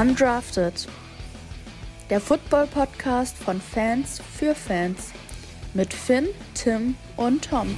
Undrafted. 0.00 0.86
Der 2.08 2.20
Football-Podcast 2.20 3.36
von 3.36 3.60
Fans 3.60 4.20
für 4.20 4.54
Fans. 4.54 5.12
Mit 5.74 5.92
Finn, 5.92 6.28
Tim 6.54 6.94
und 7.16 7.50
Tom. 7.50 7.74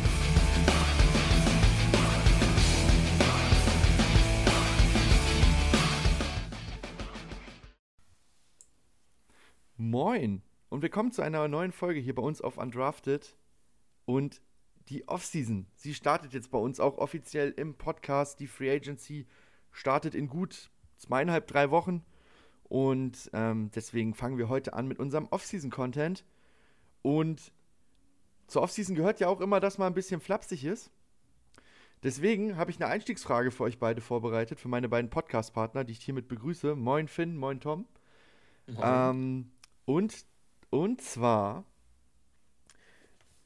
Moin 9.79 10.43
und 10.69 10.83
willkommen 10.83 11.13
zu 11.13 11.23
einer 11.23 11.49
neuen 11.49 11.73
Folge 11.73 12.01
hier 12.01 12.15
bei 12.15 12.23
uns 12.23 12.43
auf 12.43 12.59
Undrafted. 12.59 13.35
Und 14.05 14.43
die 14.91 15.09
Offseason, 15.09 15.69
sie 15.75 15.95
startet 15.95 16.35
jetzt 16.35 16.51
bei 16.51 16.59
uns 16.59 16.81
auch 16.81 16.99
offiziell 16.99 17.53
im 17.53 17.79
Podcast. 17.79 18.41
Die 18.41 18.47
Free 18.47 18.71
Agency 18.71 19.27
startet 19.71 20.15
in 20.15 20.29
gut 20.29 20.71
zweieinhalb, 21.01 21.47
drei 21.47 21.71
Wochen. 21.71 22.05
Und 22.71 23.29
ähm, 23.33 23.73
deswegen 23.75 24.15
fangen 24.15 24.39
wir 24.39 24.49
heute 24.49 24.75
an 24.75 24.87
mit 24.87 25.01
unserem 25.01 25.27
Offseason-Content. 25.27 26.25
Und 27.03 27.53
zur 28.47 28.63
Offseason 28.63 28.95
gehört 28.95 29.19
ja 29.19 29.27
auch 29.27 29.41
immer, 29.41 29.59
dass 29.59 29.77
man 29.77 29.89
ein 29.89 29.95
bisschen 29.95 30.21
flapsig 30.21 30.65
ist. 30.65 30.93
Deswegen 32.05 32.57
habe 32.57 32.71
ich 32.71 32.81
eine 32.81 32.87
Einstiegsfrage 32.87 33.51
für 33.51 33.65
euch 33.65 33.81
beide 33.81 34.01
vorbereitet, 34.01 34.61
für 34.61 34.69
meine 34.69 34.89
beiden 34.89 35.11
Podcast-Partner, 35.11 35.83
die 35.83 35.93
ich 35.95 36.05
hiermit 36.05 36.29
begrüße. 36.29 36.77
Moin 36.77 37.09
Finn, 37.09 37.37
moin 37.37 37.59
Tom. 37.59 37.87
Moin. 38.69 38.79
Ähm, 38.85 39.51
und, 39.85 40.25
und 40.71 41.03
zwar 41.03 41.65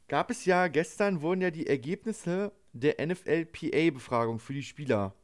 gab 0.09 0.31
es 0.31 0.45
ja 0.45 0.69
gestern, 0.69 1.23
wurden 1.23 1.41
ja 1.41 1.51
die 1.51 1.67
Ergebnisse 1.67 2.53
der 2.75 3.05
NFL-PA-Befragung 3.05 4.39
für 4.39 4.53
die 4.53 4.63
Spieler 4.63 5.15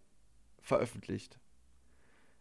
veröffentlicht. 0.58 1.38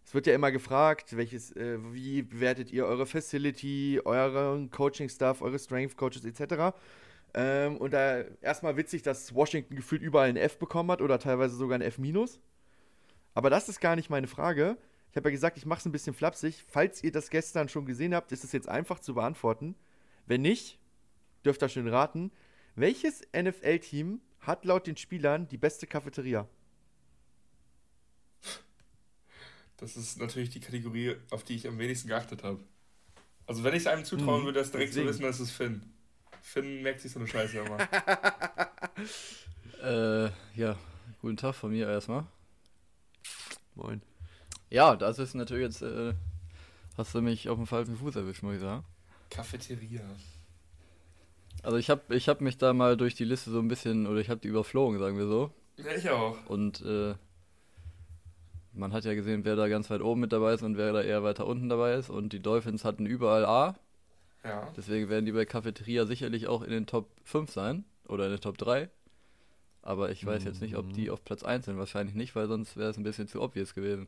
Es 0.05 0.14
wird 0.14 0.25
ja 0.25 0.33
immer 0.33 0.52
gefragt, 0.52 1.16
welches, 1.16 1.55
äh, 1.55 1.78
wie 1.94 2.23
bewertet 2.23 2.72
ihr 2.72 2.86
eure 2.86 3.05
Facility, 3.05 4.02
euren 4.03 4.72
Coaching-Staff, 4.72 5.41
eure 5.41 5.59
Strength-Coaches 5.59 6.25
etc. 6.25 6.75
Ähm, 7.33 7.78
und 7.78 7.94
da 7.94 8.22
erstmal 8.41 8.75
witzig, 8.75 9.03
dass 9.03 9.36
Washington 9.36 9.75
gefühlt 9.75 10.02
überall 10.02 10.30
ein 10.30 10.38
F 10.38 10.58
bekommen 10.58 10.89
hat 10.91 11.02
oder 11.02 11.19
teilweise 11.19 11.56
sogar 11.56 11.78
ein 11.78 11.83
F-. 11.83 12.00
Aber 13.36 13.50
das 13.50 13.69
ist 13.69 13.80
gar 13.80 13.95
nicht 13.95 14.09
meine 14.09 14.28
Frage. 14.28 14.78
Ich 15.11 15.17
habe 15.17 15.30
ja 15.30 15.31
gesagt, 15.31 15.58
ich 15.58 15.66
mache 15.66 15.80
es 15.80 15.86
ein 15.86 15.91
bisschen 15.91 16.13
flapsig. 16.13 16.66
Falls 16.67 17.03
ihr 17.03 17.11
das 17.11 17.30
gestern 17.30 17.69
schon 17.69 17.86
gesehen 17.86 18.13
habt, 18.13 18.31
ist 18.31 18.44
es 18.44 18.52
jetzt 18.52 18.69
einfach 18.69 19.00
zu 19.00 19.16
beantworten. 19.16 19.75
Wenn 20.25 20.41
nicht, 20.41 20.80
dürft 21.45 21.63
ihr 21.63 21.69
schön 21.69 21.88
raten. 21.88 22.31
Welches 22.75 23.22
NFL-Team 23.36 24.22
hat 24.39 24.66
laut 24.66 24.88
den 24.88 24.97
Spielern 24.97 25.47
die 25.47 25.58
beste 25.58 25.88
Cafeteria? 25.88 26.47
Das 29.80 29.95
ist 29.95 30.19
natürlich 30.19 30.49
die 30.49 30.59
Kategorie, 30.59 31.16
auf 31.31 31.44
die 31.44 31.55
ich 31.55 31.67
am 31.67 31.80
wenigsten 31.80 32.09
geachtet 32.09 32.44
habe. 32.44 32.59
Also 33.47 33.63
wenn 33.63 33.73
ich 33.73 33.81
es 33.81 33.88
einem 33.88 34.03
zutrauen 34.03 34.41
mhm, 34.41 34.45
würde, 34.45 34.59
das 34.59 34.72
direkt 34.72 34.94
zu 34.94 35.05
wissen, 35.05 35.23
das 35.23 35.39
ist 35.39 35.52
Finn. 35.52 35.81
Finn 36.41 36.83
merkt 36.83 37.02
sich 37.02 37.11
so 37.11 37.19
eine 37.19 37.27
Scheiße 37.27 37.59
immer. 37.59 37.77
äh, 40.27 40.31
ja, 40.59 40.77
guten 41.22 41.38
Tag 41.38 41.55
von 41.55 41.72
mir 41.72 41.88
erstmal. 41.88 42.25
Moin. 43.75 44.02
Ja, 44.69 44.95
das 44.95 45.17
ist 45.17 45.33
natürlich 45.33 45.63
jetzt, 45.63 45.81
äh, 45.81 46.13
hast 46.97 47.16
du 47.16 47.22
mich 47.22 47.50
auf 47.50 47.57
dem 47.57 47.66
falschen 47.66 47.97
Fuß 47.97 48.17
erwischt, 48.17 48.44
muss 48.44 48.55
ich 48.55 48.61
sagen. 48.61 48.83
Cafeteria. 49.30 50.03
Also 51.63 51.77
ich 51.77 51.89
habe 51.89 52.16
ich 52.16 52.30
hab 52.30 52.41
mich 52.41 52.57
da 52.57 52.73
mal 52.73 52.97
durch 52.97 53.16
die 53.16 53.25
Liste 53.25 53.52
so 53.52 53.59
ein 53.59 53.67
bisschen, 53.67 54.07
oder 54.07 54.19
ich 54.19 54.30
habe 54.30 54.41
die 54.41 54.47
überflogen, 54.50 55.00
sagen 55.00 55.17
wir 55.17 55.27
so. 55.27 55.53
Ja, 55.77 55.91
ich 55.95 56.09
auch. 56.09 56.45
Und 56.47 56.81
äh, 56.81 57.16
man 58.73 58.94
hat 58.94 59.06
ja 59.06 59.14
gesehen, 59.14 59.45
wer 59.45 59.56
da 59.56 59.67
ganz 59.67 59.89
weit 59.89 60.02
oben 60.02 60.22
mit 60.22 60.31
dabei 60.31 60.53
ist 60.53 60.64
und 60.64 60.78
wer 60.78 60.94
da 60.94 61.02
eher 61.02 61.23
weiter 61.23 61.48
unten 61.48 61.70
dabei 61.70 61.95
ist. 61.95 62.09
Und 62.09 62.34
die 62.34 62.42
Dolphins 62.42 62.85
hatten 62.85 63.06
überall 63.06 63.46
A. 63.46 63.80
Ja. 64.44 64.72
Deswegen 64.78 65.09
werden 65.09 65.25
die 65.25 65.31
bei 65.31 65.46
Cafeteria 65.46 66.06
sicherlich 66.06 66.47
auch 66.47 66.62
in 66.62 66.72
den 66.72 66.85
Top 66.85 67.09
5 67.24 67.52
sein 67.52 67.85
oder 68.08 68.25
in 68.25 68.31
den 68.31 68.41
Top 68.41 68.58
3. 68.58 68.90
Aber 69.81 70.12
ich 70.12 70.25
weiß 70.25 70.44
jetzt 70.44 70.62
nicht, 70.62 70.75
ob 70.75 70.94
die 70.94 71.06
mhm. 71.06 71.12
auf 71.12 71.24
Platz 71.24 71.44
1 71.44 71.66
sind. 71.66 71.78
Wahrscheinlich 71.78 72.16
nicht, 72.16 72.35
weil 72.35 72.47
sonst 72.47 72.78
wäre 72.78 72.90
es 72.90 72.97
ein 72.97 73.03
bisschen 73.03 73.28
zu 73.28 73.41
obvious 73.41 73.74
gewesen. 73.74 74.08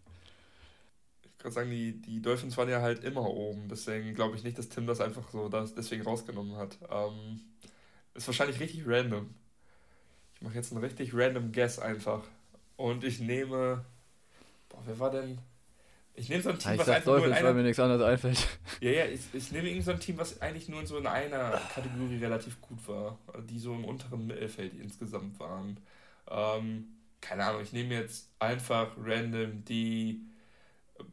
Ich 1.23 1.37
kann 1.37 1.51
sagen, 1.51 1.71
die, 1.71 1.99
die 1.99 2.21
Dolphins 2.21 2.55
waren 2.57 2.69
ja 2.69 2.81
halt 2.81 3.03
immer 3.03 3.27
oben. 3.27 3.67
Deswegen 3.67 4.13
glaube 4.13 4.35
ich 4.35 4.43
nicht, 4.43 4.57
dass 4.57 4.69
Tim 4.69 4.85
das 4.85 5.01
einfach 5.01 5.29
so 5.31 5.49
das 5.49 5.73
deswegen 5.73 6.03
rausgenommen 6.03 6.55
hat. 6.55 6.77
Ähm, 6.89 7.41
ist 8.13 8.27
wahrscheinlich 8.27 8.59
richtig 8.59 8.83
random. 8.85 9.33
Ich 10.35 10.41
mache 10.41 10.55
jetzt 10.55 10.71
einen 10.71 10.83
richtig 10.83 11.13
random 11.13 11.51
Guess 11.51 11.79
einfach. 11.79 12.23
Und 12.75 13.03
ich 13.03 13.19
nehme 13.19 13.85
Boah, 14.71 14.81
wer 14.85 14.99
war 14.99 15.11
denn? 15.11 15.39
Ich 16.13 16.29
nehme 16.29 16.41
so 16.41 16.49
ein 16.49 16.59
Team, 16.59 16.73
ja, 16.73 16.77
was 16.79 16.89
einfach 16.89 17.05
Dolphins, 17.05 17.27
nur 17.27 17.27
in 17.27 17.33
einer... 17.33 17.47
weil 17.47 17.53
mir 17.53 17.63
nichts 17.63 17.79
anderes 17.79 18.01
einfällt. 18.01 18.47
Ja, 18.81 18.91
ja, 18.91 19.05
ich, 19.05 19.21
ich 19.33 19.51
nehme 19.51 19.69
irgend 19.69 19.85
so 19.85 19.91
ein 19.91 19.99
Team, 19.99 20.17
was 20.17 20.41
eigentlich 20.41 20.67
nur 20.67 20.81
in 20.81 20.85
so 20.85 20.97
in 20.97 21.07
einer 21.07 21.61
Kategorie 21.73 22.17
relativ 22.17 22.59
gut 22.59 22.85
war. 22.87 23.17
Die 23.49 23.59
so 23.59 23.73
im 23.73 23.85
unteren 23.85 24.27
Mittelfeld 24.27 24.73
insgesamt 24.73 25.39
waren. 25.39 25.79
Ähm, 26.29 26.87
keine 27.21 27.45
Ahnung, 27.45 27.61
ich 27.61 27.71
nehme 27.71 27.93
jetzt 27.93 28.29
einfach 28.39 28.91
random 29.01 29.63
die 29.63 30.21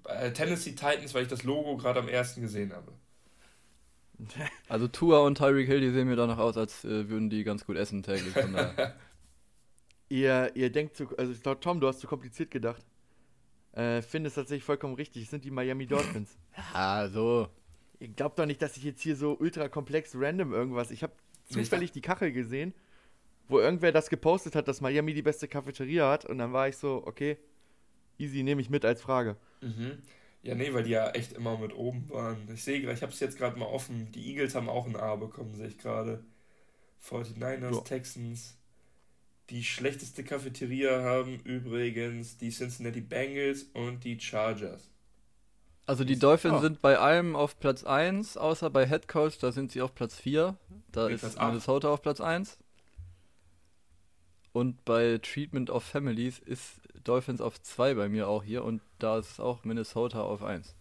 äh, 0.04 0.32
Tennessee 0.32 0.72
Titans, 0.72 1.14
weil 1.14 1.22
ich 1.22 1.28
das 1.28 1.44
Logo 1.44 1.76
gerade 1.76 2.00
am 2.00 2.08
ersten 2.08 2.40
gesehen 2.40 2.72
habe. 2.72 2.92
Also 4.68 4.88
Tua 4.88 5.20
und 5.20 5.38
Tyreek 5.38 5.68
Hill, 5.68 5.80
die 5.80 5.90
sehen 5.90 6.08
mir 6.08 6.16
danach 6.16 6.38
aus, 6.38 6.56
als 6.56 6.84
äh, 6.84 7.08
würden 7.08 7.30
die 7.30 7.44
ganz 7.44 7.64
gut 7.64 7.76
essen 7.76 8.02
täglich. 8.02 8.34
ihr, 10.08 10.50
ihr 10.54 10.72
denkt 10.72 10.96
zu, 10.96 11.16
also 11.16 11.32
ich 11.32 11.42
glaube, 11.42 11.60
Tom, 11.60 11.80
du 11.80 11.86
hast 11.86 12.00
zu 12.00 12.08
kompliziert 12.08 12.50
gedacht. 12.50 12.84
Äh, 13.78 14.02
finde 14.02 14.26
es 14.26 14.34
tatsächlich 14.34 14.64
vollkommen 14.64 14.94
richtig. 14.94 15.22
Es 15.22 15.30
sind 15.30 15.44
die 15.44 15.52
Miami 15.52 15.86
Dolphins. 15.86 16.36
ja, 16.74 17.08
so. 17.08 17.48
Ihr 18.00 18.08
glaubt 18.08 18.36
doch 18.36 18.46
nicht, 18.46 18.60
dass 18.60 18.76
ich 18.76 18.82
jetzt 18.82 19.00
hier 19.00 19.14
so 19.14 19.36
ultra 19.38 19.68
komplex 19.68 20.12
random 20.16 20.52
irgendwas. 20.52 20.90
Ich 20.90 21.04
habe 21.04 21.12
zufällig 21.44 21.92
die 21.92 22.00
Kachel 22.00 22.32
gesehen, 22.32 22.74
wo 23.46 23.60
irgendwer 23.60 23.92
das 23.92 24.10
gepostet 24.10 24.56
hat, 24.56 24.66
dass 24.66 24.80
Miami 24.80 25.14
die 25.14 25.22
beste 25.22 25.46
Cafeteria 25.46 26.10
hat. 26.10 26.24
Und 26.24 26.38
dann 26.38 26.52
war 26.52 26.68
ich 26.68 26.76
so, 26.76 27.04
okay, 27.06 27.38
easy, 28.18 28.42
nehme 28.42 28.60
ich 28.60 28.68
mit 28.68 28.84
als 28.84 29.00
Frage. 29.00 29.36
Mhm. 29.60 30.02
Ja, 30.42 30.56
nee, 30.56 30.72
weil 30.72 30.82
die 30.82 30.90
ja 30.90 31.10
echt 31.10 31.32
immer 31.32 31.56
mit 31.56 31.72
oben 31.72 32.10
waren. 32.10 32.48
Ich 32.52 32.64
sehe 32.64 32.80
gerade, 32.80 32.94
ich 32.94 33.02
habe 33.02 33.12
es 33.12 33.20
jetzt 33.20 33.38
gerade 33.38 33.56
mal 33.60 33.66
offen. 33.66 34.10
Die 34.10 34.28
Eagles 34.28 34.56
haben 34.56 34.68
auch 34.68 34.86
ein 34.86 34.96
A 34.96 35.14
bekommen, 35.14 35.54
sehe 35.54 35.68
ich 35.68 35.78
gerade. 35.78 36.24
49ers, 37.00 37.74
ja. 37.74 37.80
Texans, 37.82 38.58
die 39.50 39.64
schlechteste 39.64 40.24
Cafeteria 40.24 41.02
haben 41.02 41.40
übrigens 41.40 42.36
die 42.36 42.50
Cincinnati 42.50 43.00
Bengals 43.00 43.64
und 43.74 44.04
die 44.04 44.18
Chargers. 44.20 44.90
Also 45.86 46.04
die 46.04 46.18
Dolphins 46.18 46.58
oh. 46.58 46.60
sind 46.60 46.82
bei 46.82 46.98
allem 46.98 47.34
auf 47.34 47.58
Platz 47.58 47.82
1, 47.82 48.36
außer 48.36 48.68
bei 48.68 48.86
Head 48.86 49.08
Coach, 49.08 49.38
da 49.38 49.52
sind 49.52 49.72
sie 49.72 49.80
auf 49.80 49.94
Platz 49.94 50.16
4. 50.16 50.54
Da 50.92 51.04
okay, 51.06 51.14
ist 51.14 51.40
Minnesota 51.40 51.88
auf 51.88 52.02
Platz 52.02 52.20
1. 52.20 52.58
Und 54.52 54.84
bei 54.84 55.18
Treatment 55.22 55.70
of 55.70 55.84
Families 55.84 56.40
ist 56.40 56.80
Dolphins 57.04 57.40
auf 57.40 57.60
2 57.62 57.94
bei 57.94 58.08
mir 58.10 58.28
auch 58.28 58.42
hier 58.42 58.64
und 58.64 58.82
da 58.98 59.18
ist 59.18 59.40
auch 59.40 59.64
Minnesota 59.64 60.20
auf 60.22 60.42
1. 60.42 60.74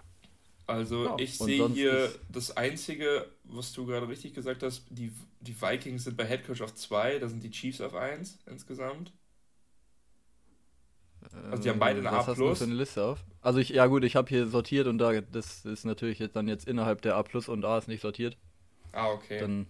Also 0.68 1.06
ja. 1.06 1.16
ich 1.18 1.38
sehe 1.38 1.70
hier 1.70 2.12
das 2.30 2.56
Einzige, 2.58 3.26
was 3.46 3.72
du 3.72 3.86
gerade 3.86 4.10
richtig 4.10 4.34
gesagt 4.34 4.64
hast, 4.64 4.84
die, 4.90 5.14
die 5.40 5.60
Vikings 5.60 6.04
sind 6.04 6.18
bei 6.18 6.26
Headcoach 6.26 6.62
auf 6.62 6.76
2, 6.76 7.20
da 7.20 7.30
sind 7.30 7.42
die 7.42 7.52
Chiefs 7.52 7.80
auf 7.80 7.96
1 7.96 8.40
insgesamt. 8.48 9.14
Also 11.50 11.64
die 11.64 11.70
haben 11.70 11.80
beide 11.80 12.00
eine 12.00 12.12
Was 12.12 12.26
A+. 12.26 12.32
Hast 12.32 12.40
du 12.40 12.54
für 12.54 12.64
eine 12.66 12.74
Liste 12.74 13.04
auf? 13.04 13.24
Also 13.42 13.60
ich, 13.60 13.70
ja 13.70 13.86
gut, 13.88 14.04
ich 14.04 14.18
habe 14.18 14.28
hier 14.28 14.48
sortiert 14.48 14.88
und 14.88 14.98
da, 14.98 15.22
das 15.22 15.64
ist 15.66 15.86
natürlich 15.86 16.20
jetzt 16.20 16.36
dann 16.36 16.50
jetzt 16.50 16.68
innerhalb 16.68 17.02
der 17.02 17.16
A 17.16 17.24
Plus 17.24 17.48
und 17.48 17.64
A 17.64 17.78
ist 17.78 17.88
nicht 17.88 18.02
sortiert. 18.02 18.38
Ah, 18.92 19.12
okay. 19.12 19.40
Dann, 19.40 19.68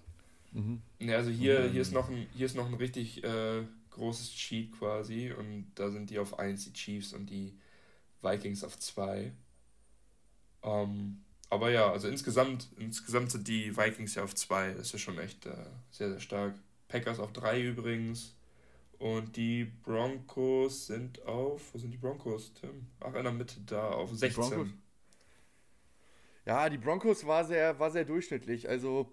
mhm. 0.52 0.81
ja, 1.00 1.18
also 1.18 1.30
hier, 1.30 1.69
hier, 1.69 1.81
ist 1.81 1.94
noch 1.94 2.09
ein, 2.09 2.25
hier 2.34 2.47
ist 2.47 2.56
noch 2.56 2.68
ein 2.68 2.74
richtig 2.74 3.24
äh, 3.24 3.63
großes 3.91 4.31
Cheat 4.34 4.72
quasi 4.72 5.31
und 5.31 5.71
da 5.75 5.92
sind 5.92 6.10
die 6.10 6.18
auf 6.18 6.39
1, 6.39 6.66
die 6.66 6.74
Chiefs 6.74 7.13
und 7.13 7.30
die 7.30 7.56
Vikings 8.24 8.63
auf 8.63 8.80
2. 8.80 9.31
Ähm, 10.63 11.24
aber 11.50 11.71
ja, 11.71 11.92
also 11.92 12.07
insgesamt, 12.07 12.68
insgesamt 12.77 13.31
sind 13.31 13.48
die 13.48 13.75
Vikings 13.75 14.15
ja 14.15 14.24
auf 14.24 14.36
zwei. 14.36 14.74
Das 14.74 14.88
ist 14.88 14.94
ja 14.94 15.00
schon 15.00 15.18
echt 15.19 15.45
äh, 15.45 15.54
sehr, 15.92 16.09
sehr 16.09 16.19
stark. 16.19 16.56
Packers 16.88 17.19
auf 17.19 17.31
drei 17.33 17.62
übrigens. 17.62 18.36
Und 19.00 19.36
die 19.36 19.65
Broncos 19.65 20.88
sind 20.88 21.24
auf. 21.25 21.74
Wo 21.74 21.77
sind 21.77 21.92
die 21.92 21.98
Broncos, 21.98 22.54
Tim? 22.54 22.88
Ach, 23.00 23.13
in 23.13 23.24
der 23.24 23.31
Mitte 23.31 23.59
da, 23.65 23.89
auf 23.89 24.13
16. 24.13 24.65
Die 24.65 24.74
ja, 26.48 26.69
die 26.69 26.77
Broncos 26.77 27.27
war 27.27 27.44
sehr, 27.44 27.77
war 27.77 27.92
sehr 27.92 28.06
durchschnittlich. 28.06 28.69
Also 28.69 29.12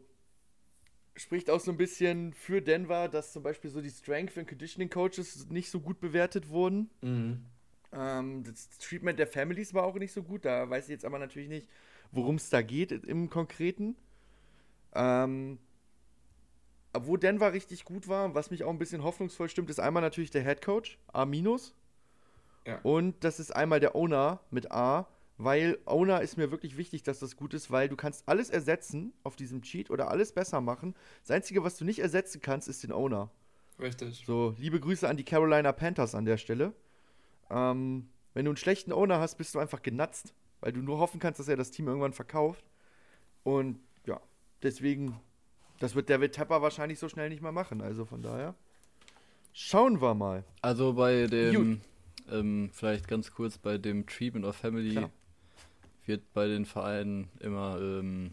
spricht 1.17 1.51
auch 1.51 1.61
so 1.61 1.73
ein 1.73 1.77
bisschen 1.77 2.33
für 2.33 2.63
Denver, 2.63 3.09
dass 3.09 3.33
zum 3.33 3.43
Beispiel 3.43 3.71
so 3.71 3.81
die 3.81 3.91
Strength 3.91 4.39
and 4.39 4.49
Conditioning 4.49 4.89
Coaches 4.89 5.49
nicht 5.51 5.69
so 5.69 5.81
gut 5.81 6.01
bewertet 6.01 6.49
wurden. 6.49 6.91
Mhm. 7.03 7.45
Ähm, 7.95 8.43
das 8.45 8.69
Treatment 8.79 9.19
der 9.19 9.27
Families 9.27 9.73
war 9.73 9.85
auch 9.85 9.95
nicht 9.95 10.13
so 10.13 10.23
gut. 10.23 10.45
Da 10.45 10.69
weiß 10.69 10.85
ich 10.85 10.91
jetzt 10.91 11.05
aber 11.05 11.19
natürlich 11.19 11.49
nicht, 11.49 11.69
worum 12.13 12.37
es 12.37 12.51
da 12.51 12.63
geht 12.63 12.93
im 12.93 13.31
Konkreten. 13.31 13.97
Ähm, 14.95 15.59
wo 16.93 17.17
Denver 17.17 17.53
richtig 17.53 17.85
gut 17.85 18.07
war, 18.09 18.35
was 18.35 18.51
mich 18.51 18.63
auch 18.65 18.71
ein 18.71 18.79
bisschen 18.79 19.03
hoffnungsvoll 19.03 19.49
stimmt, 19.49 19.71
ist 19.71 19.81
einmal 19.81 20.03
natürlich 20.03 20.31
der 20.31 20.45
Head 20.45 20.63
Coach, 20.63 20.99
A-. 21.13 21.27
Ja. 22.67 22.79
Und 22.83 23.25
das 23.25 23.41
ist 23.41 23.55
einmal 23.55 23.81
der 23.81 23.97
Owner 23.97 24.41
mit 24.51 24.71
A, 24.71 25.09
weil 25.37 25.79
Owner 25.87 26.23
ist 26.23 26.37
mir 26.37 26.53
wirklich 26.53 26.77
wichtig, 26.77 27.03
dass 27.03 27.19
das 27.19 27.37
gut 27.37 27.53
ist, 27.53 27.71
weil 27.71 27.89
du 27.89 27.97
kannst 27.97 28.29
alles 28.29 28.49
ersetzen 28.49 29.13
auf 29.25 29.35
diesem 29.35 29.63
Cheat 29.63 29.91
oder 29.91 30.09
alles 30.09 30.33
besser 30.33 30.61
machen. 30.61 30.95
Das 31.23 31.33
Einzige, 31.33 31.65
was 31.65 31.77
du 31.77 31.85
nicht 31.85 31.99
ersetzen 31.99 32.41
kannst, 32.41 32.69
ist 32.69 32.85
den 32.85 32.93
Owner. 32.93 33.31
Richtig. 33.81 34.23
So, 34.25 34.55
liebe 34.57 34.79
Grüße 34.79 35.09
an 35.09 35.17
die 35.17 35.25
Carolina 35.25 35.73
Panthers 35.73 36.15
an 36.15 36.25
der 36.25 36.37
Stelle. 36.37 36.73
Ähm, 37.51 38.09
wenn 38.33 38.45
du 38.45 38.51
einen 38.51 38.57
schlechten 38.57 38.93
Owner 38.93 39.21
hast, 39.21 39.37
bist 39.37 39.55
du 39.55 39.59
einfach 39.59 39.83
genatzt, 39.83 40.35
weil 40.61 40.73
du 40.73 40.81
nur 40.81 40.99
hoffen 40.99 41.21
kannst, 41.21 41.41
dass 41.41 41.49
er 41.49 41.57
das 41.57 41.71
Team 41.71 41.87
irgendwann 41.89 42.13
verkauft. 42.13 42.65
Und 43.43 43.79
ja, 44.07 44.21
deswegen, 44.63 45.21
das 45.79 45.95
wird 45.95 46.11
David 46.11 46.33
Tepper 46.33 46.63
wahrscheinlich 46.63 46.99
so 46.99 47.09
schnell 47.09 47.29
nicht 47.29 47.43
mehr 47.43 47.53
machen. 47.53 47.81
Also 47.81 48.05
von 48.05 48.23
daher, 48.23 48.55
schauen 49.53 50.01
wir 50.01 50.15
mal. 50.15 50.45
Also 50.63 50.95
bei 50.95 51.27
dem, 51.27 51.81
ähm, 52.31 52.71
vielleicht 52.73 53.07
ganz 53.09 53.31
kurz, 53.33 53.59
bei 53.59 53.79
dem 53.79 54.07
Treatment 54.07 54.45
of 54.45 54.57
Family 54.57 54.93
Klar 54.93 55.11
wird 56.07 56.33
bei 56.33 56.47
den 56.47 56.65
Vereinen 56.65 57.31
immer 57.41 57.79
ähm, 57.81 58.33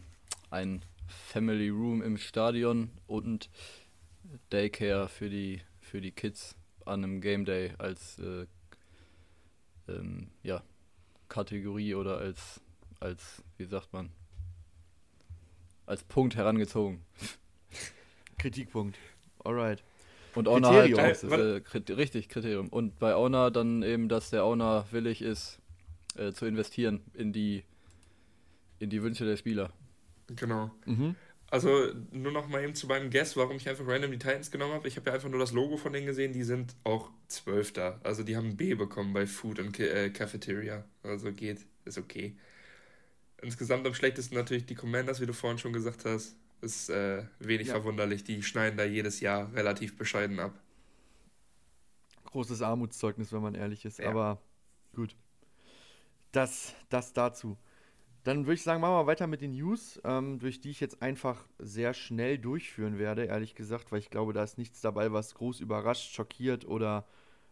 ein 0.50 0.84
Family 1.06 1.68
Room 1.68 2.02
im 2.02 2.16
Stadion 2.16 2.90
und 3.06 3.50
Daycare 4.50 5.08
für 5.08 5.28
die, 5.28 5.60
für 5.80 6.00
die 6.00 6.12
Kids 6.12 6.56
an 6.84 7.04
einem 7.04 7.20
Game 7.20 7.44
Day 7.44 7.72
als 7.78 8.18
äh, 8.18 8.46
ähm, 9.98 10.28
ja, 10.42 10.62
Kategorie 11.28 11.94
oder 11.94 12.18
als, 12.18 12.60
als, 13.00 13.42
wie 13.56 13.64
sagt 13.64 13.92
man, 13.92 14.10
als 15.86 16.04
Punkt 16.04 16.36
herangezogen. 16.36 17.02
Kritikpunkt. 18.38 18.98
Alright. 19.44 19.82
Und 20.34 20.48
Owner 20.48 20.70
halt, 20.70 21.22
äh, 21.24 21.92
richtig, 21.92 22.28
Kriterium. 22.28 22.68
Und 22.68 22.98
bei 22.98 23.14
Owner 23.14 23.50
dann 23.50 23.82
eben, 23.82 24.08
dass 24.08 24.30
der 24.30 24.44
Owner 24.44 24.86
willig 24.90 25.20
ist, 25.20 25.60
äh, 26.16 26.32
zu 26.32 26.46
investieren 26.46 27.02
in 27.14 27.32
die, 27.32 27.64
in 28.78 28.90
die 28.90 29.02
Wünsche 29.02 29.24
der 29.24 29.36
Spieler. 29.36 29.70
Genau. 30.28 30.70
Mhm. 30.86 31.16
Also 31.52 31.92
nur 32.12 32.32
noch 32.32 32.48
mal 32.48 32.64
eben 32.64 32.74
zu 32.74 32.86
meinem 32.86 33.10
Guess, 33.10 33.36
warum 33.36 33.58
ich 33.58 33.68
einfach 33.68 33.86
random 33.86 34.10
die 34.10 34.18
Titans 34.18 34.50
genommen 34.50 34.72
habe. 34.72 34.88
Ich 34.88 34.96
habe 34.96 35.10
ja 35.10 35.14
einfach 35.14 35.28
nur 35.28 35.38
das 35.38 35.52
Logo 35.52 35.76
von 35.76 35.92
denen 35.92 36.06
gesehen, 36.06 36.32
die 36.32 36.44
sind 36.44 36.74
auch 36.82 37.10
Zwölfter. 37.28 38.00
Also 38.04 38.22
die 38.22 38.38
haben 38.38 38.48
ein 38.48 38.56
B 38.56 38.72
bekommen 38.72 39.12
bei 39.12 39.26
Food 39.26 39.58
und 39.58 39.78
äh, 39.78 40.08
Cafeteria. 40.08 40.82
Also 41.02 41.30
geht, 41.30 41.66
ist 41.84 41.98
okay. 41.98 42.34
Insgesamt 43.42 43.86
am 43.86 43.92
schlechtesten 43.92 44.34
natürlich 44.34 44.64
die 44.64 44.74
Commanders, 44.74 45.20
wie 45.20 45.26
du 45.26 45.34
vorhin 45.34 45.58
schon 45.58 45.74
gesagt 45.74 46.06
hast. 46.06 46.36
Ist 46.62 46.88
äh, 46.88 47.24
wenig 47.38 47.66
ja. 47.66 47.74
verwunderlich. 47.74 48.24
Die 48.24 48.42
schneiden 48.42 48.78
da 48.78 48.84
jedes 48.84 49.20
Jahr 49.20 49.52
relativ 49.52 49.98
bescheiden 49.98 50.40
ab. 50.40 50.58
Großes 52.24 52.62
Armutszeugnis, 52.62 53.30
wenn 53.30 53.42
man 53.42 53.54
ehrlich 53.54 53.84
ist. 53.84 53.98
Ja. 53.98 54.08
Aber 54.08 54.40
gut. 54.94 55.14
Das, 56.30 56.74
das 56.88 57.12
dazu. 57.12 57.58
Dann 58.24 58.46
würde 58.46 58.54
ich 58.54 58.62
sagen, 58.62 58.80
machen 58.80 58.94
wir 58.94 59.06
weiter 59.06 59.26
mit 59.26 59.40
den 59.40 59.52
News, 59.52 60.00
ähm, 60.04 60.38
durch 60.38 60.60
die 60.60 60.70
ich 60.70 60.80
jetzt 60.80 61.02
einfach 61.02 61.44
sehr 61.58 61.92
schnell 61.92 62.38
durchführen 62.38 62.98
werde, 62.98 63.24
ehrlich 63.24 63.56
gesagt, 63.56 63.90
weil 63.90 63.98
ich 63.98 64.10
glaube, 64.10 64.32
da 64.32 64.44
ist 64.44 64.58
nichts 64.58 64.80
dabei, 64.80 65.12
was 65.12 65.34
groß 65.34 65.58
überrascht, 65.60 66.14
schockiert 66.14 66.64
oder 66.64 67.04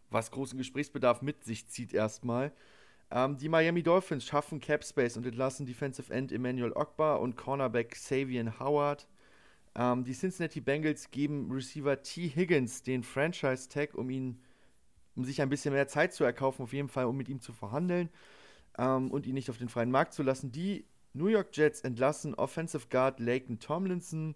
was 0.09 0.31
großen 0.31 0.57
Gesprächsbedarf 0.57 1.21
mit 1.21 1.43
sich 1.43 1.67
zieht 1.67 1.93
erstmal. 1.93 2.53
Ähm, 3.11 3.37
die 3.37 3.49
Miami 3.49 3.83
Dolphins 3.83 4.25
schaffen 4.25 4.61
Cap 4.61 4.85
Space 4.85 5.17
und 5.17 5.25
entlassen 5.25 5.65
Defensive 5.65 6.13
End 6.13 6.31
Emmanuel 6.31 6.71
Ogba 6.71 7.15
und 7.15 7.35
Cornerback 7.35 7.95
Savian 7.95 8.57
Howard. 8.57 9.07
Ähm, 9.75 10.05
die 10.05 10.13
Cincinnati 10.13 10.61
Bengals 10.61 11.11
geben 11.11 11.51
Receiver 11.51 12.01
T. 12.01 12.29
Higgins 12.29 12.81
den 12.81 13.03
Franchise 13.03 13.67
Tag, 13.67 13.93
um 13.95 14.09
ihn, 14.09 14.41
um 15.17 15.25
sich 15.25 15.41
ein 15.41 15.49
bisschen 15.49 15.73
mehr 15.73 15.89
Zeit 15.89 16.13
zu 16.13 16.23
erkaufen, 16.23 16.63
auf 16.63 16.71
jeden 16.71 16.87
Fall, 16.87 17.05
um 17.05 17.17
mit 17.17 17.27
ihm 17.27 17.41
zu 17.41 17.51
verhandeln 17.51 18.09
ähm, 18.77 19.11
und 19.11 19.25
ihn 19.25 19.33
nicht 19.33 19.49
auf 19.49 19.57
den 19.57 19.69
freien 19.69 19.91
Markt 19.91 20.13
zu 20.13 20.23
lassen. 20.23 20.51
Die 20.51 20.85
New 21.13 21.27
York 21.27 21.49
Jets 21.55 21.81
entlassen 21.81 22.35
Offensive 22.35 22.87
Guard 22.89 23.19
Laken 23.19 23.59
Tomlinson. 23.59 24.35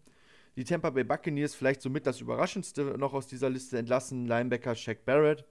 Die 0.55 0.63
Tampa 0.63 0.89
Bay 0.89 1.03
Buccaneers, 1.03 1.53
vielleicht 1.53 1.81
somit 1.81 2.07
das 2.07 2.21
Überraschendste 2.21 2.97
noch 2.97 3.13
aus 3.13 3.27
dieser 3.27 3.49
Liste, 3.49 3.77
entlassen 3.77 4.25
Linebacker 4.25 4.73
Shaq 4.73 5.03
Barrett, 5.03 5.43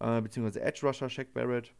äh, 0.00 0.20
beziehungsweise 0.20 0.60
Edge 0.62 0.84
Rusher 0.84 1.08
Shaq 1.08 1.32
Barrett. 1.32 1.72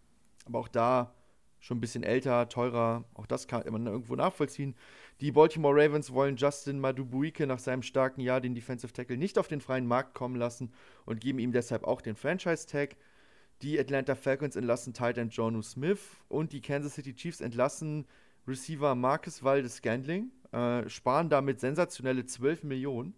Aber 0.44 0.60
auch 0.60 0.68
da 0.68 1.12
schon 1.58 1.78
ein 1.78 1.80
bisschen 1.80 2.04
älter, 2.04 2.48
teurer, 2.48 3.04
auch 3.14 3.26
das 3.26 3.48
kann 3.48 3.64
man 3.70 3.86
irgendwo 3.86 4.14
nachvollziehen. 4.14 4.76
Die 5.20 5.32
Baltimore 5.32 5.74
Ravens 5.74 6.12
wollen 6.12 6.36
Justin 6.36 6.78
Madubuike 6.78 7.46
nach 7.46 7.58
seinem 7.58 7.82
starken 7.82 8.20
Jahr 8.20 8.40
den 8.40 8.54
Defensive 8.54 8.92
Tackle 8.92 9.16
nicht 9.16 9.38
auf 9.38 9.48
den 9.48 9.60
freien 9.60 9.86
Markt 9.86 10.14
kommen 10.14 10.36
lassen 10.36 10.72
und 11.04 11.20
geben 11.20 11.38
ihm 11.38 11.52
deshalb 11.52 11.84
auch 11.84 12.00
den 12.00 12.14
Franchise-Tag. 12.14 12.96
Die 13.62 13.80
Atlanta 13.80 14.14
Falcons 14.14 14.54
entlassen 14.54 14.92
Titan 14.92 15.30
Jonu 15.30 15.62
Smith 15.62 16.00
und 16.28 16.52
die 16.52 16.60
Kansas 16.60 16.94
City 16.94 17.14
Chiefs 17.14 17.40
entlassen 17.40 18.06
Receiver 18.46 18.94
Marcus 18.94 19.42
Valdes 19.42 19.76
Scandling, 19.76 20.30
äh, 20.52 20.86
sparen 20.90 21.30
damit 21.30 21.60
sensationelle 21.60 22.26
12 22.26 22.64
Millionen 22.64 23.14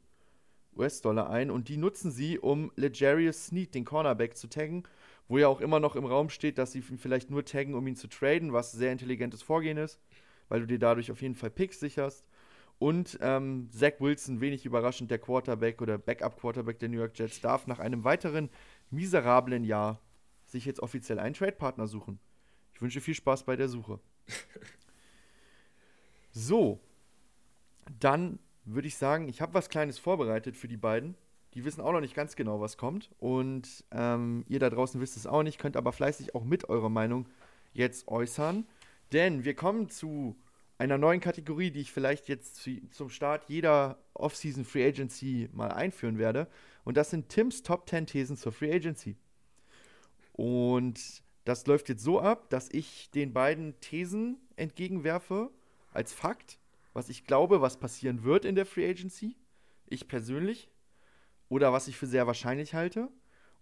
US-Dollar 0.76 1.28
ein 1.28 1.50
und 1.50 1.68
die 1.68 1.76
nutzen 1.76 2.12
sie, 2.12 2.38
um 2.38 2.70
Legarius 2.76 3.46
Sneed, 3.46 3.74
den 3.74 3.84
Cornerback, 3.84 4.36
zu 4.36 4.48
taggen, 4.48 4.84
wo 5.26 5.38
ja 5.38 5.48
auch 5.48 5.60
immer 5.60 5.80
noch 5.80 5.96
im 5.96 6.04
Raum 6.04 6.30
steht, 6.30 6.56
dass 6.56 6.70
sie 6.70 6.84
ihn 6.88 6.98
vielleicht 6.98 7.30
nur 7.30 7.44
taggen, 7.44 7.74
um 7.74 7.84
ihn 7.88 7.96
zu 7.96 8.06
traden, 8.06 8.52
was 8.52 8.70
sehr 8.70 8.92
intelligentes 8.92 9.42
Vorgehen 9.42 9.76
ist, 9.76 9.98
weil 10.48 10.60
du 10.60 10.66
dir 10.66 10.78
dadurch 10.78 11.10
auf 11.10 11.20
jeden 11.20 11.34
Fall 11.34 11.50
Picks 11.50 11.80
sicherst. 11.80 12.24
Und 12.78 13.18
ähm, 13.20 13.68
Zach 13.72 13.94
Wilson, 13.98 14.40
wenig 14.40 14.64
überraschend, 14.64 15.10
der 15.10 15.18
Quarterback 15.18 15.82
oder 15.82 15.98
Backup-Quarterback 15.98 16.78
der 16.78 16.88
New 16.88 16.98
York 16.98 17.18
Jets, 17.18 17.40
darf 17.40 17.66
nach 17.66 17.80
einem 17.80 18.04
weiteren 18.04 18.50
miserablen 18.90 19.64
Jahr 19.64 20.00
sich 20.50 20.64
jetzt 20.64 20.80
offiziell 20.80 21.18
einen 21.18 21.34
Trade-Partner 21.34 21.86
suchen. 21.86 22.18
Ich 22.74 22.82
wünsche 22.82 23.00
viel 23.00 23.14
Spaß 23.14 23.44
bei 23.44 23.56
der 23.56 23.68
Suche. 23.68 24.00
so, 26.30 26.80
dann 27.98 28.38
würde 28.64 28.88
ich 28.88 28.96
sagen, 28.96 29.28
ich 29.28 29.40
habe 29.40 29.54
was 29.54 29.68
Kleines 29.68 29.98
vorbereitet 29.98 30.56
für 30.56 30.68
die 30.68 30.76
beiden. 30.76 31.16
Die 31.54 31.64
wissen 31.64 31.80
auch 31.80 31.92
noch 31.92 32.00
nicht 32.00 32.14
ganz 32.14 32.36
genau, 32.36 32.60
was 32.60 32.76
kommt. 32.76 33.10
Und 33.18 33.84
ähm, 33.90 34.44
ihr 34.48 34.58
da 34.58 34.70
draußen 34.70 35.00
wisst 35.00 35.16
es 35.16 35.26
auch 35.26 35.42
nicht, 35.42 35.58
könnt 35.58 35.76
aber 35.76 35.92
fleißig 35.92 36.34
auch 36.34 36.44
mit 36.44 36.68
eurer 36.68 36.90
Meinung 36.90 37.26
jetzt 37.72 38.08
äußern. 38.08 38.66
Denn 39.12 39.44
wir 39.44 39.54
kommen 39.54 39.88
zu 39.88 40.36
einer 40.76 40.98
neuen 40.98 41.20
Kategorie, 41.20 41.70
die 41.70 41.80
ich 41.80 41.92
vielleicht 41.92 42.28
jetzt 42.28 42.56
zu, 42.56 42.78
zum 42.90 43.10
Start 43.10 43.44
jeder 43.48 43.98
Off-Season 44.14 44.64
Free 44.64 44.86
Agency 44.86 45.48
mal 45.52 45.72
einführen 45.72 46.18
werde. 46.18 46.46
Und 46.84 46.96
das 46.96 47.10
sind 47.10 47.28
Tims 47.28 47.62
Top 47.62 47.88
10 47.88 48.06
Thesen 48.06 48.36
zur 48.36 48.52
Free 48.52 48.72
Agency. 48.72 49.16
Und 50.38 51.24
das 51.44 51.66
läuft 51.66 51.88
jetzt 51.88 52.04
so 52.04 52.20
ab, 52.20 52.48
dass 52.48 52.68
ich 52.70 53.10
den 53.10 53.32
beiden 53.32 53.78
Thesen 53.80 54.36
entgegenwerfe 54.54 55.50
als 55.92 56.12
Fakt, 56.12 56.60
was 56.92 57.08
ich 57.08 57.24
glaube, 57.24 57.60
was 57.60 57.80
passieren 57.80 58.22
wird 58.22 58.44
in 58.44 58.54
der 58.54 58.64
Free 58.64 58.88
Agency. 58.88 59.36
Ich 59.86 60.06
persönlich. 60.06 60.70
Oder 61.48 61.72
was 61.72 61.88
ich 61.88 61.96
für 61.96 62.06
sehr 62.06 62.28
wahrscheinlich 62.28 62.74
halte. 62.74 63.08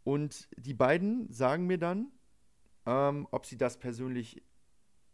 Und 0.04 0.50
die 0.58 0.74
beiden 0.74 1.32
sagen 1.32 1.66
mir 1.66 1.78
dann, 1.78 2.12
ähm, 2.84 3.26
ob 3.30 3.46
sie 3.46 3.56
das 3.56 3.78
persönlich 3.78 4.42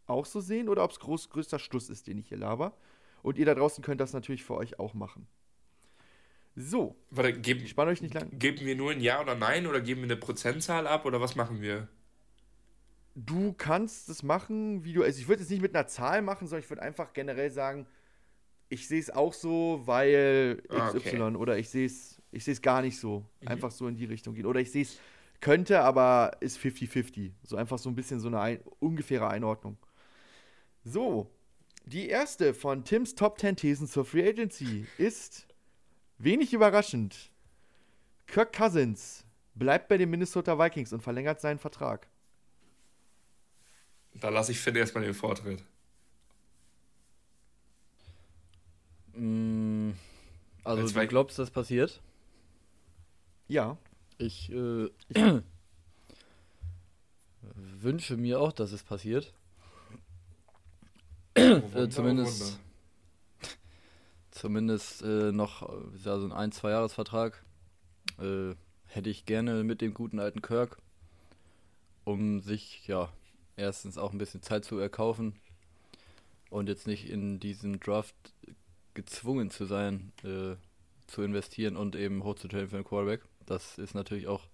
auch 0.05 0.25
so 0.25 0.41
sehen 0.41 0.67
oder 0.67 0.83
ob 0.83 0.91
es 0.91 0.99
größter 0.99 1.59
Schluss 1.59 1.89
ist, 1.89 2.07
den 2.07 2.17
ich 2.17 2.27
hier 2.27 2.39
laber. 2.39 2.75
Und 3.21 3.37
ihr 3.37 3.45
da 3.45 3.55
draußen 3.55 3.81
könnt 3.81 4.01
das 4.01 4.11
natürlich 4.11 4.43
für 4.43 4.55
euch 4.55 4.79
auch 4.79 4.93
machen. 4.93 5.29
So. 6.55 6.95
Warte, 7.09 7.33
geben, 7.33 7.67
spann 7.67 7.87
euch 7.87 8.01
nicht 8.01 8.13
lang. 8.13 8.37
Geben 8.37 8.65
wir 8.65 8.75
nur 8.75 8.91
ein 8.91 9.01
Ja 9.01 9.21
oder 9.21 9.35
Nein 9.35 9.67
oder 9.67 9.81
geben 9.81 10.01
wir 10.01 10.05
eine 10.05 10.17
Prozentzahl 10.17 10.87
ab 10.87 11.05
oder 11.05 11.19
was 11.19 11.35
machen 11.35 11.61
wir? 11.61 11.87
Du 13.15 13.53
kannst 13.53 14.09
es 14.09 14.23
machen, 14.23 14.83
wie 14.83 14.93
du. 14.93 15.03
Also 15.03 15.19
ich 15.19 15.27
würde 15.27 15.43
es 15.43 15.49
nicht 15.49 15.61
mit 15.61 15.75
einer 15.75 15.87
Zahl 15.87 16.21
machen, 16.21 16.47
sondern 16.47 16.63
ich 16.63 16.69
würde 16.69 16.81
einfach 16.81 17.13
generell 17.13 17.51
sagen, 17.51 17.85
ich 18.69 18.87
sehe 18.87 18.99
es 18.99 19.11
auch 19.11 19.33
so, 19.33 19.81
weil 19.85 20.63
XY 20.67 20.77
ah, 20.77 20.89
okay. 20.89 21.35
oder 21.35 21.57
ich 21.57 21.69
sehe 21.69 21.85
es 21.85 22.21
ich 22.33 22.43
sehe 22.43 22.53
es 22.53 22.61
gar 22.61 22.81
nicht 22.81 22.99
so. 22.99 23.23
Mhm. 23.41 23.47
Einfach 23.47 23.71
so 23.71 23.87
in 23.87 23.95
die 23.95 24.05
Richtung 24.05 24.33
gehen. 24.33 24.45
Oder 24.45 24.59
ich 24.59 24.71
sehe 24.71 24.83
es 24.83 24.99
könnte, 25.39 25.81
aber 25.81 26.31
ist 26.39 26.57
50-50. 26.57 27.31
So 27.43 27.55
einfach 27.55 27.77
so 27.77 27.89
ein 27.89 27.95
bisschen 27.95 28.19
so 28.19 28.27
eine 28.27 28.39
ein, 28.39 28.59
ungefähre 28.79 29.27
Einordnung. 29.29 29.77
So, 30.83 31.29
die 31.85 32.09
erste 32.09 32.53
von 32.53 32.83
Tims 32.83 33.15
Top 33.15 33.39
10 33.39 33.55
Thesen 33.55 33.87
zur 33.87 34.05
Free 34.05 34.27
Agency 34.27 34.85
ist 34.97 35.47
Wenig 36.23 36.53
überraschend. 36.53 37.31
Kirk 38.27 38.53
Cousins 38.53 39.25
bleibt 39.55 39.89
bei 39.89 39.97
den 39.97 40.09
Minnesota 40.09 40.57
Vikings 40.57 40.93
und 40.93 41.01
verlängert 41.01 41.41
seinen 41.41 41.59
Vertrag. 41.59 42.07
Da 44.13 44.29
lasse 44.29 44.53
ich 44.53 44.59
Finn 44.59 44.75
erstmal 44.75 45.03
den 45.03 45.13
Vortritt. 45.13 45.63
Mm, 49.15 49.91
also 50.63 50.87
du 50.87 51.07
glaubst, 51.07 51.37
das 51.39 51.51
passiert? 51.51 52.01
Ja. 53.49 53.77
Ich, 54.17 54.49
äh, 54.49 54.85
ich 55.09 55.43
wünsche 57.81 58.15
mir 58.15 58.39
auch, 58.39 58.53
dass 58.53 58.71
es 58.71 58.83
passiert. 58.83 59.33
Oh, 61.35 61.41
äh, 61.41 61.89
zumindest 61.89 62.59
zumindest 64.43 65.01
äh, 65.03 65.31
noch 65.31 65.61
ja, 66.03 66.19
so 66.19 66.25
ein 66.25 66.33
ein, 66.33 66.51
zwei 66.51 66.71
Jahresvertrag 66.71 67.41
äh, 68.19 68.55
hätte 68.87 69.09
ich 69.09 69.25
gerne 69.25 69.63
mit 69.63 69.79
dem 69.79 69.93
guten 69.93 70.19
alten 70.19 70.41
Kirk, 70.41 70.79
um 72.03 72.41
sich 72.41 72.85
ja 72.85 73.07
erstens 73.55 73.97
auch 73.97 74.11
ein 74.11 74.17
bisschen 74.17 74.41
Zeit 74.41 74.65
zu 74.65 74.77
erkaufen 74.77 75.39
und 76.49 76.67
jetzt 76.67 76.87
nicht 76.87 77.09
in 77.09 77.39
diesen 77.39 77.79
Draft 77.79 78.15
gezwungen 78.93 79.49
zu 79.49 79.63
sein, 79.63 80.11
äh, 80.25 80.57
zu 81.07 81.21
investieren 81.21 81.77
und 81.77 81.95
eben 81.95 82.25
hochzutrainen 82.25 82.67
für 82.67 82.75
einen 82.75 82.85
Quarterback. 82.85 83.21
Das 83.45 83.77
ist 83.77 83.95
natürlich 83.95 84.27
auch 84.27 84.45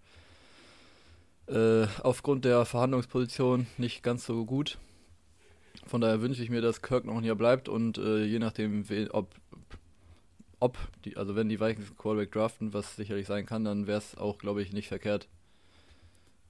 äh, 1.48 1.88
aufgrund 2.04 2.46
der 2.46 2.64
Verhandlungsposition 2.66 3.66
nicht 3.80 4.04
ganz 4.04 4.24
so 4.28 4.46
gut. 4.46 4.78
Von 5.88 6.02
daher 6.02 6.22
wünsche 6.22 6.44
ich 6.44 6.52
mir, 6.52 6.62
dass 6.62 6.84
Kirk 6.84 7.06
noch 7.06 7.20
Jahr 7.24 7.36
bleibt 7.36 7.68
und 7.68 7.98
äh, 7.98 8.24
je 8.24 8.38
nachdem, 8.38 8.86
ob, 9.12 9.34
ob 10.60 10.78
die, 11.06 11.18
also 11.18 11.36
wenn 11.36 11.50
die 11.50 11.60
Vikings 11.60 11.88
einen 11.88 11.98
Quarterback 11.98 12.32
draften, 12.32 12.74
was 12.74 12.96
sicherlich 12.96 13.28
sein 13.28 13.46
kann, 13.46 13.64
dann 13.64 13.88
wäre 13.88 14.00
es 14.00 14.18
auch, 14.18 14.38
glaube 14.38 14.62
ich, 14.62 14.74
nicht 14.74 14.88
verkehrt, 14.88 15.28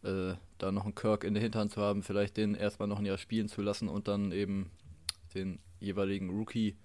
äh, 0.03 0.33
da 0.57 0.71
noch 0.71 0.85
einen 0.85 0.95
Kirk 0.95 1.23
in 1.23 1.33
der 1.33 1.43
Hinterhand 1.43 1.71
zu 1.71 1.81
haben, 1.81 2.03
vielleicht 2.03 2.37
den 2.37 2.55
erstmal 2.55 2.87
noch 2.87 2.99
ein 2.99 3.05
Jahr 3.05 3.17
spielen 3.17 3.49
zu 3.49 3.61
lassen 3.61 3.87
und 3.89 4.07
dann 4.07 4.31
eben 4.31 4.71
den 5.35 5.59
jeweiligen 5.79 6.29
Rookie, 6.29 6.75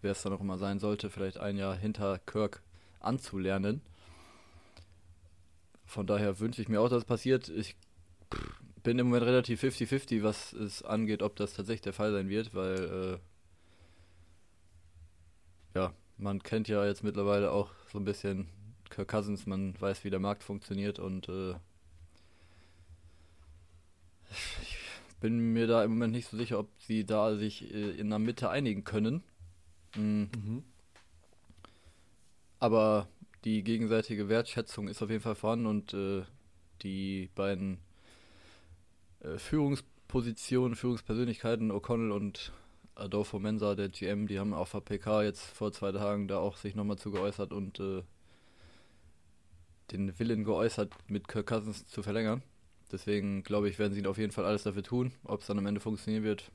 wer 0.00 0.12
es 0.12 0.22
dann 0.22 0.32
auch 0.32 0.40
immer 0.40 0.58
sein 0.58 0.78
sollte, 0.78 1.10
vielleicht 1.10 1.38
ein 1.38 1.56
Jahr 1.56 1.76
hinter 1.76 2.18
Kirk 2.18 2.62
anzulernen. 3.00 3.82
Von 5.84 6.06
daher 6.06 6.38
wünsche 6.38 6.62
ich 6.62 6.68
mir 6.68 6.80
auch, 6.80 6.88
dass 6.88 6.98
es 6.98 7.04
passiert. 7.04 7.48
Ich 7.48 7.76
bin 8.82 8.98
im 8.98 9.08
Moment 9.08 9.26
relativ 9.26 9.62
50-50, 9.62 10.22
was 10.22 10.52
es 10.52 10.82
angeht, 10.82 11.22
ob 11.22 11.36
das 11.36 11.54
tatsächlich 11.54 11.82
der 11.82 11.92
Fall 11.92 12.12
sein 12.12 12.28
wird, 12.28 12.54
weil 12.54 13.20
äh, 15.74 15.78
ja, 15.78 15.92
man 16.20 16.42
kennt 16.42 16.68
ja 16.68 16.84
jetzt 16.84 17.02
mittlerweile 17.02 17.50
auch 17.50 17.70
so 17.90 17.98
ein 17.98 18.04
bisschen 18.04 18.48
Kirk 18.90 19.08
Cousins, 19.08 19.46
man 19.46 19.80
weiß, 19.80 20.04
wie 20.04 20.10
der 20.10 20.18
Markt 20.18 20.42
funktioniert 20.42 20.98
und 20.98 21.28
äh, 21.28 21.54
ich 24.62 24.76
bin 25.20 25.52
mir 25.52 25.66
da 25.66 25.84
im 25.84 25.92
Moment 25.92 26.12
nicht 26.12 26.28
so 26.28 26.36
sicher, 26.36 26.58
ob 26.58 26.68
sie 26.78 27.04
da 27.04 27.36
sich 27.36 27.72
äh, 27.72 27.90
in 27.90 28.10
der 28.10 28.18
Mitte 28.18 28.50
einigen 28.50 28.84
können. 28.84 29.22
Mhm. 29.96 30.30
Mhm. 30.36 30.64
Aber 32.58 33.08
die 33.44 33.62
gegenseitige 33.62 34.28
Wertschätzung 34.28 34.88
ist 34.88 35.02
auf 35.02 35.10
jeden 35.10 35.22
Fall 35.22 35.34
vorhanden 35.34 35.66
und 35.66 35.94
äh, 35.94 36.22
die 36.82 37.30
beiden 37.34 37.78
äh, 39.20 39.38
Führungspositionen, 39.38 40.76
Führungspersönlichkeiten, 40.76 41.72
O'Connell 41.72 42.12
und 42.12 42.52
Adolfo 43.00 43.38
Mensa, 43.38 43.74
der 43.74 43.88
GM, 43.88 44.26
die 44.26 44.38
haben 44.38 44.54
auf 44.54 44.72
der 44.72 44.80
PK 44.80 45.22
jetzt 45.22 45.42
vor 45.42 45.72
zwei 45.72 45.92
Tagen 45.92 46.28
da 46.28 46.38
auch 46.38 46.56
sich 46.56 46.74
nochmal 46.74 46.98
zu 46.98 47.10
geäußert 47.10 47.52
und 47.52 47.80
äh, 47.80 48.02
den 49.90 50.18
Willen 50.18 50.44
geäußert, 50.44 50.92
mit 51.08 51.28
Kirk 51.28 51.46
Cousins 51.46 51.86
zu 51.86 52.02
verlängern. 52.02 52.42
Deswegen 52.92 53.42
glaube 53.42 53.68
ich, 53.68 53.78
werden 53.78 53.94
sie 53.94 54.06
auf 54.06 54.18
jeden 54.18 54.32
Fall 54.32 54.44
alles 54.44 54.64
dafür 54.64 54.82
tun. 54.82 55.12
Ob 55.24 55.40
es 55.40 55.46
dann 55.46 55.58
am 55.58 55.66
Ende 55.66 55.80
funktionieren 55.80 56.24
wird, 56.24 56.50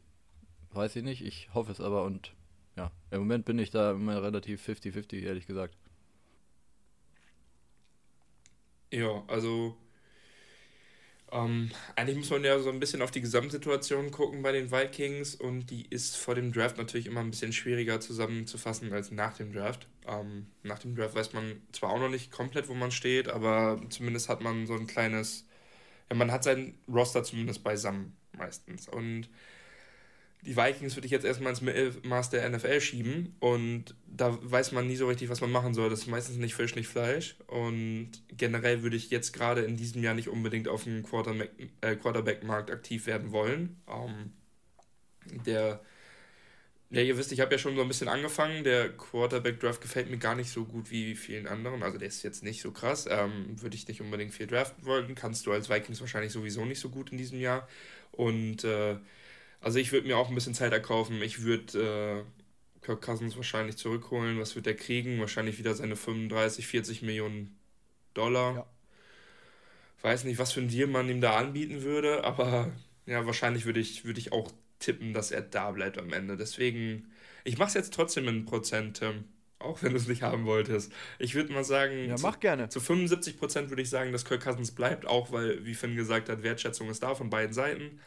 weiß 0.72 0.96
ich 0.96 1.04
nicht. 1.04 1.24
Ich 1.25 1.54
hoffe 1.54 1.72
es 1.72 1.82
aber 1.82 2.04
und 2.04 2.34
ja, 2.78 2.92
im 3.12 3.20
Moment 3.20 3.46
bin 3.46 3.58
ich 3.60 3.72
da 3.72 3.92
immer 3.92 4.22
relativ 4.22 4.66
50-50, 4.68 5.22
ehrlich 5.22 5.48
gesagt. 5.48 5.78
Ja, 8.92 9.24
also 9.28 9.78
ähm, 11.36 11.72
eigentlich 11.96 12.18
muss 12.18 12.30
man 12.30 12.44
ja 12.44 12.60
so 12.60 12.70
ein 12.70 12.80
bisschen 12.80 13.01
auf 13.01 13.12
die 13.12 13.22
Gesamtsituation 13.22 14.12
gucken 14.12 14.42
bei 14.42 14.51
den 14.51 14.72
Vikings 14.72 15.36
und 15.36 15.70
die 15.70 15.86
ist 15.89 16.18
vor 16.18 16.36
dem 16.36 16.51
Draft 16.51 16.77
natürlich 16.77 17.08
immer 17.08 17.20
ein 17.20 17.32
bisschen 17.32 17.54
schwieriger 17.54 18.00
zusammenzufassen 18.00 18.92
als 18.94 19.12
nach 19.12 19.36
dem 19.38 19.54
Draft. 19.54 19.88
Ähm, 20.08 20.48
nach 20.63 20.80
dem 20.80 20.96
Draft 20.96 21.15
weiß 21.15 21.34
man 21.34 21.62
zwar 21.72 21.92
auch 21.92 22.00
noch 22.00 22.10
nicht 22.10 22.32
komplett, 22.32 22.70
wo 22.70 22.74
man 22.74 22.92
steht, 22.92 23.27
aber 23.27 23.82
zumindest 23.89 24.30
hat 24.30 24.42
man 24.42 24.65
so 24.65 24.74
ein 24.74 24.88
kleines 24.88 25.46
ja, 26.10 26.15
man 26.15 26.32
hat 26.32 26.44
sein 26.44 26.77
Roster 26.88 27.24
zumindest 27.24 27.63
beisammen 27.63 28.15
meistens. 28.38 28.88
Und 28.88 29.30
die 30.46 30.56
Vikings 30.56 30.96
würde 30.96 31.06
ich 31.06 31.12
jetzt 31.12 31.25
erstmal 31.25 31.54
ins 31.54 31.62
Maß 32.04 32.30
der 32.30 32.48
NFL 32.50 32.80
schieben 32.80 33.36
und 33.40 33.96
da 34.08 34.38
weiß 34.42 34.72
man 34.72 34.88
nie 34.88 34.96
so 34.96 35.08
richtig, 35.08 35.30
was 35.30 35.42
man 35.42 35.52
machen 35.52 35.74
soll. 35.74 35.90
Das 35.90 36.02
ist 36.02 36.08
meistens 36.08 36.38
nicht 36.38 36.56
Fisch, 36.56 36.75
nicht 36.75 36.88
Fleisch. 36.88 37.36
Und 37.48 38.12
generell 38.30 38.84
würde 38.84 38.96
ich 38.96 39.10
jetzt 39.10 39.34
gerade 39.34 39.62
in 39.62 39.75
diesem 39.75 40.04
Jahr 40.04 40.14
nicht 40.14 40.30
unbedingt 40.30 40.68
auf 40.68 40.84
dem 40.84 41.04
äh, 41.82 41.96
Quarterback-Markt 41.96 42.72
aktiv 42.72 43.08
werden 43.08 43.32
wollen. 43.32 43.82
Ähm, 43.88 44.34
der 45.46 45.82
ja, 46.92 47.02
ihr 47.02 47.18
wisst, 47.18 47.32
ich 47.32 47.42
habe 47.42 47.52
ja 47.52 47.58
schon 47.58 47.75
so 47.75 47.82
ein 47.82 47.88
bisschen 47.88 48.08
angefangen. 48.08 48.64
Der 48.64 48.90
Quarterback-Draft 48.90 49.82
gefällt 49.82 50.10
mir 50.10 50.18
gar 50.18 50.36
nicht 50.36 50.52
so 50.52 50.66
gut 50.66 50.92
wie 50.92 51.16
vielen 51.16 51.48
anderen. 51.48 51.84
Also 51.84 51.98
der 51.98 52.08
ist 52.08 52.24
jetzt 52.24 52.44
nicht 52.44 52.62
so 52.62 52.72
krass. 52.72 53.08
Ähm, 53.10 53.62
Würde 53.62 53.75
ich 53.75 53.88
nicht 53.88 54.02
unbedingt 54.02 54.34
viel 54.34 54.48
draften 54.48 54.86
wollen. 54.86 55.16
Kannst 55.16 55.46
du 55.46 55.52
als 55.52 55.70
Vikings 55.70 56.00
wahrscheinlich 56.00 56.32
sowieso 56.32 56.64
nicht 56.64 56.80
so 56.80 56.90
gut 56.90 57.12
in 57.12 57.18
diesem 57.18 57.40
Jahr. 57.40 57.68
Und 58.12 58.64
äh, 58.64 58.96
also 59.65 59.79
ich 59.79 59.91
würde 59.91 60.05
mir 60.05 60.15
auch 60.15 60.29
ein 60.29 60.36
bisschen 60.36 60.53
Zeit 60.53 60.74
erkaufen. 60.74 61.19
Ich 61.24 61.41
würde 61.41 62.24
äh, 62.84 62.84
Kirk 62.86 63.01
Cousins 63.01 63.36
wahrscheinlich 63.36 63.77
zurückholen. 63.77 64.39
Was 64.39 64.55
wird 64.55 64.67
er 64.67 64.75
kriegen? 64.75 65.19
Wahrscheinlich 65.19 65.57
wieder 65.57 65.74
seine 65.74 65.95
35, 65.95 66.67
40 66.67 67.01
Millionen 67.01 67.57
Dollar. 68.13 68.53
Ja. 68.53 68.65
Weiß 70.03 70.24
nicht, 70.24 70.38
was 70.38 70.51
für 70.51 70.62
ein 70.62 70.67
Deal 70.67 70.86
man 70.86 71.10
ihm 71.10 71.19
da 71.19 71.38
anbieten 71.38 71.81
würde, 71.81 72.24
aber 72.24 72.72
ja, 73.07 73.25
wahrscheinlich 73.25 73.65
würde 73.65 73.79
ich, 73.79 74.05
würd 74.05 74.19
ich 74.19 74.31
auch 74.31 74.51
tippen, 74.77 75.13
dass 75.13 75.31
er 75.31 75.41
da 75.41 75.72
bleibt 75.72 75.98
am 75.98 76.13
Ende. 76.13 76.38
Deswegen, 76.38 77.12
ich 77.43 77.57
mache 77.57 77.69
es 77.69 77.74
jetzt 77.74 77.91
trotzdem 77.91 78.27
in 78.27 78.45
Prozent, 78.45 79.00
Tim. 79.00 79.24
Auch 79.57 79.81
wenn 79.81 79.93
du 79.93 79.98
es 79.98 80.07
nicht 80.07 80.22
haben 80.22 80.45
wolltest. 80.45 80.93
Ich 81.17 81.34
würde 81.34 81.51
mal 81.51 81.63
sagen, 81.63 82.07
ja, 82.07 82.17
mach 82.22 82.36
zu, 82.36 82.39
gerne. 82.39 82.69
zu 82.69 82.79
75 82.79 83.39
Prozent 83.39 83.69
würde 83.69 83.81
ich 83.81 83.89
sagen, 83.89 84.12
dass 84.12 84.25
Kirk 84.25 84.43
Cousins 84.43 84.75
bleibt, 84.75 85.07
auch 85.07 85.31
weil, 85.31 85.65
wie 85.65 85.74
Finn 85.74 85.95
gesagt 85.95 86.29
hat, 86.29 86.43
Wertschätzung 86.43 86.88
ist 86.91 87.01
da 87.01 87.15
von 87.15 87.31
beiden 87.31 87.53
Seiten. 87.55 88.00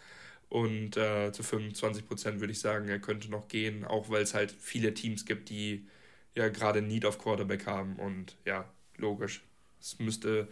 Und 0.48 0.96
äh, 0.96 1.30
zu 1.32 1.42
25 1.42 2.06
Prozent 2.06 2.40
würde 2.40 2.52
ich 2.52 2.60
sagen, 2.60 2.88
er 2.88 2.98
könnte 2.98 3.30
noch 3.30 3.48
gehen, 3.48 3.84
auch 3.84 4.08
weil 4.08 4.22
es 4.22 4.34
halt 4.34 4.50
viele 4.50 4.94
Teams 4.94 5.26
gibt, 5.26 5.50
die 5.50 5.86
ja 6.34 6.48
gerade 6.48 6.80
Need 6.82 7.04
auf 7.04 7.18
Quarterback 7.18 7.66
haben. 7.66 7.96
Und 7.96 8.36
ja, 8.44 8.64
logisch. 8.96 9.42
Es 9.80 9.98
müsste. 9.98 10.48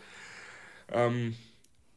Ähm, 0.88 1.37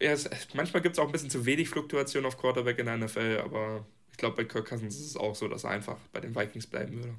ja, 0.02 0.12
es, 0.12 0.30
manchmal 0.54 0.82
gibt 0.82 0.96
es 0.96 1.00
auch 1.00 1.08
ein 1.08 1.12
bisschen 1.12 1.30
zu 1.30 1.46
wenig 1.46 1.70
Fluktuation 1.70 2.26
auf 2.26 2.38
Quarterback 2.38 2.80
in 2.80 2.86
der 2.86 2.98
NFL, 2.98 3.42
aber 3.44 3.86
glaube, 4.20 4.36
bei 4.36 4.44
Kirk 4.46 4.68
Cousins 4.68 5.00
ist 5.00 5.08
es 5.08 5.18
auch 5.18 5.34
so, 5.34 5.48
dass 5.48 5.64
er 5.64 5.72
einfach 5.72 5.98
bei 6.12 6.20
den 6.20 6.36
Vikings 6.36 6.68
bleiben 6.68 6.98
würde. 6.98 7.16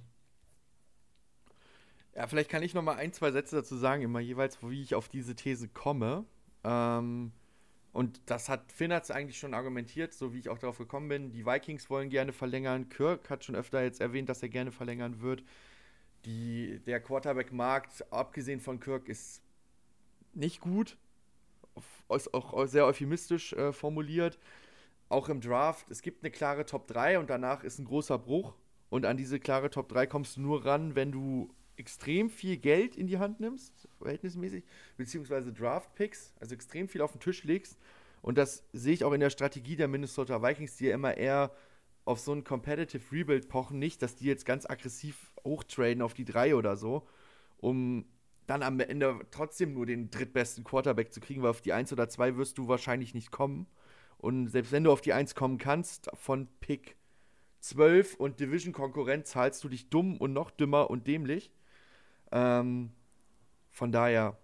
Ja, 2.15 2.27
vielleicht 2.27 2.51
kann 2.51 2.63
ich 2.63 2.75
noch 2.75 2.83
mal 2.83 2.97
ein, 2.97 3.13
zwei 3.13 3.33
Sätze 3.33 3.57
dazu 3.57 3.77
sagen, 3.77 4.03
immer 4.03 4.21
jeweils, 4.21 4.59
wie 4.63 4.83
ich 4.83 4.95
auf 4.95 5.09
diese 5.09 5.35
These 5.35 5.69
komme. 5.69 6.25
Ähm, 6.63 7.33
und 7.93 8.21
das 8.27 8.49
hat 8.49 8.73
Finn 8.73 8.93
hat 8.93 9.11
eigentlich 9.11 9.39
schon 9.39 9.55
argumentiert, 9.55 10.13
so 10.13 10.33
wie 10.33 10.39
ich 10.39 10.49
auch 10.49 10.59
darauf 10.59 10.79
gekommen 10.79 11.09
bin. 11.09 11.33
Die 11.33 11.45
Vikings 11.45 11.91
wollen 11.91 12.11
gerne 12.11 12.33
verlängern. 12.33 12.89
Kirk 12.89 13.31
hat 13.31 13.45
schon 13.45 13.57
öfter 13.57 13.83
jetzt 13.83 14.01
erwähnt, 14.01 14.29
dass 14.29 14.43
er 14.43 14.49
gerne 14.49 14.73
verlängern 14.73 15.21
wird. 15.21 15.43
Die, 16.25 16.81
der 16.87 17.01
Quarterback-Markt, 17.01 18.13
abgesehen 18.13 18.61
von 18.61 18.79
Kirk, 18.79 19.09
ist 19.09 19.43
nicht 20.35 20.61
gut. 20.61 20.97
Ist 22.09 22.35
auch 22.35 22.67
sehr 22.67 22.87
euphemistisch 22.87 23.53
äh, 23.55 23.73
formuliert 23.73 24.39
auch 25.11 25.29
im 25.29 25.41
Draft, 25.41 25.91
es 25.91 26.03
gibt 26.03 26.23
eine 26.23 26.31
klare 26.31 26.65
Top 26.65 26.87
3 26.87 27.19
und 27.19 27.29
danach 27.29 27.65
ist 27.65 27.79
ein 27.79 27.85
großer 27.85 28.19
Bruch. 28.19 28.55
Und 28.89 29.05
an 29.05 29.17
diese 29.17 29.39
klare 29.39 29.71
Top 29.71 29.89
3 29.89 30.07
kommst 30.07 30.37
du 30.37 30.41
nur 30.41 30.65
ran, 30.65 30.95
wenn 30.95 31.13
du 31.13 31.53
extrem 31.81 32.31
viel 32.31 32.57
Geld 32.59 32.95
in 32.97 33.09
die 33.09 33.19
Hand 33.19 33.41
nimmst, 33.41 33.89
verhältnismäßig, 33.99 34.65
beziehungsweise 34.97 35.53
Draft-Picks, 35.53 36.35
also 36.39 36.55
extrem 36.55 36.87
viel 36.87 37.01
auf 37.01 37.13
den 37.13 37.21
Tisch 37.21 37.43
legst. 37.43 37.79
Und 38.23 38.39
das 38.39 38.65
sehe 38.73 38.93
ich 38.93 39.05
auch 39.05 39.13
in 39.13 39.21
der 39.21 39.31
Strategie 39.31 39.77
der 39.77 39.89
Minnesota 39.89 40.43
Vikings, 40.43 40.77
die 40.77 40.87
ja 40.87 40.95
immer 40.95 41.17
eher 41.17 41.53
auf 42.05 42.21
so 42.21 42.33
ein 42.33 42.45
Competitive 42.45 43.03
Rebuild 43.11 43.49
pochen, 43.49 43.79
nicht, 43.79 44.03
dass 44.03 44.17
die 44.17 44.27
jetzt 44.27 44.45
ganz 44.45 44.69
aggressiv 44.69 45.33
hochtraden 45.43 46.03
auf 46.03 46.15
die 46.15 46.25
3 46.25 46.55
oder 46.55 46.77
so, 46.77 47.07
um 47.59 48.05
dann 48.47 48.63
am 48.63 48.81
Ende 48.81 49.21
trotzdem 49.31 49.75
nur 49.75 49.87
den 49.87 50.11
drittbesten 50.11 50.65
Quarterback 50.65 51.13
zu 51.13 51.21
kriegen, 51.21 51.43
weil 51.43 51.51
auf 51.51 51.63
die 51.63 51.73
1 51.73 51.93
oder 51.93 52.09
2 52.09 52.37
wirst 52.37 52.59
du 52.59 52.69
wahrscheinlich 52.69 53.15
nicht 53.15 53.31
kommen. 53.31 53.67
Und 54.19 54.49
selbst 54.49 54.73
wenn 54.73 54.85
du 54.85 54.93
auf 54.93 55.01
die 55.01 55.13
1 55.13 55.35
kommen 55.35 55.57
kannst, 55.57 56.11
von 56.15 56.49
Pick 56.61 56.97
12 57.61 58.15
und 58.17 58.41
Division-Konkurrent 58.41 59.27
zahlst 59.27 59.63
du 59.65 59.69
dich 59.69 59.89
dumm 59.89 60.17
und 60.17 60.33
noch 60.33 60.51
dümmer 60.51 60.91
und 60.91 61.07
dämlich. 61.07 61.51
Ähm, 62.33 62.91
von 63.71 63.93
daher 63.93 64.37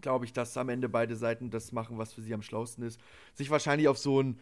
glaube 0.00 0.24
ich, 0.24 0.32
dass 0.32 0.56
am 0.56 0.68
Ende 0.68 0.88
beide 0.88 1.16
Seiten 1.16 1.50
das 1.50 1.72
machen, 1.72 1.98
was 1.98 2.12
für 2.12 2.22
sie 2.22 2.34
am 2.34 2.42
schlausten 2.42 2.84
ist. 2.84 3.00
Sich 3.34 3.50
wahrscheinlich 3.50 3.88
auf 3.88 3.98
so 3.98 4.18
einen, 4.18 4.40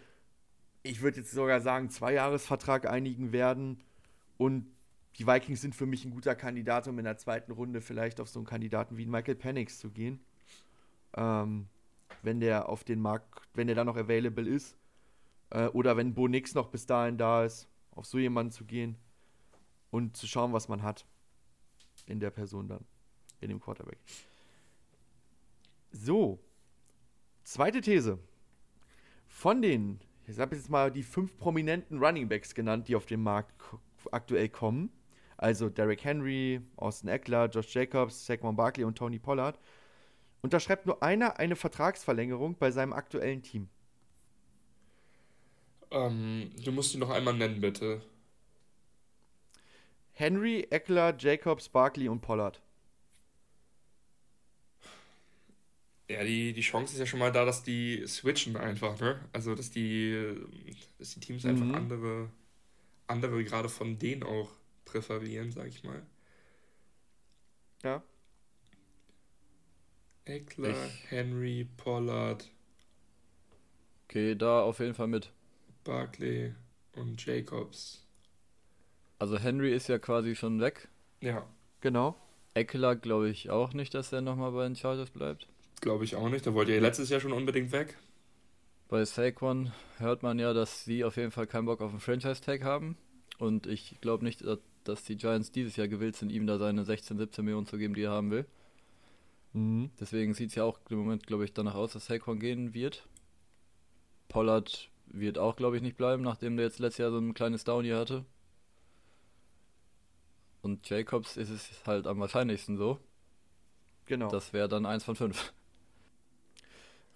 ich 0.83 1.03
würde 1.03 1.19
jetzt 1.19 1.33
sogar 1.33 1.61
sagen, 1.61 1.91
Zweijahresvertrag 1.91 2.87
einigen 2.87 3.33
werden. 3.33 3.83
Und 4.37 4.67
die 5.17 5.27
Vikings 5.27 5.61
sind 5.61 5.75
für 5.75 5.87
mich 5.87 6.05
ein 6.05 6.13
guter 6.13 6.35
Kandidat, 6.35 6.87
um 6.87 6.99
in 6.99 7.05
der 7.05 7.19
zweiten 7.19 7.53
Runde 7.53 7.81
vielleicht 7.81 8.21
auf 8.21 8.29
so 8.29 8.39
einen 8.39 8.47
Kandidaten 8.47 8.97
wie 8.97 9.07
Michael 9.07 9.35
Penix 9.35 9.79
zu 9.79 9.91
gehen. 9.91 10.21
Ähm, 11.17 11.67
wenn 12.23 12.41
der 12.41 12.69
auf 12.69 12.85
den 12.85 13.01
Markt, 13.01 13.49
wenn 13.55 13.67
der 13.67 13.77
da 13.77 13.85
noch 13.85 13.97
available 13.97 14.49
ist. 14.49 14.77
Äh, 15.51 15.67
oder 15.69 15.97
wenn 15.97 16.15
Bo 16.15 16.29
Nix 16.29 16.55
noch 16.55 16.69
bis 16.69 16.87
dahin 16.87 17.19
da 17.19 17.45
ist, 17.45 17.69
auf 17.93 18.07
so 18.07 18.19
jemanden 18.19 18.53
zu 18.53 18.65
gehen 18.65 18.97
und 19.91 20.17
zu 20.17 20.27
schauen, 20.27 20.53
was 20.53 20.69
man 20.69 20.83
hat 20.83 21.05
in 22.09 22.21
der 22.21 22.31
Person 22.31 22.69
dann, 22.69 22.85
in 23.41 23.49
dem 23.49 23.61
Quarterback. 23.61 23.99
So, 25.93 26.39
zweite 27.45 27.81
These. 27.81 28.19
Von 29.27 29.63
den 29.63 30.01
ich 30.29 30.39
habe 30.39 30.55
jetzt 30.55 30.69
mal 30.69 30.91
die 30.93 31.03
fünf 31.03 31.39
prominenten 31.39 31.99
Running 31.99 32.29
Backs 32.29 32.55
genannt, 32.55 32.87
die 32.87 32.97
auf 32.97 33.07
dem 33.07 33.23
Markt 33.23 33.55
aktuell 34.11 34.51
kommen. 34.51 34.91
Also 35.39 35.71
Derrick 35.71 36.05
Henry, 36.05 36.61
Austin 36.77 37.09
Eckler, 37.09 37.49
Josh 37.49 37.75
Jacobs, 37.75 38.27
Saquon 38.27 38.55
Barkley 38.55 38.85
und 38.85 38.99
Tony 38.99 39.19
Pollard. 39.19 39.59
Unterschreibt 40.43 40.85
nur 40.85 41.03
einer 41.03 41.39
eine 41.39 41.57
Vertragsverlängerung 41.57 42.57
bei 42.59 42.71
seinem 42.71 42.93
aktuellen 42.93 43.43
Team. 43.43 43.69
Ähm, 45.91 46.51
du 46.63 46.73
musst 46.73 46.93
ihn 46.93 47.01
noch 47.01 47.11
einmal 47.11 47.35
nennen, 47.35 47.63
bitte. 47.63 48.03
Henry, 50.19 50.67
Eckler, 50.71 51.15
Jacobs, 51.17 51.69
Barkley 51.69 52.09
und 52.09 52.21
Pollard. 52.21 52.61
Ja, 56.11 56.25
die, 56.25 56.53
die 56.53 56.61
Chance 56.61 56.95
ist 56.95 56.99
ja 56.99 57.07
schon 57.07 57.21
mal 57.21 57.31
da, 57.31 57.45
dass 57.45 57.63
die 57.63 58.05
switchen 58.05 58.57
einfach, 58.57 58.99
ne? 58.99 59.21
Also, 59.33 59.55
dass 59.55 59.71
die, 59.71 60.35
dass 60.99 61.15
die 61.15 61.21
Teams 61.21 61.47
einfach 61.47 61.67
mhm. 61.67 61.75
andere, 61.77 62.31
andere 63.07 63.45
gerade 63.45 63.69
von 63.69 63.97
denen 64.01 64.25
auch 64.25 64.51
präferieren, 64.87 65.53
sag 65.53 65.69
ich 65.69 65.85
mal. 65.85 66.05
Ja. 67.85 68.03
Eckler, 70.25 70.87
ich. 70.87 71.11
Henry, 71.13 71.69
Pollard. 71.77 72.51
Okay, 74.09 74.35
da 74.35 74.63
auf 74.63 74.81
jeden 74.81 74.95
Fall 74.95 75.07
mit. 75.07 75.31
Barkley 75.85 76.57
und 76.95 77.25
Jacobs. 77.25 78.08
Also 79.19 79.39
Henry 79.39 79.73
ist 79.75 79.89
ja 79.89 79.99
quasi 79.99 80.35
schon 80.37 80.61
weg. 80.61 80.89
Ja. 81.21 81.47
Genau. 81.81 82.17
Eckler 82.55 82.97
glaube 82.97 83.29
ich 83.29 83.51
auch 83.51 83.73
nicht, 83.73 83.95
dass 83.95 84.13
er 84.13 84.21
nochmal 84.21 84.53
bei 84.53 84.65
den 84.65 84.77
Chargers 84.77 85.11
bleibt. 85.11 85.49
Glaube 85.81 86.05
ich 86.05 86.17
auch 86.17 86.29
nicht. 86.29 86.47
Da 86.47 86.55
wollte 86.55 86.73
er 86.73 86.81
letztes 86.81 87.09
Jahr 87.11 87.21
schon 87.21 87.33
unbedingt 87.33 87.73
weg. 87.73 87.97
Bei 88.89 89.05
Saquon 89.05 89.73
hört 89.99 90.23
man 90.23 90.39
ja, 90.39 90.53
dass 90.55 90.85
sie 90.85 91.05
auf 91.05 91.17
jeden 91.17 91.31
Fall 91.31 91.47
keinen 91.47 91.67
Bock 91.67 91.81
auf 91.81 91.91
einen 91.91 92.01
Franchise-Tag 92.01 92.65
haben. 92.65 92.97
Und 93.39 93.67
ich 93.67 94.01
glaube 94.01 94.25
nicht, 94.25 94.43
dass 94.85 95.05
die 95.05 95.17
Giants 95.17 95.53
dieses 95.53 95.77
Jahr 95.77 95.89
gewillt 95.89 96.17
sind, 96.17 96.33
ihm 96.33 96.47
da 96.47 96.59
seine 96.59 96.85
16, 96.85 97.19
17 97.19 97.45
Millionen 97.45 97.67
zu 97.67 97.77
geben, 97.77 97.95
die 97.95 98.03
er 98.03 98.13
haben 98.13 98.31
will. 98.31 98.47
Mhm. 99.53 99.91
Deswegen 100.01 100.35
sieht 100.35 100.51
es 100.51 100.55
ja 100.57 100.65
auch 100.65 100.81
im 100.89 100.99
Moment, 100.99 101.27
glaube 101.27 101.45
ich, 101.45 101.53
danach 101.53 101.75
aus, 101.75 101.93
dass 101.93 102.07
Saquon 102.07 102.41
gehen 102.41 102.75
wird. 102.75 103.07
Pollard 104.29 104.91
wird 105.07 105.39
auch, 105.39 105.57
glaube 105.57 105.77
ich, 105.77 105.83
nicht 105.83 105.97
bleiben, 105.97 106.23
nachdem 106.23 106.57
der 106.57 106.67
jetzt 106.67 106.79
letztes 106.79 106.99
Jahr 106.99 107.11
so 107.11 107.19
ein 107.19 107.35
kleines 107.35 107.65
Down 107.65 107.85
hier 107.85 107.99
hatte. 107.99 108.25
Und 110.63 110.89
Jacobs 110.89 111.37
ist 111.37 111.51
es 111.51 111.87
halt 111.87 112.07
am 112.07 112.21
wahrscheinlichsten 112.21 112.77
so. 112.77 112.99
Genau. 114.07 114.29
Das 114.29 114.53
wäre 114.53 114.69
dann 114.69 114.87
eins 114.87 115.05
von 115.05 115.17
fünf. 115.17 115.53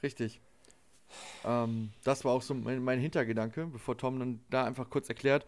Richtig. 0.03 0.41
Ähm, 1.45 1.91
das 2.05 2.25
war 2.25 2.33
auch 2.33 2.43
so 2.43 2.55
mein, 2.55 2.83
mein, 2.83 2.99
Hintergedanke, 2.99 3.67
bevor 3.67 3.97
Tom 3.97 4.19
dann 4.19 4.41
da 4.51 4.65
einfach 4.65 4.91
kurz 4.91 5.09
erklärt. 5.09 5.47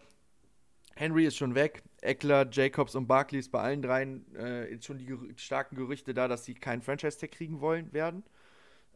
Henry 0.95 1.25
ist 1.25 1.35
schon 1.35 1.55
weg, 1.55 1.83
Eckler, 2.01 2.47
Jacobs 2.49 2.95
und 2.95 3.07
Barkley 3.07 3.39
ist 3.39 3.51
bei 3.51 3.61
allen 3.61 3.81
dreien 3.81 4.25
äh, 4.35 4.71
jetzt 4.71 4.85
schon 4.85 4.97
die 4.97 5.05
ger 5.05 5.17
starken 5.35 5.75
Gerüchte 5.75 6.13
da, 6.13 6.27
dass 6.27 6.45
sie 6.45 6.53
keinen 6.53 6.81
Franchise-Tag 6.81 7.31
kriegen 7.31 7.59
wollen 7.59 7.91
werden. 7.91 8.23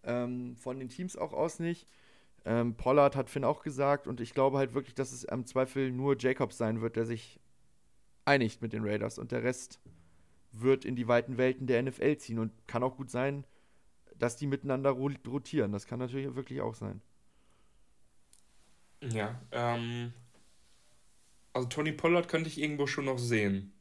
Ähm, 0.04 0.56
von 0.56 0.80
den 0.80 0.88
Teams 0.88 1.18
auch 1.18 1.34
aus 1.34 1.60
nicht. 1.60 1.88
Ähm, 2.46 2.76
Pollard 2.76 3.18
hat 3.18 3.30
Finn 3.30 3.44
auch 3.44 3.62
gesagt 3.64 4.08
und 4.08 4.22
ich 4.22 4.34
glaube 4.34 4.58
halt 4.58 4.74
wirklich, 4.74 4.96
dass 4.96 5.12
es 5.12 5.26
am 5.26 5.46
Zweifel 5.46 5.92
nur 5.92 6.16
Jacobs 6.18 6.58
sein 6.58 6.80
wird, 6.80 6.96
der 6.96 7.06
sich 7.06 7.40
einigt 8.30 8.62
mit 8.62 8.74
den 8.74 8.86
Raiders 8.86 9.18
und 9.18 9.32
der 9.32 9.44
Rest 9.44 9.80
wird 10.52 10.86
in 10.86 10.96
die 10.96 11.08
weiten 11.08 11.38
Welten 11.38 11.66
der 11.66 11.82
NFL 11.82 12.18
ziehen 12.18 12.40
und 12.40 12.52
kann 12.68 12.84
auch 12.84 12.96
gut 12.96 13.10
sein, 13.10 13.44
dass 14.18 14.38
die 14.38 14.46
miteinander 14.46 14.92
rotieren. 14.92 15.72
Das 15.72 15.88
kann 15.88 16.00
natürlich 16.00 16.36
wirklich 16.36 16.62
auch 16.62 16.76
sein. 16.76 17.02
Ja, 19.02 19.42
ähm, 19.52 20.14
also 21.54 21.68
Tony 21.70 21.92
Pollard 21.92 22.28
könnte 22.28 22.50
ich 22.50 22.62
irgendwo 22.62 22.86
schon 22.86 23.06
noch 23.06 23.18
sehen. 23.18 23.72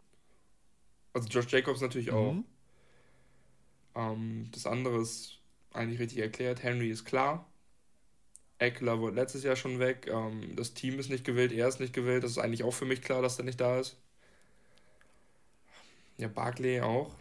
Also 1.13 1.29
Josh 1.29 1.51
Jacobs 1.53 1.81
natürlich 1.81 2.13
auch. 2.13 2.33
Mhm. 2.33 2.45
Ähm, 3.95 4.49
das 4.53 4.67
andere 4.67 5.01
ist 5.01 5.41
eigentlich 5.73 6.01
richtig 6.01 6.19
erklärt. 6.19 6.63
Henry 6.63 6.89
ist 6.89 7.05
klar. 7.05 7.47
Eckler 8.59 9.01
wurde 9.01 9.17
letztes 9.17 9.43
Jahr 9.43 9.57
schon 9.57 9.79
weg. 9.79 10.09
Ähm, 10.11 10.57
das 10.57 10.75
Team 10.75 10.99
ist 10.99 11.11
nicht 11.11 11.25
gewählt, 11.25 11.53
er 11.53 11.69
ist 11.69 11.81
nicht 11.81 11.93
gewählt. 11.93 12.25
Das 12.25 12.31
ist 12.31 12.39
eigentlich 12.39 12.65
auch 12.65 12.75
für 12.75 12.87
mich 12.87 13.03
klar, 13.03 13.21
dass 13.21 13.39
er 13.39 13.45
nicht 13.45 13.61
da 13.61 13.79
ist. 13.79 13.97
Ja, 16.19 16.29
Barkley 16.29 16.81
auch. 16.81 17.15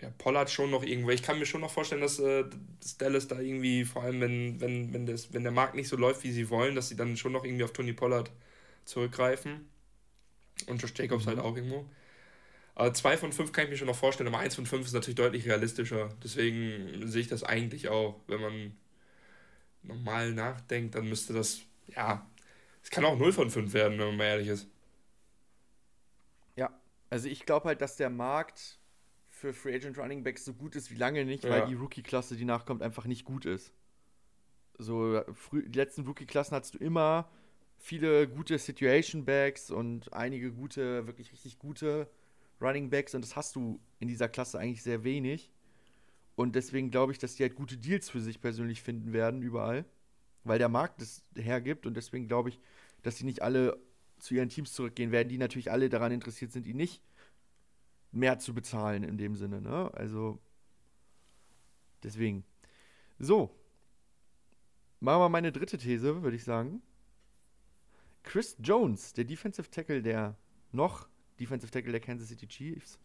Ja, 0.00 0.10
Pollard 0.16 0.48
schon 0.50 0.70
noch 0.70 0.84
irgendwo. 0.84 1.10
Ich 1.10 1.22
kann 1.22 1.38
mir 1.40 1.46
schon 1.46 1.60
noch 1.60 1.72
vorstellen, 1.72 2.00
dass, 2.00 2.20
äh, 2.20 2.44
dass 2.80 2.98
Dallas 2.98 3.26
da 3.26 3.40
irgendwie, 3.40 3.84
vor 3.84 4.02
allem 4.02 4.20
wenn, 4.20 4.60
wenn, 4.60 4.92
wenn, 4.92 5.06
das, 5.06 5.32
wenn 5.32 5.42
der 5.42 5.52
Markt 5.52 5.74
nicht 5.74 5.88
so 5.88 5.96
läuft, 5.96 6.22
wie 6.22 6.30
sie 6.30 6.50
wollen, 6.50 6.76
dass 6.76 6.88
sie 6.88 6.96
dann 6.96 7.16
schon 7.16 7.32
noch 7.32 7.44
irgendwie 7.44 7.64
auf 7.64 7.72
Tony 7.72 7.92
Pollard 7.92 8.30
zurückgreifen. 8.84 9.68
Und 10.66 10.82
Josh 10.82 10.94
Jacobs 10.96 11.26
halt 11.26 11.36
mhm. 11.38 11.42
halt 11.42 11.52
auch 11.52 11.56
irgendwo. 11.56 11.86
Aber 12.76 12.94
zwei 12.94 13.16
von 13.16 13.32
fünf 13.32 13.52
kann 13.52 13.64
ich 13.64 13.70
mir 13.70 13.76
schon 13.76 13.88
noch 13.88 13.96
vorstellen, 13.96 14.28
aber 14.28 14.38
eins 14.38 14.54
von 14.54 14.66
fünf 14.66 14.86
ist 14.86 14.92
natürlich 14.92 15.16
deutlich 15.16 15.46
realistischer. 15.46 16.10
Deswegen 16.22 17.08
sehe 17.08 17.22
ich 17.22 17.28
das 17.28 17.42
eigentlich 17.42 17.88
auch. 17.88 18.20
Wenn 18.28 18.40
man 18.40 18.76
normal 19.82 20.32
nachdenkt, 20.32 20.94
dann 20.94 21.08
müsste 21.08 21.32
das, 21.32 21.62
ja, 21.88 22.24
es 22.82 22.90
kann 22.90 23.04
auch 23.04 23.18
0 23.18 23.32
von 23.32 23.50
5 23.50 23.72
werden, 23.72 23.98
wenn 23.98 24.06
man 24.08 24.16
mal 24.16 24.24
ehrlich 24.24 24.48
ist. 24.48 24.68
Also 27.10 27.28
ich 27.28 27.46
glaube 27.46 27.68
halt, 27.68 27.80
dass 27.80 27.96
der 27.96 28.10
Markt 28.10 28.78
für 29.30 29.52
Free 29.52 29.74
Agent 29.74 29.98
Running 29.98 30.24
Backs 30.24 30.44
so 30.44 30.52
gut 30.52 30.76
ist 30.76 30.90
wie 30.90 30.96
lange 30.96 31.24
nicht, 31.24 31.44
ja. 31.44 31.50
weil 31.50 31.66
die 31.66 31.74
Rookie-Klasse, 31.74 32.36
die 32.36 32.44
nachkommt, 32.44 32.82
einfach 32.82 33.06
nicht 33.06 33.24
gut 33.24 33.44
ist. 33.44 33.72
So, 34.78 35.22
früh, 35.32 35.68
die 35.68 35.78
letzten 35.78 36.06
Rookie-Klassen 36.06 36.54
hattest 36.54 36.74
du 36.74 36.78
immer 36.78 37.30
viele 37.78 38.28
gute 38.28 38.58
Situation 38.58 39.24
Backs 39.24 39.70
und 39.70 40.12
einige 40.12 40.52
gute, 40.52 41.06
wirklich 41.06 41.32
richtig 41.32 41.58
gute 41.58 42.08
Running 42.60 42.90
Backs 42.90 43.14
und 43.14 43.22
das 43.22 43.36
hast 43.36 43.56
du 43.56 43.80
in 44.00 44.08
dieser 44.08 44.28
Klasse 44.28 44.58
eigentlich 44.58 44.82
sehr 44.82 45.04
wenig. 45.04 45.50
Und 46.34 46.54
deswegen 46.54 46.90
glaube 46.90 47.12
ich, 47.12 47.18
dass 47.18 47.34
die 47.34 47.42
halt 47.42 47.56
gute 47.56 47.76
Deals 47.76 48.10
für 48.10 48.20
sich 48.20 48.40
persönlich 48.40 48.82
finden 48.82 49.12
werden, 49.12 49.42
überall. 49.42 49.84
Weil 50.44 50.58
der 50.58 50.68
Markt 50.68 51.02
es 51.02 51.24
hergibt 51.36 51.86
und 51.86 51.96
deswegen 51.96 52.28
glaube 52.28 52.50
ich, 52.50 52.60
dass 53.02 53.16
die 53.16 53.24
nicht 53.24 53.42
alle 53.42 53.78
zu 54.18 54.34
ihren 54.34 54.48
Teams 54.48 54.72
zurückgehen 54.72 55.12
werden, 55.12 55.28
die 55.28 55.38
natürlich 55.38 55.70
alle 55.70 55.88
daran 55.88 56.12
interessiert 56.12 56.52
sind, 56.52 56.66
ihn 56.66 56.76
nicht 56.76 57.02
mehr 58.12 58.38
zu 58.38 58.54
bezahlen 58.54 59.02
in 59.02 59.18
dem 59.18 59.36
Sinne. 59.36 59.60
Ne? 59.60 59.90
Also 59.94 60.38
deswegen. 62.02 62.44
So. 63.18 63.54
Machen 65.00 65.20
wir 65.20 65.28
meine 65.28 65.52
dritte 65.52 65.78
These, 65.78 66.22
würde 66.22 66.36
ich 66.36 66.44
sagen. 66.44 66.82
Chris 68.24 68.56
Jones, 68.58 69.12
der 69.12 69.24
Defensive 69.24 69.70
Tackle 69.70 70.02
der 70.02 70.36
noch 70.72 71.08
Defensive 71.38 71.70
Tackle 71.70 71.92
der 71.92 72.00
Kansas 72.00 72.28
City 72.28 72.48
Chiefs, 72.48 72.98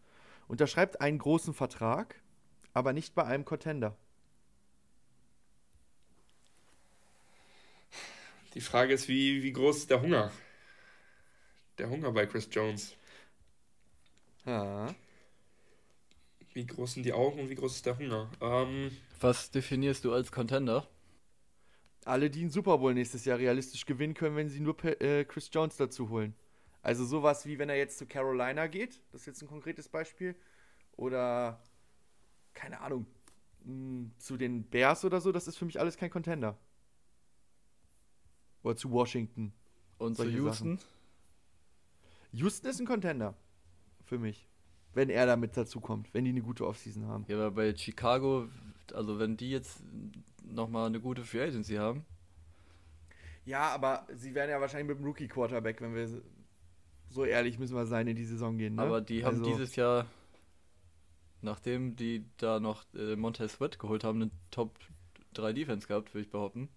unterschreibt 0.48 1.00
einen 1.00 1.18
großen 1.18 1.54
Vertrag, 1.54 2.20
aber 2.72 2.92
nicht 2.92 3.14
bei 3.14 3.24
einem 3.24 3.44
Contender. 3.44 3.96
Die 8.54 8.60
Frage 8.60 8.92
ist, 8.94 9.08
wie, 9.08 9.42
wie 9.42 9.52
groß 9.52 9.78
ist 9.78 9.90
der 9.90 10.02
Hunger? 10.02 10.30
Der 11.78 11.90
Hunger 11.90 12.12
bei 12.12 12.26
Chris 12.26 12.48
Jones. 12.50 12.96
Ja. 14.44 14.94
Wie 16.52 16.66
groß 16.66 16.94
sind 16.94 17.06
die 17.06 17.12
Augen 17.12 17.40
und 17.40 17.50
wie 17.50 17.54
groß 17.54 17.76
ist 17.76 17.86
der 17.86 17.98
Hunger? 17.98 18.30
Ähm, 18.40 18.96
Was 19.20 19.50
definierst 19.50 20.04
du 20.04 20.12
als 20.12 20.30
Contender? 20.30 20.86
Alle, 22.04 22.30
die 22.30 22.42
einen 22.42 22.50
Super 22.50 22.78
Bowl 22.78 22.94
nächstes 22.94 23.24
Jahr 23.24 23.38
realistisch 23.38 23.86
gewinnen 23.86 24.14
können, 24.14 24.36
wenn 24.36 24.48
sie 24.48 24.60
nur 24.60 24.76
äh, 24.84 25.24
Chris 25.24 25.50
Jones 25.52 25.76
dazu 25.76 26.10
holen. 26.10 26.34
Also 26.82 27.04
sowas 27.06 27.46
wie 27.46 27.58
wenn 27.58 27.70
er 27.70 27.76
jetzt 27.76 27.98
zu 27.98 28.06
Carolina 28.06 28.66
geht, 28.66 29.00
das 29.10 29.22
ist 29.22 29.26
jetzt 29.26 29.42
ein 29.42 29.48
konkretes 29.48 29.88
Beispiel. 29.88 30.36
Oder, 30.96 31.62
keine 32.52 32.80
Ahnung, 32.80 33.06
mh, 33.64 33.64
hm, 33.64 34.12
zu 34.18 34.36
den 34.36 34.68
Bears 34.68 35.04
oder 35.04 35.20
so, 35.20 35.32
das 35.32 35.48
ist 35.48 35.56
für 35.56 35.64
mich 35.64 35.80
alles 35.80 35.96
kein 35.96 36.10
Contender. 36.10 36.58
Oder 38.62 38.76
zu 38.76 38.90
Washington. 38.90 39.52
Und 39.98 40.16
zu 40.16 40.28
Houston? 40.28 40.78
Sachen. 40.78 40.93
Houston 42.34 42.68
ist 42.68 42.80
ein 42.80 42.86
Contender. 42.86 43.34
Für 44.04 44.18
mich. 44.18 44.48
Wenn 44.92 45.08
er 45.08 45.26
damit 45.26 45.56
dazu 45.56 45.80
kommt, 45.80 46.12
wenn 46.12 46.24
die 46.24 46.30
eine 46.30 46.42
gute 46.42 46.66
Offseason 46.66 47.06
haben. 47.06 47.24
Ja, 47.28 47.36
aber 47.36 47.50
bei 47.52 47.76
Chicago, 47.76 48.48
also 48.92 49.18
wenn 49.18 49.36
die 49.36 49.50
jetzt 49.50 49.82
nochmal 50.44 50.86
eine 50.86 51.00
gute 51.00 51.22
Free 51.22 51.42
Agency 51.42 51.76
haben. 51.76 52.04
Ja, 53.44 53.70
aber 53.70 54.06
sie 54.14 54.34
werden 54.34 54.50
ja 54.50 54.60
wahrscheinlich 54.60 54.88
mit 54.88 54.98
dem 54.98 55.04
Rookie-Quarterback, 55.04 55.80
wenn 55.80 55.94
wir 55.94 56.22
so 57.08 57.24
ehrlich 57.24 57.58
müssen 57.58 57.76
wir 57.76 57.86
sein, 57.86 58.08
in 58.08 58.16
die 58.16 58.24
Saison 58.24 58.58
gehen. 58.58 58.76
Ne? 58.76 58.82
Aber 58.82 59.00
die 59.00 59.24
haben 59.24 59.38
also, 59.38 59.44
dieses 59.44 59.76
Jahr, 59.76 60.06
nachdem 61.40 61.94
die 61.94 62.24
da 62.38 62.58
noch 62.58 62.84
äh, 62.94 63.16
Montez 63.16 63.54
Sweat 63.54 63.78
geholt 63.78 64.02
haben, 64.02 64.22
eine 64.22 64.30
Top 64.50 64.78
3 65.34 65.52
Defense 65.52 65.86
gehabt, 65.86 66.12
würde 66.14 66.24
ich 66.24 66.30
behaupten. 66.30 66.68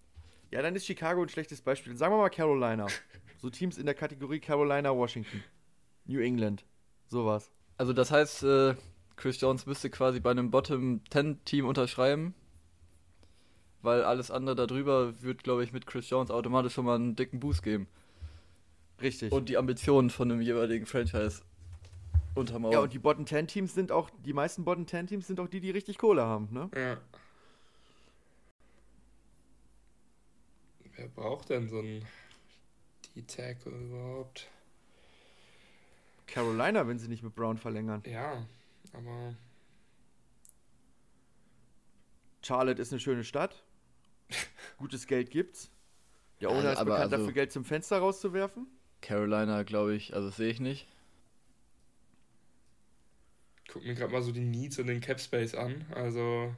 Ja, 0.50 0.62
dann 0.62 0.74
ist 0.74 0.86
Chicago 0.86 1.22
ein 1.22 1.28
schlechtes 1.28 1.60
Beispiel. 1.60 1.96
Sagen 1.96 2.14
wir 2.14 2.18
mal 2.18 2.30
Carolina. 2.30 2.86
So 3.40 3.50
Teams 3.50 3.78
in 3.78 3.86
der 3.86 3.94
Kategorie 3.94 4.40
Carolina, 4.40 4.90
Washington, 4.90 5.44
New 6.06 6.18
England, 6.18 6.64
sowas. 7.06 7.52
Also 7.76 7.92
das 7.92 8.10
heißt, 8.10 8.42
äh, 8.42 8.74
Chris 9.14 9.40
Jones 9.40 9.64
müsste 9.64 9.90
quasi 9.90 10.18
bei 10.18 10.32
einem 10.32 10.50
Bottom 10.50 11.02
10 11.08 11.44
Team 11.44 11.64
unterschreiben, 11.64 12.34
weil 13.80 14.02
alles 14.02 14.32
andere 14.32 14.56
darüber 14.56 15.22
wird, 15.22 15.44
glaube 15.44 15.62
ich, 15.62 15.72
mit 15.72 15.86
Chris 15.86 16.10
Jones 16.10 16.32
automatisch 16.32 16.74
schon 16.74 16.84
mal 16.84 16.96
einen 16.96 17.14
dicken 17.14 17.38
Boost 17.38 17.62
geben. 17.62 17.86
Richtig. 19.00 19.30
Und 19.30 19.48
die 19.48 19.56
Ambitionen 19.56 20.10
von 20.10 20.28
dem 20.28 20.40
jeweiligen 20.40 20.86
Franchise 20.86 21.42
untermauern. 22.34 22.72
Ja, 22.72 22.80
und 22.80 22.92
die 22.92 22.98
Bottom 22.98 23.24
10 23.24 23.46
Teams 23.46 23.74
sind 23.74 23.92
auch, 23.92 24.10
die 24.24 24.32
meisten 24.32 24.64
Bottom 24.64 24.86
10 24.86 25.06
Teams 25.06 25.26
sind 25.28 25.38
auch 25.38 25.48
die, 25.48 25.60
die 25.60 25.70
richtig 25.70 25.98
Kohle 25.98 26.24
haben, 26.24 26.48
ne? 26.50 26.70
Ja. 26.74 26.96
Wer 30.98 31.06
braucht 31.06 31.50
denn 31.50 31.68
so 31.68 31.78
einen 31.78 32.04
D-Tackle 33.14 33.70
überhaupt? 33.70 34.48
Carolina, 36.26 36.88
wenn 36.88 36.98
sie 36.98 37.06
nicht 37.06 37.22
mit 37.22 37.36
Brown 37.36 37.56
verlängern. 37.56 38.02
Ja, 38.04 38.44
aber. 38.92 39.36
Charlotte 42.42 42.82
ist 42.82 42.92
eine 42.92 42.98
schöne 42.98 43.22
Stadt. 43.22 43.62
Gutes 44.78 45.06
Geld 45.06 45.30
gibt's. 45.30 45.70
Der 46.40 46.50
Owner 46.50 46.72
ist 46.72 46.80
bekannt 46.80 47.00
also, 47.00 47.16
dafür, 47.16 47.32
Geld 47.32 47.52
zum 47.52 47.64
Fenster 47.64 47.98
rauszuwerfen. 47.98 48.66
Carolina, 49.00 49.62
glaube 49.62 49.94
ich, 49.94 50.14
also 50.14 50.30
sehe 50.30 50.50
ich 50.50 50.58
nicht. 50.58 50.88
Guck 53.68 53.84
mir 53.84 53.94
gerade 53.94 54.12
mal 54.12 54.22
so 54.22 54.32
die 54.32 54.40
Needs 54.40 54.80
und 54.80 54.88
den 54.88 55.00
Cap 55.00 55.20
Space 55.20 55.54
an. 55.54 55.86
Also. 55.94 56.56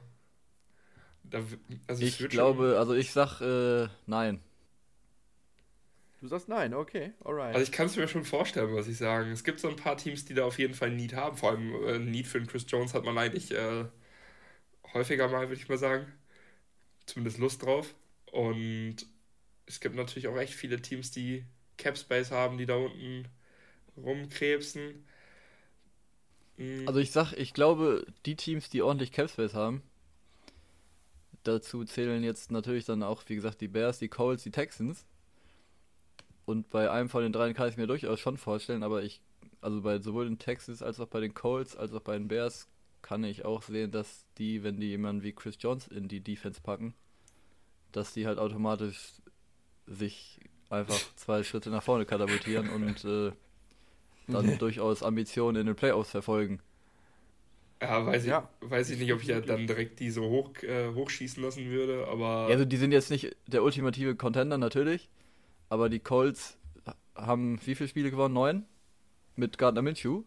Da, 1.23 1.43
also 1.87 2.03
ich 2.03 2.17
glaube, 2.29 2.77
also 2.77 2.93
ich 2.93 3.11
sag 3.11 3.41
äh, 3.41 3.87
nein. 4.05 4.41
Du 6.19 6.27
sagst 6.27 6.49
nein, 6.49 6.73
okay, 6.73 7.13
alright. 7.23 7.55
Also 7.55 7.63
ich 7.63 7.71
kann 7.71 7.87
es 7.87 7.95
mir 7.95 8.07
schon 8.07 8.25
vorstellen, 8.25 8.75
was 8.75 8.87
ich 8.87 8.97
sagen. 8.97 9.31
Es 9.31 9.43
gibt 9.43 9.59
so 9.59 9.69
ein 9.69 9.75
paar 9.75 9.97
Teams, 9.97 10.25
die 10.25 10.35
da 10.35 10.45
auf 10.45 10.59
jeden 10.59 10.75
Fall 10.75 10.91
Need 10.91 11.13
haben. 11.13 11.35
Vor 11.35 11.51
allem 11.51 11.73
äh, 11.85 11.97
Need 11.99 12.27
für 12.27 12.39
den 12.39 12.47
Chris 12.47 12.65
Jones 12.67 12.93
hat 12.93 13.05
man 13.05 13.17
eigentlich 13.17 13.51
äh, 13.51 13.85
häufiger 14.93 15.27
mal, 15.29 15.49
würde 15.49 15.61
ich 15.61 15.69
mal 15.69 15.77
sagen. 15.77 16.05
Zumindest 17.07 17.39
Lust 17.39 17.63
drauf. 17.63 17.95
Und 18.31 18.97
es 19.65 19.79
gibt 19.79 19.95
natürlich 19.95 20.27
auch 20.27 20.37
echt 20.37 20.53
viele 20.53 20.81
Teams, 20.81 21.11
die 21.11 21.43
Cap 21.77 21.97
Space 21.97 22.29
haben, 22.29 22.57
die 22.57 22.67
da 22.67 22.75
unten 22.75 23.27
rumkrebsen. 23.97 25.05
Mhm. 26.57 26.87
Also 26.87 26.99
ich 26.99 27.11
sag, 27.11 27.33
ich 27.33 27.53
glaube, 27.53 28.05
die 28.25 28.35
Teams, 28.35 28.69
die 28.69 28.81
ordentlich 28.81 29.11
Capspace 29.11 29.53
haben, 29.53 29.81
dazu 31.43 31.83
zählen 31.83 32.23
jetzt 32.23 32.51
natürlich 32.51 32.85
dann 32.85 33.03
auch, 33.03 33.23
wie 33.27 33.35
gesagt, 33.35 33.61
die 33.61 33.67
Bears, 33.67 33.99
die 33.99 34.09
Colts, 34.09 34.43
die 34.43 34.51
Texans. 34.51 35.05
Und 36.45 36.69
bei 36.69 36.89
einem 36.89 37.09
von 37.09 37.23
den 37.23 37.33
dreien 37.33 37.53
kann 37.53 37.69
ich 37.69 37.77
mir 37.77 37.87
durchaus 37.87 38.19
schon 38.19 38.37
vorstellen, 38.37 38.83
aber 38.83 39.03
ich, 39.03 39.21
also 39.61 39.81
bei 39.81 39.99
sowohl 39.99 40.25
den 40.25 40.39
Texans 40.39 40.81
als 40.81 40.99
auch 40.99 41.07
bei 41.07 41.19
den 41.19 41.33
Colts, 41.33 41.75
als 41.75 41.93
auch 41.93 42.01
bei 42.01 42.17
den 42.17 42.27
Bears, 42.27 42.67
kann 43.01 43.23
ich 43.23 43.45
auch 43.45 43.63
sehen, 43.63 43.91
dass 43.91 44.25
die, 44.37 44.63
wenn 44.63 44.79
die 44.79 44.87
jemanden 44.87 45.23
wie 45.23 45.33
Chris 45.33 45.57
Jones 45.59 45.87
in 45.87 46.07
die 46.07 46.21
Defense 46.21 46.61
packen, 46.61 46.93
dass 47.91 48.13
die 48.13 48.27
halt 48.27 48.37
automatisch 48.37 49.13
sich 49.87 50.39
einfach 50.69 50.99
zwei 51.15 51.43
Schritte 51.43 51.69
nach 51.69 51.83
vorne 51.83 52.05
katapultieren 52.05 52.69
und 52.69 53.03
äh, 53.03 53.31
dann 54.27 54.57
durchaus 54.59 55.03
Ambitionen 55.03 55.61
in 55.61 55.67
den 55.67 55.75
Playoffs 55.75 56.11
verfolgen. 56.11 56.61
Ja, 57.81 58.05
weiß 58.05 58.23
ich, 58.23 58.29
ja. 58.29 58.47
weiß 58.61 58.91
ich 58.91 58.99
nicht, 58.99 59.11
ob 59.11 59.21
ich 59.21 59.27
ja 59.27 59.41
dann 59.41 59.65
direkt 59.65 59.99
die 59.99 60.11
so 60.11 60.23
hoch, 60.29 60.51
äh, 60.61 60.93
hochschießen 60.93 61.41
lassen 61.41 61.65
würde, 61.71 62.07
aber. 62.07 62.45
Ja, 62.47 62.53
also 62.53 62.65
die 62.65 62.77
sind 62.77 62.91
jetzt 62.91 63.09
nicht 63.09 63.35
der 63.47 63.63
ultimative 63.63 64.15
Contender 64.15 64.59
natürlich, 64.59 65.09
aber 65.67 65.89
die 65.89 65.99
Colts 65.99 66.57
haben 67.15 67.59
wie 67.65 67.75
viele 67.75 67.89
Spiele 67.89 68.11
gewonnen? 68.11 68.33
Neun? 68.33 68.65
Mit 69.35 69.57
Gardner 69.57 69.81
Minshew. 69.81 70.23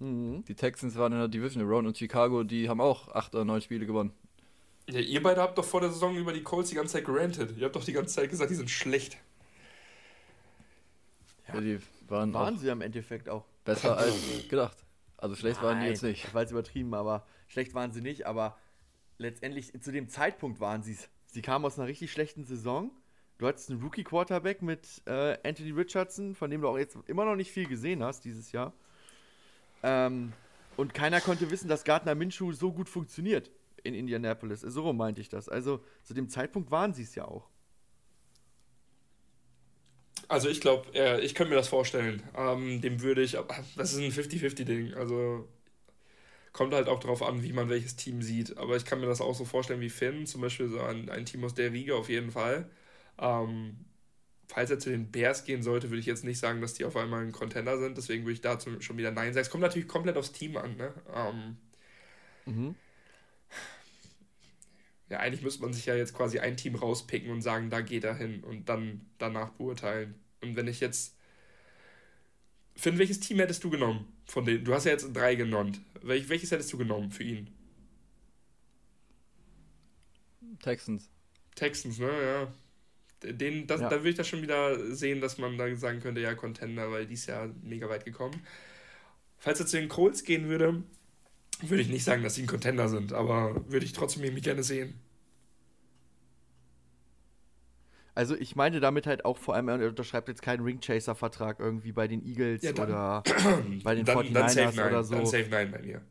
Mhm. 0.00 0.44
Die 0.46 0.54
Texans 0.54 0.96
waren 0.96 1.12
in 1.12 1.18
der 1.18 1.28
Division 1.28 1.64
Round 1.64 1.86
und 1.86 1.96
Chicago, 1.96 2.42
die 2.42 2.68
haben 2.68 2.80
auch 2.80 3.08
acht 3.14 3.34
oder 3.34 3.44
neun 3.44 3.60
Spiele 3.60 3.86
gewonnen. 3.86 4.12
Ja, 4.90 4.98
ihr 4.98 5.22
beide 5.22 5.40
habt 5.40 5.56
doch 5.56 5.64
vor 5.64 5.80
der 5.80 5.90
Saison 5.90 6.16
über 6.16 6.32
die 6.32 6.42
Colts 6.42 6.70
die 6.70 6.74
ganze 6.74 6.94
Zeit 6.94 7.04
gerantet. 7.04 7.56
Ihr 7.56 7.66
habt 7.66 7.76
doch 7.76 7.84
die 7.84 7.92
ganze 7.92 8.14
Zeit 8.14 8.30
gesagt, 8.30 8.50
die 8.50 8.56
sind 8.56 8.68
schlecht. 8.68 9.16
Ja, 11.46 11.60
die 11.60 11.78
waren, 12.08 12.34
waren 12.34 12.58
sie 12.58 12.70
am 12.70 12.80
Endeffekt 12.80 13.28
auch. 13.28 13.44
Besser 13.64 13.96
als 13.98 14.48
gedacht. 14.48 14.81
Also 15.22 15.36
schlecht 15.36 15.62
Nein, 15.62 15.66
waren 15.66 15.80
die 15.80 15.86
jetzt 15.86 16.02
nicht. 16.02 16.24
Ich 16.24 16.34
weiß 16.34 16.50
übertrieben, 16.50 16.94
aber 16.94 17.24
schlecht 17.46 17.74
waren 17.74 17.92
sie 17.92 18.00
nicht. 18.00 18.26
Aber 18.26 18.58
letztendlich 19.18 19.72
zu 19.80 19.92
dem 19.92 20.08
Zeitpunkt 20.08 20.58
waren 20.58 20.82
sie 20.82 20.94
es. 20.94 21.08
Sie 21.26 21.42
kamen 21.42 21.64
aus 21.64 21.78
einer 21.78 21.86
richtig 21.86 22.10
schlechten 22.10 22.44
Saison. 22.44 22.90
Du 23.38 23.46
hattest 23.46 23.70
einen 23.70 23.80
Rookie-Quarterback 23.82 24.62
mit 24.62 25.00
äh, 25.06 25.38
Anthony 25.44 25.70
Richardson, 25.70 26.34
von 26.34 26.50
dem 26.50 26.60
du 26.60 26.68
auch 26.68 26.76
jetzt 26.76 26.96
immer 27.06 27.24
noch 27.24 27.36
nicht 27.36 27.52
viel 27.52 27.68
gesehen 27.68 28.02
hast 28.02 28.24
dieses 28.24 28.50
Jahr. 28.50 28.72
Ähm, 29.84 30.32
und 30.76 30.92
keiner 30.92 31.20
konnte 31.20 31.52
wissen, 31.52 31.68
dass 31.68 31.84
Gardner 31.84 32.16
Minshew 32.16 32.52
so 32.52 32.72
gut 32.72 32.88
funktioniert 32.88 33.48
in 33.84 33.94
Indianapolis. 33.94 34.62
So 34.62 34.92
meinte 34.92 35.20
ich 35.20 35.28
das. 35.28 35.48
Also 35.48 35.84
zu 36.02 36.14
dem 36.14 36.30
Zeitpunkt 36.30 36.72
waren 36.72 36.94
sie 36.94 37.04
es 37.04 37.14
ja 37.14 37.26
auch. 37.26 37.48
Also 40.32 40.48
ich 40.48 40.62
glaube, 40.62 40.88
ich 41.20 41.34
könnte 41.34 41.50
mir 41.50 41.56
das 41.56 41.68
vorstellen. 41.68 42.22
Ähm, 42.34 42.80
dem 42.80 43.02
würde 43.02 43.22
ich, 43.22 43.36
das 43.76 43.92
ist 43.92 43.98
ein 43.98 44.10
50-50-Ding. 44.10 44.94
Also 44.94 45.46
kommt 46.54 46.72
halt 46.72 46.88
auch 46.88 47.00
darauf 47.00 47.22
an, 47.22 47.42
wie 47.42 47.52
man 47.52 47.68
welches 47.68 47.96
Team 47.96 48.22
sieht. 48.22 48.56
Aber 48.56 48.76
ich 48.76 48.86
kann 48.86 49.00
mir 49.00 49.06
das 49.06 49.20
auch 49.20 49.34
so 49.34 49.44
vorstellen 49.44 49.82
wie 49.82 49.90
Finn, 49.90 50.26
zum 50.26 50.40
Beispiel 50.40 50.70
so 50.70 50.80
ein, 50.80 51.10
ein 51.10 51.26
Team 51.26 51.44
aus 51.44 51.52
der 51.52 51.70
Riege 51.72 51.94
auf 51.96 52.08
jeden 52.08 52.30
Fall. 52.30 52.70
Ähm, 53.18 53.76
falls 54.48 54.70
er 54.70 54.78
zu 54.78 54.88
den 54.88 55.10
Bears 55.10 55.44
gehen 55.44 55.62
sollte, 55.62 55.90
würde 55.90 56.00
ich 56.00 56.06
jetzt 56.06 56.24
nicht 56.24 56.38
sagen, 56.38 56.62
dass 56.62 56.72
die 56.72 56.86
auf 56.86 56.96
einmal 56.96 57.22
ein 57.22 57.32
Contender 57.32 57.78
sind. 57.78 57.98
Deswegen 57.98 58.24
würde 58.24 58.32
ich 58.32 58.40
dazu 58.40 58.80
schon 58.80 58.96
wieder 58.96 59.10
Nein 59.10 59.34
sagen. 59.34 59.42
Es 59.44 59.50
kommt 59.50 59.62
natürlich 59.62 59.88
komplett 59.88 60.16
aufs 60.16 60.32
Team 60.32 60.56
an. 60.56 60.78
Ne? 60.78 60.94
Ähm, 61.14 61.56
mhm. 62.46 62.74
Ja, 65.10 65.18
eigentlich 65.18 65.42
müsste 65.42 65.60
man 65.60 65.74
sich 65.74 65.84
ja 65.84 65.94
jetzt 65.94 66.14
quasi 66.14 66.38
ein 66.38 66.56
Team 66.56 66.74
rauspicken 66.74 67.30
und 67.30 67.42
sagen, 67.42 67.68
da 67.68 67.82
geht 67.82 68.04
er 68.04 68.14
hin 68.14 68.42
und 68.44 68.70
dann 68.70 69.02
danach 69.18 69.50
beurteilen. 69.50 70.21
Und 70.42 70.56
wenn 70.56 70.68
ich 70.68 70.80
jetzt. 70.80 71.16
Finn, 72.74 72.98
welches 72.98 73.20
Team 73.20 73.38
hättest 73.38 73.62
du 73.64 73.70
genommen? 73.70 74.06
Von 74.26 74.44
denen? 74.44 74.64
Du 74.64 74.74
hast 74.74 74.84
ja 74.84 74.92
jetzt 74.92 75.12
drei 75.12 75.34
genannt. 75.34 75.80
Wel 76.02 76.28
welches 76.28 76.50
hättest 76.50 76.72
du 76.72 76.78
genommen 76.78 77.10
für 77.10 77.22
ihn? 77.22 77.50
Texans. 80.60 81.08
Texans, 81.54 81.98
ne, 81.98 82.10
ja. 82.10 83.32
Den, 83.32 83.66
das, 83.66 83.80
ja. 83.80 83.88
Da 83.88 83.96
würde 83.96 84.10
ich 84.10 84.16
das 84.16 84.26
schon 84.26 84.42
wieder 84.42 84.94
sehen, 84.94 85.20
dass 85.20 85.38
man 85.38 85.56
da 85.56 85.74
sagen 85.76 86.00
könnte, 86.00 86.20
ja, 86.20 86.34
Contender, 86.34 86.90
weil 86.90 87.06
die 87.06 87.14
ist 87.14 87.26
ja 87.26 87.48
mega 87.62 87.88
weit 87.88 88.04
gekommen. 88.04 88.42
Falls 89.38 89.60
er 89.60 89.66
zu 89.66 89.76
den 89.76 89.88
Colts 89.88 90.24
gehen 90.24 90.48
würde, 90.48 90.82
würde 91.60 91.82
ich 91.82 91.88
nicht 91.88 92.04
sagen, 92.04 92.22
dass 92.22 92.34
sie 92.34 92.42
ein 92.42 92.48
Contender 92.48 92.88
sind, 92.88 93.12
aber 93.12 93.70
würde 93.70 93.86
ich 93.86 93.92
trotzdem 93.92 94.24
irgendwie 94.24 94.42
gerne 94.42 94.64
sehen. 94.64 94.94
Also 98.14 98.36
ich 98.36 98.56
meine 98.56 98.80
damit 98.80 99.06
halt 99.06 99.24
auch 99.24 99.38
vor 99.38 99.54
allem, 99.54 99.68
er 99.68 99.88
unterschreibt 99.88 100.28
jetzt 100.28 100.42
keinen 100.42 100.62
Ringchaser-Vertrag 100.64 101.60
irgendwie 101.60 101.92
bei 101.92 102.08
den 102.08 102.24
Eagles 102.24 102.62
ja, 102.62 102.72
oder 102.72 103.22
bei 103.84 103.94
den 103.94 104.04
dann, 104.04 104.18
49ers 104.18 104.76
dann 104.76 104.88
oder 104.88 105.04
so. 105.04 105.14
Dann 105.14 105.26
safe 105.26 105.48
nein 105.50 105.70
bei 105.70 105.80
mir. 105.80 106.02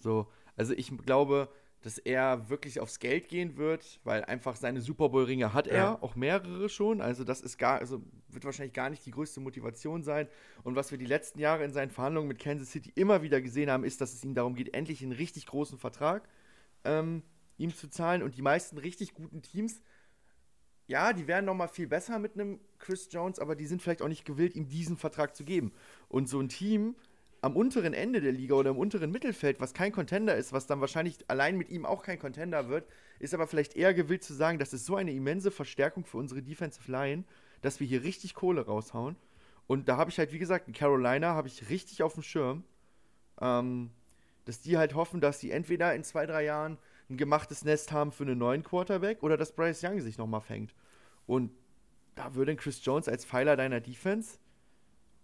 So, 0.00 0.28
also 0.56 0.72
ich 0.72 0.96
glaube, 1.04 1.48
dass 1.84 1.98
er 1.98 2.48
wirklich 2.48 2.80
aufs 2.80 2.98
Geld 2.98 3.28
gehen 3.28 3.58
wird, 3.58 4.00
weil 4.04 4.24
einfach 4.24 4.56
seine 4.56 4.80
Super 4.80 5.10
Bowl-Ringe 5.10 5.52
hat 5.52 5.66
er, 5.66 5.76
ja. 5.76 5.98
auch 6.00 6.16
mehrere 6.16 6.70
schon. 6.70 7.02
Also 7.02 7.24
das 7.24 7.42
ist 7.42 7.58
gar, 7.58 7.78
also 7.78 8.00
wird 8.28 8.46
wahrscheinlich 8.46 8.72
gar 8.72 8.88
nicht 8.88 9.04
die 9.04 9.10
größte 9.10 9.40
Motivation 9.40 10.02
sein. 10.02 10.26
Und 10.62 10.76
was 10.76 10.90
wir 10.90 10.96
die 10.96 11.04
letzten 11.04 11.40
Jahre 11.40 11.62
in 11.62 11.74
seinen 11.74 11.90
Verhandlungen 11.90 12.28
mit 12.28 12.38
Kansas 12.38 12.70
City 12.70 12.90
immer 12.94 13.20
wieder 13.20 13.42
gesehen 13.42 13.70
haben, 13.70 13.84
ist, 13.84 14.00
dass 14.00 14.14
es 14.14 14.24
ihm 14.24 14.34
darum 14.34 14.54
geht, 14.54 14.72
endlich 14.72 15.02
einen 15.02 15.12
richtig 15.12 15.44
großen 15.44 15.78
Vertrag 15.78 16.26
ähm, 16.84 17.22
ihm 17.58 17.74
zu 17.74 17.90
zahlen. 17.90 18.22
Und 18.22 18.38
die 18.38 18.42
meisten 18.42 18.78
richtig 18.78 19.12
guten 19.12 19.42
Teams 19.42 19.82
ja, 20.86 21.12
die 21.12 21.26
wären 21.26 21.46
noch 21.46 21.54
mal 21.54 21.68
viel 21.68 21.86
besser 21.86 22.18
mit 22.18 22.34
einem 22.34 22.60
Chris 22.78 23.08
Jones, 23.10 23.38
aber 23.38 23.56
die 23.56 23.66
sind 23.66 23.80
vielleicht 23.80 24.02
auch 24.02 24.08
nicht 24.08 24.24
gewillt, 24.24 24.54
ihm 24.54 24.68
diesen 24.68 24.96
Vertrag 24.96 25.34
zu 25.34 25.44
geben. 25.44 25.72
Und 26.08 26.28
so 26.28 26.40
ein 26.40 26.48
Team 26.48 26.94
am 27.40 27.56
unteren 27.56 27.92
Ende 27.92 28.20
der 28.20 28.32
Liga 28.32 28.54
oder 28.54 28.70
im 28.70 28.78
unteren 28.78 29.10
Mittelfeld, 29.10 29.60
was 29.60 29.74
kein 29.74 29.92
Contender 29.92 30.34
ist, 30.34 30.52
was 30.52 30.66
dann 30.66 30.80
wahrscheinlich 30.80 31.18
allein 31.28 31.56
mit 31.58 31.68
ihm 31.68 31.84
auch 31.84 32.02
kein 32.02 32.18
Contender 32.18 32.68
wird, 32.68 32.86
ist 33.18 33.34
aber 33.34 33.46
vielleicht 33.46 33.76
eher 33.76 33.92
gewillt 33.92 34.24
zu 34.24 34.32
sagen, 34.32 34.58
das 34.58 34.72
ist 34.72 34.86
so 34.86 34.96
eine 34.96 35.12
immense 35.12 35.50
Verstärkung 35.50 36.04
für 36.04 36.16
unsere 36.16 36.42
Defensive 36.42 36.90
Line, 36.90 37.24
dass 37.60 37.80
wir 37.80 37.86
hier 37.86 38.02
richtig 38.02 38.34
Kohle 38.34 38.64
raushauen. 38.64 39.16
Und 39.66 39.88
da 39.88 39.96
habe 39.96 40.10
ich 40.10 40.18
halt, 40.18 40.32
wie 40.32 40.38
gesagt, 40.38 40.68
in 40.68 40.74
Carolina 40.74 41.34
habe 41.34 41.48
ich 41.48 41.68
richtig 41.70 42.02
auf 42.02 42.14
dem 42.14 42.22
Schirm, 42.22 42.64
ähm, 43.40 43.90
dass 44.44 44.60
die 44.60 44.76
halt 44.76 44.94
hoffen, 44.94 45.20
dass 45.20 45.40
sie 45.40 45.50
entweder 45.50 45.94
in 45.94 46.04
zwei, 46.04 46.26
drei 46.26 46.44
Jahren 46.44 46.78
ein 47.10 47.16
gemachtes 47.16 47.64
Nest 47.64 47.92
haben 47.92 48.12
für 48.12 48.24
einen 48.24 48.38
neuen 48.38 48.62
Quarterback 48.62 49.22
oder 49.22 49.36
dass 49.36 49.52
Bryce 49.52 49.82
Young 49.84 50.00
sich 50.00 50.18
nochmal 50.18 50.40
fängt. 50.40 50.74
Und 51.26 51.50
da 52.14 52.34
würde 52.34 52.56
Chris 52.56 52.84
Jones 52.84 53.08
als 53.08 53.24
Pfeiler 53.24 53.56
deiner 53.56 53.80
Defense 53.80 54.38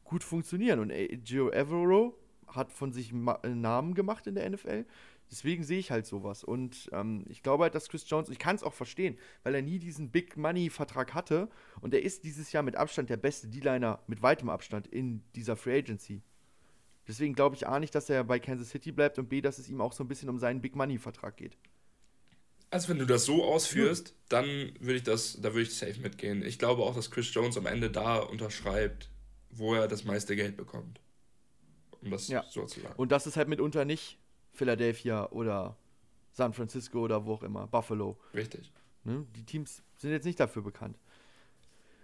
gut 0.05 0.25
funktionieren. 0.25 0.81
Und 0.81 0.93
Gio 1.25 1.51
Evero 1.51 2.19
hat 2.49 2.73
von 2.73 2.93
sich 2.93 3.13
einen 3.13 3.61
Namen 3.61 3.95
gemacht 3.95 4.27
in 4.27 4.35
der 4.35 4.51
NFL. 4.51 4.85
Deswegen 5.31 5.63
sehe 5.63 5.79
ich 5.79 5.93
halt 5.93 6.07
sowas. 6.07 6.43
Und 6.43 6.91
ähm, 6.93 7.25
ich 7.29 7.43
glaube 7.43 7.63
halt, 7.63 7.77
dass 7.77 7.89
Chris 7.89 8.09
Jones, 8.09 8.29
ich 8.29 8.41
kann 8.41 8.57
es 8.57 8.65
auch 8.65 8.75
verstehen, 8.75 9.17
weil 9.45 9.55
er 9.55 9.63
nie 9.63 9.79
diesen 9.79 10.11
Big 10.11 10.37
Money-Vertrag 10.37 11.15
hatte. 11.15 11.49
Und 11.81 11.95
er 11.95 12.03
ist 12.03 12.25
dieses 12.25 12.51
Jahr 12.51 12.65
mit 12.65 12.75
Abstand 12.75 13.11
der 13.11 13.17
beste 13.17 13.47
D-Liner, 13.47 14.01
mit 14.09 14.23
weitem 14.23 14.51
Abstand 14.51 14.89
in 14.89 15.23
dieser 15.37 15.55
Free 15.55 15.79
Agency. 15.79 16.21
Deswegen 17.07 17.35
glaube 17.35 17.55
ich 17.55 17.67
A 17.67 17.79
nicht, 17.79 17.95
dass 17.95 18.11
er 18.11 18.25
bei 18.25 18.41
Kansas 18.41 18.71
City 18.71 18.91
bleibt 18.91 19.19
und 19.19 19.29
B, 19.29 19.41
dass 19.41 19.59
es 19.59 19.69
ihm 19.69 19.81
auch 19.81 19.93
so 19.93 20.03
ein 20.03 20.09
bisschen 20.09 20.29
um 20.29 20.39
seinen 20.39 20.61
Big 20.61 20.75
Money-Vertrag 20.75 21.37
geht. 21.37 21.57
Also 22.71 22.89
wenn 22.89 22.99
du 22.99 23.07
das 23.07 23.25
so 23.25 23.45
ausführst, 23.45 24.15
dann 24.29 24.73
würde 24.79 24.97
ich 24.97 25.03
das, 25.03 25.41
da 25.41 25.53
würde 25.53 25.63
ich 25.63 25.75
safe 25.75 26.01
mitgehen. 26.01 26.45
Ich 26.45 26.59
glaube 26.59 26.83
auch, 26.83 26.95
dass 26.95 27.11
Chris 27.11 27.33
Jones 27.35 27.57
am 27.57 27.67
Ende 27.67 27.91
da 27.91 28.19
unterschreibt, 28.19 29.11
wo 29.51 29.75
er 29.75 29.89
das 29.89 30.05
meiste 30.05 30.37
Geld 30.37 30.57
bekommt. 30.57 31.01
Um 32.01 32.11
das 32.11 32.29
ja. 32.29 32.45
so 32.49 32.65
zu 32.67 32.81
sagen. 32.81 32.95
Und 32.97 33.11
das 33.13 33.27
ist 33.27 33.37
halt 33.37 33.49
mitunter 33.49 33.85
nicht 33.85 34.19
Philadelphia 34.53 35.29
oder 35.31 35.77
San 36.33 36.53
Francisco 36.53 37.01
oder 37.01 37.27
wo 37.27 37.35
auch 37.35 37.43
immer, 37.43 37.67
Buffalo. 37.67 38.17
Richtig. 38.35 38.73
Ne? 39.05 39.27
Die 39.35 39.45
Teams 39.45 39.83
sind 39.97 40.13
jetzt 40.13 40.25
nicht 40.25 40.39
dafür 40.39 40.63
bekannt. 40.63 40.97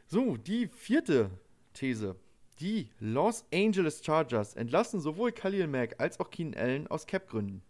So, 0.09 0.37
die 0.37 0.67
vierte 0.67 1.31
These. 1.75 2.17
Die 2.61 2.91
Los 3.01 3.45
Angeles 3.53 4.03
Chargers 4.05 4.55
entlassen 4.55 5.01
sowohl 5.01 5.31
Khalil 5.31 5.67
Mack 5.67 5.97
als 5.99 6.19
auch 6.19 6.31
Keenan 6.31 6.55
Allen 6.61 6.87
aus 6.87 7.07
Cap-Gründen. 7.07 7.63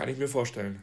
Kann 0.00 0.08
ich 0.08 0.16
mir 0.16 0.28
vorstellen. 0.28 0.82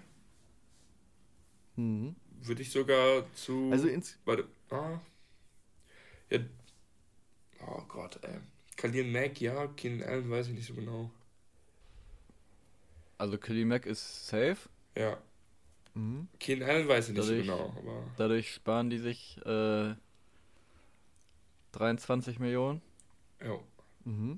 Mhm. 1.76 2.16
Würde 2.42 2.62
ich 2.62 2.72
sogar 2.72 3.26
zu. 3.34 3.72
Also 3.72 3.88
ins. 3.88 4.16
Warte. 4.26 4.46
Ah. 4.70 5.00
Ja. 6.30 6.40
Oh 7.66 7.82
Gott, 7.88 8.20
ey. 8.22 8.38
Khalil 8.76 9.06
Mack, 9.06 9.42
ja. 9.42 9.66
Keenan 9.76 10.08
Allen 10.08 10.30
weiß 10.30 10.50
ich 10.50 10.54
nicht 10.54 10.68
so 10.68 10.76
genau. 10.76 11.10
Also 13.18 13.40
Khalil 13.40 13.66
Mack 13.66 13.88
ist 13.88 14.28
safe. 14.28 14.70
Ja. 14.96 15.18
Mhm. 15.96 16.28
Keenan 16.40 16.70
Allen 16.70 16.88
weiß 16.88 17.10
ich 17.10 17.16
nicht 17.16 17.28
dadurch, 17.28 17.48
so 17.48 17.52
genau. 17.54 17.74
Aber 17.76 18.04
dadurch 18.18 18.54
sparen 18.54 18.92
die 18.92 19.00
sich 19.00 19.40
äh, 19.48 19.96
23 21.72 22.38
Millionen. 22.38 22.84
Ja. 23.44 23.58
Mhm. 24.06 24.38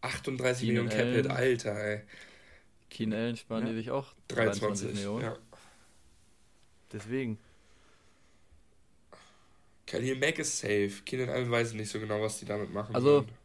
38 0.00 0.66
Keenan 0.66 0.86
Millionen 0.86 1.12
Capit, 1.14 1.30
Alter, 1.30 1.78
ey. 1.78 2.02
Keenan 2.94 3.18
Allen 3.18 3.36
sparen 3.36 3.66
ja. 3.66 3.72
die 3.72 3.76
sich 3.76 3.90
auch 3.90 4.14
23, 4.28 4.62
23 4.62 4.94
Millionen. 4.94 5.24
Ja. 5.24 5.36
Deswegen. 6.92 7.38
Khalil 9.86 10.16
Mack 10.16 10.38
ist 10.38 10.60
safe. 10.60 11.02
Keenan 11.04 11.28
Allen 11.28 11.50
weiß 11.50 11.74
nicht 11.74 11.90
so 11.90 11.98
genau, 11.98 12.22
was 12.22 12.38
die 12.38 12.46
damit 12.46 12.72
machen. 12.72 12.94
Also, 12.94 13.22
können. 13.22 13.36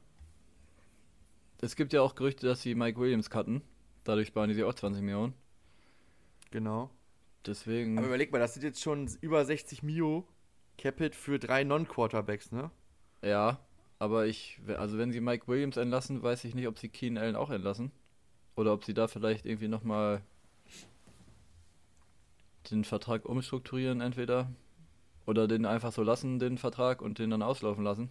es 1.61 1.75
gibt 1.75 1.93
ja 1.93 2.01
auch 2.03 2.13
Gerüchte, 2.13 2.45
dass 2.45 2.61
sie 2.61 2.75
Mike 2.75 2.99
Williams 2.99 3.31
cutten. 3.31 3.63
Dadurch 4.03 4.27
sparen 4.27 4.49
die 4.49 4.55
sich 4.55 4.63
auch 4.63 4.75
20 4.75 5.01
Millionen. 5.01 5.33
Genau. 6.51 6.91
Deswegen. 7.45 7.97
Aber 7.97 8.07
überleg 8.07 8.31
mal, 8.31 8.39
das 8.39 8.53
sind 8.53 8.63
jetzt 8.63 8.81
schon 8.81 9.09
über 9.19 9.43
60 9.43 9.81
Mio 9.81 10.27
Capit 10.77 11.15
für 11.15 11.39
drei 11.39 11.63
Non-Quarterbacks, 11.63 12.51
ne? 12.51 12.69
Ja, 13.23 13.59
aber 13.97 14.27
ich, 14.27 14.59
also 14.67 14.99
wenn 14.99 15.11
sie 15.11 15.21
Mike 15.21 15.47
Williams 15.47 15.77
entlassen, 15.77 16.21
weiß 16.21 16.43
ich 16.45 16.53
nicht, 16.53 16.67
ob 16.67 16.77
sie 16.77 16.89
Keenan 16.89 17.23
Allen 17.23 17.35
auch 17.35 17.49
entlassen. 17.49 17.91
Oder 18.59 18.73
ob 18.73 18.83
sie 18.83 18.93
da 18.93 19.07
vielleicht 19.07 19.45
irgendwie 19.45 19.69
nochmal 19.69 20.21
den 22.69 22.83
Vertrag 22.83 23.23
umstrukturieren, 23.23 24.01
entweder. 24.01 24.51
Oder 25.25 25.47
den 25.47 25.65
einfach 25.65 25.93
so 25.93 26.03
lassen, 26.03 26.39
den 26.39 26.57
Vertrag, 26.57 27.01
und 27.01 27.19
den 27.19 27.29
dann 27.29 27.41
auslaufen 27.41 27.85
lassen. 27.85 28.09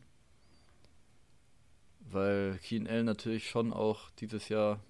Weil 2.01 2.59
Keenan 2.63 2.91
Allen 2.91 3.05
natürlich 3.05 3.51
schon 3.51 3.75
auch 3.75 4.09
dieses 4.21 4.49
Jahr 4.49 4.81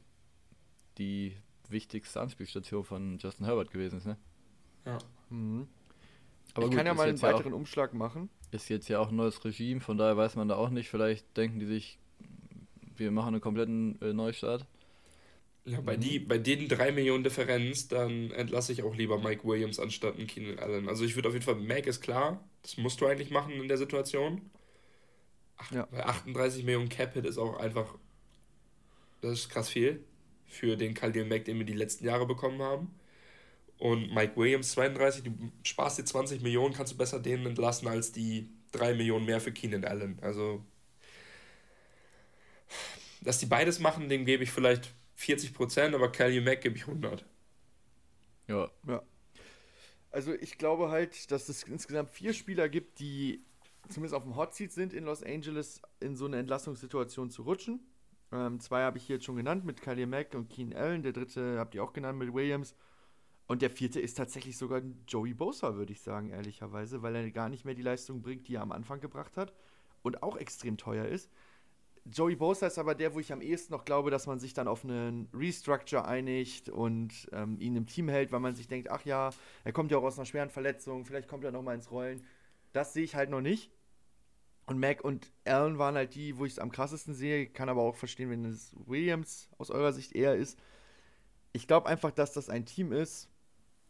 die 0.96 1.36
wichtigste 1.68 2.20
Anspielstation 2.20 2.84
von 2.84 3.18
Justin 3.18 3.46
Herbert 3.46 3.72
gewesen 3.72 3.98
ist, 3.98 4.06
ne? 4.06 4.16
Ja. 4.86 4.98
Mhm. 5.28 5.66
Aber 6.54 6.66
ich 6.66 6.70
gut, 6.70 6.76
kann 6.76 6.86
ja 6.86 6.94
mal 6.94 7.08
einen 7.08 7.20
weiteren 7.20 7.46
ja 7.46 7.52
auch, 7.52 7.58
Umschlag 7.58 7.94
machen. 7.94 8.30
Ist 8.52 8.68
jetzt 8.68 8.88
ja 8.88 9.00
auch 9.00 9.08
ein 9.08 9.16
neues 9.16 9.44
Regime, 9.44 9.80
von 9.80 9.98
daher 9.98 10.16
weiß 10.16 10.36
man 10.36 10.46
da 10.46 10.54
auch 10.54 10.70
nicht. 10.70 10.88
Vielleicht 10.88 11.36
denken 11.36 11.58
die 11.58 11.66
sich, 11.66 11.98
wir 12.94 13.10
machen 13.10 13.34
einen 13.34 13.40
kompletten 13.40 14.00
äh, 14.00 14.12
Neustart. 14.12 14.64
Ja, 15.70 15.80
bei, 15.80 15.96
mhm. 15.96 16.00
die, 16.00 16.18
bei 16.18 16.38
den 16.38 16.68
3 16.68 16.92
Millionen 16.92 17.24
Differenz, 17.24 17.88
dann 17.88 18.30
entlasse 18.30 18.72
ich 18.72 18.82
auch 18.82 18.94
lieber 18.94 19.18
Mike 19.18 19.44
Williams 19.44 19.78
anstatt 19.78 20.16
einen 20.16 20.26
Keenan 20.26 20.58
Allen. 20.58 20.88
Also 20.88 21.04
ich 21.04 21.14
würde 21.14 21.28
auf 21.28 21.34
jeden 21.34 21.44
Fall, 21.44 21.56
Mac 21.56 21.86
ist 21.86 22.00
klar, 22.00 22.42
das 22.62 22.76
musst 22.78 23.00
du 23.00 23.06
eigentlich 23.06 23.30
machen 23.30 23.52
in 23.52 23.68
der 23.68 23.76
Situation. 23.76 24.50
Ach, 25.58 25.70
ja. 25.72 25.86
Bei 25.90 26.06
38 26.06 26.64
Millionen 26.64 26.88
Cap-Hit 26.88 27.26
ist 27.26 27.38
auch 27.38 27.58
einfach, 27.58 27.94
das 29.20 29.32
ist 29.32 29.48
krass 29.50 29.68
viel 29.68 30.04
für 30.46 30.76
den 30.76 30.94
Khalil 30.94 31.26
Mack, 31.26 31.44
den 31.44 31.58
wir 31.58 31.66
die 31.66 31.74
letzten 31.74 32.06
Jahre 32.06 32.26
bekommen 32.26 32.62
haben. 32.62 32.94
Und 33.78 34.12
Mike 34.12 34.36
Williams 34.36 34.72
32, 34.72 35.24
du 35.24 35.32
sparst 35.62 35.98
dir 35.98 36.04
20 36.04 36.40
Millionen, 36.40 36.74
kannst 36.74 36.92
du 36.92 36.96
besser 36.96 37.20
denen 37.20 37.46
entlassen 37.46 37.86
als 37.88 38.12
die 38.12 38.48
3 38.72 38.94
Millionen 38.94 39.26
mehr 39.26 39.40
für 39.40 39.52
Keenan 39.52 39.84
Allen. 39.84 40.18
Also, 40.22 40.64
dass 43.20 43.38
die 43.38 43.46
beides 43.46 43.78
machen, 43.78 44.08
dem 44.08 44.24
gebe 44.24 44.42
ich 44.42 44.50
vielleicht 44.50 44.94
40 45.18 45.52
Prozent, 45.52 45.94
aber 45.96 46.12
Khalil 46.12 46.42
Mack 46.42 46.60
gebe 46.60 46.76
ich 46.76 46.86
100. 46.86 47.26
Ja. 48.46 48.70
Ja. 48.86 49.02
Also 50.12 50.32
ich 50.32 50.58
glaube 50.58 50.90
halt, 50.90 51.30
dass 51.32 51.48
es 51.48 51.64
insgesamt 51.64 52.10
vier 52.10 52.32
Spieler 52.32 52.68
gibt, 52.68 53.00
die 53.00 53.44
zumindest 53.88 54.14
auf 54.14 54.22
dem 54.22 54.36
Hot 54.36 54.54
Seat 54.54 54.70
sind 54.70 54.92
in 54.92 55.04
Los 55.04 55.24
Angeles, 55.24 55.82
in 55.98 56.14
so 56.14 56.26
eine 56.26 56.38
Entlassungssituation 56.38 57.30
zu 57.30 57.42
rutschen. 57.42 57.80
Ähm, 58.30 58.60
zwei 58.60 58.82
habe 58.82 58.98
ich 58.98 59.06
hier 59.06 59.16
jetzt 59.16 59.24
schon 59.24 59.36
genannt 59.36 59.64
mit 59.64 59.82
Khalil 59.82 60.06
Mack 60.06 60.34
und 60.34 60.50
Keen 60.50 60.72
Allen. 60.72 61.02
Der 61.02 61.12
dritte 61.12 61.58
habt 61.58 61.74
ihr 61.74 61.82
auch 61.82 61.92
genannt 61.92 62.18
mit 62.18 62.32
Williams. 62.32 62.76
Und 63.48 63.60
der 63.60 63.70
vierte 63.70 64.00
ist 64.00 64.14
tatsächlich 64.14 64.56
sogar 64.56 64.82
Joey 65.08 65.34
Bosa, 65.34 65.74
würde 65.74 65.92
ich 65.92 66.00
sagen, 66.00 66.30
ehrlicherweise, 66.30 67.02
weil 67.02 67.16
er 67.16 67.28
gar 67.32 67.48
nicht 67.48 67.64
mehr 67.64 67.74
die 67.74 67.82
Leistung 67.82 68.22
bringt, 68.22 68.46
die 68.46 68.54
er 68.54 68.62
am 68.62 68.72
Anfang 68.72 69.00
gebracht 69.00 69.36
hat 69.36 69.52
und 70.02 70.22
auch 70.22 70.36
extrem 70.36 70.76
teuer 70.76 71.06
ist. 71.06 71.28
Joey 72.04 72.36
Bosa 72.36 72.66
ist 72.66 72.78
aber 72.78 72.94
der, 72.94 73.14
wo 73.14 73.20
ich 73.20 73.32
am 73.32 73.40
ehesten 73.40 73.72
noch 73.72 73.84
glaube, 73.84 74.10
dass 74.10 74.26
man 74.26 74.38
sich 74.38 74.54
dann 74.54 74.68
auf 74.68 74.84
einen 74.84 75.28
Restructure 75.34 76.06
einigt 76.06 76.68
und 76.68 77.28
ähm, 77.32 77.60
ihn 77.60 77.76
im 77.76 77.86
Team 77.86 78.08
hält, 78.08 78.32
weil 78.32 78.40
man 78.40 78.54
sich 78.54 78.68
denkt, 78.68 78.90
ach 78.90 79.04
ja, 79.04 79.30
er 79.64 79.72
kommt 79.72 79.90
ja 79.90 79.98
auch 79.98 80.04
aus 80.04 80.18
einer 80.18 80.26
schweren 80.26 80.50
Verletzung, 80.50 81.04
vielleicht 81.04 81.28
kommt 81.28 81.44
er 81.44 81.52
noch 81.52 81.62
mal 81.62 81.74
ins 81.74 81.90
Rollen. 81.90 82.24
Das 82.72 82.92
sehe 82.92 83.04
ich 83.04 83.14
halt 83.14 83.30
noch 83.30 83.40
nicht. 83.40 83.70
Und 84.66 84.78
Mac 84.78 85.02
und 85.02 85.32
Allen 85.46 85.78
waren 85.78 85.94
halt 85.94 86.14
die, 86.14 86.36
wo 86.36 86.44
ich 86.44 86.52
es 86.52 86.58
am 86.58 86.70
krassesten 86.70 87.14
sehe. 87.14 87.46
Kann 87.46 87.70
aber 87.70 87.82
auch 87.82 87.96
verstehen, 87.96 88.30
wenn 88.30 88.44
es 88.44 88.74
Williams 88.86 89.48
aus 89.56 89.70
eurer 89.70 89.94
Sicht 89.94 90.12
eher 90.12 90.36
ist. 90.36 90.58
Ich 91.52 91.66
glaube 91.66 91.88
einfach, 91.88 92.10
dass 92.10 92.34
das 92.34 92.50
ein 92.50 92.66
Team 92.66 92.92
ist, 92.92 93.30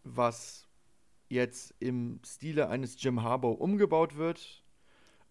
was 0.04 0.68
jetzt 1.28 1.74
im 1.80 2.20
Stile 2.24 2.68
eines 2.68 3.02
Jim 3.02 3.22
Harbaugh 3.22 3.56
umgebaut 3.58 4.16
wird. 4.16 4.62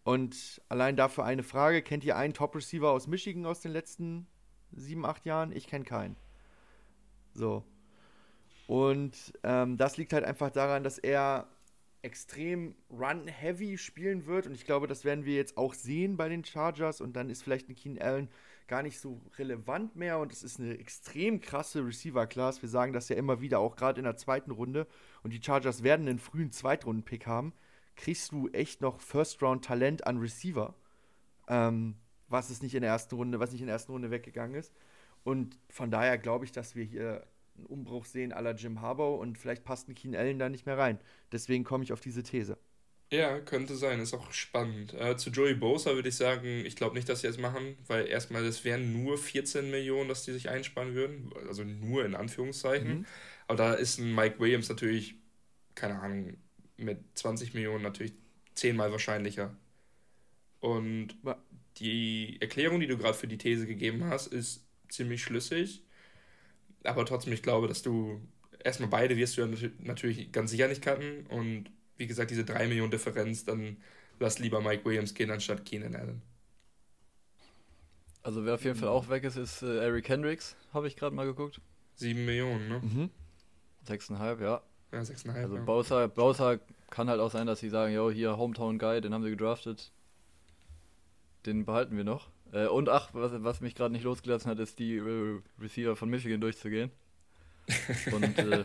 Und 0.08 0.62
allein 0.70 0.96
dafür 0.96 1.26
eine 1.26 1.44
Frage: 1.44 1.82
Kennt 1.82 2.06
ihr 2.06 2.16
einen 2.16 2.34
Top-Receiver 2.34 2.90
aus 2.90 3.08
Michigan 3.08 3.46
aus 3.46 3.60
den 3.60 3.74
letzten 3.74 4.26
sieben, 4.72 5.06
acht 5.06 5.26
Jahren? 5.26 5.52
Ich 5.52 5.68
kenne 5.68 5.84
keinen. 5.84 6.16
So. 7.34 7.66
Und 8.68 9.34
ähm, 9.44 9.76
das 9.76 9.98
liegt 9.98 10.14
halt 10.14 10.24
einfach 10.24 10.50
daran, 10.50 10.86
dass 10.86 10.98
er 10.98 11.50
extrem 12.04 12.74
run-heavy 12.90 13.78
spielen 13.78 14.28
wird. 14.28 14.48
Und 14.48 14.54
ich 14.56 14.64
glaube, 14.64 14.88
das 14.88 15.04
werden 15.04 15.26
wir 15.26 15.36
jetzt 15.36 15.58
auch 15.58 15.74
sehen 15.74 16.16
bei 16.16 16.30
den 16.30 16.46
Chargers. 16.46 17.02
Und 17.02 17.18
dann 17.18 17.30
ist 17.30 17.44
vielleicht 17.44 17.68
ein 17.68 17.76
Keen 17.76 18.02
Allen 18.02 18.30
gar 18.70 18.84
nicht 18.84 19.02
so 19.02 19.20
relevant 19.38 19.98
mehr. 19.98 20.20
Und 20.20 20.32
es 20.32 20.42
ist 20.42 20.58
eine 20.58 20.78
extrem 20.78 21.42
krasse 21.42 21.86
Receiver-Class. 21.86 22.62
Wir 22.62 22.70
sagen 22.70 22.94
das 22.94 23.10
ja 23.10 23.18
immer 23.18 23.42
wieder, 23.42 23.60
auch 23.60 23.76
gerade 23.76 24.00
in 24.00 24.06
der 24.06 24.16
zweiten 24.16 24.52
Runde. 24.52 24.88
Und 25.24 25.34
die 25.34 25.44
Chargers 25.44 25.84
werden 25.84 26.08
einen 26.08 26.20
frühen 26.20 26.54
Zweitrunden-Pick 26.54 27.28
haben. 27.28 27.52
Kriegst 27.98 28.32
du 28.32 28.48
echt 28.50 28.80
noch 28.80 29.02
First-Round-Talent 29.02 30.08
an 30.08 30.18
Receiver. 30.20 30.74
Ähm, 31.50 31.96
was 32.30 32.50
ist 32.50 32.64
nicht 32.64 32.76
in 32.76 32.82
der 32.82 32.92
ersten 32.92 33.16
Runde, 33.16 33.40
was 33.40 33.52
nicht 33.52 33.62
in 33.62 33.68
der 33.68 33.74
ersten 33.74 33.92
Runde 33.92 34.12
weggegangen 34.12 34.56
ist. 34.56 34.74
Und 35.24 35.60
von 35.70 35.92
daher 35.92 36.18
glaube 36.18 36.46
ich, 36.46 36.52
dass 36.52 36.76
wir 36.76 36.86
hier 36.86 37.26
einen 37.58 37.66
Umbruch 37.66 38.06
sehen 38.06 38.32
aller 38.32 38.56
Jim 38.56 38.82
Harbaugh 38.82 39.20
und 39.20 39.38
vielleicht 39.38 39.64
passt 39.64 39.90
ein 39.90 39.96
Keen 39.96 40.16
Allen 40.16 40.40
da 40.40 40.48
nicht 40.48 40.66
mehr 40.66 40.78
rein. 40.78 41.00
Deswegen 41.32 41.64
komme 41.64 41.84
ich 41.84 41.92
auf 41.92 42.00
diese 42.00 42.24
These. 42.24 42.58
Ja, 43.10 43.40
könnte 43.40 43.78
sein, 43.78 44.02
ist 44.02 44.14
auch 44.14 44.34
spannend. 44.34 44.94
Äh, 44.94 45.16
zu 45.16 45.30
Joey 45.30 45.54
Bosa 45.54 45.96
würde 45.96 46.10
ich 46.10 46.18
sagen, 46.18 46.66
ich 46.66 46.76
glaube 46.76 46.96
nicht, 46.96 47.08
dass 47.08 47.22
sie 47.22 47.28
es 47.28 47.38
machen, 47.38 47.78
weil 47.88 48.06
erstmal, 48.06 48.44
das 48.44 48.66
wären 48.66 49.02
nur 49.02 49.18
14 49.18 49.72
Millionen, 49.72 50.10
dass 50.10 50.24
die 50.24 50.34
sich 50.34 50.50
einsparen 50.50 50.94
würden. 50.94 51.32
Also 51.48 51.64
nur 51.64 52.04
in 52.06 52.16
Anführungszeichen. 52.16 53.00
Mhm. 53.00 53.06
Aber 53.48 53.58
da 53.58 53.74
ist 53.74 53.98
ein 53.98 54.14
Mike 54.14 54.40
Williams 54.40 54.68
natürlich, 54.68 55.16
keine 55.74 56.00
Ahnung, 56.02 56.38
mit 56.78 57.00
20 57.16 57.54
Millionen 57.54 57.84
natürlich 57.84 58.14
zehnmal 58.56 58.92
wahrscheinlicher. 58.92 59.56
Und 60.60 61.16
die 61.78 62.38
Erklärung, 62.42 62.80
die 62.80 62.88
du 62.88 62.98
gerade 62.98 63.14
für 63.14 63.28
die 63.28 63.38
These 63.38 63.68
gegeben 63.68 64.06
hast, 64.06 64.28
ist 64.28 64.66
ziemlich 64.90 65.22
schlüssig 65.22 65.84
aber 66.88 67.06
trotzdem, 67.06 67.34
ich 67.34 67.44
glaube, 67.44 67.68
dass 67.68 67.82
du 67.82 68.22
erstmal 68.64 68.90
beide 68.90 69.18
wirst 69.18 69.38
du 69.38 69.42
ja 69.42 69.70
natürlich 69.80 70.32
ganz 70.32 70.52
sicher 70.52 70.68
nicht 70.68 70.82
cutten 70.82 71.26
und 71.28 71.70
wie 71.98 72.08
gesagt, 72.08 72.32
diese 72.32 72.46
3 72.46 72.68
Millionen 72.68 72.92
Differenz, 72.92 73.46
dann 73.46 73.78
lass 74.20 74.40
lieber 74.40 74.62
Mike 74.62 74.86
Williams 74.86 75.14
gehen 75.14 75.32
anstatt 75.32 75.66
Keenan 75.66 75.96
Allen. 75.96 76.22
Also 78.24 78.46
wer 78.46 78.56
auf 78.56 78.64
jeden 78.64 78.76
Fall 78.76 78.90
auch 78.90 79.10
weg 79.10 79.24
ist, 79.24 79.38
ist 79.38 79.62
äh, 79.62 79.80
Eric 79.80 80.10
Hendricks, 80.10 80.56
habe 80.74 80.88
ich 80.88 80.96
gerade 80.96 81.16
mal 81.16 81.26
geguckt. 81.26 81.62
7 81.96 82.26
Millionen, 82.26 82.68
ne? 82.68 82.80
Mhm. 82.80 83.10
6,5, 83.88 84.42
ja. 84.42 84.62
Ja, 84.92 85.00
6,5. 85.00 85.34
Also 85.34 85.56
ja. 85.56 85.62
Bowser, 85.64 86.08
Bowser 86.08 86.60
kann 86.90 87.10
halt 87.10 87.20
auch 87.20 87.32
sein, 87.32 87.48
dass 87.48 87.60
sie 87.60 87.70
sagen, 87.70 87.94
jo, 87.94 88.10
hier 88.10 88.38
Hometown 88.38 88.80
Guy, 88.80 89.02
den 89.02 89.14
haben 89.14 89.24
sie 89.24 89.30
gedraftet. 89.30 89.92
Den 91.46 91.66
behalten 91.66 91.98
wir 91.98 92.04
noch. 92.04 92.30
Äh, 92.52 92.68
und 92.68 92.90
ach, 92.90 93.10
was, 93.14 93.32
was 93.44 93.62
mich 93.62 93.76
gerade 93.76 93.92
nicht 93.92 94.04
losgelassen 94.04 94.50
hat, 94.50 94.60
ist 94.60 94.80
die 94.80 94.98
äh, 94.98 95.42
Receiver 95.60 95.96
von 95.96 96.10
Michigan 96.10 96.42
durchzugehen. 96.42 96.92
Und 98.14 98.38
äh, 98.38 98.64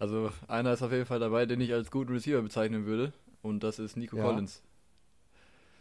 also 0.00 0.32
einer 0.48 0.72
ist 0.72 0.82
auf 0.82 0.90
jeden 0.90 1.06
Fall 1.06 1.20
dabei, 1.20 1.46
den 1.46 1.60
ich 1.60 1.72
als 1.72 1.90
guten 1.90 2.12
Receiver 2.12 2.42
bezeichnen 2.42 2.84
würde. 2.84 3.12
Und 3.42 3.62
das 3.62 3.78
ist 3.78 3.96
Nico 3.96 4.16
ja. 4.16 4.24
Collins. 4.24 4.62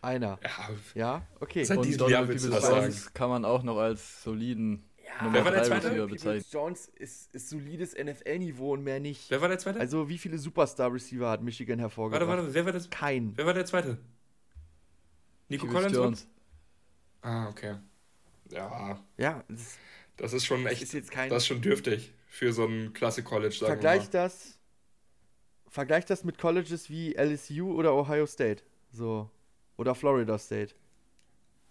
Einer. 0.02 0.40
Ja, 0.44 0.70
ja? 0.94 1.28
okay. 1.40 1.64
Seit 1.64 1.80
und 1.80 2.00
Donald 2.00 2.42
Jones 2.42 3.14
kann 3.14 3.30
man 3.30 3.44
auch 3.44 3.64
noch 3.64 3.78
als 3.78 4.24
soliden 4.24 4.84
ja, 5.18 5.24
Nummer 5.24 5.36
Wer 5.36 5.46
war 5.46 5.52
der 5.52 5.64
zweite? 5.64 6.08
bezeichnen. 6.08 6.46
Jones 6.52 6.88
ist, 6.96 7.34
ist 7.34 7.50
solides 7.50 7.96
NFL-Niveau 7.96 8.74
und 8.74 8.84
mehr 8.84 9.00
nicht. 9.00 9.30
Wer 9.30 9.42
war 9.42 9.48
der 9.50 9.60
zweite? 9.60 9.80
Also 9.80 10.08
wie 10.10 10.18
viele 10.18 10.38
Superstar-Receiver 10.38 11.30
hat 11.30 11.42
Michigan 11.42 11.80
hervorgebracht? 11.80 12.28
Warte, 12.28 12.44
warte, 12.44 12.54
wer 12.54 12.66
war 12.66 12.72
das? 12.72 12.90
Kein. 12.90 13.34
Wer 13.36 13.46
war 13.46 13.54
der 13.54 13.66
zweite? 13.66 13.98
Nico 15.50 15.68
Collins? 15.68 15.94
Jones. 15.94 16.28
Ah, 17.22 17.50
okay. 17.50 17.76
Ja. 18.52 19.00
Ja. 19.18 19.44
Das, 19.48 19.78
das 20.18 20.34
ist 20.34 20.46
schon 20.46 20.66
echt, 20.66 20.82
ist 20.82 20.94
jetzt 20.94 21.12
kein 21.12 21.30
das 21.30 21.44
ist 21.44 21.48
schon 21.48 21.62
dürftig 21.62 22.14
für 22.28 22.54
so 22.54 22.66
ein 22.66 22.94
Klasse-College, 22.94 23.56
Vergleich 23.56 24.10
das, 24.10 24.60
vergleich 25.68 26.06
das 26.06 26.24
mit 26.24 26.38
Colleges 26.38 26.90
wie 26.90 27.16
LSU 27.16 27.74
oder 27.74 27.94
Ohio 27.96 28.26
State. 28.26 28.64
So. 28.92 29.30
Oder 29.78 29.96
Florida 29.96 30.38
State. 30.38 30.76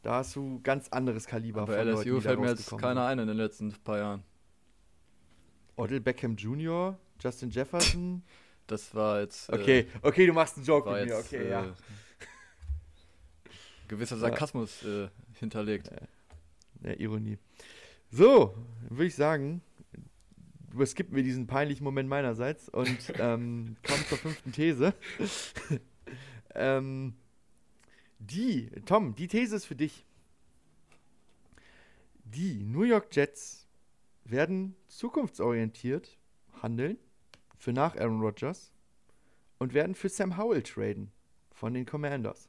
Da 0.09 0.15
hast 0.15 0.35
du 0.37 0.59
ganz 0.63 0.89
anderes 0.89 1.27
Kaliber 1.27 1.65
Aber 1.65 1.77
von 1.77 1.87
LSU 1.87 2.09
Leuten, 2.09 2.23
fällt 2.23 2.41
mir 2.41 2.49
jetzt 2.49 2.79
keiner 2.79 3.05
ein 3.05 3.19
in 3.19 3.29
den 3.29 3.37
letzten 3.37 3.71
paar 3.73 3.99
Jahren. 3.99 4.23
Odell 5.77 6.01
Beckham 6.01 6.35
Jr., 6.35 6.99
Justin 7.21 7.51
Jefferson. 7.51 8.23
Das 8.67 8.95
war 8.95 9.21
jetzt. 9.21 9.53
Okay, 9.53 9.81
äh, 9.81 9.87
okay, 10.01 10.27
du 10.27 10.33
machst 10.33 10.57
einen 10.57 10.65
Joke 10.65 10.91
mit 10.91 11.05
mir, 11.05 11.19
okay, 11.19 11.37
äh, 11.37 11.51
ja. 11.51 11.77
Gewisser 13.87 14.17
Sarkasmus 14.17 14.83
äh, 14.83 15.09
hinterlegt. 15.41 15.91
Ja, 16.83 16.93
Ironie. 16.95 17.37
So, 18.11 18.55
würde 18.89 19.09
ich 19.09 19.15
sagen, 19.15 19.61
überskippen 20.73 21.17
wir 21.17 21.23
diesen 21.23 21.47
peinlichen 21.47 21.85
Moment 21.85 22.09
meinerseits 22.09 22.71
und 22.71 23.13
ähm, 23.19 23.77
kommen 23.87 24.05
zur 24.09 24.17
fünften 24.17 24.53
These. 24.53 24.95
ähm, 26.55 27.13
die, 28.19 28.71
Tom, 28.85 29.15
die 29.15 29.29
These 29.29 29.57
ist 29.57 29.65
für 29.65 29.77
dich. 29.77 30.05
Die 32.25 32.63
New 32.63 32.83
York 32.83 33.15
Jets 33.15 33.67
werden 34.25 34.77
zukunftsorientiert 34.89 36.19
handeln 36.63 36.99
für 37.57 37.73
nach 37.73 37.97
Aaron 37.97 38.21
Rodgers 38.21 38.73
und 39.59 39.75
werden 39.75 39.95
für 39.95 40.09
Sam 40.09 40.37
Howell 40.37 40.63
traden 40.63 41.11
von 41.51 41.75
den 41.75 41.87
Commanders. 41.87 42.49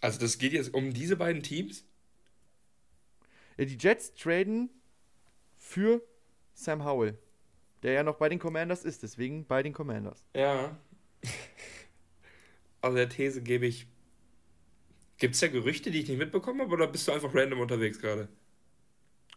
Also 0.00 0.18
das 0.20 0.38
geht 0.38 0.52
jetzt 0.52 0.74
um 0.74 0.92
diese 0.92 1.16
beiden 1.16 1.42
Teams? 1.42 1.84
Die 3.56 3.78
Jets 3.78 4.12
traden 4.14 4.68
für 5.56 6.02
Sam 6.54 6.84
Howell, 6.84 7.16
der 7.82 7.92
ja 7.92 8.02
noch 8.02 8.16
bei 8.16 8.28
den 8.28 8.38
Commanders 8.38 8.84
ist, 8.84 9.02
deswegen 9.02 9.46
bei 9.46 9.62
den 9.62 9.72
Commanders. 9.72 10.24
Ja. 10.34 10.76
Also 12.84 12.98
der 12.98 13.08
These 13.08 13.40
gebe 13.40 13.64
ich. 13.64 13.86
Gibt 15.16 15.34
es 15.34 15.40
da 15.40 15.48
Gerüchte, 15.48 15.90
die 15.90 16.00
ich 16.00 16.08
nicht 16.08 16.18
mitbekommen 16.18 16.60
habe, 16.60 16.74
oder 16.74 16.86
bist 16.86 17.08
du 17.08 17.12
einfach 17.12 17.34
random 17.34 17.60
unterwegs 17.60 17.98
gerade? 17.98 18.28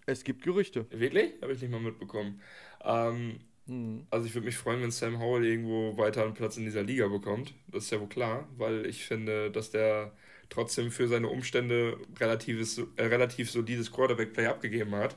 Es 0.05 0.25
gibt 0.25 0.43
Gerüchte. 0.43 0.85
Wirklich? 0.89 1.31
Habe 1.41 1.53
ich 1.53 1.61
nicht 1.61 1.71
mal 1.71 1.79
mitbekommen. 1.79 2.41
Ähm, 2.83 3.39
mhm. 3.65 4.05
Also 4.09 4.25
ich 4.25 4.33
würde 4.35 4.47
mich 4.47 4.57
freuen, 4.57 4.81
wenn 4.81 4.91
Sam 4.91 5.19
Howell 5.19 5.45
irgendwo 5.45 5.95
weiter 5.97 6.25
einen 6.25 6.33
Platz 6.33 6.57
in 6.57 6.65
dieser 6.65 6.83
Liga 6.83 7.07
bekommt. 7.07 7.53
Das 7.67 7.85
ist 7.85 7.91
ja 7.91 8.01
wohl 8.01 8.09
klar, 8.09 8.49
weil 8.57 8.85
ich 8.85 9.05
finde, 9.05 9.49
dass 9.49 9.71
der 9.71 10.11
trotzdem 10.49 10.91
für 10.91 11.07
seine 11.07 11.29
Umstände 11.29 11.97
relatives, 12.19 12.79
äh, 12.97 13.03
relativ 13.03 13.49
solides 13.49 13.93
Quarterback-Play 13.93 14.47
abgegeben 14.47 14.93
hat. 14.93 15.15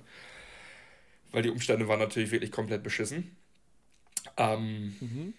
Weil 1.32 1.42
die 1.42 1.50
Umstände 1.50 1.88
waren 1.88 1.98
natürlich 1.98 2.30
wirklich 2.30 2.52
komplett 2.52 2.84
beschissen. 2.84 3.36
Ähm, 4.36 4.94
mhm 5.00 5.34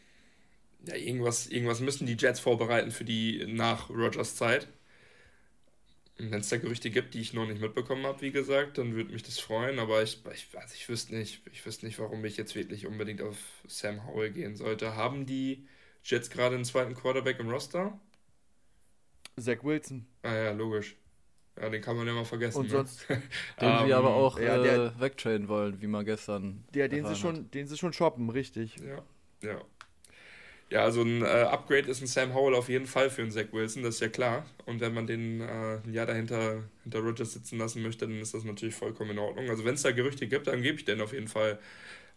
ja, 0.85 0.95
irgendwas, 0.95 1.47
irgendwas 1.47 1.79
müssen 1.79 2.05
die 2.05 2.17
Jets 2.17 2.39
vorbereiten 2.39 2.91
für 2.91 3.05
die 3.05 3.45
nach 3.47 3.89
Rogers 3.89 4.35
Zeit. 4.35 4.67
Wenn 6.17 6.41
es 6.41 6.49
da 6.49 6.57
Gerüchte 6.57 6.91
gibt, 6.91 7.13
die 7.13 7.21
ich 7.21 7.33
noch 7.33 7.47
nicht 7.47 7.61
mitbekommen 7.61 8.05
habe, 8.05 8.21
wie 8.21 8.31
gesagt, 8.31 8.77
dann 8.77 8.93
würde 8.93 9.11
mich 9.11 9.23
das 9.23 9.39
freuen, 9.39 9.79
aber 9.79 10.03
ich, 10.03 10.23
ich, 10.33 10.47
also 10.55 10.75
ich 10.75 10.87
wüsste 10.87 11.15
nicht, 11.15 11.41
ich 11.51 11.65
wüsste 11.65 11.85
nicht, 11.85 11.97
warum 11.97 12.23
ich 12.25 12.37
jetzt 12.37 12.55
wirklich 12.55 12.85
unbedingt 12.85 13.21
auf 13.21 13.37
Sam 13.67 14.05
Howell 14.05 14.31
gehen 14.31 14.55
sollte. 14.55 14.95
Haben 14.95 15.25
die 15.25 15.67
Jets 16.03 16.29
gerade 16.29 16.55
einen 16.55 16.65
zweiten 16.65 16.93
Quarterback 16.93 17.39
im 17.39 17.49
Roster? 17.49 17.99
Zach 19.39 19.63
Wilson. 19.63 20.05
Ah 20.21 20.35
ja, 20.35 20.51
logisch. 20.51 20.95
Ja, 21.59 21.69
den 21.69 21.81
kann 21.81 21.97
man 21.97 22.07
ja 22.07 22.13
mal 22.13 22.25
vergessen. 22.25 22.59
Und 22.59 22.65
ne? 22.65 22.71
sonst, 22.71 23.07
den 23.61 23.71
um, 23.71 23.85
sie 23.85 23.93
aber 23.93 24.13
auch 24.13 24.39
ja, 24.39 24.61
der, 24.61 24.75
äh, 24.75 24.99
wegtraden 24.99 25.47
wollen, 25.47 25.81
wie 25.81 25.87
man 25.87 26.05
gestern. 26.05 26.63
Ja, 26.73 26.87
den 26.87 27.05
sie 27.05 27.15
schon, 27.15 27.49
den 27.51 27.67
sie 27.67 27.77
schon 27.77 27.93
shoppen, 27.93 28.29
richtig. 28.29 28.77
Ja, 28.77 29.03
ja. 29.41 29.61
Ja, 30.71 30.85
also 30.85 31.01
ein 31.01 31.21
äh, 31.21 31.25
Upgrade 31.25 31.89
ist 31.89 31.99
ein 31.99 32.07
Sam 32.07 32.33
Howell 32.33 32.55
auf 32.55 32.69
jeden 32.69 32.87
Fall 32.87 33.09
für 33.09 33.21
einen 33.21 33.31
Zach 33.31 33.51
Wilson, 33.51 33.83
das 33.83 33.95
ist 33.95 33.99
ja 33.99 34.07
klar. 34.07 34.45
Und 34.65 34.79
wenn 34.79 34.93
man 34.93 35.05
den 35.05 35.41
äh, 35.41 35.79
ein 35.83 35.93
Jahr 35.93 36.05
dahinter 36.05 36.63
hinter 36.83 36.99
Rogers 36.99 37.33
sitzen 37.33 37.57
lassen 37.57 37.81
möchte, 37.81 38.07
dann 38.07 38.21
ist 38.21 38.33
das 38.33 38.45
natürlich 38.45 38.73
vollkommen 38.73 39.11
in 39.11 39.19
Ordnung. 39.19 39.49
Also 39.49 39.65
wenn 39.65 39.73
es 39.75 39.81
da 39.81 39.91
Gerüchte 39.91 40.27
gibt, 40.27 40.47
dann 40.47 40.61
gebe 40.61 40.77
ich 40.77 40.85
den 40.85 41.01
auf 41.01 41.11
jeden 41.11 41.27
Fall 41.27 41.59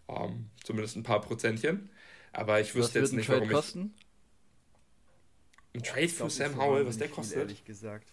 ähm, 0.06 0.50
zumindest 0.62 0.94
ein 0.94 1.02
paar 1.02 1.20
Prozentchen. 1.20 1.90
Aber 2.32 2.60
ich 2.60 2.72
wüsste 2.76 3.00
jetzt 3.00 3.12
nicht, 3.12 3.28
warum 3.28 3.50
kosten? 3.50 3.92
ich. 3.96 5.80
Ein 5.80 5.82
Trade 5.82 6.08
für 6.08 6.30
Sam 6.30 6.56
Howell, 6.56 6.86
was 6.86 6.96
der 6.96 7.08
kostet? 7.08 7.32
Viel, 7.32 7.42
ehrlich 7.42 7.64
gesagt. 7.64 8.12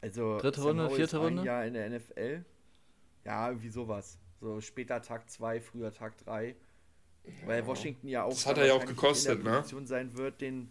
Also 0.00 0.38
dritte 0.38 0.60
Sam 0.60 0.68
Runde, 0.68 0.84
Howell 0.84 0.96
vierte 0.96 1.18
Runde? 1.18 1.44
Ja, 1.44 1.64
in 1.64 1.74
der 1.74 1.90
NFL. 1.90 2.44
Ja, 3.24 3.48
irgendwie 3.48 3.70
sowas. 3.70 4.18
So 4.40 4.60
später 4.60 5.02
Tag 5.02 5.28
2, 5.28 5.60
früher 5.60 5.92
Tag 5.92 6.16
3. 6.18 6.54
Weil 7.46 7.66
Washington 7.66 8.08
ja 8.08 8.24
auch. 8.24 8.30
Das 8.30 8.46
hat 8.46 8.58
er 8.58 8.66
ja 8.66 8.74
auch 8.74 8.84
gekostet, 8.84 9.38
in 9.38 9.44
der 9.44 9.52
ne? 9.52 9.58
Position 9.58 9.86
sein 9.86 10.16
wird, 10.16 10.40
den. 10.40 10.70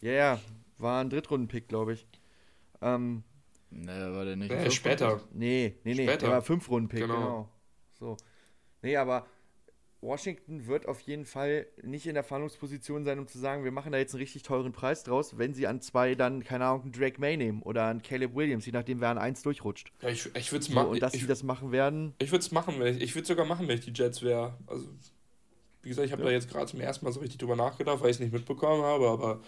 Ja, 0.00 0.12
ja, 0.12 0.40
war 0.78 1.02
ein 1.02 1.10
Drittrunden-Pick, 1.10 1.68
glaube 1.68 1.94
ich. 1.94 2.06
Ähm, 2.80 3.22
ne, 3.70 4.12
war 4.14 4.24
der 4.24 4.36
nicht. 4.36 4.50
Nee, 4.50 4.70
später. 4.70 5.20
Nee, 5.32 5.76
nee, 5.84 5.94
nee, 5.94 6.04
später. 6.04 6.18
der 6.18 6.30
war 6.30 6.42
Fünf-Runden-Pick, 6.42 7.00
genau. 7.00 7.14
genau. 7.14 7.48
So. 7.98 8.16
Nee, 8.82 8.96
aber 8.96 9.26
Washington 10.02 10.66
wird 10.66 10.88
auf 10.88 11.00
jeden 11.00 11.26
Fall 11.26 11.66
nicht 11.82 12.06
in 12.06 12.14
der 12.14 12.24
Verhandlungsposition 12.24 13.04
sein, 13.04 13.18
um 13.18 13.28
zu 13.28 13.38
sagen, 13.38 13.64
wir 13.64 13.70
machen 13.70 13.92
da 13.92 13.98
jetzt 13.98 14.14
einen 14.14 14.22
richtig 14.22 14.42
teuren 14.42 14.72
Preis 14.72 15.02
draus, 15.02 15.36
wenn 15.36 15.52
sie 15.52 15.66
an 15.66 15.82
zwei 15.82 16.14
dann, 16.14 16.42
keine 16.42 16.64
Ahnung, 16.64 16.82
einen 16.84 16.92
Drake 16.92 17.20
May 17.20 17.36
nehmen 17.36 17.60
oder 17.62 17.86
einen 17.86 18.00
Caleb 18.00 18.34
Williams, 18.34 18.64
je 18.64 18.72
nachdem, 18.72 19.00
wer 19.02 19.10
an 19.10 19.18
eins 19.18 19.42
durchrutscht. 19.42 19.92
Ja, 20.00 20.08
ich, 20.08 20.34
ich 20.34 20.52
würde 20.52 20.62
es 20.62 20.68
so, 20.68 20.74
machen. 20.74 20.88
Und 20.88 21.02
dass 21.02 21.12
ich, 21.12 21.20
sie 21.20 21.26
das 21.26 21.42
machen 21.42 21.70
werden. 21.70 22.14
Ich 22.18 22.30
würde 22.32 22.40
es 22.40 22.50
machen, 22.50 22.76
wenn 22.78 22.96
ich, 22.96 23.02
ich 23.02 23.14
würde 23.14 23.28
sogar 23.28 23.44
machen, 23.44 23.68
wenn 23.68 23.78
ich 23.78 23.84
die 23.84 23.92
Jets 23.92 24.22
wäre. 24.22 24.56
Also 24.66 24.88
wie 25.82 25.88
gesagt, 25.88 26.06
ich 26.06 26.12
habe 26.12 26.22
ja. 26.22 26.28
da 26.28 26.34
jetzt 26.34 26.50
gerade 26.50 26.66
zum 26.66 26.80
ersten 26.80 27.04
Mal 27.04 27.12
so 27.12 27.20
richtig 27.20 27.38
drüber 27.38 27.56
nachgedacht, 27.56 28.00
weil 28.00 28.10
ich 28.10 28.16
es 28.16 28.20
nicht 28.20 28.32
mitbekommen 28.32 28.82
habe, 28.82 29.08
aber 29.08 29.40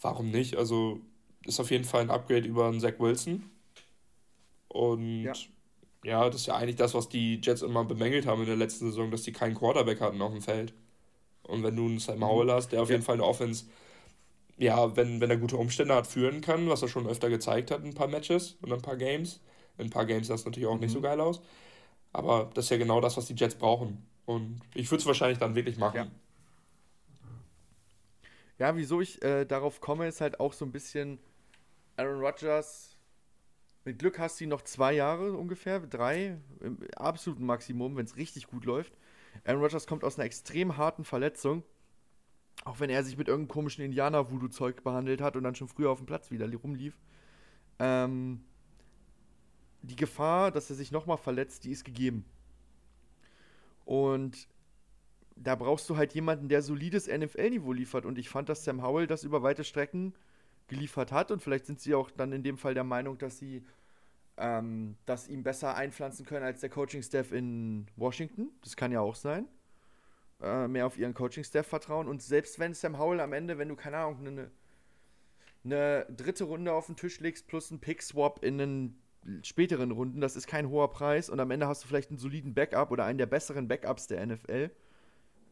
warum 0.00 0.30
nicht? 0.30 0.56
Also 0.56 1.00
ist 1.44 1.60
auf 1.60 1.70
jeden 1.70 1.84
Fall 1.84 2.02
ein 2.02 2.10
Upgrade 2.10 2.46
über 2.46 2.66
einen 2.68 2.80
Zach 2.80 2.98
Wilson. 2.98 3.50
Und 4.68 5.22
ja. 5.22 5.32
ja, 6.04 6.26
das 6.26 6.42
ist 6.42 6.46
ja 6.46 6.56
eigentlich 6.56 6.76
das, 6.76 6.94
was 6.94 7.08
die 7.08 7.40
Jets 7.42 7.62
immer 7.62 7.84
bemängelt 7.84 8.26
haben 8.26 8.42
in 8.42 8.46
der 8.46 8.56
letzten 8.56 8.86
Saison, 8.86 9.10
dass 9.10 9.22
die 9.22 9.32
keinen 9.32 9.54
Quarterback 9.54 10.00
hatten 10.00 10.20
auf 10.20 10.32
dem 10.32 10.42
Feld. 10.42 10.74
Und 11.42 11.62
wenn 11.62 11.76
du 11.76 11.86
einen 11.86 11.98
Sam 11.98 12.22
Howell 12.22 12.50
hast, 12.50 12.72
der 12.72 12.82
auf 12.82 12.88
ja. 12.88 12.94
jeden 12.94 13.04
Fall 13.04 13.14
eine 13.14 13.24
Offense, 13.24 13.64
ja, 14.58 14.94
wenn, 14.96 15.20
wenn 15.20 15.30
er 15.30 15.36
gute 15.38 15.56
Umstände 15.56 15.94
hat, 15.94 16.06
führen 16.06 16.40
kann, 16.40 16.68
was 16.68 16.82
er 16.82 16.88
schon 16.88 17.06
öfter 17.06 17.30
gezeigt 17.30 17.70
hat 17.70 17.80
in 17.80 17.88
ein 17.88 17.94
paar 17.94 18.08
Matches 18.08 18.58
und 18.60 18.72
ein 18.72 18.82
paar 18.82 18.96
Games. 18.96 19.40
In 19.78 19.86
ein 19.86 19.90
paar 19.90 20.04
Games 20.04 20.26
sah 20.26 20.34
es 20.34 20.44
natürlich 20.44 20.68
auch 20.68 20.74
mhm. 20.74 20.80
nicht 20.80 20.92
so 20.92 21.00
geil 21.00 21.20
aus. 21.20 21.40
Aber 22.12 22.50
das 22.54 22.66
ist 22.66 22.70
ja 22.70 22.76
genau 22.76 23.00
das, 23.00 23.16
was 23.16 23.26
die 23.26 23.34
Jets 23.34 23.54
brauchen. 23.54 24.04
Und 24.28 24.60
ich 24.74 24.90
würde 24.90 25.00
es 25.00 25.06
wahrscheinlich 25.06 25.38
dann 25.38 25.54
wirklich 25.54 25.78
machen. 25.78 25.96
Ja. 25.96 26.10
Ja, 28.58 28.76
wieso 28.76 29.00
ich 29.00 29.22
äh, 29.22 29.46
darauf 29.46 29.80
komme, 29.80 30.06
ist 30.06 30.20
halt 30.20 30.38
auch 30.38 30.52
so 30.52 30.66
ein 30.66 30.70
bisschen 30.70 31.18
Aaron 31.96 32.20
Rodgers. 32.20 32.98
Mit 33.86 33.98
Glück 33.98 34.18
hast 34.18 34.38
du 34.38 34.44
ihn 34.44 34.50
noch 34.50 34.60
zwei 34.60 34.92
Jahre 34.92 35.32
ungefähr, 35.32 35.80
drei, 35.80 36.36
im 36.60 36.76
absoluten 36.94 37.46
Maximum, 37.46 37.96
wenn 37.96 38.04
es 38.04 38.18
richtig 38.18 38.48
gut 38.48 38.66
läuft. 38.66 38.92
Aaron 39.46 39.62
Rodgers 39.62 39.86
kommt 39.86 40.04
aus 40.04 40.18
einer 40.18 40.26
extrem 40.26 40.76
harten 40.76 41.04
Verletzung. 41.04 41.62
Auch 42.66 42.80
wenn 42.80 42.90
er 42.90 43.04
sich 43.04 43.16
mit 43.16 43.28
irgendeinem 43.28 43.54
komischen 43.54 43.82
Indianer-Voodoo-Zeug 43.82 44.82
behandelt 44.84 45.22
hat 45.22 45.36
und 45.36 45.44
dann 45.44 45.54
schon 45.54 45.68
früher 45.68 45.88
auf 45.88 46.00
dem 46.00 46.06
Platz 46.06 46.30
wieder 46.30 46.52
rumlief. 46.54 46.98
Ähm, 47.78 48.44
die 49.80 49.96
Gefahr, 49.96 50.50
dass 50.50 50.68
er 50.68 50.76
sich 50.76 50.92
nochmal 50.92 51.16
verletzt, 51.16 51.64
die 51.64 51.70
ist 51.70 51.84
gegeben. 51.84 52.26
Und 53.88 54.48
da 55.34 55.54
brauchst 55.54 55.88
du 55.88 55.96
halt 55.96 56.12
jemanden, 56.12 56.50
der 56.50 56.60
solides 56.60 57.06
NFL-Niveau 57.06 57.72
liefert. 57.72 58.04
Und 58.04 58.18
ich 58.18 58.28
fand, 58.28 58.50
dass 58.50 58.62
Sam 58.62 58.82
Howell 58.82 59.06
das 59.06 59.24
über 59.24 59.42
weite 59.42 59.64
Strecken 59.64 60.14
geliefert 60.66 61.10
hat. 61.10 61.30
Und 61.30 61.42
vielleicht 61.42 61.64
sind 61.64 61.80
sie 61.80 61.94
auch 61.94 62.10
dann 62.10 62.32
in 62.32 62.42
dem 62.42 62.58
Fall 62.58 62.74
der 62.74 62.84
Meinung, 62.84 63.16
dass 63.16 63.38
sie 63.38 63.64
ähm, 64.36 64.98
das 65.06 65.26
ihm 65.26 65.42
besser 65.42 65.74
einpflanzen 65.74 66.26
können 66.26 66.44
als 66.44 66.60
der 66.60 66.68
Coaching-Staff 66.68 67.32
in 67.32 67.86
Washington. 67.96 68.50
Das 68.62 68.76
kann 68.76 68.92
ja 68.92 69.00
auch 69.00 69.14
sein. 69.14 69.48
Äh, 70.42 70.68
mehr 70.68 70.84
auf 70.84 70.98
ihren 70.98 71.14
Coaching-Staff 71.14 71.66
vertrauen. 71.66 72.08
Und 72.08 72.22
selbst 72.22 72.58
wenn 72.58 72.74
Sam 72.74 72.98
Howell 72.98 73.20
am 73.20 73.32
Ende, 73.32 73.56
wenn 73.56 73.70
du, 73.70 73.76
keine 73.76 73.96
Ahnung, 73.96 74.18
eine, 74.26 74.50
eine 75.64 76.04
dritte 76.14 76.44
Runde 76.44 76.74
auf 76.74 76.84
den 76.84 76.96
Tisch 76.96 77.20
legst 77.20 77.46
plus 77.46 77.70
einen 77.70 77.80
Pick-Swap 77.80 78.44
in 78.44 78.60
einen 78.60 79.02
späteren 79.42 79.90
Runden. 79.90 80.20
Das 80.20 80.36
ist 80.36 80.46
kein 80.46 80.68
hoher 80.68 80.90
Preis 80.90 81.28
und 81.30 81.40
am 81.40 81.50
Ende 81.50 81.66
hast 81.66 81.84
du 81.84 81.88
vielleicht 81.88 82.10
einen 82.10 82.18
soliden 82.18 82.54
Backup 82.54 82.90
oder 82.90 83.04
einen 83.04 83.18
der 83.18 83.26
besseren 83.26 83.68
Backups 83.68 84.06
der 84.06 84.24
NFL. 84.26 84.70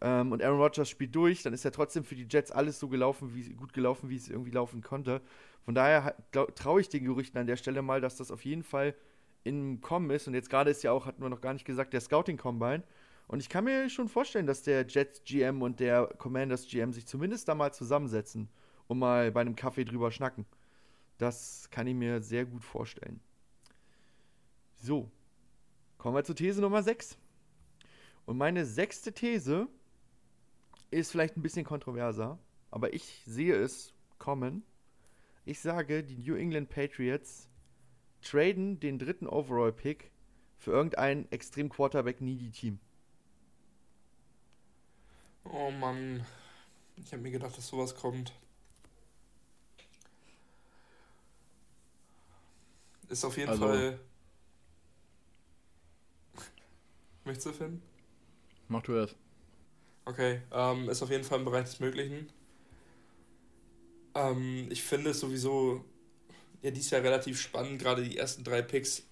Ähm, 0.00 0.32
und 0.32 0.42
Aaron 0.42 0.60
Rodgers 0.60 0.90
spielt 0.90 1.14
durch, 1.14 1.42
dann 1.42 1.52
ist 1.52 1.64
ja 1.64 1.70
trotzdem 1.70 2.04
für 2.04 2.14
die 2.14 2.26
Jets 2.28 2.50
alles 2.50 2.78
so 2.78 2.88
gelaufen, 2.88 3.34
wie 3.34 3.48
gut 3.54 3.72
gelaufen, 3.72 4.10
wie 4.10 4.16
es 4.16 4.28
irgendwie 4.28 4.50
laufen 4.50 4.82
konnte. 4.82 5.20
Von 5.64 5.74
daher 5.74 6.14
traue 6.54 6.80
ich 6.80 6.88
den 6.88 7.04
Gerüchten 7.04 7.38
an 7.38 7.46
der 7.46 7.56
Stelle 7.56 7.82
mal, 7.82 8.00
dass 8.00 8.16
das 8.16 8.30
auf 8.30 8.44
jeden 8.44 8.62
Fall 8.62 8.94
im 9.44 9.80
Kommen 9.80 10.10
ist. 10.10 10.28
Und 10.28 10.34
jetzt 10.34 10.50
gerade 10.50 10.70
ist 10.70 10.82
ja 10.82 10.92
auch, 10.92 11.06
hatten 11.06 11.22
wir 11.22 11.28
noch 11.28 11.40
gar 11.40 11.54
nicht 11.54 11.64
gesagt, 11.64 11.92
der 11.92 12.00
Scouting 12.00 12.36
Combine. 12.36 12.82
Und 13.28 13.40
ich 13.40 13.48
kann 13.48 13.64
mir 13.64 13.88
schon 13.88 14.08
vorstellen, 14.08 14.46
dass 14.46 14.62
der 14.62 14.86
Jets 14.86 15.24
GM 15.24 15.62
und 15.62 15.80
der 15.80 16.06
Commanders 16.18 16.68
GM 16.68 16.92
sich 16.92 17.06
zumindest 17.06 17.48
da 17.48 17.54
mal 17.54 17.72
zusammensetzen 17.72 18.48
und 18.86 18.98
mal 18.98 19.32
bei 19.32 19.40
einem 19.40 19.56
Kaffee 19.56 19.84
drüber 19.84 20.12
schnacken. 20.12 20.46
Das 21.18 21.68
kann 21.70 21.86
ich 21.86 21.94
mir 21.94 22.20
sehr 22.22 22.44
gut 22.44 22.62
vorstellen. 22.62 23.20
So, 24.78 25.10
kommen 25.98 26.14
wir 26.16 26.24
zur 26.24 26.36
These 26.36 26.60
Nummer 26.60 26.82
6. 26.82 27.16
Und 28.26 28.38
meine 28.38 28.64
sechste 28.64 29.12
These 29.12 29.68
ist 30.90 31.10
vielleicht 31.10 31.36
ein 31.36 31.42
bisschen 31.42 31.64
kontroverser, 31.64 32.38
aber 32.70 32.92
ich 32.92 33.22
sehe 33.26 33.54
es 33.56 33.94
kommen. 34.18 34.64
Ich 35.44 35.60
sage, 35.60 36.02
die 36.02 36.16
New 36.16 36.34
England 36.34 36.68
Patriots 36.70 37.48
traden 38.22 38.80
den 38.80 38.98
dritten 38.98 39.26
Overall-Pick 39.26 40.10
für 40.58 40.72
irgendein 40.72 41.30
extrem 41.30 41.68
Quarterback-needy-Team. 41.68 42.78
Oh 45.44 45.70
Mann, 45.70 46.26
ich 46.96 47.12
habe 47.12 47.22
mir 47.22 47.30
gedacht, 47.30 47.56
dass 47.56 47.68
sowas 47.68 47.94
kommt. 47.94 48.32
Ist 53.08 53.24
auf 53.24 53.36
jeden 53.36 53.50
also, 53.50 53.66
Fall. 53.66 54.00
Möchtest 57.26 57.46
du 57.48 57.52
finden? 57.52 57.82
Mach 58.68 58.82
du 58.82 58.94
erst. 58.94 59.16
Okay, 60.04 60.40
ähm, 60.52 60.88
ist 60.88 61.02
auf 61.02 61.10
jeden 61.10 61.24
Fall 61.24 61.40
im 61.40 61.44
Bereich 61.44 61.64
des 61.64 61.80
Möglichen. 61.80 62.28
Ähm, 64.14 64.68
ich 64.70 64.84
finde 64.84 65.10
es 65.10 65.18
sowieso 65.18 65.84
ja 66.62 66.70
dieses 66.70 66.92
Jahr 66.92 67.02
relativ 67.02 67.40
spannend. 67.40 67.82
Gerade 67.82 68.04
die 68.04 68.16
ersten 68.16 68.44
drei 68.44 68.62
Picks 68.62 69.08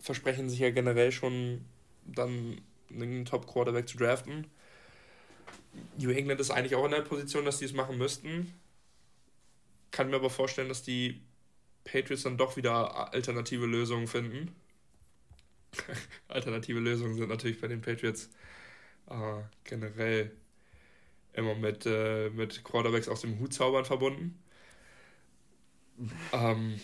versprechen 0.00 0.50
sich 0.50 0.58
ja 0.58 0.70
generell 0.70 1.12
schon 1.12 1.64
dann 2.04 2.60
einen 2.90 3.24
Top-Quarterback 3.24 3.88
zu 3.88 3.96
draften. 3.96 4.48
New 5.98 6.10
England 6.10 6.40
ist 6.40 6.50
eigentlich 6.50 6.74
auch 6.74 6.84
in 6.84 6.90
der 6.90 7.02
Position, 7.02 7.44
dass 7.44 7.58
die 7.58 7.66
es 7.66 7.72
machen 7.72 7.96
müssten. 7.96 8.52
Kann 9.92 10.10
mir 10.10 10.16
aber 10.16 10.30
vorstellen, 10.30 10.68
dass 10.68 10.82
die 10.82 11.22
Patriots 11.84 12.24
dann 12.24 12.38
doch 12.38 12.56
wieder 12.56 13.12
alternative 13.14 13.66
Lösungen 13.66 14.08
finden. 14.08 14.52
alternative 16.28 16.80
Lösungen 16.80 17.14
sind 17.14 17.28
natürlich 17.28 17.60
bei 17.60 17.68
den 17.68 17.80
Patriots 17.80 18.30
äh, 19.08 19.42
generell 19.64 20.32
immer 21.32 21.54
mit, 21.54 21.86
äh, 21.86 22.30
mit 22.30 22.64
Quarterbacks 22.64 23.08
aus 23.08 23.20
dem 23.20 23.38
Hut 23.38 23.52
zaubern 23.52 23.84
verbunden. 23.84 24.42
ähm, 26.32 26.80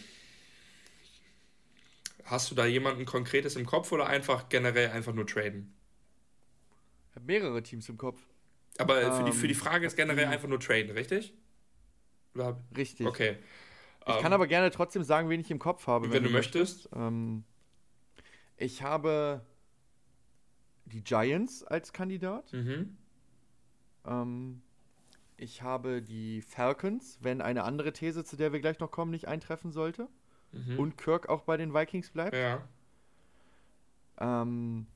hast 2.24 2.50
du 2.50 2.54
da 2.54 2.66
jemanden 2.66 3.04
Konkretes 3.04 3.56
im 3.56 3.66
Kopf 3.66 3.92
oder 3.92 4.06
einfach 4.06 4.48
generell 4.48 4.90
einfach 4.90 5.12
nur 5.12 5.26
traden? 5.26 5.74
Ich 7.10 7.16
habe 7.16 7.26
mehrere 7.26 7.62
Teams 7.62 7.88
im 7.88 7.98
Kopf. 7.98 8.20
Aber 8.78 9.02
ähm, 9.02 9.12
für, 9.12 9.24
die, 9.24 9.32
für 9.32 9.48
die 9.48 9.54
ähm, 9.54 9.60
Frage 9.60 9.86
ist 9.86 9.96
generell 9.96 10.26
einfach 10.26 10.48
nur 10.48 10.60
traden, 10.60 10.92
richtig? 10.92 11.34
Richtig. 12.76 13.06
Okay. 13.06 13.36
Ich 14.06 14.14
ähm, 14.14 14.22
kann 14.22 14.32
aber 14.32 14.46
gerne 14.46 14.70
trotzdem 14.70 15.02
sagen, 15.02 15.28
wen 15.28 15.40
ich 15.40 15.50
im 15.50 15.58
Kopf 15.58 15.86
habe. 15.86 16.06
Wenn, 16.06 16.14
wenn 16.14 16.22
du, 16.22 16.28
du 16.30 16.34
möchtest. 16.34 16.84
möchtest. 16.84 16.96
Ähm, 16.96 17.44
ich 18.62 18.82
habe 18.82 19.44
die 20.84 21.02
Giants 21.02 21.64
als 21.64 21.92
Kandidat. 21.92 22.52
Mhm. 22.52 22.96
Ähm, 24.04 24.62
ich 25.36 25.62
habe 25.62 26.02
die 26.02 26.42
Falcons, 26.42 27.18
wenn 27.20 27.40
eine 27.40 27.64
andere 27.64 27.92
These, 27.92 28.24
zu 28.24 28.36
der 28.36 28.52
wir 28.52 28.60
gleich 28.60 28.78
noch 28.78 28.90
kommen, 28.90 29.10
nicht 29.10 29.26
eintreffen 29.26 29.72
sollte. 29.72 30.08
Mhm. 30.52 30.78
Und 30.78 30.98
Kirk 30.98 31.28
auch 31.28 31.42
bei 31.42 31.56
den 31.56 31.74
Vikings 31.74 32.10
bleibt. 32.10 32.36
Ja. 32.36 32.62
Ähm, 34.18 34.86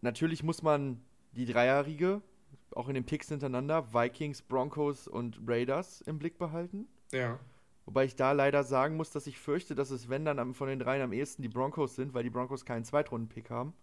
natürlich 0.00 0.42
muss 0.42 0.62
man 0.62 1.02
die 1.32 1.44
Dreierriege, 1.44 2.22
auch 2.70 2.88
in 2.88 2.94
den 2.94 3.04
Picks 3.04 3.28
hintereinander, 3.28 3.92
Vikings, 3.92 4.42
Broncos 4.42 5.08
und 5.08 5.40
Raiders 5.46 6.00
im 6.02 6.18
Blick 6.18 6.38
behalten. 6.38 6.86
Ja. 7.12 7.38
Wobei 7.86 8.04
ich 8.04 8.16
da 8.16 8.32
leider 8.32 8.64
sagen 8.64 8.96
muss, 8.96 9.10
dass 9.10 9.26
ich 9.26 9.38
fürchte, 9.38 9.74
dass 9.74 9.90
es, 9.90 10.08
wenn 10.08 10.24
dann 10.24 10.54
von 10.54 10.68
den 10.68 10.78
dreien 10.78 11.02
am 11.02 11.12
ehesten 11.12 11.42
die 11.42 11.48
Broncos 11.48 11.96
sind, 11.96 12.14
weil 12.14 12.22
die 12.22 12.30
Broncos 12.30 12.64
keinen 12.64 12.84
Zweitrunden-Pick 12.84 13.50
haben 13.50 13.74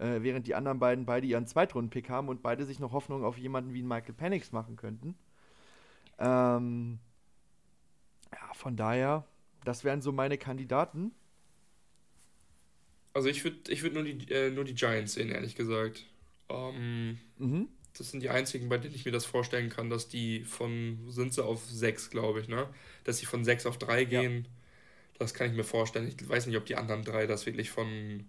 äh, 0.00 0.22
während 0.22 0.46
die 0.46 0.54
anderen 0.54 0.78
beiden 0.78 1.04
beide 1.04 1.26
ihren 1.26 1.46
Zweitrunden-Pick 1.46 2.08
haben 2.08 2.28
und 2.28 2.42
beide 2.42 2.64
sich 2.64 2.80
noch 2.80 2.92
Hoffnung 2.92 3.22
auf 3.22 3.36
jemanden 3.38 3.74
wie 3.74 3.82
Michael 3.82 4.14
Penix 4.14 4.50
machen 4.50 4.76
könnten. 4.76 5.14
Ähm, 6.18 6.98
ja, 8.32 8.54
von 8.54 8.76
daher, 8.76 9.26
das 9.64 9.84
wären 9.84 10.00
so 10.00 10.10
meine 10.10 10.38
Kandidaten. 10.38 11.12
Also 13.12 13.28
ich 13.28 13.44
würde 13.44 13.70
ich 13.70 13.82
würd 13.82 13.94
nur, 13.94 14.04
die, 14.04 14.30
äh, 14.32 14.50
nur 14.50 14.64
die 14.64 14.74
Giants 14.74 15.14
sehen, 15.14 15.30
ehrlich 15.30 15.54
gesagt. 15.54 16.06
Ähm, 16.48 17.18
mhm. 17.38 17.68
Das 17.96 18.10
sind 18.10 18.22
die 18.22 18.30
einzigen, 18.30 18.68
bei 18.68 18.78
denen 18.78 18.94
ich 18.94 19.04
mir 19.04 19.12
das 19.12 19.24
vorstellen 19.24 19.68
kann, 19.68 19.90
dass 19.90 20.08
die 20.08 20.44
von, 20.44 20.98
sind 21.08 21.34
sie 21.34 21.44
auf 21.44 21.64
6, 21.68 22.10
glaube 22.10 22.40
ich, 22.40 22.48
ne? 22.48 22.68
Dass 23.04 23.18
sie 23.18 23.26
von 23.26 23.44
6 23.44 23.66
auf 23.66 23.78
3 23.78 24.04
gehen. 24.04 24.44
Ja. 24.44 24.50
Das 25.18 25.34
kann 25.34 25.50
ich 25.50 25.56
mir 25.56 25.64
vorstellen. 25.64 26.08
Ich 26.08 26.28
weiß 26.28 26.46
nicht, 26.46 26.56
ob 26.56 26.64
die 26.64 26.76
anderen 26.76 27.04
drei 27.04 27.26
das 27.26 27.44
wirklich 27.44 27.70
von 27.70 28.24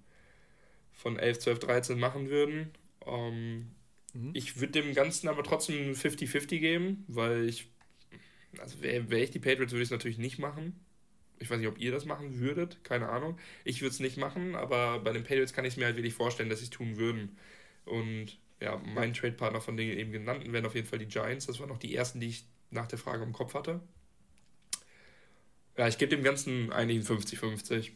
von 1.02 1.18
11, 1.18 1.40
12, 1.40 1.60
13 1.60 2.00
machen 2.00 2.30
würden. 2.30 2.72
Ähm, 3.06 3.72
mhm. 4.14 4.32
Ich 4.34 4.60
würde 4.60 4.82
dem 4.82 4.94
Ganzen 4.94 5.28
aber 5.28 5.44
trotzdem 5.44 5.94
50-50 5.94 6.60
geben, 6.60 7.04
weil 7.08 7.50
ich, 7.50 7.70
also 8.60 8.82
wäre 8.82 9.10
wär 9.10 9.24
ich 9.24 9.32
die 9.32 9.40
Patriots, 9.40 9.72
würde 9.72 9.82
ich 9.82 9.88
es 9.88 9.92
natürlich 9.92 10.20
nicht 10.20 10.38
machen. 10.38 10.80
Ich 11.40 11.50
weiß 11.50 11.58
nicht, 11.58 11.68
ob 11.68 11.80
ihr 11.80 11.92
das 11.92 12.06
machen 12.06 12.40
würdet, 12.40 12.84
keine 12.84 13.10
Ahnung. 13.10 13.40
Ich 13.64 13.82
würde 13.82 13.94
es 13.94 14.00
nicht 14.00 14.18
machen, 14.18 14.56
aber 14.56 15.00
bei 15.00 15.12
den 15.12 15.24
Patriots 15.24 15.54
kann 15.54 15.66
ich 15.66 15.74
es 15.74 15.78
mir 15.78 15.86
halt 15.86 15.96
wirklich 15.96 16.14
vorstellen, 16.14 16.50
dass 16.50 16.60
sie 16.60 16.66
es 16.66 16.70
tun 16.70 16.98
würden. 16.98 17.36
Und 17.86 18.38
ja, 18.62 18.80
mein 18.86 19.14
Trade-Partner 19.14 19.60
von 19.60 19.76
den 19.76 19.98
eben 19.98 20.12
genannten 20.12 20.54
wären 20.54 20.66
auf 20.66 20.76
jeden 20.76 20.88
Fall 20.88 21.00
die 21.00 21.08
Giants. 21.08 21.48
Das 21.48 21.60
waren 21.60 21.70
noch 21.70 21.80
die 21.80 21.96
ersten, 21.96 22.20
die 22.20 22.28
ich 22.28 22.46
nach 22.70 22.88
der 22.88 23.00
Frage 23.00 23.24
im 23.24 23.34
Kopf 23.34 23.56
hatte. 23.56 23.82
Ja, 25.78 25.88
ich 25.88 25.98
gebe 25.98 26.16
dem 26.16 26.24
Ganzen 26.24 26.72
eigentlich 26.72 27.10
ein 27.10 27.18
50-50. 27.18 27.92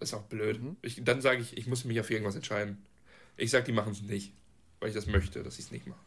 Ist 0.00 0.14
auch 0.14 0.24
blöd. 0.24 0.60
Mhm. 0.60 0.76
Ich, 0.82 1.02
dann 1.04 1.20
sage 1.20 1.40
ich, 1.40 1.56
ich 1.56 1.66
muss 1.66 1.84
mich 1.84 2.00
auf 2.00 2.10
irgendwas 2.10 2.34
entscheiden. 2.34 2.84
Ich 3.36 3.50
sage, 3.50 3.64
die 3.64 3.72
machen 3.72 3.92
es 3.92 4.02
nicht, 4.02 4.32
weil 4.80 4.88
ich 4.88 4.94
das 4.94 5.06
möchte, 5.06 5.42
dass 5.44 5.56
sie 5.56 5.62
es 5.62 5.70
nicht 5.70 5.86
machen. 5.86 6.04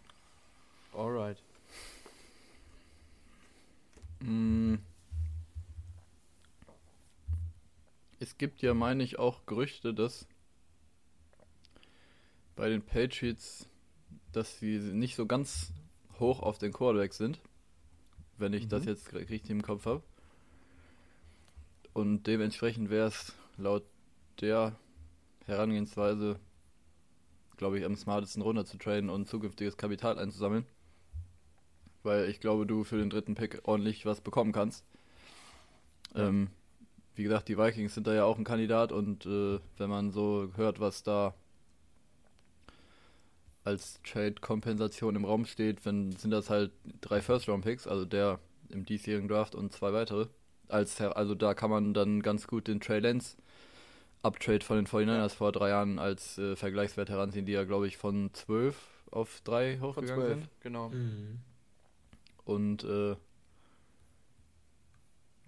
Alright. 0.94 1.38
Mm. 4.20 4.76
Es 8.20 8.38
gibt 8.38 8.62
ja, 8.62 8.74
meine 8.74 9.04
ich, 9.04 9.18
auch 9.18 9.46
Gerüchte, 9.46 9.94
dass 9.94 10.28
bei 12.56 12.70
den 12.70 12.82
Patriots, 12.82 13.68
dass 14.32 14.60
sie 14.60 14.78
nicht 14.78 15.16
so 15.16 15.26
ganz 15.26 15.72
hoch 16.20 16.42
auf 16.42 16.58
den 16.58 16.72
Quarterback 16.72 17.14
sind, 17.14 17.40
wenn 18.38 18.54
ich 18.54 18.66
mhm. 18.66 18.70
das 18.70 18.86
jetzt 18.86 19.14
richtig 19.14 19.50
im 19.50 19.62
Kopf 19.62 19.86
habe. 19.86 20.04
Und 21.94 22.24
dementsprechend 22.28 22.90
wäre 22.90 23.08
es 23.08 23.34
laut 23.58 23.84
der 24.40 24.76
Herangehensweise, 25.46 26.40
glaube 27.58 27.80
ich, 27.80 27.86
am 27.86 27.96
smartesten 27.96 28.42
runter 28.42 28.66
zu 28.66 28.78
traden 28.78 29.10
und 29.10 29.28
zukünftiges 29.28 29.78
Kapital 29.78 30.18
einzusammeln. 30.18 30.66
Weil 32.04 32.30
ich 32.30 32.40
glaube, 32.40 32.66
du 32.66 32.84
für 32.84 32.98
den 32.98 33.10
dritten 33.10 33.36
Pick 33.36 33.60
ordentlich 33.64 34.06
was 34.06 34.22
bekommen 34.22 34.54
kannst. 34.54 34.86
Ähm, 36.16 36.50
wie 37.16 37.24
gesagt, 37.24 37.50
die 37.50 37.58
Vikings 37.58 37.94
sind 37.94 38.08
da 38.08 38.14
ja 38.14 38.24
auch 38.24 38.38
ein 38.38 38.44
Kandidat 38.44 38.92
und 38.92 39.26
äh, 39.26 39.60
wenn 39.78 39.90
man 39.90 40.12
so 40.12 40.50
hört, 40.56 40.80
was 40.80 41.04
da 41.04 41.36
als 43.64 44.02
Trade-Kompensation 44.04 45.16
im 45.16 45.26
Raum 45.26 45.46
steht, 45.46 45.86
wenn, 45.86 46.12
sind 46.14 46.32
das 46.32 46.50
halt 46.50 46.72
drei 47.02 47.22
First-Round-Picks, 47.22 47.88
also 47.88 48.06
der 48.06 48.40
im 48.70 48.86
diesjährigen 48.86 49.28
Draft 49.28 49.56
und 49.56 49.72
zwei 49.72 49.94
weitere. 49.94 50.28
Als, 50.68 51.00
also 51.02 51.36
da 51.36 51.54
kann 51.54 51.70
man 51.70 51.94
dann 51.94 52.22
ganz 52.22 52.48
gut 52.48 52.68
den 52.68 52.80
Trey 52.80 53.00
Lance 53.00 53.36
Uptrade 54.24 54.64
von 54.64 54.78
den 54.78 54.88
49ers 54.88 55.18
ja. 55.18 55.30
vor 55.30 55.52
drei 55.52 55.70
Jahren 55.70 56.00
als 56.00 56.38
äh, 56.38 56.56
Vergleichswert 56.56 57.10
heranziehen, 57.10 57.46
die 57.46 57.54
ja, 57.54 57.64
glaube 57.64 57.88
ich, 57.88 57.98
von 57.98 58.32
12 58.34 58.78
auf 59.10 59.42
3 59.44 59.80
hochgegangen 59.80 60.28
sind. 60.28 60.50
Genau. 60.62 60.90
Mhm. 60.90 61.40
Und 62.46 62.84
äh, 62.84 63.16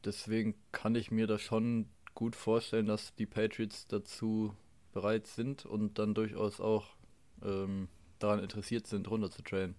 deswegen 0.03 0.55
kann 0.71 0.95
ich 0.95 1.11
mir 1.11 1.27
das 1.27 1.41
schon 1.41 1.87
gut 2.15 2.35
vorstellen, 2.35 2.85
dass 2.87 3.15
die 3.15 3.25
Patriots 3.25 3.87
dazu 3.87 4.53
bereit 4.91 5.27
sind 5.27 5.65
und 5.65 5.97
dann 5.99 6.13
durchaus 6.13 6.59
auch 6.59 6.95
ähm, 7.43 7.87
daran 8.23 8.39
interessiert 8.39 8.87
sind, 8.87 9.09
runter 9.09 9.29
zu 9.29 9.41
trainen. 9.41 9.75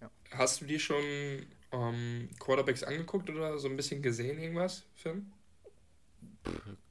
Ja. 0.00 0.10
Hast 0.32 0.60
du 0.60 0.64
dir 0.64 0.80
schon 0.80 1.04
ähm, 1.72 2.28
Quarterbacks 2.38 2.82
angeguckt 2.82 3.30
oder 3.30 3.58
so 3.58 3.68
ein 3.68 3.76
bisschen 3.76 4.02
gesehen, 4.02 4.38
irgendwas, 4.38 4.84
Film? 4.94 5.32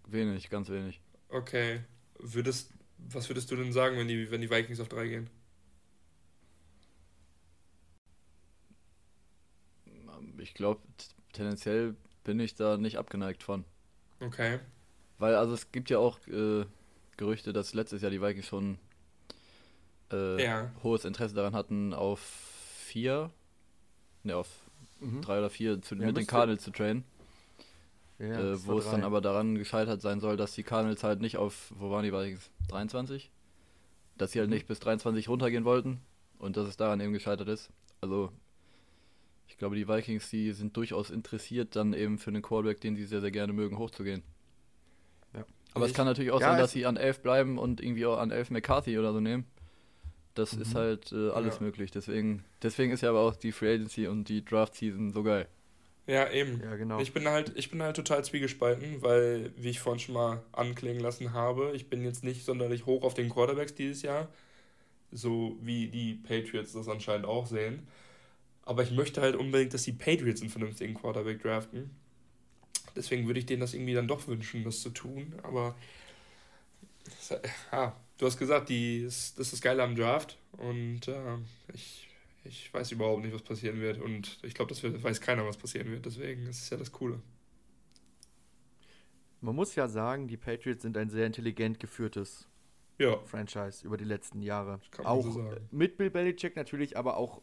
wenig, 0.08 0.50
ganz 0.50 0.70
wenig. 0.70 1.02
Okay. 1.30 1.82
Würdest, 2.20 2.72
was 2.98 3.30
würdest 3.30 3.52
du 3.52 3.56
denn 3.56 3.74
sagen, 3.74 3.98
wenn 3.98 4.08
die, 4.08 4.32
wenn 4.32 4.42
die 4.42 4.50
Vikings 4.50 4.80
auf 4.80 4.90
3 4.90 5.08
gehen? 5.08 5.30
Ich 10.38 10.54
glaube, 10.54 10.82
tendenziell 11.32 11.96
bin 12.24 12.40
ich 12.40 12.56
da 12.56 12.78
nicht 12.78 12.98
abgeneigt 12.98 13.44
von. 13.44 13.66
Okay. 14.20 14.60
Weil, 15.18 15.36
also 15.36 15.54
es 15.54 15.72
gibt 15.72 15.90
ja 15.90 16.00
auch 16.00 16.20
äh, 16.28 16.66
Gerüchte, 17.18 17.54
dass 17.54 17.74
letztes 17.74 18.02
Jahr 18.02 18.12
die 18.12 18.22
Vikings 18.22 18.48
schon 18.48 18.78
äh, 20.14 20.44
ja. 20.44 20.72
hohes 20.84 21.06
Interesse 21.06 21.36
daran 21.36 21.56
hatten, 21.56 21.94
auf 21.94 22.20
vier, 22.20 23.32
ne, 24.24 24.38
auf 24.38 24.50
mhm. 25.00 25.22
drei 25.22 25.40
oder 25.40 25.50
vier 25.50 25.82
zu, 25.82 25.96
ja, 25.96 26.06
mit 26.06 26.18
den 26.18 26.28
Cardinals 26.28 26.64
zu 26.64 26.72
trainen. 26.72 27.04
Ja, 28.20 28.54
äh, 28.54 28.66
wo 28.66 28.78
es 28.78 28.90
dann 28.90 29.04
aber 29.04 29.22
daran 29.22 29.56
gescheitert 29.56 30.02
sein 30.02 30.20
soll, 30.20 30.38
dass 30.38 30.54
die 30.54 30.64
Cardinals 30.64 31.04
halt 31.04 31.20
nicht 31.20 31.38
auf, 31.38 31.74
wo 31.76 31.90
waren 31.90 32.04
die 32.04 32.14
Vikings? 32.14 32.52
23? 32.70 33.32
Dass 34.18 34.32
sie 34.32 34.40
halt 34.40 34.50
mhm. 34.50 34.56
nicht 34.56 34.68
bis 34.68 34.80
23 34.80 35.28
runtergehen 35.28 35.66
wollten 35.66 36.00
und 36.38 36.56
dass 36.56 36.68
es 36.68 36.78
daran 36.78 37.02
eben 37.02 37.12
gescheitert 37.14 37.48
ist. 37.48 37.72
Also 38.00 38.32
ich 39.48 39.58
glaube, 39.58 39.76
die 39.76 39.88
Vikings, 39.88 40.30
die 40.30 40.52
sind 40.52 40.78
durchaus 40.78 41.10
interessiert, 41.10 41.76
dann 41.76 41.94
eben 41.94 42.18
für 42.18 42.30
einen 42.30 42.42
Quarterback, 42.42 42.82
den 42.82 42.96
sie 42.96 43.06
sehr, 43.06 43.22
sehr 43.22 43.32
gerne 43.32 43.54
mögen, 43.54 43.78
hochzugehen. 43.78 44.24
Ja. 45.34 45.46
Aber 45.74 45.86
ich, 45.86 45.92
es 45.92 45.98
kann 45.98 46.06
natürlich 46.06 46.32
auch 46.32 46.42
ja, 46.42 46.52
sein, 46.52 46.60
dass 46.60 46.72
sie 46.72 46.86
an 46.86 46.98
11 46.98 47.22
bleiben 47.22 47.58
und 47.58 47.82
irgendwie 47.82 48.06
auch 48.06 48.20
an 48.20 48.32
11 48.32 48.52
McCarthy 48.52 48.98
oder 48.98 49.14
so 49.14 49.20
nehmen. 49.20 49.46
Das 50.36 50.56
mhm. 50.56 50.62
ist 50.62 50.76
halt 50.76 51.12
äh, 51.12 51.30
alles 51.30 51.56
ja. 51.56 51.64
möglich. 51.64 51.92
Deswegen, 51.92 52.44
deswegen 52.62 52.92
ist 52.92 53.02
ja 53.02 53.10
aber 53.10 53.22
auch 53.22 53.36
die 53.36 53.52
Free 53.52 53.74
Agency 53.74 54.08
und 54.08 54.30
die 54.30 54.44
Draft 54.44 54.76
Season 54.76 55.12
so 55.12 55.24
geil. 55.24 55.48
Ja, 56.06 56.30
eben. 56.32 56.62
Ja, 56.62 56.76
genau. 56.76 57.00
Ich 57.00 57.14
bin 57.14 57.28
halt, 57.28 57.54
ich 57.56 57.70
bin 57.70 57.82
halt 57.82 57.96
total 57.96 58.26
zwiegespalten, 58.26 59.02
weil, 59.02 59.54
wie 59.56 59.70
ich 59.70 59.80
vorhin 59.80 60.00
schon 60.00 60.16
mal 60.16 60.44
anklingen 60.52 61.02
lassen 61.02 61.34
habe, 61.34 61.72
ich 61.76 61.90
bin 61.90 62.04
jetzt 62.04 62.24
nicht 62.24 62.44
sonderlich 62.44 62.86
hoch 62.86 63.04
auf 63.04 63.14
den 63.14 63.30
Quarterbacks 63.30 63.76
dieses 63.76 64.02
Jahr. 64.02 64.28
So 65.12 65.58
wie 65.62 65.88
die 65.88 66.16
Patriots 66.16 66.74
das 66.74 66.90
anscheinend 66.90 67.26
auch 67.26 67.46
sehen. 67.46 67.88
Aber 68.66 68.84
ich 68.84 68.92
möchte 68.92 69.22
halt 69.22 69.36
unbedingt, 69.36 69.74
dass 69.74 69.84
die 69.84 69.94
Patriots 69.94 70.42
einen 70.42 70.50
vernünftigen 70.50 70.94
Quarterback 70.96 71.42
draften. 71.42 71.92
Deswegen 72.96 73.28
würde 73.28 73.40
ich 73.40 73.46
denen 73.46 73.62
das 73.62 73.74
irgendwie 73.74 73.94
dann 73.94 74.08
doch 74.08 74.28
wünschen, 74.28 74.64
das 74.64 74.82
zu 74.82 74.90
tun. 74.90 75.34
Aber 75.44 75.76
ja, 77.72 77.96
du 78.18 78.26
hast 78.26 78.38
gesagt, 78.38 78.70
die, 78.70 79.04
das 79.04 79.38
ist 79.38 79.54
das 79.54 79.62
Geile 79.62 79.84
am 79.84 79.96
Draft. 79.96 80.38
Und 80.54 81.08
äh, 81.08 81.38
ich, 81.74 82.10
ich 82.44 82.74
weiß 82.74 82.92
überhaupt 82.92 83.24
nicht, 83.24 83.34
was 83.34 83.42
passieren 83.42 83.80
wird. 83.82 84.00
Und 84.00 84.40
ich 84.44 84.54
glaube, 84.54 84.70
das 84.70 84.84
weiß 84.84 85.22
keiner, 85.22 85.46
was 85.46 85.58
passieren 85.58 85.92
wird. 85.92 86.06
Deswegen 86.06 86.48
ist 86.48 86.62
es 86.62 86.70
ja 86.70 86.78
das 86.78 86.92
Coole. 86.92 87.20
Man 89.42 89.56
muss 89.56 89.76
ja 89.76 89.88
sagen, 89.88 90.28
die 90.28 90.38
Patriots 90.38 90.84
sind 90.84 90.96
ein 90.96 91.10
sehr 91.10 91.26
intelligent 91.26 91.80
geführtes 91.80 92.48
ja. 92.98 93.18
Franchise 93.26 93.86
über 93.86 93.98
die 93.98 94.06
letzten 94.06 94.42
Jahre. 94.42 94.80
auch 95.04 95.24
so 95.24 95.52
mit 95.72 95.98
Bill 95.98 96.10
Belichick 96.10 96.56
natürlich, 96.56 96.96
aber 96.98 97.18
auch 97.18 97.42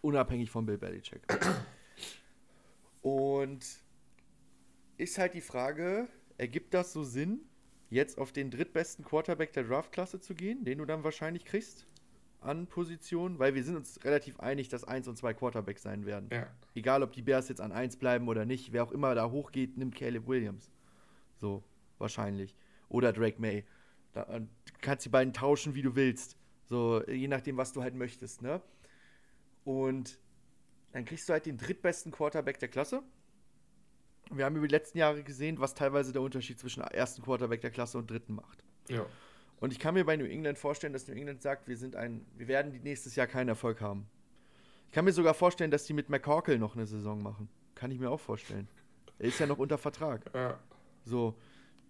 unabhängig 0.00 0.50
von 0.50 0.64
Bill 0.64 0.78
Belichick. 0.78 1.20
Und 3.02 3.64
ist 4.96 5.18
halt 5.18 5.34
die 5.34 5.40
Frage, 5.40 6.08
ergibt 6.38 6.72
das 6.72 6.92
so 6.92 7.02
Sinn, 7.02 7.40
jetzt 7.92 8.18
auf 8.18 8.32
den 8.32 8.50
drittbesten 8.50 9.04
Quarterback 9.04 9.52
der 9.52 9.64
Draftklasse 9.64 10.18
zu 10.20 10.34
gehen, 10.34 10.64
den 10.64 10.78
du 10.78 10.84
dann 10.84 11.04
wahrscheinlich 11.04 11.44
kriegst 11.44 11.86
an 12.40 12.66
Position? 12.66 13.38
Weil 13.38 13.54
wir 13.54 13.62
sind 13.62 13.76
uns 13.76 14.02
relativ 14.04 14.40
einig, 14.40 14.68
dass 14.68 14.84
1 14.84 15.08
und 15.08 15.16
2 15.16 15.34
Quarterbacks 15.34 15.82
sein 15.82 16.06
werden. 16.06 16.28
Ja. 16.32 16.48
Egal, 16.74 17.02
ob 17.02 17.12
die 17.12 17.22
Bears 17.22 17.48
jetzt 17.48 17.60
an 17.60 17.70
1 17.70 17.96
bleiben 17.96 18.28
oder 18.28 18.46
nicht, 18.46 18.72
wer 18.72 18.82
auch 18.82 18.92
immer 18.92 19.14
da 19.14 19.30
hochgeht, 19.30 19.76
nimmt 19.76 19.94
Caleb 19.94 20.26
Williams. 20.26 20.70
So, 21.36 21.62
wahrscheinlich. 21.98 22.56
Oder 22.88 23.12
Drake 23.12 23.40
May. 23.40 23.64
Da, 24.12 24.24
du 24.24 24.48
kannst 24.80 25.04
die 25.04 25.10
beiden 25.10 25.32
tauschen, 25.32 25.74
wie 25.74 25.82
du 25.82 25.94
willst. 25.94 26.36
So, 26.64 27.06
je 27.06 27.28
nachdem, 27.28 27.58
was 27.58 27.72
du 27.72 27.82
halt 27.82 27.94
möchtest, 27.94 28.40
ne? 28.40 28.62
Und 29.64 30.18
dann 30.92 31.04
kriegst 31.04 31.28
du 31.28 31.34
halt 31.34 31.46
den 31.46 31.58
drittbesten 31.58 32.10
Quarterback 32.10 32.58
der 32.58 32.68
Klasse. 32.68 33.02
Wir 34.36 34.44
haben 34.44 34.56
über 34.56 34.66
die 34.66 34.72
letzten 34.72 34.98
Jahre 34.98 35.22
gesehen, 35.22 35.60
was 35.60 35.74
teilweise 35.74 36.12
der 36.12 36.22
Unterschied 36.22 36.58
zwischen 36.58 36.82
ersten 36.82 37.22
Quarterback 37.22 37.60
der 37.60 37.70
Klasse 37.70 37.98
und 37.98 38.10
dritten 38.10 38.34
macht. 38.34 38.64
Ja. 38.88 39.06
Und 39.60 39.72
ich 39.72 39.78
kann 39.78 39.94
mir 39.94 40.04
bei 40.04 40.16
New 40.16 40.24
England 40.24 40.58
vorstellen, 40.58 40.92
dass 40.92 41.06
New 41.06 41.14
England 41.14 41.42
sagt, 41.42 41.68
wir 41.68 41.76
sind 41.76 41.94
ein, 41.94 42.26
wir 42.36 42.48
werden 42.48 42.80
nächstes 42.82 43.14
Jahr 43.14 43.26
keinen 43.26 43.48
Erfolg 43.48 43.80
haben. 43.80 44.08
Ich 44.88 44.92
kann 44.92 45.04
mir 45.04 45.12
sogar 45.12 45.34
vorstellen, 45.34 45.70
dass 45.70 45.84
die 45.84 45.92
mit 45.92 46.08
McCorkle 46.08 46.58
noch 46.58 46.74
eine 46.74 46.86
Saison 46.86 47.22
machen. 47.22 47.48
Kann 47.74 47.90
ich 47.90 47.98
mir 47.98 48.10
auch 48.10 48.20
vorstellen. 48.20 48.68
Er 49.18 49.28
ist 49.28 49.38
ja 49.38 49.46
noch 49.46 49.58
unter 49.58 49.78
Vertrag. 49.78 50.30
Ja. 50.34 50.58
So. 51.04 51.34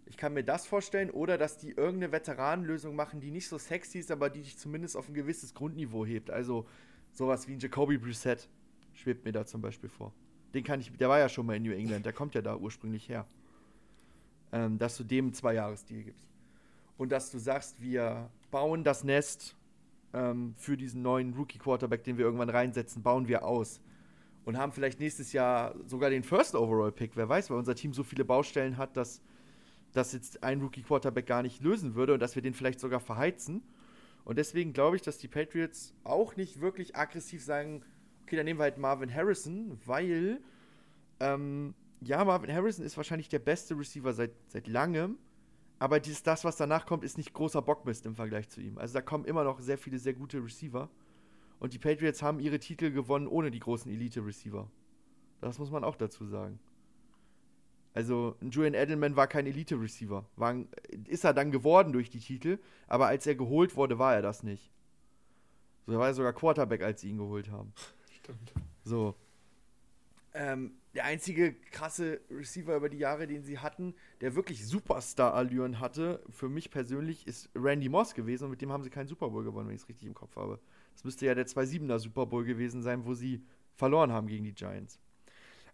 Ich 0.05 0.16
kann 0.16 0.34
mir 0.34 0.45
das 0.45 0.66
vorstellen 0.66 1.11
oder 1.11 1.38
dass 1.38 1.57
die 1.57 1.70
irgendeine 1.70 2.12
Veteranenlösung 2.12 2.95
machen, 2.95 3.20
die 3.20 3.30
nicht 3.30 3.49
so 3.49 3.57
sexy 3.57 3.99
ist, 3.99 4.11
aber 4.11 4.28
die 4.28 4.43
dich 4.43 4.59
zumindest 4.59 4.97
auf 4.97 5.09
ein 5.09 5.14
gewisses 5.14 5.55
Grundniveau 5.55 6.05
hebt. 6.05 6.30
Also 6.30 6.66
sowas 7.12 7.49
wie 7.49 7.55
ein 7.55 7.59
Jacoby 7.59 7.99
Brissett 7.99 8.49
schwebt 8.93 9.24
mir 9.24 9.32
da 9.32 9.47
zum 9.47 9.62
Beispiel 9.62 9.88
vor. 9.88 10.12
Den 10.55 10.64
kann 10.64 10.80
ich, 10.80 10.92
der 10.92 11.09
war 11.09 11.18
ja 11.18 11.28
schon 11.28 11.46
mal 11.46 11.57
in 11.57 11.62
New 11.62 11.72
England, 11.72 12.05
der 12.05 12.12
kommt 12.12 12.34
ja 12.34 12.42
da 12.42 12.57
ursprünglich 12.57 13.09
her. 13.09 13.26
Ähm, 14.53 14.78
dass 14.78 14.96
du 14.96 15.05
dem 15.05 15.32
zwei 15.32 15.55
Jahresdeal 15.55 16.03
gibst. 16.03 16.28
Und 16.98 17.11
dass 17.11 17.30
du 17.30 17.38
sagst, 17.38 17.80
wir 17.80 18.28
bauen 18.50 18.84
das 18.84 19.03
Nest 19.03 19.57
ähm, 20.12 20.55
für 20.59 20.76
diesen 20.76 21.03
neuen 21.03 21.34
Rookie-Quarterback, 21.34 22.05
den 22.05 22.18
wir 22.18 22.24
irgendwann 22.24 22.50
reinsetzen, 22.50 23.03
bauen 23.03 23.28
wir 23.28 23.44
aus. 23.44 23.80
Und 24.44 24.59
haben 24.59 24.72
vielleicht 24.72 25.00
nächstes 25.00 25.32
Jahr 25.32 25.74
sogar 25.86 26.11
den 26.11 26.22
First 26.22 26.55
Overall-Pick, 26.55 27.16
wer 27.16 27.28
weiß, 27.28 27.48
weil 27.48 27.59
unser 27.59 27.74
Team 27.74 27.94
so 27.94 28.03
viele 28.03 28.24
Baustellen 28.24 28.76
hat, 28.76 28.96
dass 28.96 29.22
das 29.92 30.12
jetzt 30.12 30.42
ein 30.42 30.61
Rookie-Quarterback 30.61 31.26
gar 31.26 31.42
nicht 31.42 31.62
lösen 31.62 31.94
würde 31.94 32.14
und 32.14 32.20
dass 32.20 32.34
wir 32.34 32.42
den 32.42 32.55
vielleicht 32.55 32.80
sogar 32.80 33.00
verheizen. 33.00 33.62
Und 34.24 34.38
deswegen 34.38 34.72
glaube 34.72 34.96
ich, 34.96 35.03
dass 35.03 35.18
die 35.18 35.28
Patriots 35.28 35.94
auch 36.05 36.36
nicht 36.36 36.61
wirklich 36.61 36.96
aggressiv 36.96 37.42
sagen, 37.42 37.82
okay, 38.33 38.39
dann 38.39 38.47
nehmen 38.47 38.61
wir 38.61 38.64
halt 38.64 38.78
Marvin 38.78 39.14
Harrison, 39.14 39.78
weil, 39.85 40.41
ähm, 41.20 41.74
ja, 42.01 42.24
Marvin 42.24 42.51
Harrison 42.51 42.83
ist 42.83 42.97
wahrscheinlich 42.97 43.28
der 43.28 43.41
beste 43.41 43.78
Receiver 43.78 44.14
seit, 44.14 44.33
seit 44.49 44.68
langem, 44.68 45.18
aber 45.78 46.01
dies, 46.01 46.22
das, 46.22 46.43
was 46.43 46.57
danach 46.57 46.87
kommt, 46.87 47.05
ist 47.05 47.18
nicht 47.18 47.35
großer 47.35 47.61
Bockmist 47.61 48.07
im 48.07 48.14
Vergleich 48.14 48.49
zu 48.49 48.62
ihm. 48.62 48.78
Also 48.78 48.95
da 48.95 49.03
kommen 49.03 49.26
immer 49.26 49.45
noch 49.45 49.61
sehr 49.61 49.76
viele, 49.76 49.99
sehr 49.99 50.14
gute 50.14 50.43
Receiver. 50.43 50.89
Und 51.59 51.74
die 51.74 51.78
Patriots 51.78 52.22
haben 52.22 52.41
ihre 52.41 52.59
Titel 52.59 52.91
gewonnen 52.91 53.26
ohne 53.26 53.51
die 53.51 53.59
großen 53.59 53.93
Elite-Receiver. 53.93 54.70
Das 55.43 55.59
muss 55.59 55.70
man 55.70 55.85
auch 55.85 55.97
dazu 55.97 56.24
sagen. 56.24 56.59
Also 57.93 58.37
Julian 58.41 58.74
Edelman 58.74 59.16
war 59.16 59.26
kein 59.26 59.47
Elite-Receiver. 59.47 60.24
Ist 61.07 61.24
er 61.24 61.35
dann 61.35 61.51
geworden 61.51 61.93
durch 61.93 62.09
die 62.09 62.20
Titel, 62.20 62.59
aber 62.87 63.09
als 63.09 63.26
er 63.26 63.35
geholt 63.35 63.76
wurde, 63.76 63.99
war 63.99 64.14
er 64.14 64.22
das 64.22 64.43
nicht. 64.43 64.72
So, 65.87 65.93
er 65.93 65.99
war 65.99 66.14
sogar 66.14 66.33
Quarterback, 66.33 66.83
als 66.83 67.01
sie 67.01 67.11
ihn 67.11 67.18
geholt 67.18 67.51
haben. 67.51 67.72
Stimmt. 68.23 68.53
So. 68.85 69.14
Ähm, 70.35 70.73
der 70.95 71.05
einzige 71.05 71.55
krasse 71.55 72.20
Receiver 72.31 72.77
über 72.77 72.89
die 72.89 72.99
Jahre, 72.99 73.27
den 73.27 73.43
sie 73.43 73.59
hatten, 73.59 73.95
der 74.20 74.35
wirklich 74.35 74.66
Superstar-Allüren 74.66 75.81
hatte, 75.81 76.23
für 76.31 76.49
mich 76.49 76.70
persönlich, 76.70 77.27
ist 77.27 77.51
Randy 77.55 77.89
Moss 77.89 78.14
gewesen 78.14 78.45
und 78.45 78.51
mit 78.51 78.62
dem 78.62 78.73
haben 78.73 78.83
sie 78.83 78.91
keinen 78.91 79.09
Super 79.09 79.31
Bowl 79.31 79.45
gewonnen, 79.45 79.68
wenn 79.68 79.75
ich 79.75 79.83
es 79.83 79.89
richtig 79.89 80.07
im 80.07 80.14
Kopf 80.14 80.37
habe. 80.37 80.59
Das 80.95 81.05
müsste 81.05 81.27
ja 81.27 81.35
der 81.35 81.47
2-7er 81.47 81.99
Super 81.99 82.27
Bowl 82.27 82.45
gewesen 82.45 82.83
sein, 82.83 83.05
wo 83.05 83.14
sie 83.14 83.45
verloren 83.75 84.12
haben 84.12 84.27
gegen 84.27 84.45
die 84.45 84.55
Giants. 84.55 85.01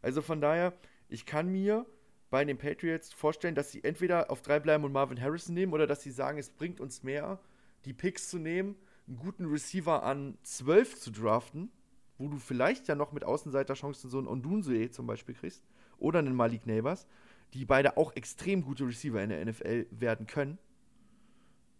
Also 0.03 0.22
von 0.22 0.40
daher, 0.40 0.72
ich 1.09 1.26
kann 1.26 1.49
mir 1.49 1.86
bei 2.30 2.44
den 2.44 2.59
Patriots 2.59 3.12
vorstellen, 3.12 3.55
dass 3.55 3.72
sie 3.72 3.82
entweder 3.82 4.30
auf 4.30 4.42
drei 4.42 4.61
bleiben 4.61 4.84
und 4.84 4.92
Marvin 4.92 5.20
Harrison 5.20 5.55
nehmen 5.55 5.72
oder 5.72 5.86
dass 5.86 6.03
sie 6.03 6.11
sagen, 6.11 6.38
es 6.38 6.51
bringt 6.51 6.80
uns 6.80 7.03
mehr, 7.03 7.40
die 7.84 7.92
Picks 7.92 8.28
zu 8.28 8.38
nehmen, 8.38 8.76
einen 9.07 9.16
guten 9.16 9.46
Receiver 9.46 10.03
an 10.03 10.36
12 10.42 11.01
zu 11.01 11.11
draften, 11.11 11.70
wo 12.18 12.28
du 12.28 12.38
vielleicht 12.38 12.88
ja 12.88 12.94
noch 12.94 13.12
mit 13.12 13.24
Außenseiterchancen 13.24 14.10
so 14.10 14.18
einen 14.18 14.26
Ondunze 14.26 14.90
zum 14.90 15.06
Beispiel 15.06 15.34
kriegst 15.34 15.64
oder 15.98 16.18
einen 16.18 16.34
Malik 16.34 16.66
Neighbors, 16.66 17.06
die 17.54 17.64
beide 17.64 17.96
auch 17.96 18.14
extrem 18.14 18.62
gute 18.62 18.86
Receiver 18.86 19.22
in 19.22 19.30
der 19.30 19.44
NFL 19.44 19.86
werden 19.90 20.26
können. 20.26 20.58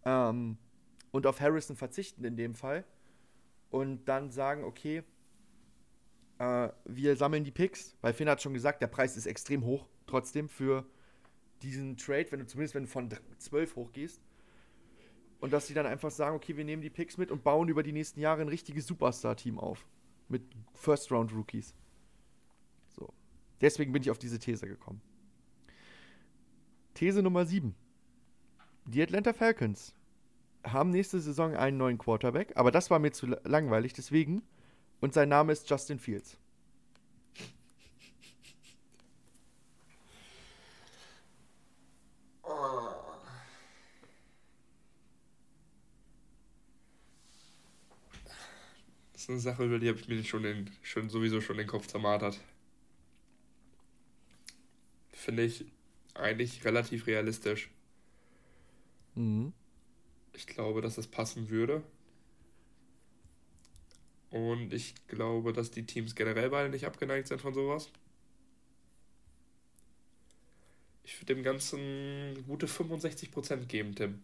Ähm, 0.05 0.57
und 1.11 1.27
auf 1.27 1.41
Harrison 1.41 1.75
verzichten 1.75 2.23
in 2.23 2.37
dem 2.37 2.55
Fall 2.55 2.85
und 3.69 4.05
dann 4.05 4.31
sagen, 4.31 4.63
okay, 4.63 5.03
äh, 6.39 6.69
wir 6.85 7.15
sammeln 7.15 7.43
die 7.43 7.51
Picks, 7.51 7.95
weil 8.01 8.13
Finn 8.13 8.29
hat 8.29 8.41
schon 8.41 8.53
gesagt, 8.53 8.81
der 8.81 8.87
Preis 8.87 9.17
ist 9.17 9.25
extrem 9.25 9.63
hoch 9.65 9.87
trotzdem 10.07 10.49
für 10.49 10.85
diesen 11.61 11.97
Trade, 11.97 12.31
wenn 12.31 12.39
du 12.39 12.47
zumindest 12.47 12.75
wenn 12.75 12.83
du 12.83 12.89
von 12.89 13.09
12 13.37 13.75
hochgehst. 13.75 14.21
Und 15.39 15.53
dass 15.53 15.67
sie 15.67 15.73
dann 15.73 15.85
einfach 15.85 16.11
sagen, 16.11 16.35
okay, 16.35 16.57
wir 16.57 16.65
nehmen 16.65 16.81
die 16.81 16.89
Picks 16.89 17.17
mit 17.17 17.31
und 17.31 17.43
bauen 17.43 17.69
über 17.69 17.83
die 17.83 17.93
nächsten 17.93 18.19
Jahre 18.19 18.41
ein 18.41 18.49
richtiges 18.49 18.87
Superstar-Team 18.87 19.57
auf. 19.57 19.85
Mit 20.29 20.43
First-Round-Rookies. 20.73 21.75
So. 22.87 23.13
Deswegen 23.59 23.91
bin 23.91 24.01
ich 24.01 24.11
auf 24.11 24.19
diese 24.19 24.39
These 24.39 24.67
gekommen. 24.67 25.01
These 26.93 27.21
Nummer 27.21 27.45
7. 27.45 27.75
Die 28.85 29.01
Atlanta 29.01 29.33
Falcons 29.33 29.93
haben 30.63 30.91
nächste 30.91 31.19
Saison 31.19 31.55
einen 31.55 31.77
neuen 31.77 31.97
Quarterback, 31.97 32.55
aber 32.55 32.71
das 32.71 32.89
war 32.89 32.99
mir 32.99 33.11
zu 33.11 33.27
langweilig, 33.27 33.93
deswegen. 33.93 34.41
Und 34.99 35.13
sein 35.13 35.29
Name 35.29 35.51
ist 35.51 35.69
Justin 35.69 35.99
Fields. 35.99 36.37
Ist 49.29 49.45
eine 49.45 49.53
Sache, 49.55 49.65
über 49.65 49.79
die 49.79 49.89
habe 49.89 49.99
ich 49.99 50.07
mir 50.07 50.23
schon, 50.23 50.43
den, 50.43 50.71
schon 50.81 51.09
sowieso 51.09 51.39
schon 51.39 51.57
den 51.57 51.67
Kopf 51.67 51.87
zermartert. 51.87 52.39
Finde 55.11 55.43
ich 55.43 55.65
eigentlich 56.15 56.65
relativ 56.65 57.05
realistisch. 57.05 57.69
Mhm. 59.15 59.53
Ich 60.33 60.47
glaube, 60.47 60.81
dass 60.81 60.95
das 60.95 61.07
passen 61.07 61.49
würde. 61.49 61.83
Und 64.31 64.73
ich 64.73 64.95
glaube, 65.07 65.53
dass 65.53 65.71
die 65.71 65.85
Teams 65.85 66.15
generell 66.15 66.49
beide 66.49 66.69
nicht 66.69 66.85
abgeneigt 66.85 67.27
sind 67.27 67.41
von 67.41 67.53
sowas. 67.53 67.91
Ich 71.03 71.19
würde 71.19 71.33
dem 71.35 71.43
Ganzen 71.43 72.43
gute 72.47 72.67
65% 72.67 73.65
geben, 73.65 73.95
Tim. 73.95 74.21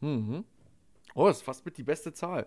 Mhm. 0.00 0.44
Oh, 1.14 1.26
das 1.26 1.38
ist 1.38 1.42
fast 1.42 1.64
mit 1.64 1.76
die 1.76 1.82
beste 1.82 2.12
Zahl. 2.12 2.46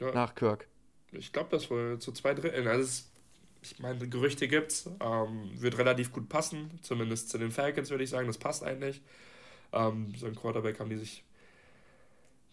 Ja. 0.00 0.12
Nach 0.12 0.34
Kirk. 0.34 0.68
Ich 1.12 1.32
glaube, 1.32 1.48
das 1.50 1.70
war 1.70 1.98
zu 1.98 2.12
zwei 2.12 2.34
Dritteln. 2.34 2.66
Also, 2.66 3.04
ich 3.62 3.78
meine, 3.78 4.08
Gerüchte 4.08 4.48
gibt's. 4.48 4.88
Ähm, 5.00 5.50
wird 5.60 5.78
relativ 5.78 6.12
gut 6.12 6.28
passen. 6.28 6.78
Zumindest 6.82 7.30
zu 7.30 7.38
den 7.38 7.50
Falcons 7.50 7.90
würde 7.90 8.04
ich 8.04 8.10
sagen, 8.10 8.26
das 8.26 8.38
passt 8.38 8.62
eigentlich. 8.62 9.00
Ähm, 9.72 10.14
so 10.16 10.26
ein 10.26 10.34
Quarterback 10.34 10.78
haben 10.80 10.90
die 10.90 10.96
sich. 10.96 11.24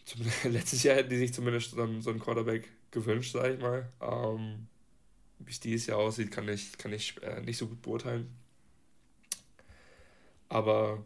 letztes 0.44 0.84
Jahr 0.84 0.98
hätten 0.98 1.10
die 1.10 1.18
sich 1.18 1.34
zumindest 1.34 1.72
so 1.72 1.82
einen, 1.82 2.02
so 2.02 2.10
einen 2.10 2.20
Quarterback 2.20 2.70
gewünscht, 2.91 3.34
sage 3.34 3.56
ich 3.56 3.62
mal. 3.62 3.89
Ähm, 4.02 4.68
Wie 5.39 5.52
es 5.52 5.60
dieses 5.60 5.88
Jahr 5.88 6.00
aussieht, 6.00 6.32
kann 6.32 6.48
ich, 6.50 6.78
kann 6.78 6.94
ich 6.94 7.22
äh, 7.24 7.41
nicht 7.41 7.58
so 7.58 7.68
gut 7.68 7.82
beurteilen. 7.82 8.36
Aber 10.50 11.04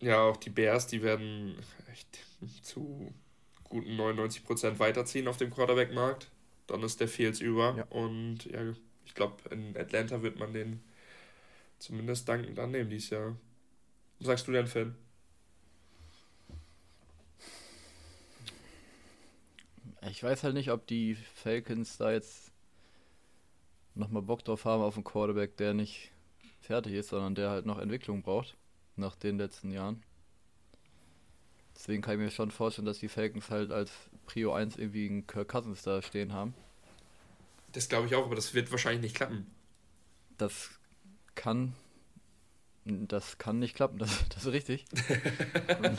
ja, 0.00 0.20
auch 0.22 0.36
die 0.36 0.50
Bears, 0.50 0.86
die 0.86 1.02
werden 1.02 1.56
echt 1.90 2.18
zu 2.62 3.12
guten 3.72 3.98
99% 3.98 4.78
weiterziehen 4.78 5.26
auf 5.28 5.38
dem 5.38 5.50
Quarterback-Markt. 5.50 6.30
Dann 6.66 6.82
ist 6.82 7.00
der 7.00 7.08
Fields 7.08 7.40
über. 7.40 7.74
Ja. 7.76 7.84
Und 7.84 8.44
ja, 8.44 8.60
ich 9.06 9.14
glaube, 9.14 9.36
in 9.50 9.76
Atlanta 9.76 10.22
wird 10.22 10.38
man 10.38 10.52
den 10.52 10.80
zumindest 11.78 12.28
dankend 12.28 12.58
annehmen 12.58 12.90
dieses 12.90 13.10
Jahr. 13.10 13.34
Was 14.18 14.26
sagst 14.26 14.46
du 14.46 14.52
denn, 14.52 14.66
Finn? 14.66 14.94
Ich 20.08 20.22
weiß 20.22 20.44
halt 20.44 20.54
nicht, 20.54 20.70
ob 20.70 20.86
die 20.86 21.14
Falcons 21.14 21.96
da 21.96 22.12
jetzt 22.12 22.52
nochmal 23.94 24.22
Bock 24.22 24.44
drauf 24.44 24.64
haben 24.64 24.82
auf 24.82 24.96
einen 24.96 25.04
Quarterback, 25.04 25.56
der 25.56 25.72
nicht 25.74 26.10
fertig 26.60 26.92
ist, 26.92 27.08
sondern 27.08 27.34
der 27.34 27.50
halt 27.50 27.66
noch 27.66 27.78
Entwicklung 27.78 28.22
braucht 28.22 28.56
nach 28.96 29.16
den 29.16 29.38
letzten 29.38 29.70
Jahren. 29.70 30.02
Deswegen 31.74 32.02
kann 32.02 32.14
ich 32.14 32.20
mir 32.20 32.30
schon 32.30 32.50
vorstellen, 32.50 32.86
dass 32.86 32.98
die 32.98 33.08
Falcons 33.08 33.50
halt 33.50 33.72
als 33.72 33.90
Prio 34.26 34.52
1 34.52 34.76
irgendwie 34.76 35.08
einen 35.08 35.26
Kirk 35.26 35.48
Cousins 35.48 35.82
da 35.82 36.02
stehen 36.02 36.32
haben. 36.32 36.54
Das 37.72 37.88
glaube 37.88 38.06
ich 38.06 38.14
auch, 38.14 38.26
aber 38.26 38.36
das 38.36 38.54
wird 38.54 38.70
wahrscheinlich 38.70 39.02
nicht 39.02 39.16
klappen. 39.16 39.46
Das 40.38 40.70
kann. 41.34 41.74
Das 42.84 43.38
kann 43.38 43.58
nicht 43.58 43.74
klappen, 43.74 43.98
das, 43.98 44.28
das 44.28 44.46
ist 44.46 44.52
richtig. 44.52 44.84
Und, 45.78 45.98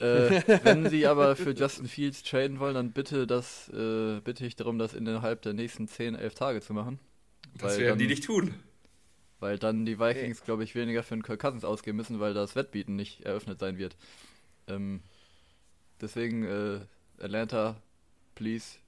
äh, 0.00 0.42
wenn 0.64 0.88
sie 0.90 1.06
aber 1.06 1.36
für 1.36 1.52
Justin 1.52 1.86
Fields 1.86 2.22
traden 2.22 2.58
wollen, 2.58 2.74
dann 2.74 2.92
bitte 2.92 3.26
das, 3.26 3.68
äh, 3.68 4.20
bitte 4.20 4.44
ich 4.44 4.56
darum, 4.56 4.78
das 4.78 4.92
innerhalb 4.92 5.42
der 5.42 5.52
nächsten 5.52 5.88
10, 5.88 6.14
11 6.16 6.34
Tage 6.34 6.60
zu 6.60 6.74
machen. 6.74 6.98
Das 7.58 7.78
werden 7.78 7.90
dann, 7.90 7.98
die 7.98 8.08
nicht 8.08 8.24
tun. 8.24 8.54
Weil 9.38 9.58
dann 9.58 9.86
die 9.86 10.00
Vikings, 10.00 10.42
glaube 10.42 10.64
ich, 10.64 10.74
weniger 10.74 11.02
für 11.02 11.14
einen 11.14 11.22
Kirk 11.22 11.40
Cousins 11.40 11.64
ausgeben 11.64 11.96
müssen, 11.96 12.18
weil 12.18 12.34
das 12.34 12.56
Wettbieten 12.56 12.96
nicht 12.96 13.22
eröffnet 13.22 13.60
sein 13.60 13.78
wird. 13.78 13.96
Ähm, 14.68 15.00
deswegen, 16.00 16.44
äh, 16.44 16.80
Atlanta, 17.22 17.80
please. 18.34 18.78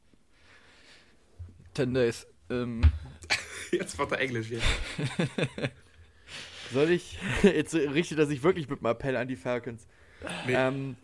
10 1.74 1.94
days. 1.94 2.26
Ähm. 2.50 2.82
Jetzt 3.72 3.98
wird 3.98 4.12
er 4.12 4.20
Englisch 4.20 4.48
hier. 4.48 4.60
Soll 6.72 6.90
ich. 6.90 7.18
Jetzt 7.42 7.74
richtet 7.74 8.18
er 8.18 8.26
sich 8.26 8.42
wirklich 8.42 8.68
mit 8.68 8.80
einem 8.80 8.86
Appell 8.86 9.16
an 9.16 9.28
die 9.28 9.36
Falcons. 9.36 9.86
Nee. 10.46 10.54
Ähm, 10.54 10.96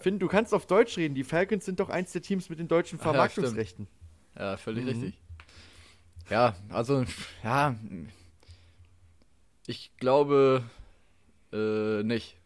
Finn, 0.00 0.18
du 0.18 0.28
kannst 0.28 0.52
auf 0.52 0.66
Deutsch 0.66 0.96
reden. 0.96 1.14
Die 1.14 1.24
Falcons 1.24 1.64
sind 1.64 1.80
doch 1.80 1.88
eins 1.88 2.12
der 2.12 2.22
Teams 2.22 2.50
mit 2.50 2.58
den 2.58 2.68
deutschen 2.68 2.98
Vermarktungsrechten. 2.98 3.88
Ja, 4.36 4.52
ja, 4.52 4.56
völlig 4.56 4.84
mhm. 4.84 4.88
richtig. 4.90 5.18
Ja, 6.28 6.56
also, 6.68 7.04
ja. 7.42 7.74
Ich 9.66 9.96
glaube 9.96 10.64
äh, 11.52 12.02
nicht. 12.02 12.36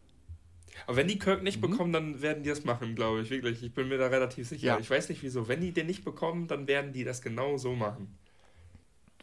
Aber 0.85 0.97
wenn 0.97 1.07
die 1.07 1.19
Kirk 1.19 1.43
nicht 1.43 1.61
mhm. 1.61 1.69
bekommen, 1.69 1.93
dann 1.93 2.21
werden 2.21 2.43
die 2.43 2.49
das 2.49 2.63
machen, 2.63 2.95
glaube 2.95 3.21
ich, 3.21 3.29
wirklich. 3.29 3.63
Ich 3.63 3.73
bin 3.73 3.87
mir 3.87 3.97
da 3.97 4.07
relativ 4.07 4.47
sicher. 4.47 4.67
Ja. 4.67 4.79
Ich 4.79 4.89
weiß 4.89 5.09
nicht 5.09 5.23
wieso. 5.23 5.47
Wenn 5.47 5.61
die 5.61 5.71
den 5.71 5.87
nicht 5.87 6.05
bekommen, 6.05 6.47
dann 6.47 6.67
werden 6.67 6.93
die 6.93 7.03
das 7.03 7.21
genau 7.21 7.57
so 7.57 7.75
machen. 7.75 8.17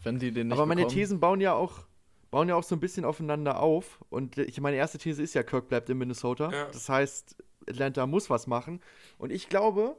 Wenn 0.02 0.18
die 0.18 0.32
den 0.32 0.48
nicht 0.48 0.56
Aber 0.56 0.66
meine 0.66 0.82
bekommen. 0.82 0.94
Thesen 0.96 1.20
bauen 1.20 1.40
ja 1.40 1.54
auch 1.54 1.86
bauen 2.34 2.48
ja 2.48 2.56
auch 2.56 2.64
so 2.64 2.74
ein 2.74 2.80
bisschen 2.80 3.04
aufeinander 3.04 3.60
auf. 3.60 4.04
Und 4.10 4.38
ich 4.38 4.60
meine 4.60 4.76
erste 4.76 4.98
These 4.98 5.22
ist 5.22 5.34
ja, 5.34 5.44
Kirk 5.44 5.68
bleibt 5.68 5.88
in 5.88 5.98
Minnesota. 5.98 6.50
Ja. 6.50 6.66
Das 6.66 6.88
heißt, 6.88 7.36
Atlanta 7.68 8.08
muss 8.08 8.28
was 8.28 8.48
machen. 8.48 8.80
Und 9.18 9.30
ich 9.30 9.48
glaube, 9.48 9.96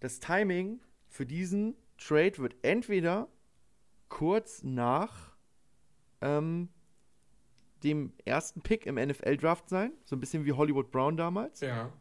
das 0.00 0.18
Timing 0.18 0.80
für 1.08 1.26
diesen 1.26 1.76
Trade 1.96 2.38
wird 2.38 2.56
entweder 2.62 3.28
kurz 4.08 4.64
nach 4.64 5.36
ähm, 6.20 6.70
dem 7.82 8.12
ersten 8.24 8.60
Pick 8.62 8.86
im 8.86 8.96
NFL-Draft 8.96 9.68
sein. 9.68 9.92
So 10.04 10.16
ein 10.16 10.20
bisschen 10.20 10.44
wie 10.44 10.52
Hollywood 10.52 10.90
Brown 10.90 11.16
damals. 11.16 11.60
Ja. 11.60 11.92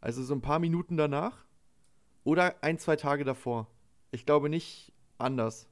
Also 0.00 0.22
so 0.22 0.34
ein 0.34 0.42
paar 0.42 0.58
Minuten 0.58 0.96
danach. 0.96 1.44
Oder 2.24 2.62
ein, 2.62 2.78
zwei 2.78 2.96
Tage 2.96 3.24
davor. 3.24 3.66
Ich 4.10 4.26
glaube 4.26 4.48
nicht 4.48 4.92
anders. 5.18 5.68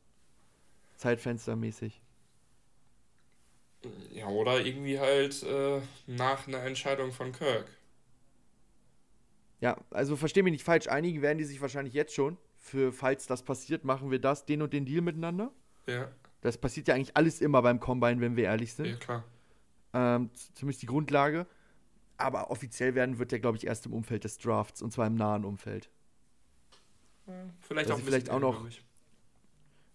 Zeitfenstermäßig. 0.97 2.01
Ja, 4.13 4.27
oder 4.29 4.65
irgendwie 4.65 4.99
halt 4.99 5.43
äh, 5.43 5.81
nach 6.07 6.47
einer 6.47 6.63
Entscheidung 6.63 7.13
von 7.13 7.33
Kirk. 7.33 7.67
Ja, 9.61 9.79
also 9.91 10.17
versteh 10.17 10.43
mich 10.43 10.53
nicht 10.53 10.65
falsch. 10.65 10.89
Einige 10.89 11.23
werden 11.23 11.39
die 11.39 11.45
sich 11.45 11.61
wahrscheinlich 11.61 11.95
jetzt 11.95 12.15
schon, 12.15 12.39
für 12.57 12.93
falls 12.93 13.27
das 13.27 13.43
passiert, 13.43 13.85
machen 13.85 14.11
wir 14.11 14.19
das, 14.19 14.47
den 14.47 14.63
und 14.63 14.73
den 14.73 14.87
Deal 14.87 15.03
miteinander. 15.03 15.53
Ja. 15.87 16.11
Das 16.41 16.59
passiert 16.59 16.89
ja 16.89 16.95
eigentlich 16.95 17.17
alles 17.17 17.41
immer 17.41 17.63
beim 17.63 17.81
Combine, 17.81 18.21
wenn 18.21 18.37
wir 18.37 18.45
ehrlich 18.45 18.73
sind. 18.73 18.87
Ja, 18.87 18.97
klar. 18.97 19.25
Ähm, 19.93 20.31
zumindest 20.55 20.83
die 20.83 20.87
Grundlage. 20.87 21.47
Aber 22.17 22.51
offiziell 22.51 22.95
werden 22.95 23.19
wird 23.19 23.33
der, 23.33 23.41
glaube 23.41 23.57
ich, 23.57 23.67
erst 23.67 23.87
im 23.87 23.93
Umfeld 23.93 24.25
des 24.25 24.39
Drafts 24.39 24.83
und 24.83 24.93
zwar 24.93 25.07
im 25.07 25.15
nahen 25.15 25.45
Umfeld. 25.45 25.91
vielleicht 27.61 27.91
also 27.91 28.01
auch, 28.01 28.07
vielleicht 28.07 28.31
auch 28.31 28.41
noch. 28.41 28.67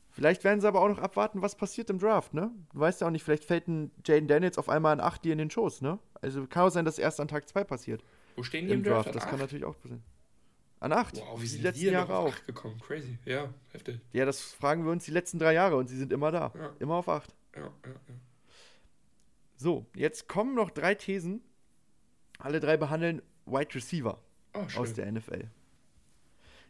Vielleicht 0.09 0.43
werden 0.45 0.61
sie 0.61 0.67
aber 0.67 0.81
auch 0.81 0.87
noch 0.87 0.99
abwarten, 0.99 1.41
was 1.41 1.55
passiert 1.55 1.89
im 1.89 1.99
Draft, 1.99 2.33
ne? 2.33 2.49
Du 2.71 2.79
weißt 2.79 3.01
ja 3.01 3.07
auch 3.07 3.11
nicht, 3.11 3.23
vielleicht 3.23 3.43
fällt 3.43 3.67
ein 3.67 3.91
Jaden 4.05 4.29
Daniels 4.29 4.57
auf 4.57 4.69
einmal 4.69 4.93
an 4.93 5.01
8 5.01 5.25
dir 5.25 5.33
in 5.33 5.39
den 5.39 5.51
Schoß, 5.51 5.81
ne? 5.81 5.99
Also 6.21 6.47
kann 6.47 6.63
auch 6.63 6.69
sein, 6.69 6.85
dass 6.85 6.97
erst 6.97 7.19
an 7.19 7.27
Tag 7.27 7.49
2 7.49 7.65
passiert. 7.65 8.01
Wo 8.37 8.43
stehen 8.43 8.65
die 8.65 8.73
im, 8.73 8.79
im 8.79 8.85
Draft? 8.85 9.07
Draft? 9.07 9.15
Das 9.15 9.27
kann 9.27 9.39
natürlich 9.39 9.65
auch 9.65 9.75
passieren. 9.75 10.03
An 10.79 10.91
8. 10.91 11.17
Wow, 11.17 11.41
wie 11.41 11.47
sind 11.47 11.59
die 11.59 11.63
letzten 11.63 11.85
Jahre 11.85 12.17
auch. 12.17 12.35
gekommen? 12.45 12.79
Crazy. 12.79 13.17
Ja, 13.25 13.53
heftig. 13.71 13.99
Ja, 14.11 14.25
das 14.25 14.41
fragen 14.41 14.85
wir 14.85 14.91
uns 14.91 15.05
die 15.05 15.11
letzten 15.11 15.39
drei 15.39 15.53
Jahre 15.53 15.77
und 15.77 15.87
sie 15.87 15.97
sind 15.97 16.11
immer 16.11 16.31
da. 16.31 16.51
Ja. 16.55 16.73
Immer 16.79 16.95
auf 16.95 17.09
8. 17.09 17.33
Ja, 17.55 17.61
ja, 17.61 17.69
ja. 17.85 18.15
So, 19.55 19.85
jetzt 19.95 20.27
kommen 20.27 20.53
noch 20.53 20.69
drei 20.69 20.95
Thesen. 20.95 21.41
Alle 22.39 22.59
drei 22.59 22.75
behandeln 22.75 23.21
Wide 23.45 23.73
Receiver 23.73 24.21
oh, 24.53 24.65
aus 24.75 24.93
der 24.93 25.09
NFL. 25.11 25.49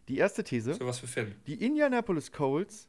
Die 0.08 0.18
erste 0.18 0.43
These: 0.43 0.76
so 0.76 0.86
was 0.86 0.99
für 0.99 1.08
Finn. 1.08 1.34
Die 1.47 1.66
Indianapolis 1.66 2.32
Colts 2.32 2.88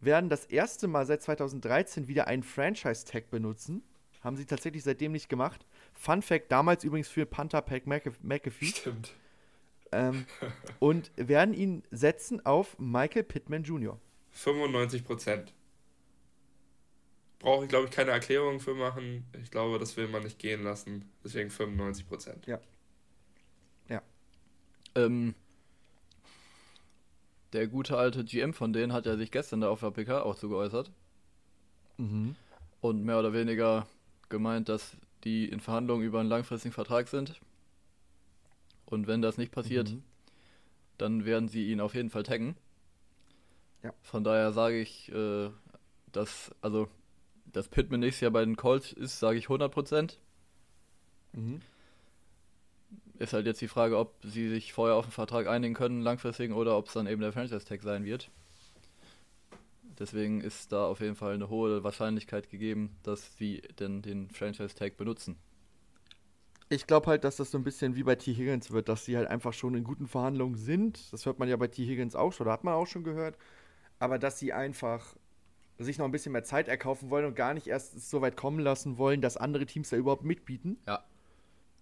werden 0.00 0.30
das 0.30 0.44
erste 0.44 0.86
Mal 0.86 1.06
seit 1.06 1.22
2013 1.22 2.06
wieder 2.06 2.28
einen 2.28 2.44
Franchise-Tag 2.44 3.30
benutzen. 3.30 3.82
Haben 4.20 4.36
sie 4.36 4.46
tatsächlich 4.46 4.84
seitdem 4.84 5.12
nicht 5.12 5.28
gemacht. 5.28 5.66
Fun 5.92 6.22
Fact: 6.22 6.52
damals 6.52 6.84
übrigens 6.84 7.08
für 7.08 7.26
Panther 7.26 7.62
Pack 7.62 7.86
McAfee. 7.86 8.66
Stimmt. 8.66 9.12
Ähm, 9.92 10.26
und 10.80 11.12
werden 11.16 11.54
ihn 11.54 11.82
setzen 11.90 12.44
auf 12.44 12.78
Michael 12.78 13.24
Pittman 13.24 13.62
Jr. 13.62 13.98
95 14.32 15.04
Prozent. 15.04 15.54
Brauche 17.38 17.64
ich, 17.64 17.68
glaube 17.68 17.86
ich, 17.86 17.90
keine 17.90 18.10
Erklärung 18.10 18.58
für 18.58 18.74
machen. 18.74 19.26
Ich 19.42 19.50
glaube, 19.50 19.78
das 19.78 19.96
will 19.96 20.08
man 20.08 20.22
nicht 20.22 20.38
gehen 20.38 20.62
lassen. 20.62 21.10
Deswegen 21.22 21.50
95 21.50 22.08
Prozent. 22.08 22.46
Ja. 22.46 22.58
Ja. 23.88 24.02
Ähm, 24.94 25.34
der 27.52 27.68
gute 27.68 27.96
alte 27.96 28.24
GM 28.24 28.54
von 28.54 28.72
denen 28.72 28.92
hat 28.92 29.06
ja 29.06 29.16
sich 29.16 29.30
gestern 29.30 29.60
da 29.60 29.68
auf 29.68 29.80
der 29.80 29.90
PK 29.90 30.22
auch 30.22 30.36
zu 30.36 30.48
geäußert. 30.48 30.90
Mhm. 31.98 32.34
Und 32.80 33.04
mehr 33.04 33.18
oder 33.18 33.32
weniger 33.32 33.86
gemeint, 34.28 34.68
dass 34.68 34.96
die 35.22 35.48
in 35.48 35.60
Verhandlungen 35.60 36.04
über 36.04 36.20
einen 36.20 36.28
langfristigen 36.28 36.72
Vertrag 36.72 37.08
sind 37.08 37.40
und 38.86 39.06
wenn 39.06 39.22
das 39.22 39.38
nicht 39.38 39.52
passiert, 39.52 39.90
mhm. 39.90 40.02
dann 40.98 41.24
werden 41.24 41.48
sie 41.48 41.70
ihn 41.70 41.80
auf 41.80 41.94
jeden 41.94 42.10
Fall 42.10 42.22
taggen. 42.22 42.56
Ja. 43.82 43.92
Von 44.02 44.24
daher 44.24 44.52
sage 44.52 44.80
ich, 44.80 45.10
äh, 45.12 45.50
dass, 46.12 46.54
also, 46.60 46.88
dass 47.46 47.68
Pittman 47.68 48.00
nächstes 48.00 48.22
Jahr 48.22 48.30
bei 48.30 48.44
den 48.44 48.56
Colts 48.56 48.92
ist, 48.92 49.18
sage 49.18 49.38
ich 49.38 49.46
100% 49.46 50.18
Mhm. 51.34 51.60
ist 53.18 53.32
halt 53.32 53.46
jetzt 53.46 53.60
die 53.60 53.68
Frage, 53.68 53.98
ob 53.98 54.14
sie 54.22 54.48
sich 54.48 54.72
vorher 54.72 54.96
auf 54.96 55.04
einen 55.04 55.12
Vertrag 55.12 55.46
einigen 55.46 55.74
können, 55.74 56.00
langfristig, 56.00 56.52
oder 56.52 56.76
ob 56.76 56.86
es 56.86 56.92
dann 56.92 57.06
eben 57.06 57.20
der 57.20 57.32
Franchise-Tag 57.32 57.82
sein 57.82 58.04
wird. 58.04 58.30
Deswegen 59.98 60.40
ist 60.40 60.72
da 60.72 60.86
auf 60.86 61.00
jeden 61.00 61.14
Fall 61.14 61.34
eine 61.34 61.48
hohe 61.48 61.84
Wahrscheinlichkeit 61.84 62.50
gegeben, 62.50 62.96
dass 63.02 63.36
sie 63.36 63.62
denn 63.78 64.02
den 64.02 64.30
Franchise-Tag 64.30 64.96
benutzen. 64.96 65.36
Ich 66.68 66.86
glaube 66.86 67.06
halt, 67.06 67.24
dass 67.24 67.36
das 67.36 67.50
so 67.50 67.58
ein 67.58 67.64
bisschen 67.64 67.94
wie 67.94 68.02
bei 68.02 68.14
T. 68.14 68.32
Higgins 68.32 68.70
wird, 68.70 68.88
dass 68.88 69.04
sie 69.04 69.16
halt 69.16 69.28
einfach 69.28 69.52
schon 69.52 69.74
in 69.74 69.84
guten 69.84 70.06
Verhandlungen 70.06 70.56
sind. 70.56 71.12
Das 71.12 71.26
hört 71.26 71.38
man 71.38 71.48
ja 71.48 71.56
bei 71.56 71.68
T. 71.68 71.84
Higgins 71.84 72.14
auch 72.14 72.32
schon, 72.32 72.46
da 72.46 72.52
hat 72.52 72.64
man 72.64 72.74
auch 72.74 72.86
schon 72.86 73.04
gehört. 73.04 73.36
Aber 73.98 74.18
dass 74.18 74.38
sie 74.38 74.52
einfach 74.52 75.14
sich 75.78 75.98
noch 75.98 76.06
ein 76.06 76.12
bisschen 76.12 76.32
mehr 76.32 76.44
Zeit 76.44 76.68
erkaufen 76.68 77.10
wollen 77.10 77.26
und 77.26 77.34
gar 77.34 77.54
nicht 77.54 77.66
erst 77.66 78.08
so 78.08 78.20
weit 78.20 78.36
kommen 78.36 78.60
lassen 78.60 78.96
wollen, 78.98 79.20
dass 79.20 79.36
andere 79.36 79.66
Teams 79.66 79.90
da 79.90 79.96
überhaupt 79.96 80.24
mitbieten. 80.24 80.78
Ja. 80.86 81.04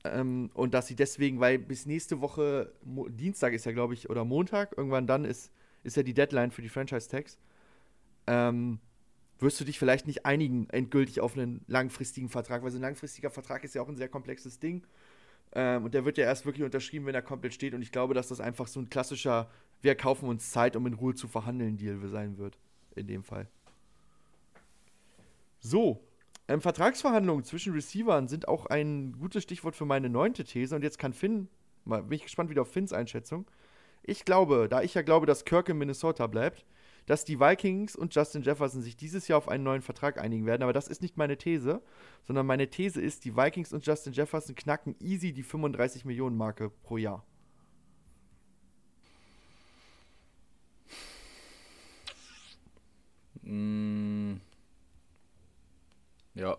Ähm, 0.04 0.50
und 0.54 0.74
dass 0.74 0.86
sie 0.86 0.96
deswegen, 0.96 1.40
weil 1.40 1.58
bis 1.58 1.86
nächste 1.86 2.20
Woche, 2.20 2.72
Mo 2.84 3.08
Dienstag 3.08 3.52
ist 3.52 3.66
ja, 3.66 3.72
glaube 3.72 3.94
ich, 3.94 4.10
oder 4.10 4.24
Montag, 4.24 4.76
irgendwann 4.76 5.06
dann 5.06 5.24
ist, 5.24 5.52
ist 5.84 5.96
ja 5.96 6.02
die 6.02 6.14
Deadline 6.14 6.50
für 6.50 6.62
die 6.62 6.68
Franchise-Tags, 6.68 7.38
ähm, 8.26 8.78
wirst 9.42 9.60
du 9.60 9.64
dich 9.64 9.78
vielleicht 9.78 10.06
nicht 10.06 10.24
einigen 10.24 10.68
endgültig 10.70 11.20
auf 11.20 11.36
einen 11.36 11.64
langfristigen 11.66 12.28
Vertrag, 12.28 12.62
weil 12.62 12.70
so 12.70 12.78
ein 12.78 12.82
langfristiger 12.82 13.30
Vertrag 13.30 13.64
ist 13.64 13.74
ja 13.74 13.82
auch 13.82 13.88
ein 13.88 13.96
sehr 13.96 14.08
komplexes 14.08 14.58
Ding. 14.58 14.84
Ähm, 15.54 15.84
und 15.84 15.94
der 15.94 16.04
wird 16.04 16.18
ja 16.18 16.24
erst 16.24 16.46
wirklich 16.46 16.64
unterschrieben, 16.64 17.06
wenn 17.06 17.14
er 17.14 17.22
komplett 17.22 17.52
steht. 17.52 17.74
Und 17.74 17.82
ich 17.82 17.92
glaube, 17.92 18.14
dass 18.14 18.28
das 18.28 18.40
einfach 18.40 18.66
so 18.66 18.80
ein 18.80 18.88
klassischer, 18.88 19.50
wir 19.82 19.94
kaufen 19.94 20.28
uns 20.28 20.50
Zeit, 20.50 20.76
um 20.76 20.86
in 20.86 20.94
Ruhe 20.94 21.14
zu 21.14 21.28
verhandeln, 21.28 21.76
Deal 21.76 21.98
sein 22.08 22.38
wird. 22.38 22.58
In 22.94 23.06
dem 23.06 23.22
Fall. 23.22 23.48
So, 25.60 26.00
ähm, 26.48 26.60
Vertragsverhandlungen 26.60 27.44
zwischen 27.44 27.72
Receivern 27.72 28.28
sind 28.28 28.48
auch 28.48 28.66
ein 28.66 29.12
gutes 29.18 29.44
Stichwort 29.44 29.76
für 29.76 29.84
meine 29.84 30.08
neunte 30.08 30.44
These. 30.44 30.74
Und 30.74 30.82
jetzt 30.82 30.98
kann 30.98 31.12
Finn, 31.12 31.48
mal 31.84 32.02
bin 32.02 32.16
ich 32.16 32.24
gespannt 32.24 32.50
wieder 32.50 32.62
auf 32.62 32.72
Finns 32.72 32.92
Einschätzung. 32.92 33.46
Ich 34.02 34.24
glaube, 34.24 34.68
da 34.68 34.82
ich 34.82 34.94
ja 34.94 35.02
glaube, 35.02 35.26
dass 35.26 35.44
Kirk 35.44 35.68
in 35.68 35.78
Minnesota 35.78 36.26
bleibt, 36.26 36.64
dass 37.06 37.24
die 37.24 37.40
Vikings 37.40 37.96
und 37.96 38.14
Justin 38.14 38.42
Jefferson 38.42 38.82
sich 38.82 38.96
dieses 38.96 39.28
Jahr 39.28 39.38
auf 39.38 39.48
einen 39.48 39.64
neuen 39.64 39.82
Vertrag 39.82 40.18
einigen 40.18 40.46
werden. 40.46 40.62
Aber 40.62 40.72
das 40.72 40.88
ist 40.88 41.02
nicht 41.02 41.16
meine 41.16 41.36
These, 41.36 41.82
sondern 42.24 42.46
meine 42.46 42.68
These 42.68 43.00
ist, 43.00 43.24
die 43.24 43.36
Vikings 43.36 43.72
und 43.72 43.86
Justin 43.86 44.12
Jefferson 44.12 44.54
knacken 44.54 44.96
easy 45.00 45.32
die 45.32 45.42
35 45.42 46.04
Millionen 46.04 46.36
Marke 46.36 46.70
pro 46.70 46.96
Jahr. 46.96 47.24
Mm. 53.42 54.36
Ja. 56.34 56.56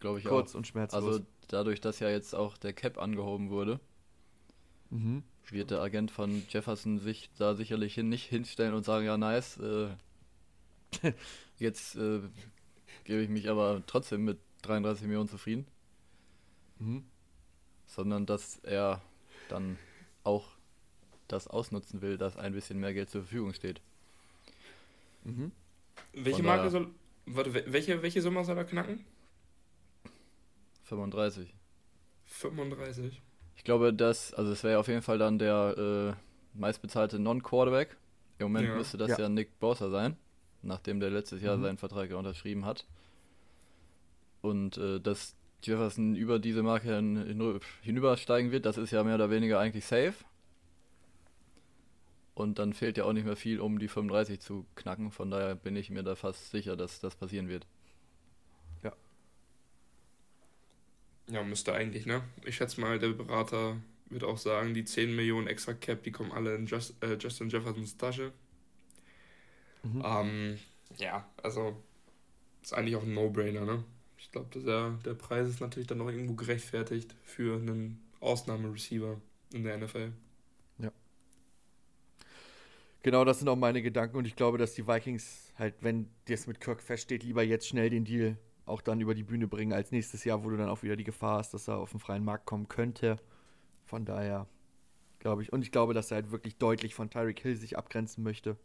Glaube 0.00 0.18
ich 0.18 0.24
Kurz 0.24 0.32
auch. 0.32 0.36
Kurz 0.42 0.54
und 0.54 0.66
schmerzlos. 0.66 1.04
Also 1.04 1.26
dadurch, 1.48 1.80
dass 1.80 1.98
ja 2.00 2.10
jetzt 2.10 2.34
auch 2.34 2.56
der 2.56 2.72
Cap 2.72 2.98
angehoben 2.98 3.50
wurde, 3.50 3.80
mhm. 4.90 5.24
Wird 5.52 5.70
der 5.70 5.80
Agent 5.80 6.10
von 6.10 6.42
Jefferson 6.48 6.98
sich 6.98 7.30
da 7.38 7.54
sicherlich 7.54 7.94
hin, 7.94 8.08
nicht 8.08 8.28
hinstellen 8.28 8.74
und 8.74 8.84
sagen, 8.84 9.06
ja 9.06 9.16
nice, 9.16 9.58
äh, 9.58 9.88
jetzt 11.58 11.96
äh, 11.96 12.20
gebe 13.04 13.22
ich 13.22 13.28
mich 13.28 13.48
aber 13.48 13.82
trotzdem 13.86 14.24
mit 14.24 14.38
33 14.62 15.06
Millionen 15.06 15.28
zufrieden. 15.28 15.66
Mhm. 16.78 17.04
Sondern 17.86 18.26
dass 18.26 18.58
er 18.58 19.02
dann 19.48 19.78
auch 20.24 20.46
das 21.26 21.46
ausnutzen 21.46 22.02
will, 22.02 22.18
dass 22.18 22.36
ein 22.36 22.52
bisschen 22.52 22.78
mehr 22.78 22.94
Geld 22.94 23.10
zur 23.10 23.22
Verfügung 23.22 23.54
steht. 23.54 23.80
Mhm. 25.24 25.52
Welche 26.12 26.42
Marke 26.42 26.70
soll. 26.70 26.88
Warte, 27.26 27.52
welche, 27.72 28.02
welche 28.02 28.22
Summe 28.22 28.44
soll 28.44 28.56
er 28.56 28.64
knacken? 28.64 29.04
35. 30.84 31.52
35. 32.24 33.20
Ich 33.58 33.64
glaube, 33.64 33.92
dass, 33.92 34.32
also 34.32 34.52
es 34.52 34.62
wäre 34.62 34.78
auf 34.78 34.86
jeden 34.86 35.02
Fall 35.02 35.18
dann 35.18 35.38
der 35.38 36.14
äh, 36.16 36.58
meistbezahlte 36.58 37.18
Non-Quarterback. 37.18 37.96
Im 38.38 38.46
Moment 38.46 38.68
ja. 38.68 38.76
müsste 38.76 38.96
das 38.96 39.10
ja. 39.10 39.18
ja 39.18 39.28
Nick 39.28 39.58
Bosa 39.58 39.90
sein, 39.90 40.16
nachdem 40.62 41.00
der 41.00 41.10
letztes 41.10 41.42
Jahr 41.42 41.56
mhm. 41.56 41.62
seinen 41.62 41.76
Vertrag 41.76 42.08
ja 42.08 42.16
unterschrieben 42.16 42.64
hat. 42.64 42.86
Und 44.42 44.78
äh, 44.78 45.00
dass 45.00 45.34
Jefferson 45.62 46.14
über 46.14 46.38
diese 46.38 46.62
Marke 46.62 46.94
hin, 46.94 47.60
hinübersteigen 47.82 48.52
wird, 48.52 48.64
das 48.64 48.78
ist 48.78 48.92
ja 48.92 49.02
mehr 49.02 49.16
oder 49.16 49.28
weniger 49.28 49.58
eigentlich 49.58 49.84
safe. 49.84 50.14
Und 52.34 52.60
dann 52.60 52.74
fehlt 52.74 52.96
ja 52.96 53.04
auch 53.04 53.12
nicht 53.12 53.26
mehr 53.26 53.34
viel, 53.34 53.58
um 53.58 53.80
die 53.80 53.88
35 53.88 54.38
zu 54.38 54.64
knacken. 54.76 55.10
Von 55.10 55.32
daher 55.32 55.56
bin 55.56 55.74
ich 55.74 55.90
mir 55.90 56.04
da 56.04 56.14
fast 56.14 56.52
sicher, 56.52 56.76
dass 56.76 57.00
das 57.00 57.16
passieren 57.16 57.48
wird. 57.48 57.66
Ja. 58.84 58.92
Ja, 61.30 61.42
müsste 61.42 61.74
eigentlich, 61.74 62.06
ne? 62.06 62.22
Ich 62.44 62.56
schätze 62.56 62.80
mal, 62.80 62.98
der 62.98 63.08
Berater 63.08 63.76
wird 64.10 64.24
auch 64.24 64.38
sagen, 64.38 64.74
die 64.74 64.84
10 64.84 65.14
Millionen 65.14 65.46
extra 65.46 65.74
Cap, 65.74 66.02
die 66.02 66.12
kommen 66.12 66.32
alle 66.32 66.54
in 66.54 66.66
Just, 66.66 67.02
äh, 67.02 67.16
Justin 67.16 67.50
Jeffersons 67.50 67.96
Tasche. 67.96 68.32
Mhm. 69.82 70.02
Ähm, 70.04 70.58
ja, 70.96 71.28
also 71.42 71.76
ist 72.62 72.72
eigentlich 72.72 72.96
auch 72.96 73.02
ein 73.02 73.14
No-Brainer, 73.14 73.64
ne? 73.64 73.84
Ich 74.16 74.32
glaube, 74.32 74.58
der, 74.60 74.98
der 75.04 75.14
Preis 75.14 75.48
ist 75.48 75.60
natürlich 75.60 75.86
dann 75.86 75.98
noch 75.98 76.08
irgendwo 76.08 76.34
gerechtfertigt 76.34 77.14
für 77.22 77.56
einen 77.56 78.02
Ausnahmereceiver 78.20 79.20
in 79.52 79.64
der 79.64 79.78
NFL. 79.78 80.12
Genau, 83.02 83.24
das 83.24 83.38
sind 83.38 83.48
auch 83.48 83.56
meine 83.56 83.80
Gedanken 83.80 84.16
und 84.16 84.26
ich 84.26 84.34
glaube, 84.34 84.58
dass 84.58 84.74
die 84.74 84.86
Vikings 84.86 85.52
halt, 85.56 85.74
wenn 85.80 86.10
das 86.26 86.46
mit 86.46 86.60
Kirk 86.60 86.82
feststeht, 86.82 87.22
lieber 87.22 87.42
jetzt 87.42 87.68
schnell 87.68 87.90
den 87.90 88.04
Deal 88.04 88.36
auch 88.68 88.82
dann 88.82 89.00
über 89.00 89.14
die 89.14 89.22
Bühne 89.22 89.48
bringen, 89.48 89.72
als 89.72 89.90
nächstes 89.92 90.24
Jahr, 90.24 90.44
wo 90.44 90.50
du 90.50 90.56
dann 90.56 90.68
auch 90.68 90.82
wieder 90.82 90.96
die 90.96 91.04
Gefahr 91.04 91.38
hast, 91.38 91.54
dass 91.54 91.68
er 91.68 91.78
auf 91.78 91.90
den 91.90 92.00
freien 92.00 92.24
Markt 92.24 92.46
kommen 92.46 92.68
könnte. 92.68 93.16
Von 93.84 94.04
daher 94.04 94.46
glaube 95.18 95.42
ich, 95.42 95.52
und 95.52 95.62
ich 95.62 95.72
glaube, 95.72 95.94
dass 95.94 96.10
er 96.10 96.16
halt 96.16 96.30
wirklich 96.30 96.56
deutlich 96.56 96.94
von 96.94 97.10
Tyreek 97.10 97.40
Hill 97.40 97.56
sich 97.56 97.76
abgrenzen 97.76 98.22
möchte 98.22 98.56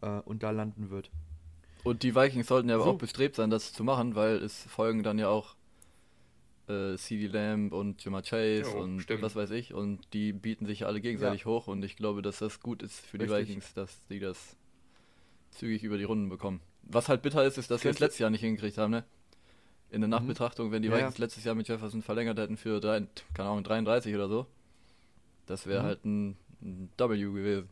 äh, 0.00 0.20
und 0.20 0.42
da 0.42 0.50
landen 0.50 0.90
wird. 0.90 1.10
Und 1.84 2.02
die 2.02 2.14
Vikings 2.14 2.46
sollten 2.46 2.68
ja 2.68 2.78
so. 2.78 2.84
auch 2.84 2.98
bestrebt 2.98 3.34
sein, 3.34 3.50
das 3.50 3.72
zu 3.72 3.82
machen, 3.82 4.14
weil 4.14 4.36
es 4.36 4.62
folgen 4.64 5.02
dann 5.02 5.18
ja 5.18 5.28
auch 5.28 5.56
äh, 6.68 6.96
CD 6.96 7.26
Lamb 7.26 7.72
und 7.72 8.04
Jimma 8.04 8.22
Chase 8.22 8.70
ja, 8.70 8.76
und 8.76 9.00
stimmt. 9.00 9.22
was 9.22 9.34
weiß 9.34 9.50
ich. 9.50 9.74
Und 9.74 10.12
die 10.12 10.32
bieten 10.32 10.66
sich 10.66 10.86
alle 10.86 11.00
gegenseitig 11.00 11.40
ja. 11.40 11.46
hoch 11.46 11.66
und 11.66 11.84
ich 11.84 11.96
glaube, 11.96 12.22
dass 12.22 12.38
das 12.38 12.60
gut 12.60 12.82
ist 12.82 13.00
für 13.00 13.18
die 13.18 13.24
Richtig. 13.24 13.48
Vikings, 13.48 13.74
dass 13.74 14.06
die 14.06 14.20
das 14.20 14.56
zügig 15.50 15.82
über 15.82 15.98
die 15.98 16.04
Runden 16.04 16.28
bekommen. 16.28 16.60
Was 16.84 17.08
halt 17.08 17.22
bitter 17.22 17.44
ist, 17.44 17.58
ist, 17.58 17.70
dass 17.70 17.84
wir 17.84 17.90
es 17.90 18.00
letztes 18.00 18.18
Jahr 18.18 18.30
nicht 18.30 18.40
hingekriegt 18.40 18.78
haben, 18.78 18.90
ne? 18.90 19.04
In 19.92 20.00
der 20.00 20.08
mhm. 20.08 20.10
Nachbetrachtung, 20.10 20.72
wenn 20.72 20.82
die 20.82 20.88
ja, 20.88 20.96
Vikings 20.96 21.18
letztes 21.18 21.44
Jahr 21.44 21.54
mit 21.54 21.68
Jefferson 21.68 22.02
verlängert 22.02 22.38
hätten 22.38 22.56
für 22.56 22.80
drei, 22.80 23.06
keine 23.34 23.50
Ahnung, 23.50 23.62
33 23.62 24.14
oder 24.14 24.28
so, 24.28 24.46
das 25.46 25.66
wäre 25.66 25.82
mhm. 25.82 25.86
halt 25.86 26.04
ein, 26.04 26.36
ein 26.62 26.90
W 26.96 27.18
gewesen. 27.18 27.68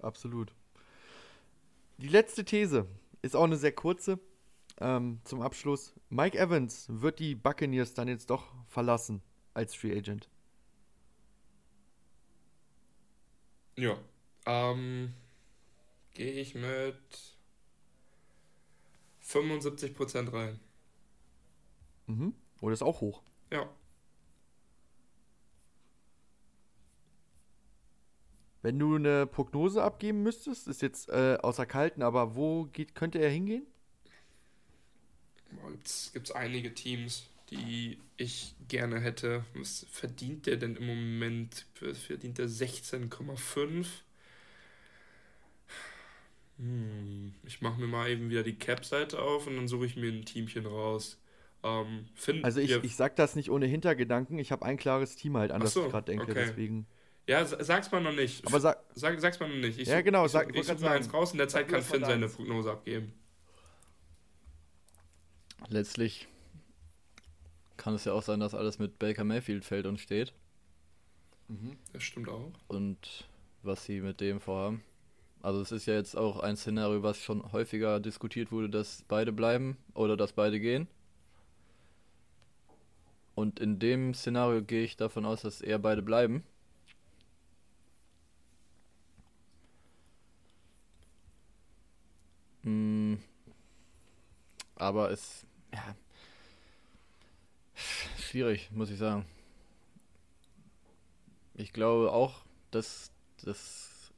Absolut. 0.00 0.52
Die 1.98 2.08
letzte 2.08 2.44
These 2.44 2.86
ist 3.22 3.36
auch 3.36 3.44
eine 3.44 3.56
sehr 3.56 3.72
kurze 3.72 4.18
ähm, 4.80 5.20
zum 5.24 5.42
Abschluss. 5.42 5.94
Mike 6.08 6.36
Evans 6.36 6.86
wird 6.88 7.20
die 7.20 7.34
Buccaneers 7.34 7.94
dann 7.94 8.08
jetzt 8.08 8.28
doch 8.28 8.46
verlassen 8.68 9.22
als 9.54 9.74
Free 9.74 9.96
Agent. 9.96 10.28
Ja. 13.76 13.96
Ähm, 14.46 15.14
Gehe 16.14 16.32
ich 16.32 16.54
mit 16.54 16.96
75% 19.24 20.32
rein. 20.32 20.58
Mhm. 22.10 22.34
Oh, 22.60 22.68
das 22.68 22.80
ist 22.80 22.86
auch 22.86 23.00
hoch. 23.00 23.22
Ja. 23.52 23.68
Wenn 28.62 28.78
du 28.78 28.96
eine 28.96 29.26
Prognose 29.26 29.82
abgeben 29.82 30.22
müsstest, 30.22 30.68
ist 30.68 30.82
jetzt 30.82 31.08
äh, 31.08 31.38
außer 31.40 31.64
Kalten, 31.64 32.02
aber 32.02 32.36
wo 32.36 32.64
geht, 32.64 32.94
könnte 32.94 33.18
er 33.18 33.30
hingehen? 33.30 33.66
gibt 36.12 36.28
es 36.28 36.34
einige 36.34 36.74
Teams, 36.74 37.28
die 37.50 37.98
ich 38.16 38.54
gerne 38.68 39.00
hätte. 39.00 39.44
Was 39.54 39.86
verdient 39.90 40.46
der 40.46 40.56
denn 40.56 40.76
im 40.76 40.86
Moment? 40.86 41.66
Verdient 41.74 42.38
der 42.38 42.48
16,5? 42.48 43.86
Hm, 46.58 47.34
ich 47.46 47.62
mache 47.62 47.80
mir 47.80 47.86
mal 47.86 48.10
eben 48.10 48.30
wieder 48.30 48.42
die 48.42 48.56
Cap-Seite 48.56 49.20
auf 49.20 49.46
und 49.46 49.56
dann 49.56 49.68
suche 49.68 49.86
ich 49.86 49.96
mir 49.96 50.12
ein 50.12 50.24
Teamchen 50.24 50.66
raus. 50.66 51.19
Ähm, 51.62 52.06
find, 52.14 52.44
also 52.44 52.60
ich, 52.60 52.70
ich 52.70 52.96
sag 52.96 53.16
das 53.16 53.36
nicht 53.36 53.50
ohne 53.50 53.66
Hintergedanken. 53.66 54.38
Ich 54.38 54.52
habe 54.52 54.64
ein 54.64 54.76
klares 54.76 55.16
Team 55.16 55.36
halt, 55.36 55.52
an 55.52 55.60
das 55.60 55.74
so, 55.74 55.84
ich 55.84 55.90
gerade 55.90 56.06
denke. 56.06 56.24
Okay. 56.24 56.34
Deswegen. 56.34 56.86
Ja, 57.26 57.44
sag's 57.44 57.92
mal 57.92 58.02
noch 58.02 58.14
nicht. 58.14 58.46
Aber 58.46 58.60
sag, 58.60 58.82
sag, 58.94 59.20
sag's 59.20 59.38
mal 59.38 59.48
noch 59.48 59.56
nicht. 59.56 59.78
Ich 59.78 59.88
ja, 59.88 60.00
genau. 60.00 60.26
Ich, 60.26 60.32
sag, 60.32 60.50
ich, 60.50 60.60
ich 60.60 60.66
suche 60.66 60.80
mir 60.80 60.90
eins 60.90 61.12
raus. 61.12 61.32
In 61.32 61.38
der 61.38 61.48
Zeit 61.48 61.68
kann 61.68 61.82
Finn 61.82 62.04
seine 62.04 62.28
Prognose 62.28 62.72
abgeben 62.72 63.12
letztlich 65.68 66.28
kann 67.76 67.94
es 67.94 68.04
ja 68.04 68.12
auch 68.12 68.22
sein, 68.22 68.40
dass 68.40 68.54
alles 68.54 68.78
mit 68.78 68.98
Baker 68.98 69.24
Mayfield 69.24 69.64
fällt 69.64 69.86
und 69.86 69.98
steht. 69.98 70.32
Mhm, 71.48 71.76
das 71.92 72.02
stimmt 72.02 72.28
auch. 72.28 72.52
Und 72.68 73.26
was 73.62 73.84
sie 73.84 74.00
mit 74.00 74.20
dem 74.20 74.40
vorhaben. 74.40 74.82
Also 75.42 75.60
es 75.62 75.72
ist 75.72 75.86
ja 75.86 75.94
jetzt 75.94 76.16
auch 76.16 76.40
ein 76.40 76.56
Szenario, 76.56 77.02
was 77.02 77.22
schon 77.22 77.52
häufiger 77.52 77.98
diskutiert 77.98 78.52
wurde, 78.52 78.68
dass 78.68 79.04
beide 79.08 79.32
bleiben 79.32 79.78
oder 79.94 80.16
dass 80.16 80.32
beide 80.32 80.60
gehen. 80.60 80.86
Und 83.40 83.58
in 83.58 83.78
dem 83.78 84.12
Szenario 84.12 84.62
gehe 84.62 84.84
ich 84.84 84.98
davon 84.98 85.24
aus, 85.24 85.40
dass 85.40 85.62
eher 85.62 85.78
beide 85.78 86.02
bleiben. 86.02 86.44
Hm. 92.64 93.18
Aber 94.76 95.10
es, 95.10 95.46
ja, 95.72 95.96
schwierig, 98.18 98.70
muss 98.72 98.90
ich 98.90 98.98
sagen. 98.98 99.24
Ich 101.54 101.72
glaube 101.72 102.12
auch, 102.12 102.44
dass 102.70 103.10
das 103.42 104.12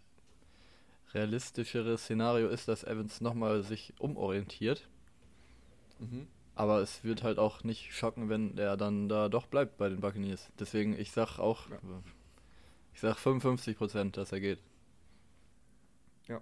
realistischere 1.15 1.97
Szenario 1.97 2.49
ist, 2.49 2.67
dass 2.67 2.83
Evans 2.83 3.21
nochmal 3.21 3.63
sich 3.63 3.95
umorientiert. 4.01 4.89
Mhm. 6.01 6.27
Aber 6.55 6.81
es 6.81 7.03
wird 7.03 7.23
halt 7.23 7.39
auch 7.39 7.65
nicht 7.65 7.95
schocken, 7.95 8.29
wenn 8.29 8.59
er 8.59 8.77
dann 8.77 9.09
da 9.09 9.29
doch 9.29 9.47
bleibt 9.47 9.79
bei 9.79 9.89
den 9.89 10.01
Buccaneers. 10.01 10.51
Deswegen, 10.59 10.99
ich 10.99 11.11
sag 11.11 11.39
auch, 11.39 11.71
ja. 11.71 11.79
ich 12.95 13.01
sag 13.01 13.17
55 13.17 13.77
Prozent, 13.77 14.17
dass 14.17 14.33
er 14.33 14.41
geht. 14.41 14.59
Ja. 16.29 16.41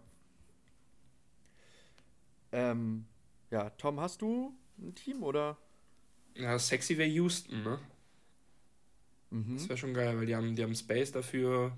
Ähm, 2.52 3.06
ja, 3.50 3.70
Tom, 3.70 4.00
hast 4.00 4.22
du 4.22 4.52
ein 4.78 4.94
Team 4.94 5.22
oder? 5.22 5.56
Ja, 6.34 6.58
sexy 6.58 6.98
wäre 6.98 7.08
Houston, 7.08 7.62
ne? 7.62 7.78
Mhm. 9.30 9.54
Das 9.54 9.68
wäre 9.68 9.78
schon 9.78 9.94
geil, 9.94 10.18
weil 10.18 10.26
die 10.26 10.34
haben, 10.34 10.56
die 10.56 10.62
haben 10.62 10.74
Space 10.74 11.12
dafür. 11.12 11.76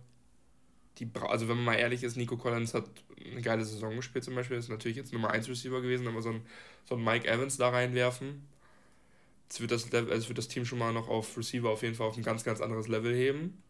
Die 0.99 1.09
also 1.23 1.49
wenn 1.49 1.57
man 1.57 1.65
mal 1.65 1.75
ehrlich 1.75 2.03
ist, 2.03 2.17
Nico 2.17 2.37
Collins 2.37 2.75
hat 2.75 2.85
eine 3.25 3.41
geile 3.41 3.65
Saison 3.65 3.97
gespielt 3.97 4.25
zum 4.25 4.35
Beispiel, 4.35 4.57
ist 4.57 4.69
natürlich 4.69 4.97
jetzt 4.97 5.13
Nummer 5.13 5.31
1 5.31 5.49
Receiver 5.49 5.81
gewesen, 5.81 6.07
aber 6.07 6.21
so 6.21 6.31
ein, 6.31 6.43
so 6.85 6.97
ein 6.97 7.05
Mike 7.05 7.27
Evans 7.27 7.57
da 7.57 7.71
reinwerfen, 7.71 8.47
das 9.49 9.61
wird 9.61 9.71
das, 9.71 9.93
also 9.93 10.29
wird 10.29 10.39
das 10.39 10.49
Team 10.49 10.65
schon 10.65 10.79
mal 10.79 10.93
noch 10.93 11.09
auf 11.09 11.37
Receiver 11.37 11.69
auf 11.71 11.83
jeden 11.83 11.95
Fall 11.95 12.07
auf 12.07 12.17
ein 12.17 12.23
ganz, 12.23 12.45
ganz 12.45 12.61
anderes 12.61 12.89
Level 12.89 13.15
heben. 13.15 13.63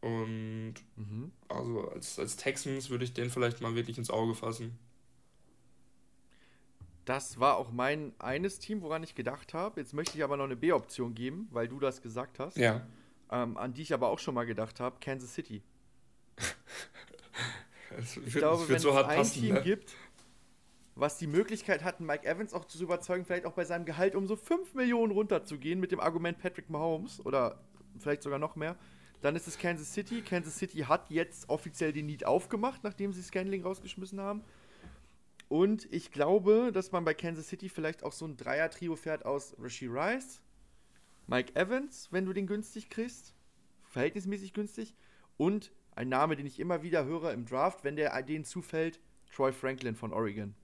Und 0.00 0.74
mhm. 0.96 1.32
also 1.48 1.88
als, 1.90 2.18
als 2.18 2.36
Texans 2.36 2.90
würde 2.90 3.04
ich 3.04 3.12
den 3.12 3.30
vielleicht 3.30 3.60
mal 3.60 3.74
wirklich 3.74 3.98
ins 3.98 4.10
Auge 4.10 4.34
fassen. 4.34 4.78
Das 7.04 7.40
war 7.40 7.56
auch 7.56 7.72
mein 7.72 8.12
eines 8.18 8.58
Team, 8.58 8.82
woran 8.82 9.02
ich 9.02 9.14
gedacht 9.14 9.54
habe. 9.54 9.80
Jetzt 9.80 9.94
möchte 9.94 10.16
ich 10.16 10.24
aber 10.24 10.36
noch 10.36 10.44
eine 10.44 10.56
B-Option 10.56 11.14
geben, 11.14 11.48
weil 11.50 11.68
du 11.68 11.80
das 11.80 12.02
gesagt 12.02 12.38
hast. 12.38 12.56
Ja. 12.56 12.86
Ähm, 13.30 13.56
an 13.56 13.72
die 13.72 13.82
ich 13.82 13.94
aber 13.94 14.08
auch 14.08 14.18
schon 14.18 14.34
mal 14.34 14.44
gedacht 14.44 14.80
habe: 14.80 14.96
Kansas 15.00 15.34
City. 15.34 15.62
ich 17.98 18.16
wird, 18.16 18.36
glaube, 18.36 18.68
wenn 18.68 18.78
so 18.78 18.90
es 18.90 18.96
ein 18.96 19.04
passen, 19.04 19.40
Team 19.40 19.54
ne? 19.54 19.62
gibt, 19.62 19.94
was 20.94 21.18
die 21.18 21.26
Möglichkeit 21.26 21.82
hat, 21.84 22.00
Mike 22.00 22.26
Evans 22.26 22.52
auch 22.52 22.64
zu 22.64 22.82
überzeugen, 22.82 23.24
vielleicht 23.24 23.46
auch 23.46 23.52
bei 23.52 23.64
seinem 23.64 23.84
Gehalt 23.84 24.14
um 24.14 24.26
so 24.26 24.36
5 24.36 24.74
Millionen 24.74 25.12
runterzugehen 25.12 25.80
mit 25.80 25.92
dem 25.92 26.00
Argument 26.00 26.38
Patrick 26.38 26.68
Mahomes 26.70 27.24
oder 27.24 27.60
vielleicht 27.98 28.22
sogar 28.22 28.38
noch 28.38 28.56
mehr, 28.56 28.76
dann 29.22 29.36
ist 29.36 29.46
es 29.46 29.58
Kansas 29.58 29.92
City. 29.92 30.22
Kansas 30.22 30.58
City 30.58 30.80
hat 30.80 31.10
jetzt 31.10 31.48
offiziell 31.48 31.92
den 31.92 32.06
Need 32.06 32.24
aufgemacht, 32.24 32.84
nachdem 32.84 33.12
sie 33.12 33.22
Scanling 33.22 33.62
rausgeschmissen 33.62 34.20
haben. 34.20 34.42
Und 35.48 35.92
ich 35.92 36.12
glaube, 36.12 36.70
dass 36.72 36.92
man 36.92 37.04
bei 37.04 37.12
Kansas 37.12 37.48
City 37.48 37.68
vielleicht 37.68 38.04
auch 38.04 38.12
so 38.12 38.24
ein 38.24 38.36
Dreier-Trio 38.36 38.96
fährt 38.96 39.24
aus 39.24 39.56
Rashi 39.58 39.88
Rice, 39.88 40.40
Mike 41.26 41.54
Evans, 41.56 42.08
wenn 42.10 42.24
du 42.24 42.32
den 42.32 42.46
günstig 42.46 42.88
kriegst, 42.88 43.34
verhältnismäßig 43.82 44.52
günstig, 44.52 44.94
und 45.36 45.72
ein 46.00 46.08
Name, 46.08 46.34
den 46.34 46.46
ich 46.46 46.58
immer 46.58 46.82
wieder 46.82 47.04
höre 47.04 47.30
im 47.32 47.44
Draft, 47.44 47.84
wenn 47.84 47.94
der 47.94 48.20
denen 48.22 48.46
zufällt, 48.46 48.98
Troy 49.30 49.52
Franklin 49.52 49.94
von 49.94 50.14
Oregon. 50.14 50.54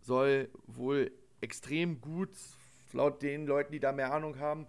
Soll 0.00 0.48
wohl 0.66 1.12
extrem 1.42 2.00
gut, 2.00 2.30
laut 2.92 3.20
den 3.20 3.46
Leuten, 3.46 3.72
die 3.72 3.80
da 3.80 3.92
mehr 3.92 4.14
Ahnung 4.14 4.38
haben, 4.38 4.66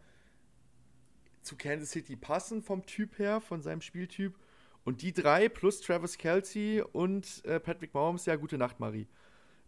zu 1.41 1.55
Kansas 1.55 1.91
City 1.91 2.17
passen 2.17 2.61
vom 2.61 2.85
Typ 2.85 3.17
her, 3.17 3.39
von 3.39 3.61
seinem 3.61 3.79
Spieltyp. 3.79 4.38
Und 4.83 5.01
die 5.01 5.13
drei 5.13 5.47
plus 5.47 5.79
Travis 5.79 6.17
Kelsey 6.17 6.81
und 6.81 7.45
äh, 7.45 7.61
Patrick 7.61 7.93
Mahomes, 7.93 8.25
ja, 8.25 8.35
gute 8.35 8.57
Nacht, 8.57 8.81
Marie. 8.81 9.07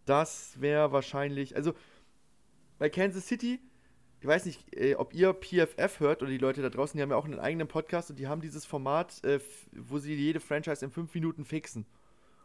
Das 0.04 0.60
wäre 0.60 0.92
wahrscheinlich, 0.92 1.56
also 1.56 1.72
bei 2.78 2.90
Kansas 2.90 3.26
City, 3.26 3.58
ich 4.20 4.26
weiß 4.26 4.44
nicht, 4.44 4.76
äh, 4.76 4.96
ob 4.96 5.14
ihr 5.14 5.32
PFF 5.32 5.98
hört 6.00 6.22
oder 6.22 6.30
die 6.30 6.38
Leute 6.38 6.60
da 6.60 6.68
draußen, 6.68 6.96
die 6.96 7.02
haben 7.02 7.10
ja 7.10 7.16
auch 7.16 7.24
einen 7.24 7.38
eigenen 7.38 7.68
Podcast 7.68 8.10
und 8.10 8.18
die 8.18 8.28
haben 8.28 8.42
dieses 8.42 8.66
Format, 8.66 9.24
äh, 9.24 9.40
wo 9.72 9.98
sie 9.98 10.14
jede 10.14 10.40
Franchise 10.40 10.84
in 10.84 10.90
fünf 10.90 11.14
Minuten 11.14 11.46
fixen 11.46 11.86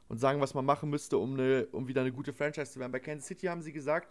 und 0.08 0.18
sagen, 0.18 0.40
was 0.40 0.54
man 0.54 0.64
machen 0.64 0.90
müsste, 0.90 1.18
um, 1.18 1.34
eine, 1.34 1.68
um 1.74 1.90
wieder 1.90 2.02
eine 2.02 2.14
gute 2.14 2.32
Franchise 2.32 2.72
zu 2.72 2.80
werden. 2.80 2.94
Bei 2.94 3.00
Kansas 3.00 3.28
City 3.28 3.48
haben 3.48 3.62
sie 3.62 3.74
gesagt, 3.74 4.10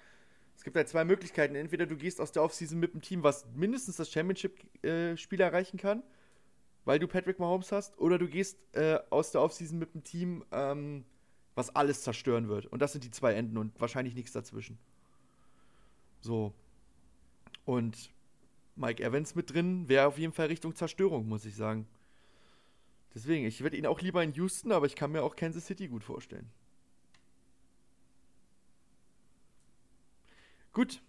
es 0.56 0.62
gibt 0.62 0.76
halt 0.76 0.88
zwei 0.88 1.04
Möglichkeiten. 1.04 1.54
Entweder 1.54 1.86
du 1.86 1.96
gehst 1.96 2.20
aus 2.20 2.32
der 2.32 2.42
Offseason 2.42 2.78
mit 2.78 2.92
einem 2.92 3.00
Team, 3.00 3.22
was 3.22 3.46
mindestens 3.54 3.96
das 3.96 4.10
Championship-Spiel 4.10 5.40
äh, 5.40 5.44
erreichen 5.44 5.78
kann, 5.78 6.02
weil 6.84 6.98
du 6.98 7.08
Patrick 7.08 7.38
Mahomes 7.38 7.72
hast, 7.72 7.98
oder 7.98 8.18
du 8.18 8.28
gehst 8.28 8.58
äh, 8.72 8.98
aus 9.08 9.32
der 9.32 9.40
Offseason 9.40 9.78
mit 9.78 9.94
einem 9.94 10.04
Team, 10.04 10.44
ähm, 10.52 11.04
was 11.54 11.74
alles 11.74 12.02
zerstören 12.02 12.48
wird. 12.48 12.66
Und 12.66 12.82
das 12.82 12.92
sind 12.92 13.04
die 13.04 13.10
zwei 13.10 13.32
Enden 13.32 13.56
und 13.56 13.80
wahrscheinlich 13.80 14.14
nichts 14.14 14.32
dazwischen. 14.32 14.78
So. 16.20 16.52
Und 17.64 18.10
Mike 18.76 19.02
Evans 19.02 19.34
mit 19.34 19.52
drin 19.52 19.88
wäre 19.88 20.06
auf 20.06 20.18
jeden 20.18 20.32
Fall 20.32 20.46
Richtung 20.46 20.74
Zerstörung, 20.74 21.28
muss 21.28 21.44
ich 21.44 21.56
sagen. 21.56 21.86
Deswegen, 23.14 23.46
ich 23.46 23.62
würde 23.62 23.76
ihn 23.76 23.86
auch 23.86 24.00
lieber 24.00 24.22
in 24.22 24.32
Houston, 24.34 24.72
aber 24.72 24.86
ich 24.86 24.96
kann 24.96 25.12
mir 25.12 25.22
auch 25.22 25.36
Kansas 25.36 25.66
City 25.66 25.86
gut 25.88 26.02
vorstellen. 26.02 26.50
Gut. 30.72 31.00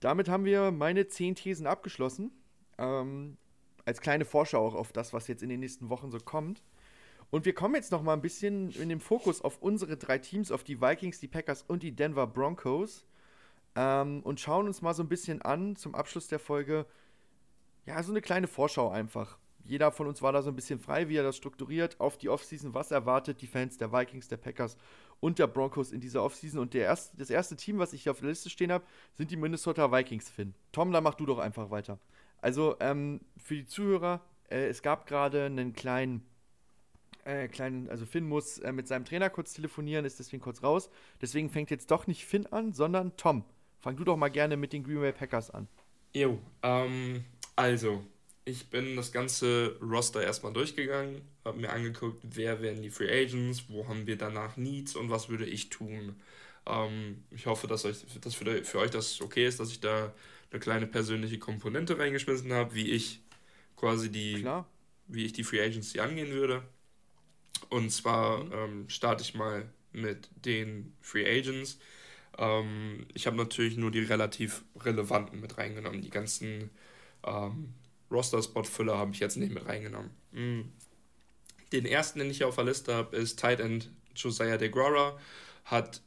Damit 0.00 0.28
haben 0.28 0.44
wir 0.44 0.72
meine 0.72 1.06
zehn 1.06 1.34
Thesen 1.34 1.66
abgeschlossen. 1.66 2.32
Ähm, 2.78 3.36
als 3.84 4.00
kleine 4.00 4.24
Vorschau 4.24 4.66
auch 4.66 4.74
auf 4.74 4.92
das, 4.92 5.12
was 5.12 5.28
jetzt 5.28 5.42
in 5.42 5.48
den 5.48 5.60
nächsten 5.60 5.90
Wochen 5.90 6.10
so 6.10 6.18
kommt. 6.18 6.62
Und 7.30 7.44
wir 7.44 7.54
kommen 7.54 7.74
jetzt 7.74 7.92
noch 7.92 8.02
mal 8.02 8.14
ein 8.14 8.22
bisschen 8.22 8.70
in 8.72 8.88
dem 8.88 9.00
Fokus 9.00 9.42
auf 9.42 9.60
unsere 9.62 9.96
drei 9.96 10.18
Teams, 10.18 10.50
auf 10.50 10.64
die 10.64 10.80
Vikings, 10.80 11.20
die 11.20 11.28
Packers 11.28 11.62
und 11.62 11.82
die 11.82 11.94
Denver 11.94 12.26
Broncos. 12.26 13.04
Ähm, 13.74 14.22
und 14.22 14.40
schauen 14.40 14.66
uns 14.66 14.82
mal 14.82 14.94
so 14.94 15.02
ein 15.02 15.08
bisschen 15.08 15.42
an 15.42 15.76
zum 15.76 15.94
Abschluss 15.94 16.28
der 16.28 16.38
Folge. 16.38 16.86
Ja, 17.86 18.02
so 18.02 18.12
eine 18.12 18.20
kleine 18.20 18.46
Vorschau 18.46 18.90
einfach. 18.90 19.38
Jeder 19.64 19.92
von 19.92 20.06
uns 20.06 20.22
war 20.22 20.32
da 20.32 20.42
so 20.42 20.50
ein 20.50 20.56
bisschen 20.56 20.80
frei, 20.80 21.08
wie 21.08 21.16
er 21.16 21.22
das 21.22 21.36
strukturiert, 21.36 22.00
auf 22.00 22.18
die 22.18 22.28
Offseason. 22.28 22.74
Was 22.74 22.90
erwartet 22.90 23.40
die 23.40 23.46
Fans 23.46 23.76
der 23.76 23.92
Vikings, 23.92 24.28
der 24.28 24.36
Packers 24.36 24.76
und 25.20 25.38
der 25.38 25.46
Broncos 25.46 25.92
in 25.92 26.00
dieser 26.00 26.22
Offseason? 26.24 26.60
Und 26.60 26.74
der 26.74 26.84
erste, 26.84 27.16
das 27.16 27.30
erste 27.30 27.56
Team, 27.56 27.78
was 27.78 27.92
ich 27.92 28.02
hier 28.02 28.12
auf 28.12 28.20
der 28.20 28.28
Liste 28.28 28.50
stehen 28.50 28.72
habe, 28.72 28.84
sind 29.14 29.30
die 29.30 29.36
Minnesota 29.36 29.92
Vikings, 29.92 30.28
Finn. 30.28 30.54
Tom, 30.72 30.92
da 30.92 31.00
mach 31.00 31.14
du 31.14 31.26
doch 31.26 31.38
einfach 31.38 31.70
weiter. 31.70 31.98
Also, 32.40 32.76
ähm, 32.80 33.20
für 33.36 33.54
die 33.54 33.66
Zuhörer, 33.66 34.20
äh, 34.50 34.66
es 34.66 34.82
gab 34.82 35.06
gerade 35.06 35.44
einen 35.44 35.72
kleinen 35.72 36.26
äh, 37.24 37.46
kleinen, 37.46 37.88
also 37.88 38.04
Finn 38.04 38.26
muss 38.26 38.58
äh, 38.58 38.72
mit 38.72 38.88
seinem 38.88 39.04
Trainer 39.04 39.30
kurz 39.30 39.52
telefonieren, 39.52 40.04
ist 40.04 40.18
deswegen 40.18 40.42
kurz 40.42 40.62
raus. 40.62 40.90
Deswegen 41.20 41.50
fängt 41.50 41.70
jetzt 41.70 41.90
doch 41.90 42.08
nicht 42.08 42.24
Finn 42.24 42.46
an, 42.46 42.72
sondern 42.72 43.16
Tom. 43.16 43.44
Fang 43.82 43.96
du 43.96 44.04
doch 44.04 44.16
mal 44.16 44.28
gerne 44.28 44.56
mit 44.56 44.72
den 44.72 44.84
Green 44.84 45.00
Bay 45.00 45.12
Packers 45.12 45.50
an. 45.50 45.66
Jo, 46.14 46.38
ähm, 46.62 47.24
also, 47.56 48.04
ich 48.44 48.70
bin 48.70 48.94
das 48.96 49.10
ganze 49.10 49.76
Roster 49.82 50.22
erstmal 50.22 50.52
durchgegangen, 50.52 51.20
habe 51.44 51.58
mir 51.58 51.70
angeguckt, 51.70 52.22
wer 52.22 52.62
werden 52.62 52.80
die 52.80 52.90
Free 52.90 53.10
Agents, 53.10 53.64
wo 53.68 53.88
haben 53.88 54.06
wir 54.06 54.16
danach 54.16 54.56
Needs 54.56 54.94
und 54.94 55.10
was 55.10 55.28
würde 55.28 55.46
ich 55.46 55.68
tun. 55.68 56.14
Ähm, 56.64 57.24
ich 57.32 57.46
hoffe, 57.46 57.66
dass, 57.66 57.84
euch, 57.84 58.04
dass 58.20 58.34
für, 58.34 58.64
für 58.64 58.78
euch 58.78 58.90
das 58.90 59.20
okay 59.20 59.46
ist, 59.46 59.58
dass 59.58 59.70
ich 59.70 59.80
da 59.80 60.14
eine 60.52 60.60
kleine 60.60 60.86
persönliche 60.86 61.38
Komponente 61.38 61.98
reingeschmissen 61.98 62.52
habe, 62.52 62.76
wie 62.76 62.90
ich 62.90 63.20
quasi 63.76 64.12
die, 64.12 64.42
Klar. 64.42 64.68
wie 65.08 65.24
ich 65.24 65.32
die 65.32 65.42
Free 65.42 65.60
Agency 65.60 65.98
angehen 65.98 66.30
würde. 66.30 66.62
Und 67.68 67.90
zwar 67.90 68.44
mhm. 68.44 68.52
ähm, 68.52 68.88
starte 68.88 69.24
ich 69.24 69.34
mal 69.34 69.68
mit 69.92 70.28
den 70.44 70.94
Free 71.00 71.26
Agents. 71.26 71.78
Ähm, 72.38 73.06
ich 73.14 73.26
habe 73.26 73.36
natürlich 73.36 73.76
nur 73.76 73.90
die 73.90 74.00
relativ 74.00 74.64
relevanten 74.80 75.40
mit 75.40 75.58
reingenommen. 75.58 76.02
Die 76.02 76.10
ganzen 76.10 76.70
ähm, 77.24 77.74
Roster-Spot-Füller 78.10 78.98
habe 78.98 79.12
ich 79.12 79.20
jetzt 79.20 79.36
nicht 79.36 79.52
mit 79.52 79.66
reingenommen. 79.66 80.10
Mhm. 80.32 80.72
Den 81.72 81.86
ersten, 81.86 82.18
den 82.18 82.30
ich 82.30 82.38
hier 82.38 82.48
auf 82.48 82.56
der 82.56 82.64
Liste 82.64 82.94
habe, 82.94 83.16
ist 83.16 83.38
Tight 83.38 83.60
End 83.60 83.90
Josiah 84.14 84.58
DeGuara. 84.58 85.18
Hat, 85.64 86.02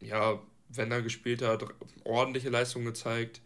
ja, 0.00 0.40
wenn 0.68 0.90
er 0.90 1.02
gespielt 1.02 1.42
hat, 1.42 1.64
ordentliche 2.04 2.48
Leistung 2.48 2.84
gezeigt, 2.84 3.42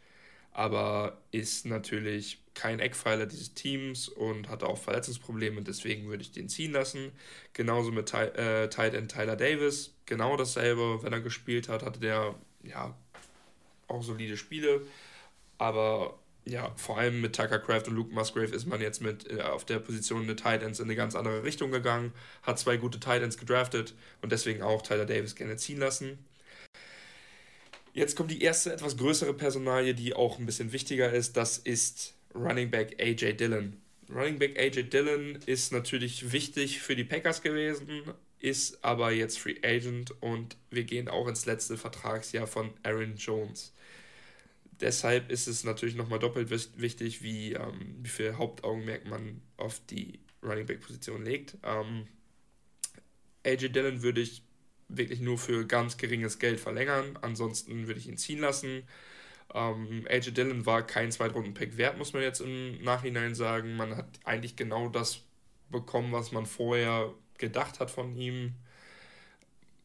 aber 0.52 1.18
ist 1.32 1.66
natürlich 1.66 2.43
kein 2.54 2.80
Eckpfeiler 2.80 3.26
dieses 3.26 3.54
Teams 3.54 4.08
und 4.08 4.48
hatte 4.48 4.66
auch 4.66 4.78
Verletzungsprobleme, 4.78 5.62
deswegen 5.62 6.08
würde 6.08 6.22
ich 6.22 6.32
den 6.32 6.48
ziehen 6.48 6.72
lassen. 6.72 7.12
Genauso 7.52 7.90
mit 7.90 8.06
Ty 8.06 8.24
äh, 8.36 8.68
Tight 8.68 8.94
End 8.94 9.10
Tyler 9.10 9.36
Davis, 9.36 9.94
genau 10.06 10.36
dasselbe. 10.36 11.02
Wenn 11.02 11.12
er 11.12 11.20
gespielt 11.20 11.68
hat, 11.68 11.82
hatte 11.82 12.00
der 12.00 12.34
ja 12.62 12.96
auch 13.88 14.02
solide 14.02 14.36
Spiele, 14.36 14.82
aber 15.58 16.18
ja, 16.46 16.72
vor 16.76 16.98
allem 16.98 17.20
mit 17.20 17.34
Tucker 17.34 17.58
Craft 17.58 17.84
und 17.88 17.94
Luke 17.94 18.14
Musgrave 18.14 18.54
ist 18.54 18.66
man 18.66 18.80
jetzt 18.80 19.00
mit 19.00 19.30
äh, 19.30 19.40
auf 19.40 19.64
der 19.64 19.78
Position 19.78 20.26
der 20.26 20.36
Tight 20.36 20.62
Ends 20.62 20.78
in 20.78 20.84
eine 20.84 20.96
ganz 20.96 21.14
andere 21.14 21.42
Richtung 21.42 21.70
gegangen, 21.70 22.12
hat 22.42 22.58
zwei 22.58 22.76
gute 22.76 23.00
Tight 23.00 23.22
Ends 23.22 23.38
gedraftet 23.38 23.94
und 24.20 24.30
deswegen 24.30 24.62
auch 24.62 24.82
Tyler 24.82 25.06
Davis 25.06 25.34
gerne 25.34 25.56
ziehen 25.56 25.78
lassen. 25.78 26.18
Jetzt 27.94 28.16
kommt 28.16 28.30
die 28.30 28.42
erste 28.42 28.72
etwas 28.72 28.96
größere 28.96 29.32
Personalie, 29.34 29.94
die 29.94 30.14
auch 30.14 30.38
ein 30.38 30.46
bisschen 30.46 30.72
wichtiger 30.72 31.12
ist. 31.12 31.36
Das 31.36 31.58
ist 31.58 32.13
Running 32.34 32.70
Back 32.70 33.00
AJ 33.00 33.34
Dillon. 33.34 33.80
Running 34.10 34.38
Back 34.38 34.58
AJ 34.58 34.84
Dillon 34.90 35.38
ist 35.46 35.72
natürlich 35.72 36.32
wichtig 36.32 36.80
für 36.80 36.96
die 36.96 37.04
Packers 37.04 37.42
gewesen, 37.42 37.88
ist 38.38 38.84
aber 38.84 39.12
jetzt 39.12 39.38
Free 39.38 39.56
Agent 39.62 40.14
und 40.20 40.56
wir 40.70 40.84
gehen 40.84 41.08
auch 41.08 41.28
ins 41.28 41.46
letzte 41.46 41.76
Vertragsjahr 41.76 42.46
von 42.46 42.70
Aaron 42.82 43.16
Jones. 43.16 43.72
Deshalb 44.80 45.30
ist 45.30 45.46
es 45.46 45.64
natürlich 45.64 45.94
nochmal 45.94 46.18
doppelt 46.18 46.50
wichtig, 46.50 47.22
wie, 47.22 47.52
ähm, 47.52 47.96
wie 48.02 48.08
viel 48.08 48.36
Hauptaugenmerk 48.36 49.06
man 49.06 49.40
auf 49.56 49.80
die 49.86 50.20
Running 50.42 50.66
Back 50.66 50.80
Position 50.80 51.24
legt. 51.24 51.56
Ähm, 51.62 52.06
AJ 53.44 53.70
Dillon 53.70 54.02
würde 54.02 54.20
ich 54.20 54.42
wirklich 54.88 55.20
nur 55.20 55.38
für 55.38 55.66
ganz 55.66 55.96
geringes 55.96 56.38
Geld 56.38 56.60
verlängern, 56.60 57.18
ansonsten 57.22 57.86
würde 57.86 58.00
ich 58.00 58.08
ihn 58.08 58.18
ziehen 58.18 58.40
lassen. 58.40 58.82
Ähm, 59.52 60.06
AJ 60.08 60.32
Dillon 60.32 60.66
war 60.66 60.86
kein 60.86 61.12
Zweitrunden-Pick 61.12 61.76
wert, 61.76 61.98
muss 61.98 62.12
man 62.12 62.22
jetzt 62.22 62.40
im 62.40 62.82
Nachhinein 62.82 63.34
sagen. 63.34 63.76
Man 63.76 63.96
hat 63.96 64.06
eigentlich 64.24 64.56
genau 64.56 64.88
das 64.88 65.22
bekommen, 65.70 66.12
was 66.12 66.32
man 66.32 66.46
vorher 66.46 67.12
gedacht 67.38 67.80
hat 67.80 67.90
von 67.90 68.16
ihm. 68.16 68.54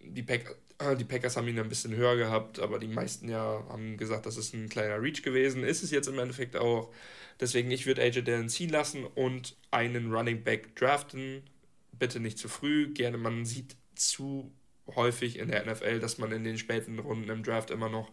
Die, 0.02 0.24
Pack 0.24 0.56
äh, 0.80 0.96
die 0.96 1.04
Packers 1.04 1.38
haben 1.38 1.48
ihn 1.48 1.60
ein 1.60 1.70
bisschen 1.70 1.96
höher 1.96 2.16
gehabt, 2.16 2.60
aber 2.60 2.80
die 2.80 2.88
meisten 2.88 3.30
ja 3.30 3.64
haben 3.70 3.98
gesagt, 3.98 4.26
das 4.26 4.38
ist 4.38 4.54
ein 4.54 4.70
kleiner 4.70 5.02
Reach 5.02 5.22
gewesen. 5.22 5.64
Ist 5.64 5.84
es 5.84 5.92
jetzt 5.92 6.08
im 6.08 6.20
Endeffekt 6.20 6.56
auch. 6.56 6.92
Deswegen, 7.40 7.72
ich 7.72 7.86
würde 7.86 8.02
AJ 8.02 8.24
Dillon 8.24 8.50
ziehen 8.50 8.70
lassen 8.70 9.06
und 9.06 9.56
einen 9.72 10.14
Running 10.14 10.44
Back 10.44 10.76
draften. 10.76 11.44
Bitte 11.92 12.20
nicht 12.20 12.38
zu 12.38 12.50
früh. 12.50 12.94
Gerne, 12.94 13.18
man 13.18 13.46
sieht 13.46 13.76
zu 13.96 14.52
häufig 14.96 15.38
in 15.38 15.50
der 15.50 15.66
NFL, 15.66 16.00
dass 16.00 16.18
man 16.18 16.32
in 16.32 16.44
den 16.44 16.58
späten 16.58 17.00
Runden 17.00 17.30
im 17.30 17.44
Draft 17.44 17.72
immer 17.72 17.90
noch 17.90 18.12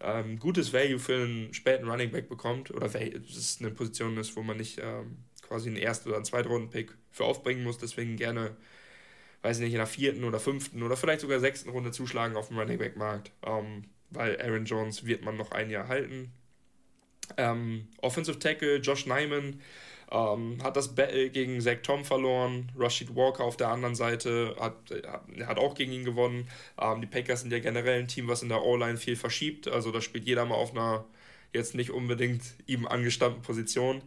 ähm, 0.00 0.38
gutes 0.38 0.72
Value 0.72 0.98
für 0.98 1.14
einen 1.14 1.54
späten 1.54 1.88
Running 1.88 2.10
Back 2.10 2.28
bekommt 2.28 2.70
oder 2.70 2.86
es 2.86 3.58
eine 3.60 3.70
Position 3.70 4.16
ist, 4.16 4.36
wo 4.36 4.42
man 4.42 4.56
nicht 4.56 4.78
ähm, 4.82 5.18
quasi 5.42 5.68
einen 5.68 5.76
ersten 5.76 6.08
oder 6.08 6.16
einen 6.16 6.24
Zweitrunden-Pick 6.24 6.92
für 7.10 7.24
aufbringen 7.24 7.64
muss, 7.64 7.78
deswegen 7.78 8.16
gerne, 8.16 8.56
weiß 9.42 9.58
ich 9.58 9.64
nicht, 9.64 9.72
in 9.72 9.78
der 9.78 9.86
vierten 9.86 10.24
oder 10.24 10.40
fünften 10.40 10.82
oder 10.82 10.96
vielleicht 10.96 11.20
sogar 11.20 11.40
sechsten 11.40 11.70
Runde 11.70 11.92
zuschlagen 11.92 12.36
auf 12.36 12.48
dem 12.48 12.58
Running 12.58 12.78
Back-Markt, 12.78 13.30
ähm, 13.46 13.84
weil 14.10 14.40
Aaron 14.40 14.64
Jones 14.64 15.06
wird 15.06 15.24
man 15.24 15.36
noch 15.36 15.52
ein 15.52 15.70
Jahr 15.70 15.88
halten. 15.88 16.32
Ähm, 17.36 17.88
Offensive 17.98 18.38
Tackle 18.38 18.76
Josh 18.76 19.06
Nyman 19.06 19.60
ähm, 20.14 20.58
hat 20.62 20.76
das 20.76 20.94
Battle 20.94 21.28
gegen 21.30 21.60
Zach 21.60 21.78
Tom 21.82 22.04
verloren. 22.04 22.70
Rashid 22.78 23.14
Walker 23.16 23.44
auf 23.44 23.56
der 23.56 23.68
anderen 23.68 23.96
Seite 23.96 24.54
hat, 24.60 24.76
hat 25.46 25.58
auch 25.58 25.74
gegen 25.74 25.92
ihn 25.92 26.04
gewonnen. 26.04 26.48
Ähm, 26.80 27.00
die 27.00 27.06
Packers 27.08 27.40
sind 27.40 27.52
ja 27.52 27.58
generell 27.58 28.00
ein 28.00 28.08
Team, 28.08 28.28
was 28.28 28.42
in 28.42 28.48
der 28.48 28.62
O-Line 28.62 28.96
viel 28.96 29.16
verschiebt. 29.16 29.66
Also 29.66 29.90
da 29.90 30.00
spielt 30.00 30.24
jeder 30.24 30.44
mal 30.44 30.54
auf 30.54 30.70
einer 30.70 31.04
jetzt 31.52 31.74
nicht 31.74 31.90
unbedingt 31.90 32.42
ihm 32.66 32.86
angestammten 32.86 33.42
Position. 33.42 34.02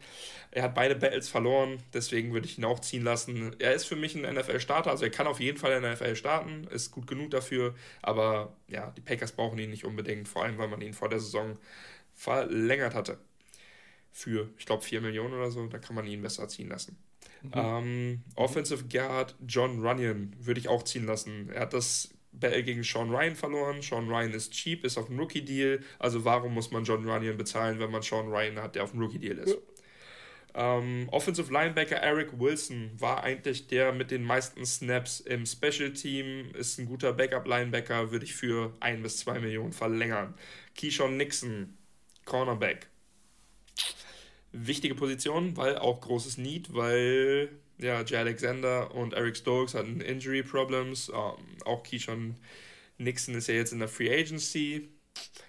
Er 0.51 0.63
hat 0.63 0.75
beide 0.75 0.95
Battles 0.95 1.29
verloren, 1.29 1.77
deswegen 1.93 2.33
würde 2.33 2.45
ich 2.45 2.57
ihn 2.57 2.65
auch 2.65 2.79
ziehen 2.79 3.03
lassen. 3.03 3.55
Er 3.59 3.73
ist 3.73 3.85
für 3.85 3.95
mich 3.95 4.15
ein 4.15 4.33
NFL-Starter, 4.33 4.91
also 4.91 5.05
er 5.05 5.11
kann 5.11 5.27
auf 5.27 5.39
jeden 5.39 5.57
Fall 5.57 5.71
in 5.71 5.83
der 5.83 5.93
NFL 5.93 6.15
starten, 6.15 6.67
ist 6.71 6.91
gut 6.91 7.07
genug 7.07 7.31
dafür, 7.31 7.73
aber 8.01 8.53
ja, 8.67 8.93
die 8.97 9.01
Packers 9.01 9.31
brauchen 9.31 9.59
ihn 9.59 9.69
nicht 9.69 9.85
unbedingt, 9.85 10.27
vor 10.27 10.43
allem 10.43 10.57
weil 10.57 10.67
man 10.67 10.81
ihn 10.81 10.93
vor 10.93 11.09
der 11.09 11.19
Saison 11.19 11.57
verlängert 12.13 12.95
hatte 12.95 13.17
für, 14.18 14.49
ich 14.57 14.65
glaube, 14.65 14.84
4 14.84 15.01
Millionen 15.01 15.36
oder 15.36 15.51
so, 15.51 15.68
da 15.68 15.78
kann 15.78 15.95
man 15.95 16.07
ihn 16.07 16.24
besser 16.24 16.47
ziehen 16.47 16.70
lassen. 16.70 16.97
Mhm. 17.43 17.51
Ähm, 17.53 18.24
Offensive 18.34 18.86
Guard 18.86 19.36
John 19.47 19.86
Runyon 19.86 20.34
würde 20.39 20.59
ich 20.59 20.68
auch 20.68 20.82
ziehen 20.82 21.05
lassen. 21.05 21.51
Er 21.51 21.61
hat 21.61 21.74
das 21.74 22.09
Battle 22.32 22.63
gegen 22.63 22.84
Sean 22.84 23.11
Ryan 23.11 23.36
verloren. 23.36 23.84
Sean 23.84 24.09
Ryan 24.09 24.34
ist 24.34 24.53
cheap, 24.53 24.84
ist 24.84 24.97
auf 24.97 25.05
dem 25.05 25.20
Rookie-Deal. 25.20 25.82
Also 25.99 26.26
warum 26.26 26.55
muss 26.55 26.72
man 26.72 26.84
John 26.84 27.07
Runyon 27.07 27.38
bezahlen, 27.38 27.80
wenn 27.80 27.91
man 27.91 28.01
Sean 28.01 28.28
Ryan 28.28 28.59
hat, 28.59 28.74
der 28.74 28.86
auf 28.86 28.91
dem 28.91 29.01
Rookie-Deal 29.01 29.38
ist? 29.38 29.59
Ja. 30.55 30.80
Ähm, 30.80 31.07
Offensive 31.11 31.53
Linebacker 31.53 31.97
Eric 31.97 32.39
Wilson 32.39 32.89
war 32.97 33.24
eigentlich 33.24 33.68
der 33.68 33.93
mit 33.93 34.09
den 34.09 34.24
meisten 34.24 34.65
Snaps 34.65 35.20
im 35.20 35.45
Special 35.45 35.93
Team, 35.93 36.49
ist 36.55 36.80
ein 36.80 36.88
guter 36.88 37.13
Backup-Linebacker, 37.13 38.09
würde 38.09 38.26
ich 38.26 38.34
für 38.34 38.74
1 38.80 39.03
bis 39.03 39.18
2 39.18 39.41
Millionen 39.41 39.74
verlängern. 39.74 40.34
Keyshawn 40.76 41.18
Nixon, 41.18 41.78
Cornerback, 42.26 42.88
wichtige 44.65 44.95
Position, 44.95 45.57
weil 45.57 45.77
auch 45.77 46.01
großes 46.01 46.37
Need, 46.37 46.73
weil 46.73 47.49
ja, 47.77 48.01
Jay 48.03 48.17
Alexander 48.17 48.93
und 48.95 49.13
Eric 49.13 49.37
Stokes 49.37 49.73
hatten 49.75 50.01
Injury 50.01 50.43
Problems. 50.43 51.09
Ähm, 51.09 51.45
auch 51.65 51.83
Keyshawn 51.83 52.35
Nixon 52.97 53.35
ist 53.35 53.47
ja 53.47 53.55
jetzt 53.55 53.73
in 53.73 53.79
der 53.79 53.87
Free 53.87 54.11
Agency. 54.11 54.89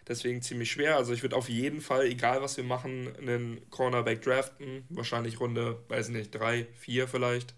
Deswegen 0.06 0.42
ziemlich 0.42 0.70
schwer. 0.70 0.96
Also 0.96 1.12
ich 1.12 1.22
würde 1.22 1.36
auf 1.36 1.48
jeden 1.48 1.80
Fall, 1.80 2.06
egal 2.06 2.42
was 2.42 2.56
wir 2.56 2.64
machen, 2.64 3.14
einen 3.18 3.60
Cornerback 3.70 4.22
draften. 4.22 4.84
Wahrscheinlich 4.88 5.40
Runde, 5.40 5.82
weiß 5.88 6.08
nicht, 6.10 6.34
drei, 6.34 6.66
vier 6.78 7.08
vielleicht. 7.08 7.54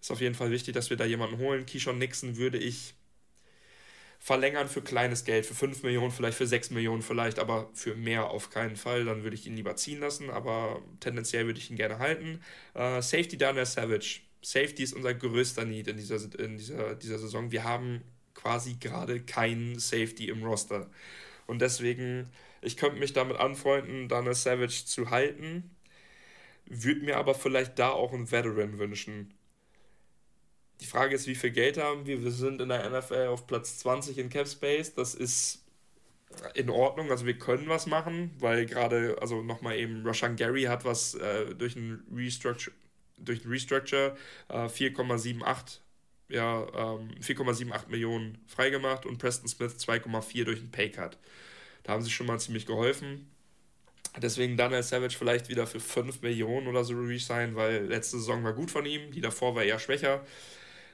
Ist 0.00 0.10
auf 0.10 0.20
jeden 0.20 0.34
Fall 0.34 0.50
wichtig, 0.50 0.74
dass 0.74 0.90
wir 0.90 0.96
da 0.96 1.04
jemanden 1.04 1.38
holen. 1.38 1.66
Keyshawn 1.66 1.98
Nixon 1.98 2.36
würde 2.36 2.58
ich 2.58 2.94
verlängern 4.22 4.68
für 4.68 4.82
kleines 4.82 5.24
Geld, 5.24 5.44
für 5.44 5.54
5 5.54 5.82
Millionen, 5.82 6.12
vielleicht 6.12 6.38
für 6.38 6.46
6 6.46 6.70
Millionen 6.70 7.02
vielleicht, 7.02 7.40
aber 7.40 7.68
für 7.74 7.96
mehr 7.96 8.30
auf 8.30 8.50
keinen 8.50 8.76
Fall. 8.76 9.04
Dann 9.04 9.24
würde 9.24 9.34
ich 9.34 9.48
ihn 9.48 9.56
lieber 9.56 9.74
ziehen 9.74 9.98
lassen, 9.98 10.30
aber 10.30 10.80
tendenziell 11.00 11.46
würde 11.46 11.58
ich 11.58 11.70
ihn 11.70 11.76
gerne 11.76 11.98
halten. 11.98 12.40
Äh, 12.74 13.02
Safety 13.02 13.36
Daniel 13.36 13.66
Savage. 13.66 14.20
Safety 14.40 14.84
ist 14.84 14.92
unser 14.92 15.12
größter 15.12 15.64
Need 15.64 15.88
in 15.88 15.96
dieser, 15.96 16.20
in 16.38 16.56
dieser, 16.56 16.94
dieser 16.94 17.18
Saison. 17.18 17.50
Wir 17.50 17.64
haben 17.64 18.02
quasi 18.34 18.76
gerade 18.78 19.20
keinen 19.20 19.80
Safety 19.80 20.28
im 20.28 20.44
Roster. 20.44 20.88
Und 21.48 21.60
deswegen, 21.60 22.30
ich 22.60 22.76
könnte 22.76 23.00
mich 23.00 23.12
damit 23.12 23.38
anfreunden, 23.38 24.08
Daniel 24.08 24.36
Savage 24.36 24.84
zu 24.86 25.10
halten, 25.10 25.74
würde 26.66 27.00
mir 27.00 27.16
aber 27.16 27.34
vielleicht 27.34 27.76
da 27.80 27.90
auch 27.90 28.12
einen 28.12 28.30
Veteran 28.30 28.78
wünschen. 28.78 29.34
Die 30.82 30.88
Frage 30.88 31.14
ist, 31.14 31.28
wie 31.28 31.36
viel 31.36 31.52
Geld 31.52 31.78
haben 31.78 32.06
wir? 32.06 32.24
Wir 32.24 32.32
sind 32.32 32.60
in 32.60 32.68
der 32.68 32.90
NFL 32.90 33.28
auf 33.28 33.46
Platz 33.46 33.78
20 33.78 34.18
in 34.18 34.30
Cap 34.30 34.48
Space. 34.48 34.92
Das 34.94 35.14
ist 35.14 35.64
in 36.54 36.70
Ordnung. 36.70 37.12
Also 37.12 37.24
wir 37.24 37.38
können 37.38 37.68
was 37.68 37.86
machen, 37.86 38.32
weil 38.40 38.66
gerade, 38.66 39.16
also 39.20 39.42
nochmal 39.42 39.78
eben, 39.78 40.04
Rashan 40.04 40.34
Gary 40.34 40.64
hat 40.64 40.84
was 40.84 41.14
äh, 41.14 41.54
durch 41.54 41.76
ein 41.76 42.02
Restructure, 42.12 42.74
durch 43.16 43.44
ein 43.44 43.48
Restructure 43.48 44.16
äh, 44.48 44.66
4,78 44.66 45.78
ja, 46.28 46.66
ähm, 46.74 47.10
4,78 47.20 47.88
Millionen 47.88 48.38
freigemacht 48.48 49.06
und 49.06 49.18
Preston 49.18 49.48
Smith 49.48 49.76
2,4 49.78 50.44
durch 50.44 50.58
einen 50.58 50.72
Paycut. 50.72 51.16
Da 51.84 51.92
haben 51.92 52.02
sie 52.02 52.10
schon 52.10 52.26
mal 52.26 52.40
ziemlich 52.40 52.66
geholfen. 52.66 53.30
Deswegen 54.20 54.56
Daniel 54.56 54.82
Savage 54.82 55.16
vielleicht 55.16 55.48
wieder 55.48 55.68
für 55.68 55.78
5 55.78 56.22
Millionen 56.22 56.66
oder 56.66 56.82
so 56.82 56.94
resign, 56.94 57.54
weil 57.54 57.86
letzte 57.86 58.18
Saison 58.18 58.42
war 58.42 58.52
gut 58.52 58.72
von 58.72 58.84
ihm, 58.84 59.12
die 59.12 59.20
davor 59.20 59.54
war 59.54 59.62
eher 59.62 59.78
schwächer. 59.78 60.24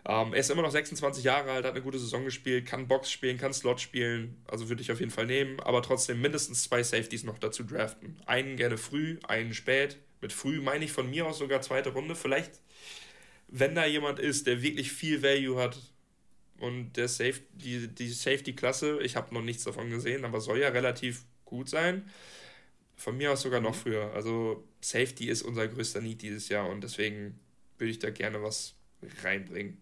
Ähm, 0.06 0.32
er 0.32 0.40
ist 0.40 0.50
immer 0.50 0.62
noch 0.62 0.70
26 0.70 1.24
Jahre 1.24 1.50
alt, 1.50 1.64
hat 1.64 1.72
eine 1.72 1.82
gute 1.82 1.98
Saison 1.98 2.24
gespielt, 2.24 2.66
kann 2.66 2.88
Box 2.88 3.10
spielen, 3.10 3.38
kann 3.38 3.52
Slot 3.52 3.80
spielen. 3.80 4.42
Also 4.46 4.68
würde 4.68 4.82
ich 4.82 4.92
auf 4.92 5.00
jeden 5.00 5.10
Fall 5.10 5.26
nehmen. 5.26 5.60
Aber 5.60 5.82
trotzdem 5.82 6.20
mindestens 6.20 6.64
zwei 6.64 6.82
Safeties 6.82 7.24
noch 7.24 7.38
dazu 7.38 7.64
draften. 7.64 8.16
Einen 8.26 8.56
gerne 8.56 8.78
früh, 8.78 9.18
einen 9.26 9.54
spät. 9.54 9.98
Mit 10.20 10.32
früh 10.32 10.60
meine 10.60 10.84
ich 10.84 10.92
von 10.92 11.10
mir 11.10 11.26
aus 11.26 11.38
sogar 11.38 11.60
zweite 11.60 11.90
Runde. 11.90 12.14
Vielleicht, 12.14 12.60
wenn 13.48 13.74
da 13.74 13.86
jemand 13.86 14.18
ist, 14.18 14.46
der 14.46 14.62
wirklich 14.62 14.92
viel 14.92 15.22
Value 15.22 15.60
hat 15.60 15.78
und 16.58 16.94
der 16.94 17.08
Safe, 17.08 17.40
die, 17.52 17.88
die 17.88 18.08
Safety-Klasse, 18.08 19.00
ich 19.02 19.16
habe 19.16 19.34
noch 19.34 19.42
nichts 19.42 19.64
davon 19.64 19.90
gesehen, 19.90 20.24
aber 20.24 20.40
soll 20.40 20.58
ja 20.58 20.68
relativ 20.68 21.22
gut 21.44 21.68
sein. 21.68 22.08
Von 22.96 23.16
mir 23.16 23.32
aus 23.32 23.42
sogar 23.42 23.60
noch 23.60 23.76
mhm. 23.76 23.80
früher. 23.80 24.12
Also 24.14 24.64
Safety 24.80 25.28
ist 25.28 25.42
unser 25.42 25.68
größter 25.68 26.00
Need 26.00 26.22
dieses 26.22 26.48
Jahr 26.48 26.68
und 26.68 26.82
deswegen 26.82 27.38
würde 27.78 27.90
ich 27.90 28.00
da 28.00 28.10
gerne 28.10 28.42
was 28.42 28.74
reinbringen. 29.22 29.80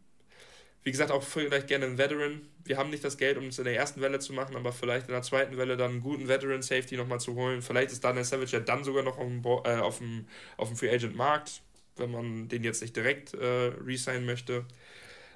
Wie 0.87 0.93
gesagt, 0.93 1.11
auch 1.11 1.25
vielleicht 1.25 1.67
gerne 1.67 1.85
einen 1.85 1.99
Veteran. 1.99 2.43
Wir 2.65 2.79
haben 2.79 2.91
nicht 2.91 3.03
das 3.03 3.19
Geld, 3.19 3.39
um 3.39 3.47
es 3.47 3.59
in 3.59 3.65
der 3.65 3.75
ersten 3.75 4.01
Welle 4.01 4.21
zu 4.21 4.33
machen, 4.33 4.55
aber 4.55 4.71
vielleicht 4.71 5.09
in 5.09 5.15
der 5.15 5.23
zweiten 5.23 5.57
Welle 5.57 5.77
dann 5.77 5.91
einen 5.91 6.01
guten 6.01 6.29
Veteran 6.29 6.63
Safety 6.63 6.97
nochmal 6.97 7.19
zu 7.19 7.35
holen. 7.35 7.61
Vielleicht 7.61 7.91
ist 7.91 8.05
Daniel 8.05 8.23
Savage 8.23 8.53
ja 8.53 8.61
dann 8.61 8.85
sogar 8.85 9.03
noch 9.03 9.19
auf 9.19 9.27
dem, 9.27 9.43
äh, 9.45 9.81
auf 9.81 9.99
dem, 9.99 10.29
auf 10.57 10.69
dem 10.69 10.77
Free 10.77 10.89
Agent 10.89 11.17
Markt, 11.17 11.61
wenn 11.97 12.13
man 12.13 12.47
den 12.47 12.63
jetzt 12.63 12.83
nicht 12.83 12.95
direkt 12.95 13.35
äh, 13.35 13.73
resignen 13.85 14.27
möchte. 14.27 14.65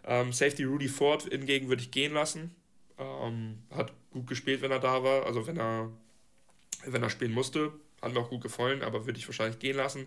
Ähm, 0.07 0.33
Safety 0.33 0.63
Rudy 0.63 0.87
Ford 0.87 1.25
hingegen 1.25 1.69
würde 1.69 1.83
ich 1.83 1.91
gehen 1.91 2.13
lassen. 2.13 2.55
Ähm, 2.97 3.59
hat 3.75 3.93
gut 4.13 4.29
gespielt, 4.29 4.63
wenn 4.63 4.71
er 4.71 4.79
da 4.79 5.03
war, 5.03 5.27
also 5.27 5.49
wenn 5.49 5.59
er, 5.59 5.91
wenn 6.85 7.03
er 7.03 7.11
spielen 7.11 7.33
musste. 7.33 7.73
Hat 8.01 8.13
mir 8.13 8.21
auch 8.21 8.31
gut 8.31 8.43
gefallen, 8.43 8.83
aber 8.83 9.05
würde 9.05 9.19
ich 9.19 9.27
wahrscheinlich 9.27 9.59
gehen 9.59 9.77
lassen. 9.77 10.07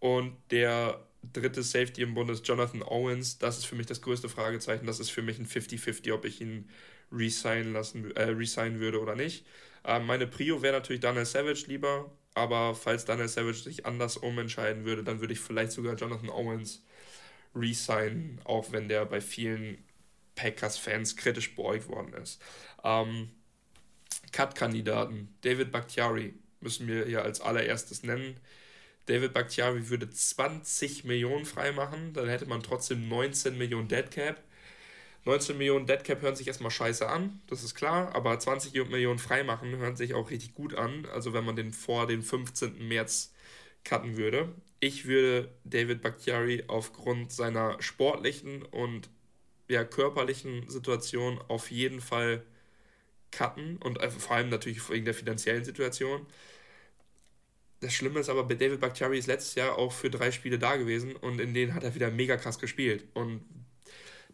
Und 0.00 0.34
der 0.50 0.98
dritte 1.22 1.62
Safety 1.62 2.02
im 2.02 2.14
Bund 2.14 2.30
ist 2.30 2.46
Jonathan 2.46 2.82
Owens. 2.82 3.38
Das 3.38 3.58
ist 3.58 3.66
für 3.66 3.74
mich 3.74 3.86
das 3.86 4.02
größte 4.02 4.28
Fragezeichen. 4.28 4.86
Das 4.86 5.00
ist 5.00 5.10
für 5.10 5.22
mich 5.22 5.38
ein 5.38 5.46
50-50, 5.46 6.12
ob 6.12 6.24
ich 6.24 6.40
ihn 6.40 6.68
resignen 7.12 7.72
lassen, 7.72 8.10
äh, 8.16 8.24
resignen 8.24 8.80
würde 8.80 9.00
oder 9.00 9.14
nicht. 9.14 9.46
Ähm, 9.84 10.06
meine 10.06 10.26
Prio 10.26 10.62
wäre 10.62 10.74
natürlich 10.74 11.00
Daniel 11.00 11.24
Savage 11.24 11.64
lieber, 11.66 12.10
aber 12.34 12.74
falls 12.74 13.04
Daniel 13.04 13.28
Savage 13.28 13.58
sich 13.58 13.86
anders 13.86 14.16
umentscheiden 14.16 14.84
würde, 14.84 15.02
dann 15.02 15.20
würde 15.20 15.32
ich 15.32 15.40
vielleicht 15.40 15.72
sogar 15.72 15.94
Jonathan 15.94 16.28
Owens 16.28 16.84
resignen, 17.54 18.40
auch 18.44 18.72
wenn 18.72 18.88
der 18.88 19.06
bei 19.06 19.20
vielen 19.20 19.78
Packers-Fans 20.34 21.16
kritisch 21.16 21.56
beäugt 21.56 21.88
worden 21.88 22.12
ist. 22.14 22.40
Ähm, 22.84 23.30
Cut-Kandidaten, 24.32 25.34
David 25.40 25.72
Bakhtiari 25.72 26.34
müssen 26.60 26.86
wir 26.86 27.06
hier 27.06 27.22
als 27.22 27.40
allererstes 27.40 28.02
nennen 28.02 28.38
David 29.08 29.32
Bakhtiari 29.32 29.88
würde 29.88 30.10
20 30.10 31.04
Millionen 31.04 31.44
freimachen, 31.46 32.12
dann 32.12 32.28
hätte 32.28 32.46
man 32.46 32.62
trotzdem 32.62 33.08
19 33.08 33.56
Millionen 33.56 33.88
Deadcap. 33.88 34.42
19 35.24 35.58
Millionen 35.58 35.86
Deadcap 35.86 36.22
hören 36.22 36.36
sich 36.36 36.46
erstmal 36.46 36.70
scheiße 36.70 37.08
an, 37.08 37.40
das 37.48 37.62
ist 37.64 37.74
klar, 37.74 38.14
aber 38.14 38.38
20 38.38 38.72
Millionen 38.88 39.18
freimachen 39.18 39.76
hören 39.76 39.96
sich 39.96 40.14
auch 40.14 40.30
richtig 40.30 40.54
gut 40.54 40.74
an, 40.74 41.06
also 41.12 41.32
wenn 41.32 41.44
man 41.44 41.56
den 41.56 41.72
vor 41.72 42.06
dem 42.06 42.22
15. 42.22 42.86
März 42.86 43.32
cutten 43.84 44.16
würde. 44.16 44.52
Ich 44.80 45.06
würde 45.06 45.50
David 45.64 46.02
Bakhtiari 46.02 46.64
aufgrund 46.68 47.32
seiner 47.32 47.80
sportlichen 47.82 48.62
und 48.62 49.10
ja, 49.68 49.84
körperlichen 49.84 50.68
Situation 50.68 51.40
auf 51.48 51.70
jeden 51.70 52.00
Fall 52.00 52.42
cutten 53.30 53.76
und 53.78 53.98
vor 54.12 54.36
allem 54.36 54.48
natürlich 54.48 54.88
wegen 54.90 55.04
der 55.04 55.14
finanziellen 55.14 55.64
Situation. 55.64 56.26
Das 57.80 57.92
Schlimme 57.92 58.20
ist 58.20 58.28
aber, 58.28 58.44
bei 58.44 58.54
David 58.54 58.80
Bakhtiari 58.80 59.18
ist 59.18 59.26
letztes 59.28 59.54
Jahr 59.54 59.78
auch 59.78 59.92
für 59.92 60.10
drei 60.10 60.32
Spiele 60.32 60.58
da 60.58 60.76
gewesen 60.76 61.14
und 61.14 61.40
in 61.40 61.54
denen 61.54 61.74
hat 61.74 61.84
er 61.84 61.94
wieder 61.94 62.10
mega 62.10 62.36
krass 62.36 62.58
gespielt. 62.58 63.04
Und 63.14 63.42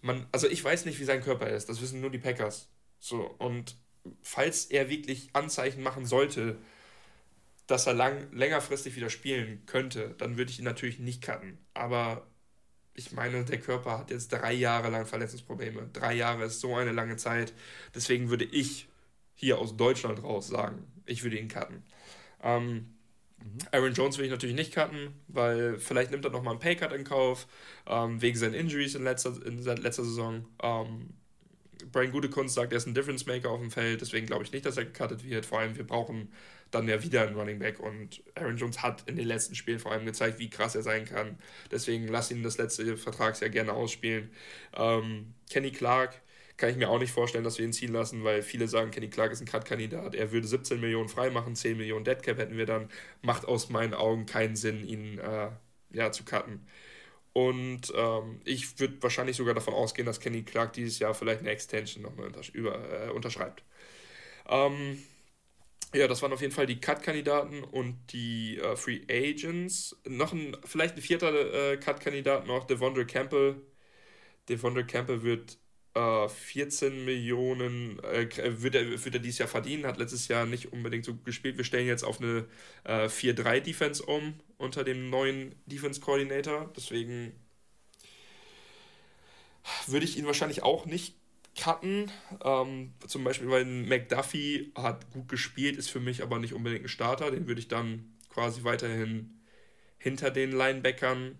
man, 0.00 0.26
also 0.32 0.48
ich 0.48 0.62
weiß 0.64 0.86
nicht, 0.86 0.98
wie 0.98 1.04
sein 1.04 1.22
Körper 1.22 1.48
ist, 1.48 1.68
das 1.68 1.80
wissen 1.82 2.00
nur 2.00 2.10
die 2.10 2.18
Packers. 2.18 2.68
So, 2.98 3.20
und 3.38 3.76
falls 4.22 4.66
er 4.66 4.88
wirklich 4.88 5.30
Anzeichen 5.34 5.82
machen 5.82 6.06
sollte, 6.06 6.58
dass 7.66 7.86
er 7.86 7.94
lang, 7.94 8.32
längerfristig 8.32 8.96
wieder 8.96 9.10
spielen 9.10 9.64
könnte, 9.66 10.14
dann 10.18 10.36
würde 10.36 10.50
ich 10.50 10.58
ihn 10.58 10.64
natürlich 10.64 10.98
nicht 10.98 11.22
cutten. 11.22 11.58
Aber 11.72 12.26
ich 12.94 13.12
meine, 13.12 13.44
der 13.44 13.60
Körper 13.60 13.98
hat 13.98 14.10
jetzt 14.10 14.32
drei 14.32 14.52
Jahre 14.52 14.90
lang 14.90 15.06
Verletzungsprobleme. 15.06 15.88
Drei 15.92 16.14
Jahre 16.14 16.44
ist 16.44 16.60
so 16.60 16.76
eine 16.76 16.92
lange 16.92 17.16
Zeit. 17.16 17.52
Deswegen 17.94 18.30
würde 18.30 18.44
ich 18.44 18.88
hier 19.34 19.58
aus 19.58 19.76
Deutschland 19.76 20.22
raus 20.22 20.48
sagen, 20.48 20.86
ich 21.06 21.22
würde 21.24 21.38
ihn 21.38 21.48
cutten. 21.48 21.82
Ähm, 22.42 22.93
mhm. 23.44 23.58
Aaron 23.72 23.92
Jones 23.92 24.18
will 24.18 24.24
ich 24.24 24.30
natürlich 24.30 24.56
nicht 24.56 24.74
cutten, 24.74 25.14
weil 25.28 25.78
vielleicht 25.78 26.10
nimmt 26.10 26.24
er 26.24 26.30
nochmal 26.30 26.52
einen 26.52 26.60
Paycut 26.60 26.92
in 26.92 27.04
Kauf, 27.04 27.46
ähm, 27.86 28.20
wegen 28.20 28.36
seinen 28.36 28.54
Injuries 28.54 28.94
in 28.94 29.04
letzter, 29.04 29.34
in 29.44 29.62
letzter 29.62 30.04
Saison. 30.04 30.46
Ähm, 30.62 31.10
Brian 31.92 32.12
Gutekunst 32.12 32.54
sagt, 32.54 32.72
er 32.72 32.78
ist 32.78 32.86
ein 32.86 32.94
Difference 32.94 33.26
Maker 33.26 33.50
auf 33.50 33.60
dem 33.60 33.70
Feld, 33.70 34.00
deswegen 34.00 34.26
glaube 34.26 34.44
ich 34.44 34.52
nicht, 34.52 34.64
dass 34.64 34.76
er 34.76 34.84
gecuttet 34.84 35.24
wird. 35.24 35.46
Vor 35.46 35.60
allem, 35.60 35.76
wir 35.76 35.86
brauchen 35.86 36.32
dann 36.70 36.88
ja 36.88 37.02
wieder 37.02 37.26
ein 37.26 37.34
Running 37.34 37.58
Back 37.58 37.78
und 37.78 38.22
Aaron 38.34 38.56
Jones 38.56 38.82
hat 38.82 39.04
in 39.06 39.16
den 39.16 39.26
letzten 39.26 39.54
Spielen 39.54 39.78
vor 39.78 39.92
allem 39.92 40.06
gezeigt, 40.06 40.38
wie 40.38 40.50
krass 40.50 40.74
er 40.74 40.82
sein 40.82 41.04
kann. 41.04 41.38
Deswegen 41.70 42.08
lass 42.08 42.30
ihn 42.30 42.42
das 42.42 42.58
letzte 42.58 42.96
Vertragsjahr 42.96 43.50
gerne 43.50 43.72
ausspielen. 43.72 44.30
Ähm, 44.76 45.34
Kenny 45.50 45.70
Clark 45.70 46.20
kann 46.56 46.70
ich 46.70 46.76
mir 46.76 46.88
auch 46.88 46.98
nicht 46.98 47.12
vorstellen, 47.12 47.44
dass 47.44 47.58
wir 47.58 47.64
ihn 47.64 47.72
ziehen 47.72 47.92
lassen, 47.92 48.24
weil 48.24 48.42
viele 48.42 48.68
sagen, 48.68 48.90
Kenny 48.90 49.10
Clark 49.10 49.32
ist 49.32 49.40
ein 49.40 49.46
Cut-Kandidat. 49.46 50.14
Er 50.14 50.30
würde 50.32 50.46
17 50.46 50.80
Millionen 50.80 51.08
freimachen, 51.08 51.56
10 51.56 51.76
Millionen 51.76 52.04
Deadcap 52.04 52.38
hätten 52.38 52.56
wir 52.56 52.66
dann. 52.66 52.88
Macht 53.22 53.46
aus 53.46 53.70
meinen 53.70 53.94
Augen 53.94 54.26
keinen 54.26 54.56
Sinn, 54.56 54.86
ihn 54.86 55.18
äh, 55.18 55.50
ja, 55.90 56.12
zu 56.12 56.24
cutten. 56.24 56.66
Und 57.32 57.92
ähm, 57.96 58.40
ich 58.44 58.78
würde 58.78 59.02
wahrscheinlich 59.02 59.36
sogar 59.36 59.54
davon 59.54 59.74
ausgehen, 59.74 60.06
dass 60.06 60.20
Kenny 60.20 60.44
Clark 60.44 60.72
dieses 60.74 61.00
Jahr 61.00 61.14
vielleicht 61.14 61.40
eine 61.40 61.50
Extension 61.50 62.02
nochmal 62.02 62.26
untersch 62.26 62.50
über, 62.50 63.08
äh, 63.08 63.10
unterschreibt. 63.10 63.64
Ähm, 64.48 65.02
ja, 65.94 66.08
das 66.08 66.22
waren 66.22 66.32
auf 66.32 66.40
jeden 66.40 66.52
Fall 66.52 66.66
die 66.66 66.80
Cut-Kandidaten 66.80 67.64
und 67.64 67.96
die 68.12 68.58
äh, 68.58 68.76
Free 68.76 69.02
Agents. 69.10 69.96
Noch 70.06 70.32
ein, 70.32 70.56
vielleicht 70.64 70.96
ein 70.96 71.02
vierter 71.02 71.72
äh, 71.72 71.76
Cut-Kandidat 71.78 72.46
noch, 72.46 72.64
Devondre 72.66 73.06
Campbell. 73.06 73.60
Devondre 74.48 74.84
Campbell 74.86 75.22
wird 75.22 75.58
äh, 75.94 76.28
14 76.28 77.04
Millionen, 77.04 77.98
äh, 78.00 78.28
wird, 78.62 78.74
er, 78.74 79.04
wird 79.04 79.14
er 79.14 79.20
dieses 79.20 79.38
Jahr 79.38 79.48
verdienen, 79.48 79.86
hat 79.86 79.98
letztes 79.98 80.28
Jahr 80.28 80.46
nicht 80.46 80.72
unbedingt 80.72 81.04
so 81.04 81.14
gespielt. 81.14 81.56
Wir 81.56 81.64
stellen 81.64 81.86
jetzt 81.86 82.04
auf 82.04 82.20
eine 82.20 82.46
äh, 82.84 83.06
4-3-Defense 83.06 84.02
um 84.04 84.34
unter 84.58 84.84
dem 84.84 85.10
neuen 85.10 85.54
Defense-Coordinator. 85.66 86.72
Deswegen 86.76 87.32
würde 89.86 90.04
ich 90.04 90.18
ihn 90.18 90.26
wahrscheinlich 90.26 90.62
auch 90.62 90.86
nicht 90.86 91.16
cutten. 91.58 92.10
Ähm, 92.42 92.94
zum 93.06 93.24
Beispiel, 93.24 93.48
weil 93.48 93.64
McDuffie 93.64 94.72
hat 94.74 95.10
gut 95.12 95.28
gespielt, 95.28 95.76
ist 95.76 95.90
für 95.90 96.00
mich 96.00 96.22
aber 96.22 96.38
nicht 96.38 96.54
unbedingt 96.54 96.84
ein 96.84 96.88
Starter. 96.88 97.30
Den 97.30 97.46
würde 97.46 97.60
ich 97.60 97.68
dann 97.68 98.12
quasi 98.28 98.64
weiterhin 98.64 99.40
hinter 99.98 100.30
den 100.30 100.52
Linebackern 100.52 101.38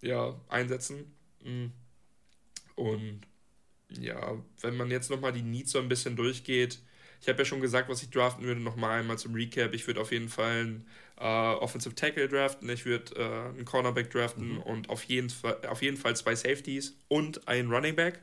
ja, 0.00 0.38
einsetzen. 0.48 1.14
Mhm. 1.42 1.72
Und 2.74 3.20
ja, 4.00 4.36
wenn 4.60 4.76
man 4.76 4.90
jetzt 4.90 5.10
nochmal 5.10 5.32
die 5.32 5.42
Needs 5.42 5.72
so 5.72 5.78
ein 5.78 5.88
bisschen 5.88 6.16
durchgeht, 6.16 6.78
ich 7.22 7.28
habe 7.28 7.38
ja 7.38 7.44
schon 7.44 7.60
gesagt, 7.60 7.88
was 7.88 8.02
ich 8.02 8.10
draften 8.10 8.44
würde, 8.44 8.60
nochmal 8.60 8.98
einmal 8.98 9.16
zum 9.16 9.34
Recap. 9.34 9.74
Ich 9.74 9.86
würde 9.86 10.00
auf 10.00 10.10
jeden 10.10 10.28
Fall 10.28 10.60
einen 10.60 10.86
äh, 11.18 11.24
Offensive 11.24 11.94
Tackle 11.94 12.28
draften, 12.28 12.68
ich 12.68 12.84
würde 12.84 13.14
äh, 13.14 13.48
einen 13.50 13.64
Cornerback 13.64 14.10
draften 14.10 14.54
mhm. 14.54 14.62
und 14.62 14.90
auf 14.90 15.04
jeden, 15.04 15.30
Fall, 15.30 15.64
auf 15.68 15.82
jeden 15.82 15.96
Fall 15.96 16.16
zwei 16.16 16.34
Safeties 16.34 16.96
und 17.06 17.46
einen 17.46 17.70
Running 17.72 17.94
Back. 17.94 18.22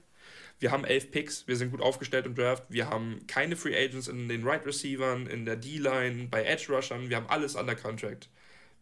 Wir 0.59 0.71
haben 0.71 0.83
elf 0.83 1.09
Picks, 1.11 1.47
wir 1.47 1.55
sind 1.55 1.71
gut 1.71 1.79
aufgestellt 1.79 2.25
im 2.25 2.35
Draft, 2.35 2.63
wir 2.67 2.89
haben 2.89 3.25
keine 3.27 3.55
Free 3.55 3.73
Agents 3.73 4.09
in 4.09 4.27
den 4.27 4.45
Right 4.45 4.65
Receivern, 4.65 5.27
in 5.27 5.45
der 5.45 5.55
D-Line, 5.55 6.27
bei 6.29 6.43
Edge 6.43 6.65
Rushern, 6.67 7.09
wir 7.09 7.15
haben 7.15 7.27
alles 7.29 7.55
under 7.55 7.75
Contract. 7.75 8.27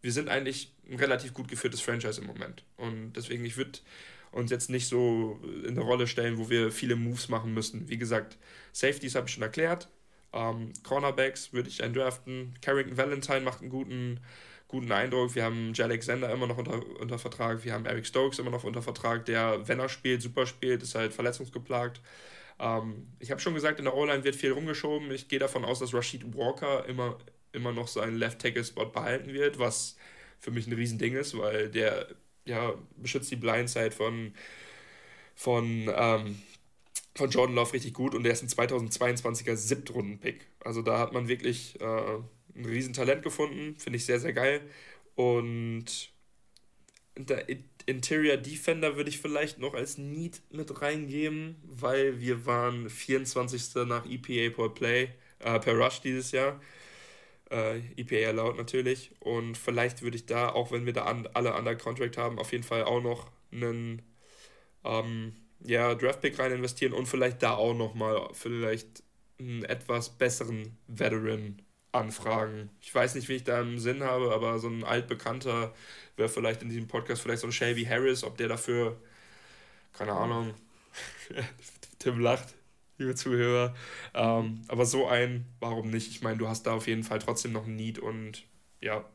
Wir 0.02 0.12
sind 0.12 0.30
eigentlich 0.30 0.74
ein 0.90 0.98
relativ 0.98 1.36
gut 1.36 1.48
geführtes 1.48 1.82
Franchise 1.82 2.20
im 2.20 2.26
Moment. 2.26 2.64
Und 2.78 3.14
deswegen, 3.14 3.46
ich 3.46 3.58
würde 3.58 3.80
uns 4.32 4.52
jetzt 4.52 4.70
nicht 4.70 4.88
so 4.88 5.40
in 5.66 5.76
der 5.76 5.84
Rolle 5.84 6.08
stellen, 6.08 6.38
wo 6.38 6.50
wir 6.50 6.72
viele 6.72 6.96
Moves 6.96 7.30
machen 7.30 7.54
müssen. 7.54 7.90
Wie 7.90 7.98
gesagt, 7.98 8.38
Safeties 8.74 9.16
habe 9.16 9.28
ich 9.28 9.34
schon 9.34 9.44
erklärt. 9.44 9.90
Ähm, 10.34 10.74
Cornerbacks 10.84 11.54
würde 11.54 11.70
ich 11.70 11.84
einen 11.84 11.94
draften. 11.94 12.54
Carrington 12.62 12.98
Valentine 12.98 13.42
macht 13.42 13.62
einen 13.62 13.70
guten 13.70 14.20
guten 14.68 14.92
Eindruck. 14.92 15.36
Wir 15.36 15.44
haben 15.44 15.74
Jay 15.74 15.84
Alexander 15.84 16.32
immer 16.32 16.48
noch 16.48 16.58
unter, 16.58 16.82
unter 17.00 17.20
Vertrag, 17.20 17.64
wir 17.64 17.74
haben 17.74 17.86
Eric 17.86 18.06
Stokes 18.06 18.40
immer 18.40 18.52
noch 18.52 18.64
unter 18.64 18.82
Vertrag, 18.82 19.26
der, 19.26 19.68
wenn 19.68 19.80
er 19.80 19.90
spielt, 19.90 20.22
super 20.22 20.46
spielt, 20.46 20.84
ist 20.84 20.96
halt 20.96 21.14
verletzungsgeplagt. 21.14 22.02
Ähm, 22.60 23.08
ich 23.20 23.32
habe 23.32 23.40
schon 23.40 23.54
gesagt, 23.54 23.80
in 23.80 23.86
der 23.86 23.96
O-Line 23.96 24.24
wird 24.24 24.36
viel 24.36 24.52
rumgeschoben. 24.52 25.12
Ich 25.12 25.28
gehe 25.28 25.40
davon 25.40 25.64
aus, 25.64 25.80
dass 25.80 25.94
Rashid 25.94 26.36
Walker 26.36 26.86
immer, 26.86 27.18
immer 27.54 27.72
noch 27.72 27.88
seinen 27.88 28.18
Left-Tackle-Spot 28.18 28.88
behalten 28.88 29.34
wird, 29.34 29.60
was 29.60 29.96
für 30.40 30.52
mich 30.52 30.68
ein 30.68 30.74
Riesending 30.74 31.16
ist, 31.16 31.38
weil 31.38 31.70
der 31.70 32.08
ja, 32.48 32.74
beschützt 32.98 33.32
die 33.32 33.36
Blindside 33.36 33.92
von, 33.92 34.34
von, 35.36 35.92
ähm, 35.96 36.42
von 37.16 37.30
Jordan 37.30 37.56
Love 37.56 37.74
richtig 37.74 37.94
gut 37.94 38.16
und 38.16 38.24
der 38.24 38.34
ist 38.34 38.44
ein 38.44 38.50
2022er 38.50 39.56
Siebtrunden-Pick. 39.56 40.48
Also 40.64 40.82
da 40.82 41.00
hat 41.00 41.14
man 41.14 41.28
wirklich 41.28 41.80
äh, 41.82 41.86
ein 42.56 42.66
Riesentalent 42.66 43.24
gefunden, 43.24 43.76
finde 43.78 43.98
ich 43.98 44.06
sehr, 44.06 44.20
sehr 44.20 44.34
geil. 44.34 44.62
Und 45.16 46.12
der 47.18 47.46
Interior 47.86 48.38
Defender 48.38 48.96
würde 48.96 49.10
ich 49.10 49.20
vielleicht 49.20 49.60
noch 49.60 49.74
als 49.74 49.98
Need 49.98 50.42
mit 50.52 50.82
reingeben, 50.82 51.56
weil 51.64 52.20
wir 52.20 52.46
waren 52.46 52.90
24. 52.90 53.88
nach 53.88 54.06
EPA 54.06 54.56
per 54.56 54.70
Play, 54.70 55.10
äh, 55.40 55.60
per 55.60 55.74
Rush 55.74 56.02
dieses 56.02 56.32
Jahr. 56.32 56.60
Äh, 57.50 57.80
EPA 57.96 58.16
erlaubt 58.16 58.58
natürlich. 58.58 59.12
Und 59.20 59.58
vielleicht 59.58 60.02
würde 60.02 60.18
ich 60.18 60.26
da, 60.26 60.50
auch 60.50 60.72
wenn 60.72 60.86
wir 60.86 60.94
da 60.94 61.04
an, 61.04 61.28
alle 61.34 61.54
under 61.56 61.76
Contract 61.76 62.18
haben, 62.18 62.40
auf 62.40 62.52
jeden 62.52 62.64
Fall 62.64 62.84
auch 62.84 63.02
noch 63.02 63.32
einen 63.52 64.02
ähm, 64.84 65.34
ja, 65.64 65.96
Draftpick 65.96 66.38
rein 66.40 66.52
investieren 66.52 66.94
und 66.94 67.08
vielleicht 67.08 67.42
da 67.44 67.54
auch 67.56 67.74
nochmal 67.74 68.30
vielleicht 68.34 69.04
einen 69.40 69.64
etwas 69.66 70.10
besseren 70.10 70.78
Veteran 70.88 71.62
anfragen. 71.92 72.70
Ich 72.82 72.94
weiß 72.94 73.16
nicht, 73.16 73.30
wie 73.30 73.36
ich 73.36 73.44
da 73.44 73.62
im 73.62 73.80
Sinn 73.80 74.04
habe, 74.04 74.34
aber 74.34 74.60
so 74.60 74.68
ein 74.68 74.84
altbekannter 74.84 75.74
wäre 76.16 76.30
vielleicht 76.30 76.62
in 76.62 76.70
diesem 76.70 76.88
Podcast 76.88 77.22
vielleicht 77.22 77.42
so 77.42 77.48
ein 77.48 77.54
Shelby 77.54 77.86
Harris, 77.86 78.24
ob 78.24 78.38
der 78.38 78.48
dafür, 78.48 78.98
keine 79.94 80.14
Ahnung, 80.14 80.54
Tim 82.00 82.20
lacht, 82.20 82.54
liebe 82.98 83.16
Zuhörer. 83.16 83.76
Ähm, 84.14 84.62
aber 84.68 84.86
so 84.86 85.08
ein, 85.08 85.46
warum 85.60 85.90
nicht? 85.90 86.10
Ich 86.10 86.22
meine, 86.22 86.38
du 86.38 86.48
hast 86.48 86.64
da 86.64 86.74
auf 86.74 86.88
jeden 86.88 87.04
Fall 87.04 87.20
trotzdem 87.20 87.54
noch 87.54 87.66
ein 87.66 87.76
Need 87.76 88.00
und 88.00 88.44
ja, 88.82 89.06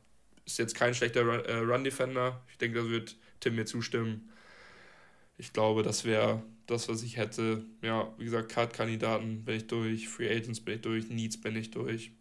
ist 0.44 0.58
jetzt 0.58 0.74
kein 0.74 0.94
schlechter 0.94 1.22
äh, 1.46 1.58
Run-Defender. 1.58 2.42
Ich 2.50 2.58
denke, 2.58 2.82
da 2.82 2.88
wird 2.88 3.16
Tim 3.40 3.56
mir 3.56 3.66
zustimmen. 3.66 4.30
Ich 5.36 5.52
glaube, 5.52 5.82
das 5.82 6.04
wäre 6.04 6.42
das, 6.66 6.88
was 6.88 7.02
ich 7.02 7.16
hätte. 7.16 7.64
Ja, 7.82 8.12
wie 8.18 8.24
gesagt, 8.24 8.50
Card-Kandidaten 8.50 9.44
bin 9.44 9.56
ich 9.56 9.66
durch, 9.66 10.08
Free 10.08 10.30
Agents 10.30 10.60
bin 10.60 10.76
ich 10.76 10.80
durch, 10.82 11.08
Needs 11.08 11.40
bin 11.40 11.56
ich 11.56 11.70
durch 11.70 12.12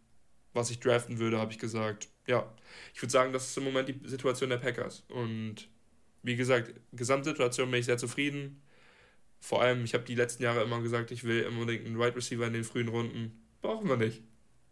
was 0.53 0.71
ich 0.71 0.79
draften 0.79 1.19
würde, 1.19 1.39
habe 1.39 1.51
ich 1.51 1.59
gesagt, 1.59 2.09
ja, 2.27 2.51
ich 2.93 3.01
würde 3.01 3.11
sagen, 3.11 3.33
das 3.33 3.47
ist 3.49 3.57
im 3.57 3.63
Moment 3.63 3.89
die 3.89 3.99
Situation 4.07 4.49
der 4.49 4.57
Packers. 4.57 5.03
Und 5.09 5.69
wie 6.23 6.35
gesagt, 6.35 6.73
Gesamtsituation 6.93 7.71
bin 7.71 7.79
ich 7.79 7.85
sehr 7.85 7.97
zufrieden. 7.97 8.61
Vor 9.41 9.61
allem, 9.61 9.83
ich 9.83 9.95
habe 9.95 10.03
die 10.03 10.15
letzten 10.15 10.43
Jahre 10.43 10.63
immer 10.63 10.81
gesagt, 10.81 11.09
ich 11.09 11.23
will 11.23 11.45
unbedingt 11.47 11.85
einen 11.85 11.95
Wide 11.95 12.05
right 12.05 12.15
Receiver 12.15 12.45
in 12.45 12.53
den 12.53 12.63
frühen 12.63 12.87
Runden. 12.87 13.43
Brauchen 13.61 13.89
wir 13.89 13.97
nicht. 13.97 14.21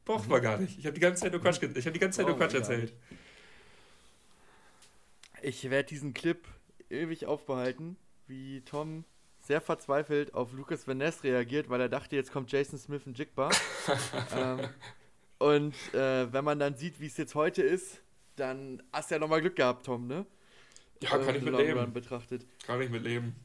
Brauchen 0.06 0.28
mhm. 0.28 0.32
wir 0.32 0.40
gar 0.40 0.60
nicht. 0.60 0.78
Ich 0.78 0.86
habe 0.86 0.94
die 0.94 1.02
ganze 1.02 1.24
Zeit 1.24 1.32
nur 1.32 1.42
Quatsch, 1.42 1.62
ich 1.62 1.86
hab 1.86 1.94
die 1.94 2.00
ganze 2.00 2.18
Zeit 2.18 2.28
nur 2.28 2.38
Quatsch 2.38 2.54
erzählt. 2.54 2.94
Ich 5.42 5.70
werde 5.70 5.88
diesen 5.88 6.14
Clip 6.14 6.48
ewig 6.90 7.26
aufbehalten, 7.26 7.98
wie 8.28 8.62
Tom 8.62 9.06
sehr 9.40 9.62
verzweifelt 9.62 10.34
auf 10.36 10.54
Lucas 10.54 10.88
Van 10.88 10.98
Ness 10.98 11.24
reagiert, 11.24 11.70
weil 11.70 11.82
er 11.82 11.90
dachte, 11.90 12.16
jetzt 12.16 12.32
kommt 12.32 12.52
Jason 12.52 12.78
Smith 12.78 13.02
und 13.08 13.18
Jigba. 13.18 13.50
ähm, 14.36 14.70
und 15.40 15.74
äh, 15.94 16.32
wenn 16.32 16.46
man 16.46 16.60
dann 16.60 16.76
sieht, 16.76 17.00
wie 17.00 17.08
es 17.08 17.18
jetzt 17.18 17.34
heute 17.34 17.64
ist, 17.64 18.02
dann 18.36 18.84
hast 18.94 19.10
du 19.10 19.16
ja 19.16 19.20
nochmal 19.20 19.42
Glück 19.42 19.56
gehabt, 19.56 19.86
Tom, 19.86 20.06
ne? 20.06 20.26
Ja, 21.02 21.18
kann 21.18 21.36
ich 21.36 21.42
mit 21.42 21.56
leben. 21.56 21.94
Betrachtet. 21.94 22.46
Kann 22.66 22.82
ich 22.82 22.90
mit 22.90 23.04
leben. 23.04 23.36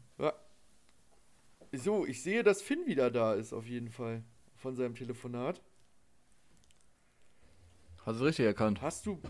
So, 1.76 2.06
ich 2.06 2.22
sehe, 2.22 2.42
dass 2.42 2.62
Finn 2.62 2.86
wieder 2.86 3.10
da 3.10 3.34
ist, 3.34 3.52
auf 3.52 3.66
jeden 3.66 3.90
Fall. 3.90 4.22
Von 4.56 4.76
seinem 4.76 4.94
Telefonat. 4.94 5.60
Hast 8.05 8.20
du 8.20 8.24
richtig 8.24 8.46
erkannt. 8.46 8.80
Hast 8.82 9.06
du, 9.06 9.20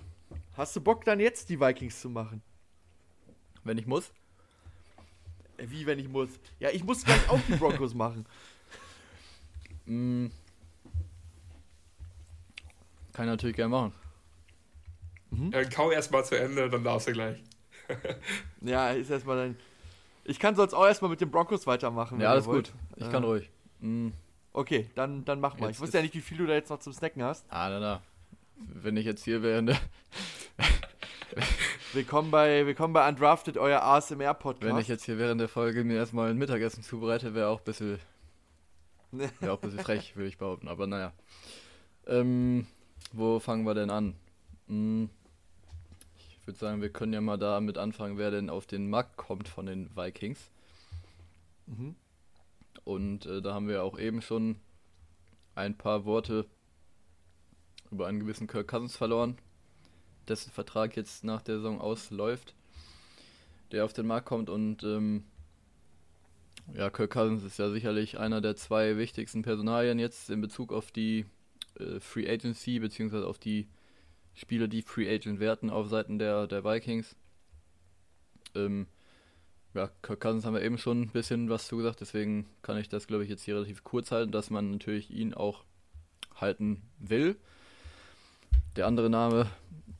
hast 0.56 0.74
du 0.76 0.80
Bock, 0.80 1.04
dann 1.04 1.20
jetzt 1.20 1.48
die 1.48 1.60
Vikings 1.60 2.00
zu 2.00 2.10
machen? 2.10 2.42
Wenn 3.62 3.78
ich 3.78 3.86
muss? 3.86 4.12
Äh, 5.56 5.66
wie, 5.68 5.86
wenn 5.86 5.98
ich 5.98 6.08
muss? 6.08 6.28
Ja, 6.58 6.70
ich 6.70 6.84
muss 6.84 7.04
gleich 7.04 7.28
auch 7.28 7.40
die 7.48 7.56
Broncos 7.56 7.94
machen. 7.94 8.26
Mm. 9.86 10.26
Kann 13.12 13.26
ich 13.26 13.30
natürlich 13.30 13.56
gerne 13.56 13.70
machen. 13.70 13.92
Mhm. 15.30 15.52
Ja, 15.52 15.64
kau 15.64 15.90
erstmal 15.90 16.24
zu 16.24 16.38
Ende, 16.38 16.68
dann 16.68 16.82
darfst 16.82 17.08
du 17.08 17.12
gleich. 17.12 17.42
ja, 18.60 18.90
ist 18.90 19.10
erstmal 19.10 19.36
dann. 19.36 19.56
Ich 20.24 20.38
kann 20.38 20.56
sonst 20.56 20.72
auch 20.72 20.86
erstmal 20.86 21.10
mit 21.10 21.20
den 21.20 21.30
Broncos 21.30 21.66
weitermachen. 21.66 22.20
Ja, 22.20 22.30
alles 22.30 22.46
gut. 22.46 22.72
Ich 22.96 23.06
äh. 23.06 23.10
kann 23.10 23.24
ruhig. 23.24 23.50
Mhm. 23.80 24.14
Okay, 24.52 24.88
dann, 24.94 25.24
dann 25.24 25.40
mach 25.40 25.58
mal. 25.58 25.66
Jetzt 25.66 25.76
ich 25.76 25.82
wusste 25.82 25.98
ja 25.98 26.02
nicht, 26.02 26.14
wie 26.14 26.20
viel 26.20 26.38
du 26.38 26.46
da 26.46 26.54
jetzt 26.54 26.70
noch 26.70 26.78
zum 26.78 26.92
Snacken 26.92 27.22
hast. 27.22 27.44
Ah, 27.50 27.68
na, 27.68 27.78
na. 27.78 28.02
Wenn 28.56 28.96
ich 28.96 29.04
jetzt 29.04 29.24
hier 29.24 29.42
wäre. 29.42 29.62
Ne? 29.62 29.76
willkommen, 31.92 32.30
bei, 32.30 32.64
willkommen 32.64 32.94
bei 32.94 33.06
Undrafted, 33.06 33.58
euer 33.58 33.82
ASMR-Podcast. 33.82 34.72
Wenn 34.72 34.80
ich 34.80 34.88
jetzt 34.88 35.04
hier 35.04 35.18
während 35.18 35.40
der 35.40 35.48
Folge 35.48 35.84
mir 35.84 35.96
erstmal 35.96 36.30
ein 36.30 36.38
Mittagessen 36.38 36.82
zubereite, 36.82 37.34
wäre 37.34 37.48
auch 37.48 37.58
ein 37.58 37.64
bisschen. 37.64 37.98
wäre 39.10 39.52
auch 39.52 39.62
ein 39.62 39.68
bisschen 39.68 39.84
frech, 39.84 40.16
würde 40.16 40.28
ich 40.28 40.38
behaupten. 40.38 40.68
Aber 40.68 40.86
naja. 40.86 41.12
Ähm, 42.06 42.66
wo 43.12 43.40
fangen 43.40 43.66
wir 43.66 43.74
denn 43.74 43.90
an? 43.90 44.14
Hm. 44.68 45.10
Ich 46.44 46.46
würde 46.46 46.58
sagen, 46.58 46.82
wir 46.82 46.90
können 46.90 47.14
ja 47.14 47.22
mal 47.22 47.38
damit 47.38 47.78
anfangen, 47.78 48.18
wer 48.18 48.30
denn 48.30 48.50
auf 48.50 48.66
den 48.66 48.90
Markt 48.90 49.16
kommt 49.16 49.48
von 49.48 49.64
den 49.64 49.88
Vikings. 49.96 50.50
Mhm. 51.64 51.94
Und 52.84 53.24
äh, 53.24 53.40
da 53.40 53.54
haben 53.54 53.66
wir 53.66 53.82
auch 53.82 53.98
eben 53.98 54.20
schon 54.20 54.56
ein 55.54 55.74
paar 55.74 56.04
Worte 56.04 56.44
über 57.90 58.08
einen 58.08 58.20
gewissen 58.20 58.46
Kirk 58.46 58.68
Cousins 58.68 58.94
verloren, 58.94 59.38
dessen 60.28 60.50
Vertrag 60.50 60.96
jetzt 60.96 61.24
nach 61.24 61.40
der 61.40 61.56
Saison 61.56 61.80
ausläuft, 61.80 62.54
der 63.72 63.86
auf 63.86 63.94
den 63.94 64.06
Markt 64.06 64.26
kommt 64.26 64.50
und 64.50 64.82
ähm, 64.82 65.24
ja, 66.74 66.90
Kirk 66.90 67.12
Cousins 67.12 67.42
ist 67.42 67.58
ja 67.58 67.70
sicherlich 67.70 68.18
einer 68.18 68.42
der 68.42 68.54
zwei 68.54 68.98
wichtigsten 68.98 69.40
Personalien 69.40 69.98
jetzt 69.98 70.28
in 70.28 70.42
Bezug 70.42 70.74
auf 70.74 70.92
die 70.92 71.24
äh, 71.78 72.00
Free 72.00 72.28
Agency 72.28 72.80
beziehungsweise 72.80 73.26
auf 73.26 73.38
die 73.38 73.66
Spieler, 74.34 74.68
die 74.68 74.82
Free 74.82 75.12
Agent 75.12 75.40
werten 75.40 75.70
auf 75.70 75.88
Seiten 75.88 76.18
der, 76.18 76.46
der 76.46 76.64
Vikings. 76.64 77.16
Ähm, 78.54 78.86
ja, 79.74 79.90
Cousins 80.02 80.44
haben 80.44 80.54
wir 80.54 80.62
eben 80.62 80.78
schon 80.78 81.02
ein 81.02 81.10
bisschen 81.10 81.50
was 81.50 81.66
zugesagt, 81.66 82.00
deswegen 82.00 82.46
kann 82.62 82.78
ich 82.78 82.88
das, 82.88 83.06
glaube 83.06 83.24
ich, 83.24 83.30
jetzt 83.30 83.42
hier 83.42 83.56
relativ 83.56 83.82
kurz 83.82 84.12
halten, 84.12 84.30
dass 84.30 84.50
man 84.50 84.70
natürlich 84.70 85.10
ihn 85.10 85.34
auch 85.34 85.64
halten 86.36 86.82
will. 86.98 87.36
Der 88.76 88.86
andere 88.86 89.10
Name, 89.10 89.50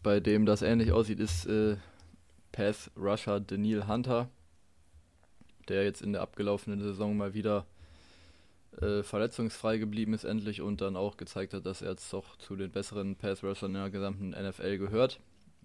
bei 0.03 0.21
dem 0.21 0.47
das 0.47 0.63
ähnlich 0.63 0.93
aussieht, 0.93 1.21
ist 1.21 1.47
äh, 1.47 1.77
Pass 2.53 2.91
Rusher 2.97 3.41
Daniel 3.41 3.87
Hunter, 3.89 4.29
der 5.69 5.85
jetzt 5.85 6.03
in 6.03 6.13
der 6.13 6.23
abgelaufenen 6.23 6.81
Saison 6.81 7.17
mal 7.17 7.35
wieder 7.35 7.67
äh, 8.81 9.03
verletzungsfrei 9.03 9.79
geblieben 9.79 10.15
ist 10.15 10.25
endlich 10.25 10.61
und 10.61 10.81
dann 10.81 10.97
auch 10.97 11.17
gezeigt 11.17 11.55
hat, 11.55 11.67
dass 11.67 11.83
er 11.83 11.91
jetzt 11.91 12.13
doch 12.13 12.37
zu 12.37 12.57
den 12.57 12.71
besseren 12.71 13.17
Pass-Rushern 13.17 13.75
in 13.75 13.81
der 13.81 13.91
gesamten 13.91 14.31
NFL 14.31 14.79
gehört. 14.79 15.21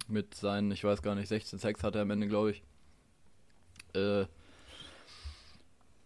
Mit 0.08 0.36
seinen, 0.36 0.72
ich 0.72 0.84
weiß 0.84 1.02
gar 1.02 1.16
nicht, 1.16 1.28
16 1.28 1.60
Sacks 1.60 1.84
hat 1.84 1.96
er 1.96 2.02
am 2.02 2.12
Ende, 2.12 2.28
glaube 2.28 2.52
ich. 2.52 2.64
Äh, 3.94 4.26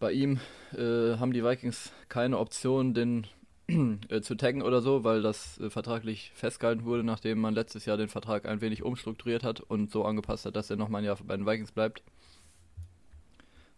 bei 0.00 0.12
ihm 0.12 0.40
äh, 0.72 1.16
haben 1.16 1.32
die 1.32 1.44
Vikings 1.44 1.92
keine 2.08 2.38
Option, 2.38 2.94
den 2.94 3.26
äh, 4.08 4.20
zu 4.20 4.34
taggen 4.34 4.62
oder 4.62 4.82
so, 4.82 5.04
weil 5.04 5.22
das 5.22 5.58
äh, 5.58 5.70
vertraglich 5.70 6.32
festgehalten 6.34 6.84
wurde, 6.84 7.04
nachdem 7.04 7.40
man 7.40 7.54
letztes 7.54 7.86
Jahr 7.86 7.96
den 7.96 8.08
Vertrag 8.08 8.46
ein 8.46 8.60
wenig 8.60 8.82
umstrukturiert 8.82 9.44
hat 9.44 9.60
und 9.60 9.90
so 9.90 10.04
angepasst 10.04 10.44
hat, 10.44 10.56
dass 10.56 10.70
er 10.70 10.76
nochmal 10.76 11.02
ein 11.02 11.06
Jahr 11.06 11.18
bei 11.24 11.36
den 11.36 11.46
Vikings 11.46 11.72
bleibt. 11.72 12.02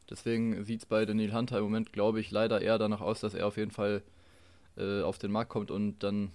Deswegen 0.09 0.65
sieht 0.65 0.81
es 0.81 0.87
bei 0.87 1.05
Daniel 1.05 1.33
Hunter 1.35 1.59
im 1.59 1.65
Moment, 1.65 1.93
glaube 1.93 2.21
ich, 2.21 2.31
leider 2.31 2.61
eher 2.61 2.79
danach 2.79 3.01
aus, 3.01 3.21
dass 3.21 3.35
er 3.35 3.47
auf 3.47 3.57
jeden 3.57 3.73
Fall 3.73 4.03
äh, 4.77 5.03
auf 5.03 5.19
den 5.19 5.33
Markt 5.33 5.51
kommt 5.51 5.71
und 5.71 5.99
dann 6.01 6.31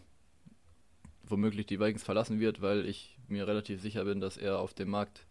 womöglich 1.23 1.65
die 1.65 1.80
Vikings 1.80 2.03
verlassen 2.03 2.39
wird, 2.39 2.61
weil 2.61 2.85
ich 2.85 3.18
mir 3.27 3.48
relativ 3.48 3.81
sicher 3.81 4.03
bin, 4.03 4.19
dass 4.19 4.38
er 4.38 4.60
auf 4.60 4.73
dem 4.73 4.89
Markt 4.89 5.26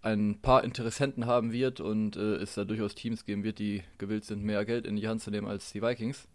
ein 0.00 0.40
paar 0.40 0.62
Interessenten 0.62 1.26
haben 1.26 1.52
wird 1.52 1.80
und 1.80 2.16
äh, 2.16 2.36
es 2.36 2.54
da 2.54 2.64
durchaus 2.64 2.94
Teams 2.94 3.24
geben 3.24 3.42
wird, 3.42 3.58
die 3.58 3.82
gewillt 3.98 4.24
sind, 4.24 4.44
mehr 4.44 4.64
Geld 4.64 4.86
in 4.86 4.96
die 4.96 5.08
Hand 5.08 5.22
zu 5.22 5.30
nehmen 5.30 5.48
als 5.48 5.72
die 5.72 5.82
Vikings. 5.82 6.28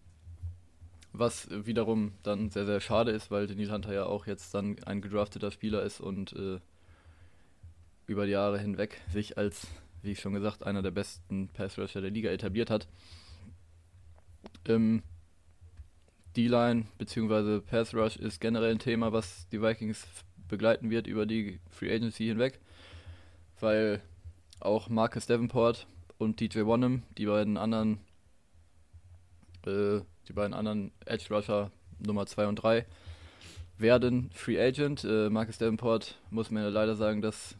Was 1.14 1.48
wiederum 1.50 2.14
dann 2.24 2.50
sehr, 2.50 2.66
sehr 2.66 2.82
schade 2.82 3.12
ist, 3.12 3.32
weil 3.32 3.48
Daniel 3.48 3.72
Hunter 3.72 3.94
ja 3.94 4.06
auch 4.06 4.28
jetzt 4.28 4.54
dann 4.54 4.76
ein 4.84 5.02
gedrafteter 5.02 5.52
Spieler 5.52 5.84
ist 5.84 6.02
und 6.02 6.34
äh, 6.34 6.60
über 8.08 8.26
die 8.26 8.32
Jahre 8.32 8.60
hinweg 8.60 9.00
sich 9.12 9.38
als 9.38 9.68
wie 10.04 10.16
schon 10.16 10.34
gesagt, 10.34 10.64
einer 10.64 10.82
der 10.82 10.92
besten 10.92 11.50
Pass-Rusher 11.50 12.02
der 12.02 12.12
Liga 12.12 12.30
etabliert 12.30 12.70
hat. 12.70 12.88
Ähm, 14.68 15.02
D-Line 16.36 16.86
bzw. 16.98 17.62
Pass-Rush 17.62 18.18
ist 18.18 18.40
generell 18.40 18.72
ein 18.72 18.80
Thema, 18.80 19.12
was 19.12 19.48
die 19.50 19.62
Vikings 19.62 20.06
begleiten 20.48 20.90
wird 20.90 21.08
über 21.08 21.26
die 21.26 21.60
Free 21.70 21.94
Agency 21.94 22.26
hinweg, 22.26 22.60
weil 23.60 24.02
auch 24.60 24.90
Marcus 24.90 25.26
Davenport 25.26 25.88
und 26.18 26.40
DJ 26.40 26.66
Wonnum, 26.66 27.04
die 27.18 27.26
beiden 27.26 27.58
anderen 27.58 28.00
äh, 29.66 30.02
die 30.28 30.34
beiden 30.34 30.54
anderen 30.54 30.92
Edge 31.06 31.34
Rusher 31.34 31.72
Nummer 32.00 32.26
2 32.26 32.48
und 32.48 32.56
3 32.56 32.86
werden 33.78 34.30
Free 34.34 34.62
Agent. 34.62 35.04
Äh, 35.04 35.30
Marcus 35.30 35.58
Davenport 35.58 36.18
muss 36.30 36.52
mir 36.52 36.70
leider 36.70 36.96
sagen, 36.96 37.22
dass 37.22 37.56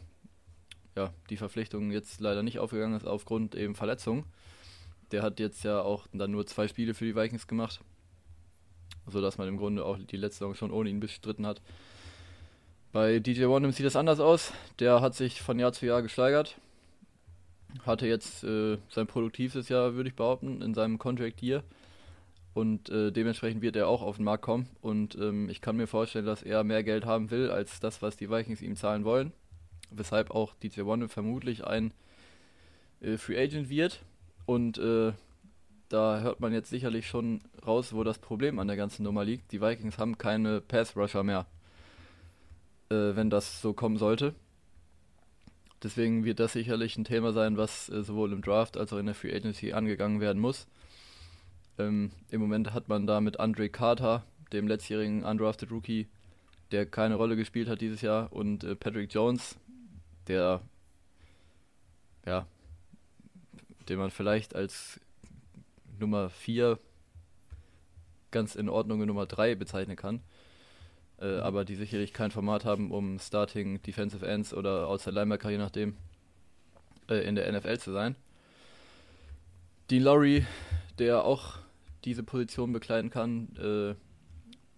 ja, 0.96 1.12
die 1.30 1.38
Verpflichtung 1.38 1.92
jetzt 1.92 2.20
leider 2.20 2.44
nicht 2.44 2.60
aufgegangen 2.60 2.96
ist 2.96 3.08
aufgrund 3.08 3.56
eben 3.56 3.76
Verletzung. 3.76 4.26
Der 5.12 5.22
hat 5.22 5.40
jetzt 5.40 5.64
ja 5.64 5.82
auch 5.82 6.08
dann 6.14 6.32
nur 6.32 6.46
zwei 6.46 6.68
Spiele 6.68 6.94
für 6.94 7.06
die 7.06 7.16
Vikings 7.16 7.48
gemacht, 7.48 7.82
sodass 9.08 9.38
man 9.38 9.48
im 9.48 9.58
Grunde 9.58 9.86
auch 9.86 9.98
die 9.98 10.18
letzte 10.18 10.40
Saison 10.40 10.56
schon 10.56 10.72
ohne 10.72 10.90
ihn 10.90 11.00
bestritten 11.00 11.46
hat. 11.46 11.62
Bei 12.92 13.20
DJ 13.20 13.46
Wondham 13.46 13.72
sieht 13.72 13.88
es 13.88 13.96
anders 13.96 14.20
aus. 14.20 14.54
Der 14.80 15.02
hat 15.02 15.16
sich 15.16 15.42
von 15.42 15.58
Jahr 15.58 15.74
zu 15.74 15.86
Jahr 15.86 16.04
gesteigert. 16.04 16.58
Hatte 17.88 18.06
jetzt 18.06 18.44
äh, 18.44 18.78
sein 18.90 19.08
produktives 19.08 19.68
Jahr, 19.70 19.96
würde 19.96 20.10
ich 20.10 20.16
behaupten, 20.16 20.62
in 20.62 20.76
seinem 20.76 21.00
Contract 21.00 21.40
hier. 21.40 21.64
Und 22.54 22.90
äh, 22.90 23.12
dementsprechend 23.12 23.64
wird 23.64 23.76
er 23.76 23.88
auch 23.88 24.04
auf 24.04 24.18
den 24.18 24.26
Markt 24.26 24.44
kommen. 24.44 24.70
Und 24.82 25.16
ähm, 25.16 25.50
ich 25.50 25.60
kann 25.60 25.76
mir 25.76 25.88
vorstellen, 25.88 26.28
dass 26.28 26.44
er 26.44 26.64
mehr 26.64 26.84
Geld 26.84 27.06
haben 27.06 27.32
will, 27.32 27.50
als 27.50 27.80
das, 27.80 28.04
was 28.04 28.16
die 28.16 28.30
Vikings 28.30 28.62
ihm 28.62 28.76
zahlen 28.76 29.06
wollen 29.06 29.34
weshalb 29.92 30.32
auch 30.32 30.54
DJ 30.56 30.82
One 30.82 31.10
vermutlich 31.10 31.66
ein 31.66 31.92
äh, 33.02 33.18
Free 33.18 33.42
Agent 33.42 33.70
wird. 33.70 34.02
Und 34.46 34.78
äh, 34.78 35.14
da 35.90 36.22
hört 36.22 36.40
man 36.40 36.54
jetzt 36.54 36.70
sicherlich 36.70 37.08
schon 37.08 37.42
raus, 37.66 37.94
wo 37.94 38.04
das 38.04 38.20
Problem 38.20 38.60
an 38.60 38.68
der 38.68 38.78
ganzen 38.78 39.04
Nummer 39.04 39.24
liegt. 39.24 39.52
Die 39.52 39.62
Vikings 39.62 39.98
haben 39.98 40.18
keine 40.18 40.60
Pass-Rusher 40.60 41.24
mehr, 41.24 41.46
äh, 42.90 43.16
wenn 43.16 43.30
das 43.30 43.62
so 43.62 43.74
kommen 43.74 43.98
sollte. 43.98 44.34
Deswegen 45.84 46.24
wird 46.24 46.40
das 46.40 46.54
sicherlich 46.54 46.98
ein 46.98 47.04
Thema 47.04 47.34
sein, 47.34 47.58
was 47.58 47.90
äh, 47.90 48.04
sowohl 48.04 48.32
im 48.32 48.42
Draft 48.42 48.78
als 48.78 48.94
auch 48.94 48.98
in 48.98 49.06
der 49.06 49.16
Free 49.16 49.36
Agency 49.36 49.74
angegangen 49.74 50.22
werden 50.22 50.42
muss. 50.42 50.66
Ähm, 51.78 52.12
Im 52.32 52.42
Moment 52.42 52.74
hat 52.74 52.88
man 52.88 53.06
da 53.06 53.20
mit 53.20 53.40
Andre 53.40 53.70
Carter, 53.70 54.24
dem 54.54 54.68
letztjährigen 54.68 55.24
Undrafted 55.24 55.72
Rookie, 55.72 56.08
der 56.72 56.86
keine 56.86 57.16
Rolle 57.16 57.36
gespielt 57.36 57.68
hat 57.68 57.82
dieses 57.82 58.02
Jahr, 58.02 58.32
und 58.32 58.64
äh, 58.64 58.76
Patrick 58.76 59.14
Jones, 59.14 59.58
der, 60.28 60.62
ja, 62.26 62.46
den 63.90 64.00
man 64.00 64.12
vielleicht 64.12 64.56
als 64.56 65.00
Nummer 66.00 66.30
4 66.30 66.80
ganz 68.32 68.56
in 68.56 68.70
Ordnung 68.70 69.06
Nummer 69.06 69.26
3 69.26 69.56
bezeichnen 69.56 69.96
kann. 69.96 70.22
Äh, 71.20 71.38
mhm. 71.38 71.40
Aber 71.44 71.66
die 71.66 71.76
sicherlich 71.76 72.14
kein 72.14 72.32
Format 72.32 72.66
haben, 72.66 72.92
um 72.92 73.20
Starting 73.20 73.82
Defensive 73.82 74.26
Ends 74.26 74.54
oder 74.54 74.88
Outside 74.88 75.16
Linebacker, 75.16 75.50
je 75.50 75.58
nachdem, 75.58 75.96
äh, 77.10 77.26
in 77.28 77.36
der 77.36 77.52
NFL 77.52 77.78
zu 77.78 77.92
sein. 77.92 78.16
Dean 79.90 80.04
Lowry, 80.04 80.46
der 81.00 81.24
auch 81.24 81.58
diese 82.06 82.24
Position 82.24 82.74
bekleiden 82.74 83.10
kann, 83.10 83.56
äh, 83.58 83.96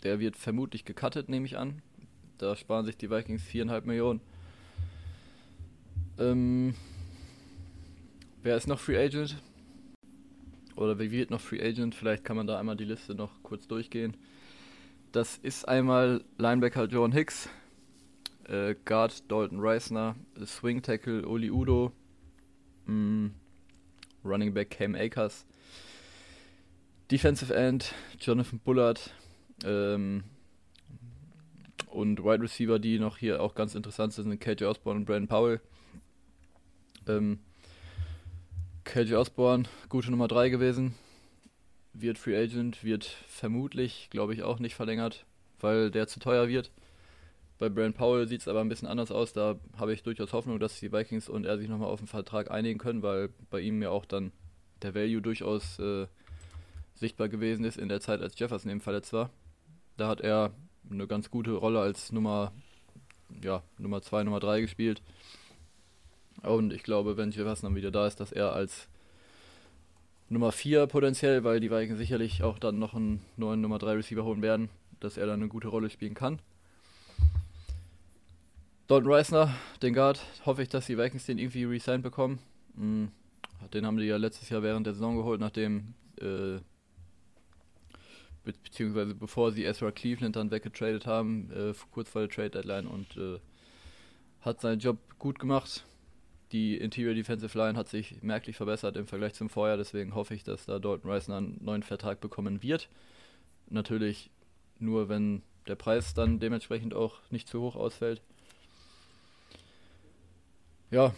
der 0.04 0.20
wird 0.20 0.36
vermutlich 0.36 0.86
gecuttet, 0.86 1.30
nehme 1.30 1.46
ich 1.46 1.58
an. 1.58 1.82
Da 2.38 2.56
sparen 2.56 2.86
sich 2.86 2.98
die 2.98 3.10
Vikings 3.10 3.44
4,5 3.44 3.86
Millionen. 3.86 4.22
Ähm, 6.18 6.74
wer 8.42 8.56
ist 8.56 8.68
noch 8.68 8.80
Free 8.80 8.98
Agent? 8.98 9.36
Oder 10.76 10.98
wer 10.98 11.12
wird 11.12 11.30
noch 11.30 11.42
Free 11.42 11.62
Agent? 11.62 11.96
Vielleicht 11.96 12.24
kann 12.24 12.38
man 12.38 12.48
da 12.48 12.60
einmal 12.60 12.78
die 12.78 12.86
Liste 12.86 13.16
noch 13.16 13.32
kurz 13.44 13.68
durchgehen. 13.68 14.16
Das 15.12 15.38
ist 15.38 15.68
einmal 15.68 16.24
Linebacker 16.38 16.86
John 16.86 17.12
Hicks, 17.12 17.50
Äh, 18.48 18.76
Guard 18.86 19.30
Dalton 19.32 19.60
Reisner, 19.60 20.16
Swing 20.46 20.82
Tackle 20.82 21.28
Oli 21.28 21.50
Udo, 21.50 21.92
mh, 22.86 22.94
mm, 22.94 23.34
Running 24.24 24.54
Back 24.54 24.70
Cam 24.72 24.94
Akers, 24.94 25.46
Defensive 27.10 27.54
End 27.54 27.94
Jonathan 28.20 28.60
Bullard 28.60 29.12
ähm, 29.64 30.24
und 31.90 32.24
Wide 32.24 32.44
Receiver, 32.44 32.78
die 32.78 33.00
noch 33.00 33.18
hier 33.18 33.42
auch 33.42 33.56
ganz 33.56 33.74
interessant 33.74 34.14
sind, 34.14 34.30
sind 34.30 34.40
KJ 34.40 34.66
Osborne 34.66 35.00
und 35.00 35.06
Brandon 35.06 35.28
Powell. 35.28 35.62
Ähm, 37.08 37.40
KJ 38.84 39.16
Osborne, 39.16 39.66
gute 39.90 40.12
Nummer 40.12 40.28
3 40.28 40.50
gewesen, 40.50 40.94
wird 41.94 42.18
Free 42.18 42.38
Agent, 42.38 42.84
wird 42.84 43.06
vermutlich, 43.28 44.10
glaube 44.12 44.34
ich, 44.34 44.44
auch 44.44 44.60
nicht 44.60 44.76
verlängert, 44.76 45.26
weil 45.60 45.92
der 45.92 46.08
zu 46.08 46.20
teuer 46.20 46.48
wird. 46.48 46.72
Bei 47.58 47.70
Brandon 47.70 47.94
Powell 47.94 48.28
sieht 48.28 48.42
es 48.42 48.48
aber 48.48 48.62
ein 48.62 48.70
bisschen 48.70 48.88
anders 48.88 49.12
aus. 49.12 49.32
Da 49.32 49.56
habe 49.78 49.94
ich 49.94 50.04
durchaus 50.04 50.34
Hoffnung, 50.34 50.60
dass 50.60 50.80
die 50.80 50.92
Vikings 50.92 51.30
und 51.30 51.46
er 51.46 51.58
sich 51.58 51.70
nochmal 51.70 51.90
auf 51.90 52.00
den 52.00 52.08
Vertrag 52.08 52.52
einigen 52.52 52.80
können, 52.80 53.02
weil 53.02 53.30
bei 53.50 53.62
ihm 53.62 53.82
ja 53.82 53.90
auch 53.90 54.06
dann 54.06 54.34
der 54.82 54.94
Value 54.94 55.22
durchaus 55.22 55.80
äh, 55.80 56.08
sichtbar 56.96 57.30
gewesen 57.30 57.64
ist 57.64 57.78
in 57.78 57.88
der 57.88 58.02
Zeit, 58.02 58.22
als 58.22 58.38
Jefferson 58.38 58.70
eben 58.72 58.82
verletzt 58.82 59.14
war. 59.14 59.30
Da 59.96 60.10
hat 60.10 60.20
er 60.20 60.54
eine 60.92 61.08
ganz 61.08 61.32
gute 61.32 61.52
Rolle 61.54 61.80
als 61.80 62.12
Nummer 62.12 62.52
ja, 63.42 63.64
Nummer 63.78 64.02
2, 64.02 64.24
Nummer 64.24 64.40
3 64.40 64.62
gespielt. 64.62 65.02
Und 66.46 66.74
ich 66.74 66.84
glaube, 66.84 67.18
wenn 67.18 67.32
Jefferson 67.32 67.70
dann 67.70 67.76
wieder 67.76 67.92
da 67.92 68.08
ist, 68.08 68.20
dass 68.20 68.32
er 68.32 68.54
als 68.54 68.88
Nummer 70.30 70.52
4 70.52 70.88
potenziell, 70.88 71.44
weil 71.44 71.60
die 71.60 71.70
Vikings 71.70 71.98
sicherlich 71.98 72.44
auch 72.44 72.58
dann 72.58 72.80
noch 72.80 72.94
einen 72.94 73.22
neuen 73.38 73.62
Nummer 73.62 73.78
3 73.78 73.94
Receiver 73.94 74.24
holen 74.24 74.42
werden, 74.42 74.70
dass 75.00 75.18
er 75.18 75.28
dann 75.28 75.42
eine 75.42 75.50
gute 75.50 75.68
Rolle 75.68 75.90
spielen 75.90 76.14
kann. 76.16 76.40
Dalton 78.88 79.12
Reisner, 79.12 79.56
den 79.82 79.94
Guard, 79.94 80.24
hoffe 80.46 80.62
ich, 80.62 80.70
dass 80.70 80.86
die 80.86 80.98
Vikings 80.98 81.26
den 81.26 81.40
irgendwie 81.40 81.64
resigned 81.64 82.04
bekommen. 82.04 82.40
Mhm. 82.76 83.10
Den 83.74 83.86
haben 83.86 83.98
die 83.98 84.06
ja 84.06 84.18
letztes 84.18 84.50
Jahr 84.50 84.62
während 84.62 84.86
der 84.86 84.94
Saison 84.94 85.18
geholt, 85.18 85.40
nachdem 85.40 85.96
äh, 86.20 86.60
be 88.44 88.54
beziehungsweise 88.64 89.16
bevor 89.16 89.52
sie 89.52 89.66
Ezra 89.66 89.92
Cleveland 89.92 90.36
dann 90.36 90.52
weggetradet 90.52 91.08
haben, 91.08 91.50
äh, 91.52 91.74
kurz 91.92 92.10
vor 92.10 92.22
der 92.22 92.30
Trade 92.30 92.52
Deadline 92.52 92.88
und 92.88 93.18
äh, 93.18 93.40
hat 94.42 94.62
seinen 94.62 94.80
Job 94.80 94.98
gut 95.18 95.40
gemacht. 95.40 95.84
Die 96.52 96.78
Interior 96.78 97.14
Defensive 97.16 97.58
Line 97.58 97.78
hat 97.78 97.90
sich 97.90 98.22
merklich 98.22 98.56
verbessert 98.56 98.96
im 98.98 99.08
Vergleich 99.08 99.34
zum 99.34 99.50
Vorjahr, 99.50 99.78
deswegen 99.78 100.14
hoffe 100.14 100.36
ich, 100.36 100.44
dass 100.44 100.66
da 100.66 100.80
Dalton 100.80 101.10
Reisner 101.10 101.38
einen 101.38 101.60
neuen 101.64 101.84
Vertrag 101.84 102.22
bekommen 102.22 102.62
wird. 102.62 102.90
Natürlich 103.70 104.30
nur, 104.78 105.10
wenn 105.10 105.42
der 105.68 105.76
Preis 105.76 106.14
dann 106.14 106.40
dementsprechend 106.40 106.94
auch 106.94 107.20
nicht 107.32 107.48
zu 107.48 107.62
hoch 107.62 107.76
ausfällt. 107.76 108.22
Ja, 110.92 111.14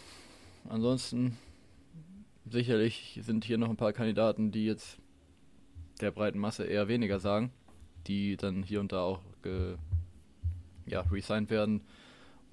ansonsten 0.70 1.38
sicherlich 2.50 3.20
sind 3.22 3.44
hier 3.44 3.58
noch 3.58 3.70
ein 3.70 3.76
paar 3.76 3.92
Kandidaten, 3.92 4.52
die 4.52 4.66
jetzt 4.66 4.98
der 6.00 6.12
breiten 6.12 6.40
Masse 6.40 6.64
eher 6.64 6.88
weniger 6.88 7.20
sagen, 7.20 7.52
die 8.08 8.38
dann 8.38 8.64
hier 8.64 8.80
und 8.80 8.94
da 8.94 9.02
auch 9.02 9.22
ja, 10.86 11.02
resigned 11.02 11.50
werden, 11.50 11.82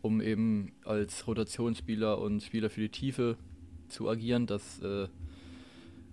um 0.04 0.20
eben 0.20 0.72
als 0.84 1.26
Rotationsspieler 1.26 2.18
und 2.18 2.42
Spieler 2.42 2.68
für 2.68 2.82
die 2.82 2.90
Tiefe 2.90 3.38
zu 3.88 4.06
agieren. 4.06 4.46
Das 4.46 4.78
äh, 4.80 5.08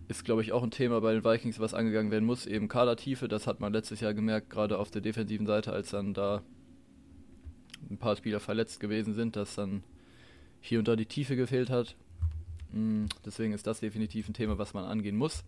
ist, 0.07 0.23
glaube 0.23 0.41
ich, 0.43 0.53
auch 0.53 0.63
ein 0.63 0.71
Thema 0.71 1.01
bei 1.01 1.11
den 1.11 1.25
Vikings, 1.25 1.59
was 1.59 1.73
angegangen 1.73 2.09
werden 2.09 2.23
muss. 2.23 2.45
Eben 2.45 2.69
Kadertiefe, 2.69 3.27
das 3.27 3.47
hat 3.47 3.59
man 3.59 3.73
letztes 3.73 3.99
Jahr 3.99 4.13
gemerkt, 4.13 4.49
gerade 4.49 4.77
auf 4.77 4.91
der 4.91 5.01
defensiven 5.01 5.45
Seite, 5.45 5.73
als 5.73 5.89
dann 5.89 6.13
da 6.13 6.41
ein 7.89 7.97
paar 7.97 8.15
Spieler 8.15 8.39
verletzt 8.39 8.79
gewesen 8.79 9.13
sind, 9.13 9.35
dass 9.35 9.55
dann 9.55 9.83
hier 10.61 10.79
und 10.79 10.87
da 10.87 10.95
die 10.95 11.05
Tiefe 11.05 11.35
gefehlt 11.35 11.69
hat. 11.69 11.97
Mm, 12.71 13.07
deswegen 13.25 13.51
ist 13.51 13.67
das 13.67 13.81
definitiv 13.81 14.29
ein 14.29 14.33
Thema, 14.33 14.57
was 14.57 14.73
man 14.73 14.85
angehen 14.85 15.17
muss. 15.17 15.43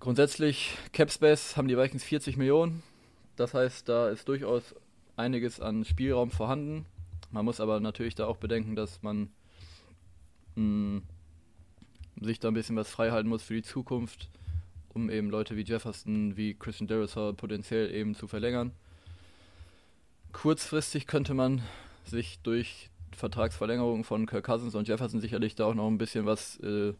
Grundsätzlich, 0.00 0.76
Capspace 0.92 1.56
haben 1.56 1.68
die 1.68 1.78
Vikings 1.78 2.04
40 2.04 2.36
Millionen. 2.36 2.82
Das 3.36 3.54
heißt, 3.54 3.88
da 3.88 4.10
ist 4.10 4.28
durchaus 4.28 4.74
einiges 5.16 5.60
an 5.60 5.84
Spielraum 5.84 6.30
vorhanden. 6.30 6.86
Man 7.30 7.44
muss 7.44 7.60
aber 7.60 7.80
natürlich 7.80 8.14
da 8.14 8.26
auch 8.26 8.36
bedenken, 8.36 8.76
dass 8.76 9.02
man 9.02 9.30
mh, 10.54 10.62
mm, 10.62 11.02
sich 12.20 12.40
da 12.40 12.48
ein 12.48 12.54
bisschen 12.54 12.76
was 12.76 12.90
freihalten 12.90 13.28
muss 13.28 13.42
für 13.42 13.54
die 13.54 13.62
Zukunft, 13.62 14.30
um 14.94 15.10
eben 15.10 15.30
Leute 15.30 15.56
wie 15.56 15.64
Jefferson, 15.64 16.36
wie 16.36 16.54
Christian 16.54 16.86
Derisor 16.86 17.34
potenziell 17.34 17.92
eben 17.92 18.14
zu 18.14 18.26
verlängern. 18.26 18.72
Kurzfristig 20.32 21.06
könnte 21.06 21.34
man 21.34 21.62
sich 22.04 22.38
durch 22.40 22.90
Vertragsverlängerung 23.12 24.04
von 24.04 24.26
Kirk 24.26 24.44
Cousins 24.44 24.74
und 24.74 24.88
Jefferson 24.88 25.20
sicherlich 25.20 25.54
da 25.54 25.64
auch 25.64 25.74
noch 25.74 25.88
ein 25.88 25.98
bisschen 25.98 26.26
was 26.26 26.60
äh, 26.60 26.92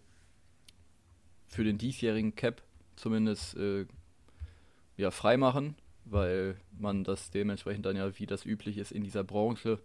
für 1.47 1.65
den 1.65 1.79
diesjährigen 1.79 2.35
Cap 2.35 2.63
zumindest 2.97 3.57
äh, 3.57 3.87
ja, 4.97 5.11
freimachen, 5.11 5.77
weil 6.07 6.57
man 6.79 7.05
das 7.05 7.31
dementsprechend 7.31 7.85
dann 7.85 7.97
ja, 7.97 8.19
wie 8.19 8.27
das 8.27 8.47
üblich 8.47 8.79
ist, 8.79 8.93
in 8.93 9.03
dieser 9.03 9.25
Branche 9.25 9.79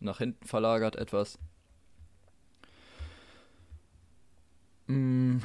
nach 0.00 0.18
hinten 0.18 0.46
verlagert 0.46 0.96
etwas. 0.96 1.38
Mm, 4.86 5.38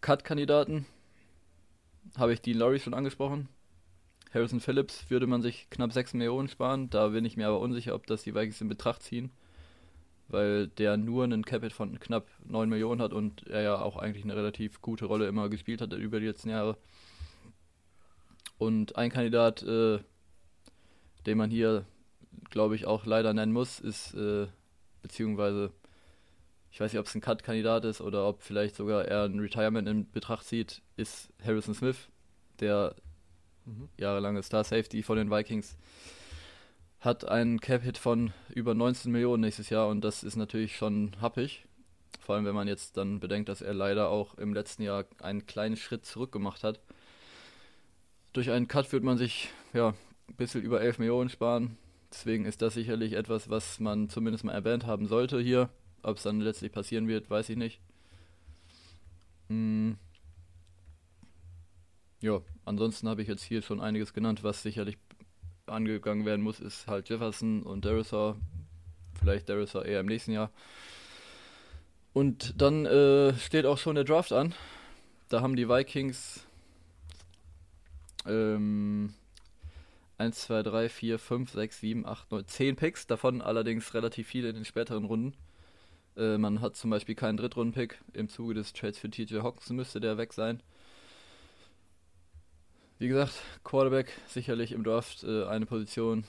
Cut-Kandidaten 0.00 0.86
habe 2.16 2.32
ich 2.32 2.40
Dean 2.40 2.58
Laurie 2.58 2.78
schon 2.78 2.94
angesprochen. 2.94 3.48
Harrison 4.32 4.60
Phillips 4.60 5.08
würde 5.10 5.26
man 5.26 5.42
sich 5.42 5.68
knapp 5.70 5.92
6 5.92 6.14
Millionen 6.14 6.48
sparen. 6.48 6.90
Da 6.90 7.08
bin 7.08 7.24
ich 7.24 7.36
mir 7.36 7.48
aber 7.48 7.60
unsicher, 7.60 7.94
ob 7.94 8.06
das 8.06 8.22
die 8.22 8.34
Vikings 8.34 8.60
in 8.60 8.68
Betracht 8.68 9.02
ziehen. 9.02 9.30
Weil 10.28 10.66
der 10.66 10.96
nur 10.96 11.24
einen 11.24 11.44
Capit 11.44 11.72
von 11.72 12.00
knapp 12.00 12.26
9 12.44 12.68
Millionen 12.68 13.00
hat 13.00 13.12
und 13.12 13.46
er 13.46 13.62
ja 13.62 13.80
auch 13.80 13.96
eigentlich 13.96 14.24
eine 14.24 14.34
relativ 14.34 14.80
gute 14.80 15.04
Rolle 15.04 15.28
immer 15.28 15.48
gespielt 15.48 15.80
hat 15.80 15.92
über 15.92 16.18
die 16.18 16.26
letzten 16.26 16.50
Jahre. 16.50 16.76
Und 18.58 18.96
ein 18.96 19.10
Kandidat, 19.10 19.62
äh, 19.62 19.98
den 21.26 21.38
man 21.38 21.50
hier, 21.50 21.84
glaube 22.50 22.74
ich, 22.74 22.86
auch 22.86 23.04
leider 23.04 23.34
nennen 23.34 23.52
muss, 23.52 23.80
ist, 23.80 24.14
äh, 24.14 24.46
beziehungsweise, 25.02 25.72
ich 26.70 26.80
weiß 26.80 26.92
nicht, 26.92 27.00
ob 27.00 27.06
es 27.06 27.14
ein 27.14 27.20
Cut-Kandidat 27.20 27.84
ist 27.84 28.00
oder 28.00 28.26
ob 28.26 28.42
vielleicht 28.42 28.76
sogar 28.76 29.04
er 29.04 29.24
ein 29.24 29.40
Retirement 29.40 29.88
in 29.88 30.10
Betracht 30.10 30.46
zieht, 30.46 30.82
ist 30.96 31.32
Harrison 31.44 31.74
Smith, 31.74 32.08
der 32.60 32.94
mhm. 33.64 33.88
jahrelange 33.98 34.42
Star 34.42 34.64
Safety 34.64 35.02
von 35.02 35.16
den 35.16 35.30
Vikings, 35.30 35.76
hat 37.00 37.26
einen 37.26 37.60
Cap-Hit 37.60 37.98
von 37.98 38.32
über 38.54 38.74
19 38.74 39.12
Millionen 39.12 39.42
nächstes 39.42 39.70
Jahr 39.70 39.88
und 39.88 40.00
das 40.02 40.24
ist 40.24 40.36
natürlich 40.36 40.76
schon 40.76 41.12
happig. 41.20 41.66
Vor 42.20 42.34
allem, 42.34 42.44
wenn 42.44 42.54
man 42.54 42.66
jetzt 42.66 42.96
dann 42.96 43.20
bedenkt, 43.20 43.48
dass 43.48 43.60
er 43.60 43.74
leider 43.74 44.08
auch 44.08 44.34
im 44.34 44.54
letzten 44.54 44.82
Jahr 44.82 45.04
einen 45.20 45.46
kleinen 45.46 45.76
Schritt 45.76 46.04
zurück 46.04 46.32
gemacht 46.32 46.64
hat. 46.64 46.80
Durch 48.36 48.50
einen 48.50 48.68
Cut 48.68 48.92
wird 48.92 49.02
man 49.02 49.16
sich 49.16 49.48
ja 49.72 49.94
ein 50.28 50.34
bisschen 50.36 50.60
über 50.60 50.82
11 50.82 50.98
Millionen 50.98 51.30
sparen. 51.30 51.78
Deswegen 52.12 52.44
ist 52.44 52.60
das 52.60 52.74
sicherlich 52.74 53.14
etwas, 53.14 53.48
was 53.48 53.80
man 53.80 54.10
zumindest 54.10 54.44
mal 54.44 54.52
erwähnt 54.52 54.84
haben 54.84 55.06
sollte 55.06 55.40
hier. 55.40 55.70
Ob 56.02 56.18
es 56.18 56.24
dann 56.24 56.42
letztlich 56.42 56.70
passieren 56.70 57.08
wird, 57.08 57.30
weiß 57.30 57.48
ich 57.48 57.56
nicht. 57.56 57.80
Hm. 59.48 59.96
Ja, 62.20 62.42
ansonsten 62.66 63.08
habe 63.08 63.22
ich 63.22 63.28
jetzt 63.28 63.42
hier 63.42 63.62
schon 63.62 63.80
einiges 63.80 64.12
genannt, 64.12 64.44
was 64.44 64.62
sicherlich 64.62 64.98
angegangen 65.64 66.26
werden 66.26 66.42
muss, 66.42 66.60
ist 66.60 66.88
halt 66.88 67.08
Jefferson 67.08 67.62
und 67.62 67.86
Derisor. 67.86 68.36
Vielleicht 69.18 69.48
Derisor 69.48 69.86
eher 69.86 70.00
im 70.00 70.06
nächsten 70.06 70.32
Jahr. 70.32 70.50
Und 72.12 72.60
dann 72.60 72.84
äh, 72.84 73.32
steht 73.38 73.64
auch 73.64 73.78
schon 73.78 73.94
der 73.94 74.04
Draft 74.04 74.34
an. 74.34 74.54
Da 75.30 75.40
haben 75.40 75.56
die 75.56 75.70
Vikings 75.70 76.45
ähm, 78.28 79.14
1, 80.18 80.40
2, 80.42 80.62
3, 80.62 80.88
4, 80.88 81.18
5, 81.18 81.50
6, 81.52 81.80
7, 81.80 82.06
8, 82.06 82.30
9, 82.30 82.46
10 82.46 82.76
Picks, 82.76 83.06
davon 83.06 83.42
allerdings 83.42 83.92
relativ 83.94 84.26
viele 84.28 84.48
in 84.48 84.54
den 84.54 84.64
späteren 84.64 85.04
Runden. 85.04 85.34
Äh, 86.16 86.38
man 86.38 86.60
hat 86.60 86.76
zum 86.76 86.90
Beispiel 86.90 87.14
keinen 87.14 87.36
Drittrunden-Pick. 87.36 87.98
Im 88.14 88.28
Zuge 88.28 88.54
des 88.54 88.72
Trades 88.72 88.98
für 88.98 89.10
TJ 89.10 89.40
Hawkinson 89.40 89.76
müsste 89.76 90.00
der 90.00 90.16
weg 90.16 90.32
sein. 90.32 90.62
Wie 92.98 93.08
gesagt, 93.08 93.34
Quarterback 93.62 94.12
sicherlich 94.26 94.72
im 94.72 94.82
Draft 94.82 95.22
äh, 95.22 95.44
eine 95.44 95.66
Position, 95.66 96.24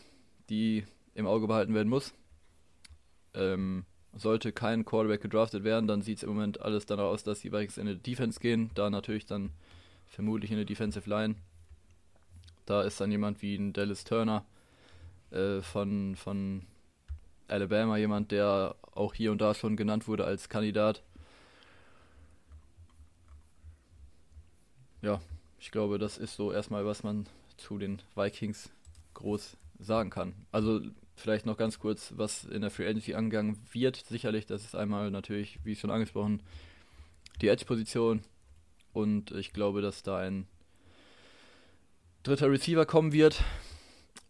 die 0.49 0.83
im 1.15 1.25
Auge 1.25 1.47
behalten 1.47 1.73
werden 1.73 1.87
muss. 1.87 2.13
Ähm, 3.33 3.85
sollte 4.13 4.51
kein 4.51 4.83
Quarterback 4.83 5.21
gedraftet 5.21 5.63
werden, 5.63 5.87
dann 5.87 6.01
sieht 6.01 6.17
es 6.17 6.23
im 6.23 6.29
Moment 6.29 6.61
alles 6.61 6.85
danach 6.85 7.05
aus, 7.05 7.23
dass 7.23 7.39
die 7.39 7.51
Vikings 7.51 7.77
in 7.77 7.87
eine 7.87 7.97
Defense 7.97 8.39
gehen. 8.39 8.71
Da 8.75 8.89
natürlich 8.89 9.25
dann 9.25 9.51
vermutlich 10.07 10.51
in 10.51 10.57
eine 10.57 10.65
Defensive 10.65 11.09
Line. 11.09 11.35
Da 12.67 12.83
ist 12.83 12.99
dann 12.99 13.11
jemand 13.11 13.41
wie 13.41 13.55
ein 13.55 13.71
Dallas 13.71 14.03
Turner 14.03 14.45
äh, 15.31 15.61
von, 15.61 16.17
von 16.17 16.63
Alabama, 17.47 17.95
jemand, 17.97 18.31
der 18.31 18.75
auch 18.91 19.13
hier 19.13 19.31
und 19.31 19.39
da 19.39 19.53
schon 19.53 19.77
genannt 19.77 20.07
wurde 20.07 20.25
als 20.25 20.49
Kandidat. 20.49 21.01
Ja, 25.01 25.21
ich 25.59 25.71
glaube, 25.71 25.97
das 25.97 26.17
ist 26.17 26.35
so 26.35 26.51
erstmal, 26.51 26.85
was 26.85 27.03
man 27.03 27.25
zu 27.55 27.77
den 27.77 28.01
Vikings 28.15 28.69
groß 29.13 29.55
sagen 29.79 30.09
kann. 30.09 30.33
Also 30.51 30.81
vielleicht 31.15 31.45
noch 31.45 31.55
ganz 31.55 31.79
kurz, 31.79 32.13
was 32.17 32.43
in 32.43 32.61
der 32.61 32.69
Free 32.69 32.87
Agency 32.87 33.13
angegangen 33.13 33.57
wird. 33.71 33.95
Sicherlich, 33.95 34.45
das 34.45 34.65
ist 34.65 34.75
einmal 34.75 35.09
natürlich, 35.09 35.59
wie 35.63 35.77
schon 35.77 35.89
angesprochen, 35.89 36.43
die 37.41 37.47
Edge-Position. 37.47 38.23
Und 38.91 39.31
ich 39.31 39.53
glaube, 39.53 39.81
dass 39.81 40.03
da 40.03 40.17
ein 40.17 40.47
dritter 42.27 42.51
Receiver 42.51 42.85
kommen 42.85 43.13
wird. 43.13 43.41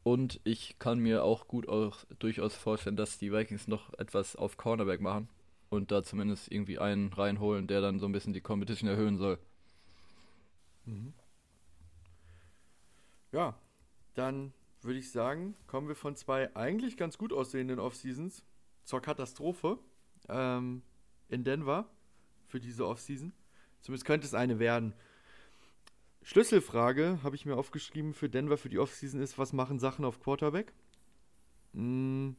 Und 0.04 0.40
ich 0.44 0.78
kann 0.78 1.00
mir 1.00 1.24
auch 1.24 1.48
gut 1.48 1.68
auch 1.68 2.06
durchaus 2.20 2.56
vorstellen, 2.56 2.96
dass 2.96 3.18
die 3.18 3.34
Vikings 3.34 3.68
noch 3.68 3.94
etwas 3.96 4.36
auf 4.36 4.56
Cornerback 4.56 5.02
machen 5.02 5.28
und 5.70 5.92
da 5.92 6.04
zumindest 6.04 6.52
irgendwie 6.52 6.78
einen 6.78 7.12
reinholen, 7.12 7.68
der 7.68 7.82
dann 7.82 8.00
so 8.00 8.06
ein 8.06 8.12
bisschen 8.12 8.34
die 8.34 8.42
Competition 8.42 8.88
erhöhen 8.88 9.18
soll. 9.18 9.40
Mhm. 10.86 11.14
Ja, 13.32 13.56
dann 14.14 14.54
würde 14.82 15.00
ich 15.00 15.12
sagen, 15.12 15.56
kommen 15.66 15.88
wir 15.88 15.96
von 15.96 16.16
zwei 16.16 16.56
eigentlich 16.56 16.98
ganz 16.98 17.18
gut 17.18 17.34
aussehenden 17.34 17.80
Off-Seasons 17.80 18.44
zur 18.84 19.02
Katastrophe 19.02 19.80
ähm, 20.30 20.84
in 21.30 21.44
Denver 21.44 21.90
für 22.48 22.60
diese 22.60 22.88
Off-Season. 22.88 23.34
Zumindest 23.82 24.06
könnte 24.06 24.28
es 24.28 24.34
eine 24.34 24.60
werden. 24.60 24.94
Schlüsselfrage 26.28 27.20
habe 27.24 27.38
ich 27.38 27.46
mir 27.46 27.56
aufgeschrieben 27.56 28.14
für 28.14 28.28
Denver 28.28 28.58
für 28.58 28.68
die 28.68 28.80
Offseason 28.80 29.22
ist, 29.22 29.38
was 29.38 29.54
machen 29.54 29.80
Sachen 29.80 30.04
auf 30.04 30.20
Quarterback? 30.20 30.74
Mm, 31.72 32.32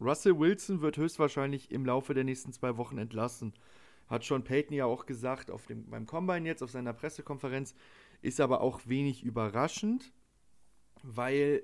Russell 0.00 0.38
Wilson 0.38 0.80
wird 0.80 0.96
höchstwahrscheinlich 0.96 1.70
im 1.70 1.84
Laufe 1.84 2.14
der 2.14 2.24
nächsten 2.24 2.54
zwei 2.54 2.78
Wochen 2.78 2.96
entlassen. 2.96 3.52
Hat 4.06 4.24
Sean 4.24 4.42
Payton 4.42 4.74
ja 4.74 4.86
auch 4.86 5.04
gesagt 5.04 5.50
auf 5.50 5.66
dem, 5.66 5.90
beim 5.90 6.06
Combine 6.06 6.48
jetzt, 6.48 6.62
auf 6.62 6.70
seiner 6.70 6.94
Pressekonferenz. 6.94 7.74
Ist 8.22 8.40
aber 8.40 8.62
auch 8.62 8.80
wenig 8.86 9.22
überraschend, 9.22 10.14
weil 11.02 11.62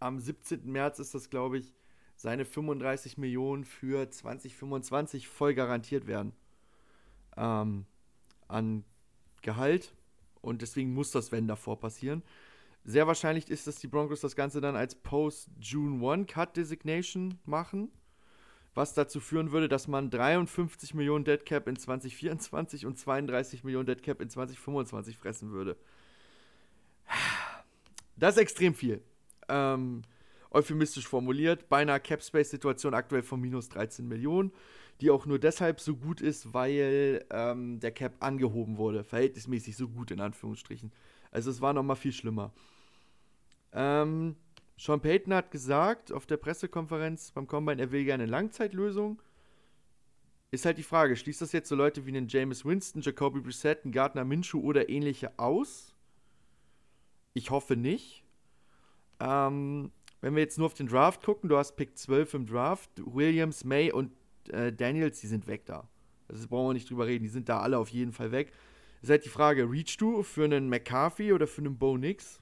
am 0.00 0.18
17. 0.18 0.70
März 0.70 0.98
ist 0.98 1.14
das, 1.14 1.30
glaube 1.30 1.56
ich, 1.56 1.74
seine 2.16 2.44
35 2.44 3.16
Millionen 3.16 3.64
für 3.64 4.10
2025 4.10 5.26
voll 5.26 5.54
garantiert 5.54 6.06
werden. 6.06 6.34
Ähm, 7.34 7.86
an 8.46 8.84
Gehalt 9.40 9.94
und 10.48 10.62
deswegen 10.62 10.92
muss 10.92 11.10
das 11.10 11.30
Wenn 11.30 11.46
davor 11.46 11.78
passieren. 11.78 12.22
Sehr 12.84 13.06
wahrscheinlich 13.06 13.50
ist, 13.50 13.66
dass 13.66 13.76
die 13.76 13.86
Broncos 13.86 14.20
das 14.20 14.34
Ganze 14.34 14.60
dann 14.60 14.74
als 14.74 14.94
Post-June 14.94 16.06
1 16.10 16.26
Cut 16.26 16.56
Designation 16.56 17.38
machen, 17.44 17.90
was 18.74 18.94
dazu 18.94 19.20
führen 19.20 19.52
würde, 19.52 19.68
dass 19.68 19.88
man 19.88 20.10
53 20.10 20.94
Millionen 20.94 21.24
Dead 21.24 21.44
Cap 21.44 21.68
in 21.68 21.76
2024 21.76 22.86
und 22.86 22.98
32 22.98 23.64
Millionen 23.64 23.86
Dead 23.86 24.02
Cap 24.02 24.20
in 24.20 24.30
2025 24.30 25.18
fressen 25.18 25.50
würde. 25.50 25.76
Das 28.16 28.36
ist 28.36 28.42
extrem 28.42 28.74
viel. 28.74 29.02
Ähm, 29.48 30.02
euphemistisch 30.50 31.06
formuliert, 31.06 31.68
beinahe 31.68 32.00
Cap 32.00 32.22
Space 32.22 32.50
Situation 32.50 32.94
aktuell 32.94 33.22
von 33.22 33.40
minus 33.40 33.68
13 33.68 34.08
Millionen 34.08 34.52
die 35.00 35.10
auch 35.10 35.26
nur 35.26 35.38
deshalb 35.38 35.80
so 35.80 35.96
gut 35.96 36.20
ist, 36.20 36.52
weil 36.52 37.24
ähm, 37.30 37.80
der 37.80 37.92
Cap 37.92 38.16
angehoben 38.20 38.78
wurde. 38.78 39.04
Verhältnismäßig 39.04 39.76
so 39.76 39.88
gut, 39.88 40.10
in 40.10 40.20
Anführungsstrichen. 40.20 40.92
Also 41.30 41.50
es 41.50 41.60
war 41.60 41.72
nochmal 41.72 41.96
viel 41.96 42.12
schlimmer. 42.12 42.52
Ähm, 43.72 44.36
Sean 44.76 45.00
Payton 45.00 45.34
hat 45.34 45.50
gesagt 45.50 46.12
auf 46.12 46.26
der 46.26 46.36
Pressekonferenz 46.36 47.32
beim 47.32 47.46
Combine, 47.46 47.82
er 47.82 47.92
will 47.92 48.04
gerne 48.04 48.24
eine 48.24 48.30
Langzeitlösung. 48.30 49.20
Ist 50.50 50.64
halt 50.64 50.78
die 50.78 50.82
Frage, 50.82 51.14
schließt 51.16 51.42
das 51.42 51.52
jetzt 51.52 51.68
so 51.68 51.74
Leute 51.74 52.06
wie 52.06 52.10
einen 52.10 52.28
James 52.28 52.64
Winston, 52.64 53.02
Jacoby 53.02 53.40
Brissett, 53.40 53.84
einen 53.84 53.92
Gardner 53.92 54.24
Minshew 54.24 54.60
oder 54.60 54.88
ähnliche 54.88 55.38
aus? 55.38 55.94
Ich 57.34 57.50
hoffe 57.50 57.76
nicht. 57.76 58.24
Ähm, 59.20 59.92
wenn 60.20 60.34
wir 60.34 60.42
jetzt 60.42 60.58
nur 60.58 60.66
auf 60.66 60.74
den 60.74 60.86
Draft 60.86 61.22
gucken, 61.22 61.50
du 61.50 61.56
hast 61.56 61.76
Pick 61.76 61.98
12 61.98 62.34
im 62.34 62.46
Draft, 62.46 62.90
Williams, 62.96 63.64
May 63.64 63.92
und 63.92 64.10
äh, 64.52 64.72
Daniels, 64.72 65.20
die 65.20 65.26
sind 65.26 65.46
weg 65.46 65.66
da. 65.66 65.88
Das 66.28 66.46
brauchen 66.46 66.70
wir 66.70 66.74
nicht 66.74 66.90
drüber 66.90 67.06
reden. 67.06 67.24
Die 67.24 67.30
sind 67.30 67.48
da 67.48 67.60
alle 67.60 67.78
auf 67.78 67.88
jeden 67.88 68.12
Fall 68.12 68.32
weg. 68.32 68.52
Ist 69.02 69.10
halt 69.10 69.24
die 69.24 69.30
Frage, 69.30 69.70
reach 69.70 69.96
du 69.96 70.22
für 70.22 70.44
einen 70.44 70.68
McCarthy 70.68 71.32
oder 71.32 71.46
für 71.46 71.60
einen 71.60 71.78
Bo 71.78 71.96
Nix? 71.96 72.40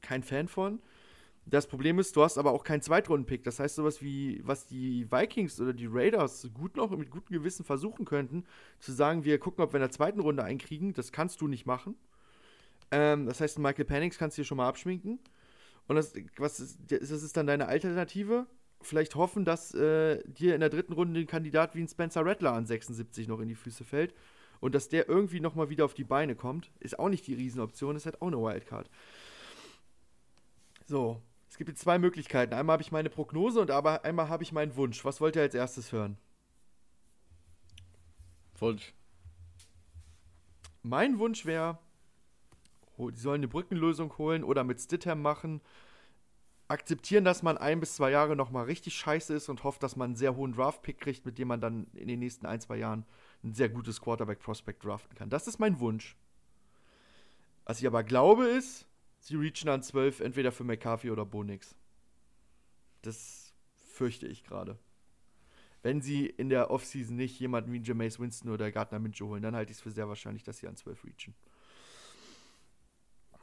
Kein 0.00 0.22
Fan 0.22 0.48
von. 0.48 0.80
Das 1.44 1.66
Problem 1.66 1.98
ist, 1.98 2.14
du 2.14 2.22
hast 2.22 2.38
aber 2.38 2.52
auch 2.52 2.62
keinen 2.62 2.82
Zweitrunden-Pick. 2.82 3.42
Das 3.42 3.58
heißt, 3.58 3.74
sowas 3.74 4.00
wie, 4.00 4.40
was 4.44 4.66
die 4.66 5.10
Vikings 5.10 5.60
oder 5.60 5.72
die 5.72 5.88
Raiders 5.90 6.48
gut 6.54 6.76
noch 6.76 6.90
mit 6.90 7.10
gutem 7.10 7.36
Gewissen 7.36 7.64
versuchen 7.64 8.04
könnten, 8.04 8.44
zu 8.78 8.92
sagen, 8.92 9.24
wir 9.24 9.38
gucken, 9.38 9.64
ob 9.64 9.72
wir 9.72 9.78
in 9.78 9.82
der 9.82 9.90
zweiten 9.90 10.20
Runde 10.20 10.44
einkriegen, 10.44 10.92
das 10.94 11.10
kannst 11.10 11.40
du 11.40 11.48
nicht 11.48 11.66
machen. 11.66 11.96
Ähm, 12.92 13.26
das 13.26 13.40
heißt, 13.40 13.58
Michael 13.58 13.84
Pennings 13.84 14.18
kannst 14.18 14.38
du 14.38 14.42
dir 14.42 14.46
schon 14.46 14.58
mal 14.58 14.68
abschminken. 14.68 15.18
Und 15.88 15.96
das, 15.96 16.14
was 16.36 16.60
ist, 16.60 16.78
das 16.88 17.10
ist 17.10 17.36
dann 17.36 17.48
deine 17.48 17.66
Alternative? 17.66 18.46
Vielleicht 18.86 19.14
hoffen, 19.14 19.44
dass 19.44 19.74
äh, 19.74 20.22
dir 20.26 20.54
in 20.54 20.60
der 20.60 20.70
dritten 20.70 20.92
Runde 20.92 21.20
ein 21.20 21.26
Kandidat 21.26 21.74
wie 21.74 21.80
ein 21.80 21.88
Spencer 21.88 22.24
Rattler 22.24 22.52
an 22.52 22.66
76 22.66 23.28
noch 23.28 23.40
in 23.40 23.48
die 23.48 23.54
Füße 23.54 23.84
fällt 23.84 24.14
und 24.60 24.74
dass 24.74 24.88
der 24.88 25.08
irgendwie 25.08 25.40
nochmal 25.40 25.70
wieder 25.70 25.84
auf 25.84 25.94
die 25.94 26.04
Beine 26.04 26.36
kommt, 26.36 26.70
ist 26.80 26.98
auch 26.98 27.08
nicht 27.08 27.26
die 27.26 27.34
Riesenoption, 27.34 27.96
ist 27.96 28.06
halt 28.06 28.22
auch 28.22 28.28
eine 28.28 28.38
Wildcard. 28.38 28.88
So, 30.86 31.20
es 31.50 31.58
gibt 31.58 31.68
jetzt 31.68 31.80
zwei 31.80 31.98
Möglichkeiten. 31.98 32.54
Einmal 32.54 32.74
habe 32.74 32.82
ich 32.82 32.92
meine 32.92 33.10
Prognose 33.10 33.60
und 33.60 33.70
aber 33.70 34.04
einmal 34.04 34.28
habe 34.28 34.42
ich 34.42 34.52
meinen 34.52 34.76
Wunsch. 34.76 35.04
Was 35.04 35.20
wollt 35.20 35.36
ihr 35.36 35.42
als 35.42 35.54
erstes 35.54 35.92
hören? 35.92 36.16
Wunsch. 38.58 38.94
Mein 40.82 41.18
Wunsch 41.18 41.44
wäre, 41.44 41.78
die 42.98 43.18
sollen 43.18 43.40
eine 43.40 43.48
Brückenlösung 43.48 44.16
holen 44.18 44.44
oder 44.44 44.64
mit 44.64 44.80
Stidham 44.80 45.22
machen 45.22 45.60
akzeptieren, 46.72 47.24
dass 47.24 47.42
man 47.42 47.58
ein 47.58 47.80
bis 47.80 47.94
zwei 47.94 48.10
Jahre 48.10 48.34
nochmal 48.34 48.64
richtig 48.64 48.94
scheiße 48.94 49.34
ist 49.34 49.48
und 49.48 49.62
hofft, 49.62 49.82
dass 49.82 49.94
man 49.94 50.10
einen 50.10 50.16
sehr 50.16 50.34
hohen 50.34 50.54
Draft-Pick 50.54 50.98
kriegt, 50.98 51.24
mit 51.24 51.38
dem 51.38 51.48
man 51.48 51.60
dann 51.60 51.86
in 51.94 52.08
den 52.08 52.18
nächsten 52.18 52.46
ein, 52.46 52.60
zwei 52.60 52.78
Jahren 52.78 53.04
ein 53.44 53.54
sehr 53.54 53.68
gutes 53.68 54.00
Quarterback-Prospect 54.00 54.84
draften 54.84 55.14
kann. 55.14 55.30
Das 55.30 55.46
ist 55.46 55.58
mein 55.58 55.78
Wunsch. 55.78 56.16
Was 57.64 57.78
ich 57.78 57.86
aber 57.86 58.02
glaube 58.02 58.46
ist, 58.46 58.86
sie 59.20 59.36
reachen 59.36 59.68
an 59.68 59.82
12 59.82 60.20
entweder 60.20 60.50
für 60.50 60.64
McCarthy 60.64 61.10
oder 61.10 61.24
Bonix. 61.24 61.76
Das 63.02 63.54
fürchte 63.76 64.26
ich 64.26 64.42
gerade. 64.42 64.78
Wenn 65.82 66.00
sie 66.00 66.26
in 66.26 66.48
der 66.48 66.70
Offseason 66.70 67.16
nicht 67.16 67.38
jemanden 67.38 67.72
wie 67.72 67.82
Jameis 67.82 68.18
Winston 68.18 68.50
oder 68.50 68.70
Gardner 68.70 68.98
Minshew 68.98 69.26
holen, 69.28 69.42
dann 69.42 69.56
halte 69.56 69.72
ich 69.72 69.78
es 69.78 69.82
für 69.82 69.90
sehr 69.90 70.08
wahrscheinlich, 70.08 70.44
dass 70.44 70.58
sie 70.58 70.68
an 70.68 70.76
12 70.76 71.04
reachen. 71.04 71.34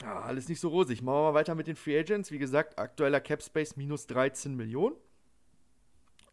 Ja, 0.01 0.21
alles 0.21 0.47
nicht 0.47 0.59
so 0.59 0.69
rosig. 0.69 1.01
Machen 1.01 1.17
wir 1.17 1.31
mal 1.31 1.33
weiter 1.33 1.55
mit 1.55 1.67
den 1.67 1.75
Free 1.75 1.99
Agents. 1.99 2.31
Wie 2.31 2.39
gesagt, 2.39 2.79
aktueller 2.79 3.19
Cap 3.19 3.43
Space 3.43 3.75
minus 3.75 4.07
13 4.07 4.55
Millionen. 4.55 4.95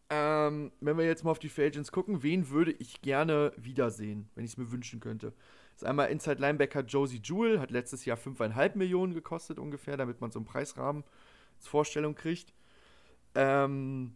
Ähm, 0.09 0.71
wenn 0.79 0.97
wir 0.97 1.05
jetzt 1.05 1.25
mal 1.25 1.31
auf 1.31 1.39
die 1.39 1.49
Free 1.49 1.67
Agents 1.67 1.91
gucken, 1.91 2.23
wen 2.23 2.49
würde 2.49 2.71
ich 2.71 3.01
gerne 3.01 3.51
wiedersehen, 3.57 4.29
wenn 4.35 4.45
ich 4.45 4.51
es 4.51 4.57
mir 4.57 4.71
wünschen 4.71 5.01
könnte? 5.01 5.33
Das 5.73 5.81
ist 5.81 5.87
einmal 5.87 6.09
Inside 6.09 6.39
Linebacker 6.39 6.81
Josie 6.81 7.19
Jewell, 7.21 7.59
hat 7.59 7.71
letztes 7.71 8.05
Jahr 8.05 8.17
5,5 8.17 8.77
Millionen 8.77 9.13
gekostet 9.13 9.59
ungefähr, 9.59 9.97
damit 9.97 10.21
man 10.21 10.31
so 10.31 10.39
einen 10.39 10.45
Preisrahmen 10.45 11.03
als 11.57 11.67
Vorstellung 11.67 12.15
kriegt. 12.15 12.53
Ähm, 13.35 14.15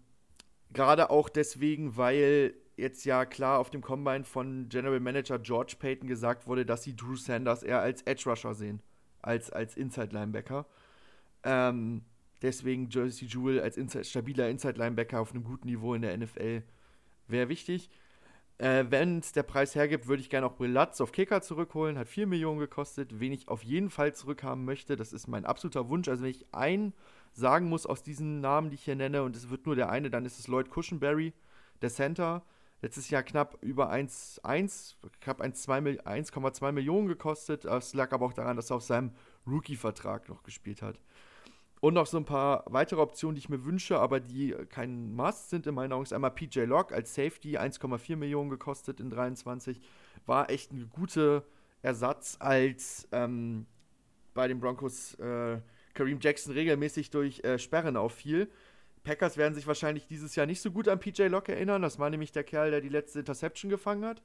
Gerade 0.72 1.10
auch 1.10 1.28
deswegen, 1.28 1.98
weil 1.98 2.54
jetzt 2.78 3.04
ja 3.04 3.26
klar 3.26 3.60
auf 3.60 3.70
dem 3.70 3.82
Combine 3.82 4.24
von 4.24 4.70
General 4.70 5.02
Manager 5.02 5.38
George 5.40 5.76
Payton 5.78 6.08
gesagt 6.08 6.48
wurde, 6.48 6.66
dass 6.66 6.84
sie 6.84 6.96
Drew 6.96 7.18
Sanders 7.18 7.64
eher 7.64 7.82
als 7.82 8.02
Edge 8.04 8.30
Rusher 8.30 8.56
sehen 8.56 8.82
als, 9.22 9.50
als 9.50 9.76
Inside-Linebacker. 9.78 10.66
Ähm, 11.44 12.04
deswegen 12.42 12.90
Jersey 12.90 13.28
Jewell 13.28 13.62
als 13.62 13.78
Inside, 13.78 14.06
stabiler 14.06 14.50
Inside-Linebacker 14.50 15.20
auf 15.20 15.32
einem 15.32 15.44
guten 15.44 15.68
Niveau 15.68 15.94
in 15.94 16.02
der 16.02 16.18
NFL 16.18 16.64
wäre 17.28 17.50
wichtig. 17.50 17.90
Äh, 18.58 18.86
Wenn 18.90 19.20
es 19.20 19.32
der 19.32 19.44
Preis 19.44 19.74
hergibt, 19.74 20.08
würde 20.08 20.22
ich 20.22 20.30
gerne 20.30 20.46
auch 20.46 20.60
Will 20.60 20.78
auf 20.78 21.12
Kicker 21.12 21.42
zurückholen. 21.42 21.98
Hat 21.98 22.08
4 22.08 22.28
Millionen 22.28 22.60
gekostet. 22.60 23.20
Wen 23.20 23.32
ich 23.32 23.48
auf 23.48 23.64
jeden 23.64 23.90
Fall 23.90 24.14
zurückhaben 24.14 24.66
möchte, 24.66 24.96
das 24.96 25.14
ist 25.14 25.28
mein 25.28 25.46
absoluter 25.46 25.90
Wunsch. 25.90 26.08
Also, 26.08 26.24
wenn 26.24 26.30
ich 26.30 26.54
einen 26.54 26.94
sagen 27.34 27.70
muss 27.70 27.88
aus 27.88 28.04
diesen 28.04 28.40
Namen, 28.40 28.70
die 28.70 28.76
ich 28.76 28.84
hier 28.84 28.96
nenne, 28.96 29.24
und 29.24 29.36
es 29.36 29.50
wird 29.50 29.66
nur 29.66 29.76
der 29.76 29.90
eine, 29.90 30.10
dann 30.12 30.26
ist 30.26 30.38
es 30.38 30.48
Lloyd 30.48 30.70
Cushenberry, 30.70 31.34
der 31.82 31.90
Center. 31.90 32.44
Letztes 32.82 33.12
Jahr 33.12 33.22
knapp 33.22 33.58
über 33.62 33.92
1,1, 33.92 34.96
knapp 35.20 35.42
1,2 35.42 36.72
Millionen 36.72 37.08
gekostet. 37.08 37.66
Es 37.66 37.94
lag 37.94 38.12
aber 38.12 38.26
auch 38.26 38.34
daran, 38.34 38.56
dass 38.56 38.72
er 38.72 38.78
auf 38.78 38.84
seinem 38.84 39.12
Rookie-Vertrag 39.46 40.30
noch 40.30 40.42
gespielt 40.42 40.82
hat. 40.82 41.00
Und 41.80 41.96
noch 41.96 42.06
so 42.08 42.18
ein 42.18 42.26
paar 42.26 42.64
weitere 42.68 43.02
Optionen, 43.02 43.36
die 43.36 43.40
ich 43.40 43.50
mir 43.50 43.66
wünsche, 43.66 44.00
aber 44.00 44.20
die 44.20 44.56
kein 44.70 45.14
Must 45.16 45.50
sind 45.50 45.68
in 45.68 45.76
meinen 45.76 45.94
Augen. 45.94 46.04
Ist 46.04 46.14
einmal 46.14 46.32
PJ 46.32 46.62
Lock 46.62 46.92
als 46.92 47.14
Safety, 47.14 47.58
1,4 47.58 48.16
Millionen 48.16 48.50
gekostet 48.50 49.00
in 49.00 49.10
23. 49.10 49.82
War 50.26 50.50
echt 50.50 50.72
ein 50.72 50.90
guter 50.92 51.44
Ersatz, 51.82 52.38
als 52.40 53.08
ähm, 53.12 53.66
bei 54.34 54.48
den 54.48 54.60
Broncos 54.60 55.16
äh, 55.16 55.60
Kareem 55.94 56.20
Jackson 56.22 56.54
regelmäßig 56.54 57.10
durch 57.10 57.44
äh, 57.44 57.58
Sperren 57.58 57.98
auffiel. 57.98 58.50
Packers 59.04 59.38
werden 59.38 59.56
sich 59.56 59.68
wahrscheinlich 59.68 60.08
dieses 60.08 60.36
Jahr 60.36 60.46
nicht 60.46 60.62
so 60.62 60.72
gut 60.72 60.88
an 60.88 61.00
PJ 61.00 61.24
Locke 61.24 61.54
erinnern. 61.54 61.82
Das 61.82 61.98
war 61.98 62.10
nämlich 62.10 62.32
der 62.32 62.44
Kerl, 62.44 62.72
der 62.72 62.82
die 62.82 62.90
letzte 62.90 63.20
Interception 63.20 63.70
gefangen 63.70 64.06
hat. 64.06 64.22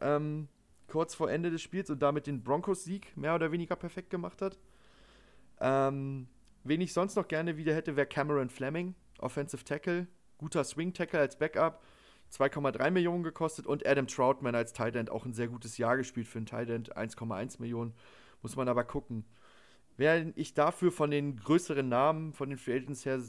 Ähm, 0.00 0.48
kurz 0.88 1.14
vor 1.14 1.30
Ende 1.30 1.50
des 1.50 1.62
Spiels 1.62 1.90
und 1.90 2.00
damit 2.00 2.26
den 2.26 2.42
Broncos-Sieg 2.42 3.16
mehr 3.16 3.34
oder 3.34 3.52
weniger 3.52 3.76
perfekt 3.76 4.10
gemacht 4.10 4.42
hat. 4.42 4.58
Ähm, 5.60 6.28
wen 6.64 6.80
ich 6.80 6.92
sonst 6.92 7.14
noch 7.14 7.28
gerne 7.28 7.56
wieder 7.56 7.74
hätte, 7.74 7.96
wäre 7.96 8.06
Cameron 8.06 8.50
Fleming, 8.50 8.94
Offensive 9.18 9.64
Tackle. 9.64 10.06
Guter 10.38 10.62
Swing 10.64 10.92
Tackle 10.92 11.20
als 11.20 11.36
Backup. 11.36 11.82
2,3 12.32 12.90
Millionen 12.90 13.22
gekostet 13.22 13.66
und 13.66 13.86
Adam 13.86 14.06
Troutman 14.06 14.54
als 14.54 14.72
Tight 14.72 14.96
End 14.96 15.10
auch 15.10 15.24
ein 15.24 15.32
sehr 15.32 15.48
gutes 15.48 15.78
Jahr 15.78 15.96
gespielt 15.96 16.28
für 16.28 16.38
einen 16.38 16.46
Tight 16.46 16.68
End. 16.68 16.96
1,1 16.96 17.60
Millionen. 17.60 17.94
Muss 18.42 18.54
man 18.54 18.68
aber 18.68 18.84
gucken. 18.84 19.24
Während 19.96 20.36
ich 20.38 20.54
dafür 20.54 20.92
von 20.92 21.10
den 21.10 21.36
größeren 21.36 21.88
Namen, 21.88 22.32
von 22.32 22.50
den 22.50 22.58
Free 22.58 22.76
Agents 22.76 23.04
her, 23.04 23.20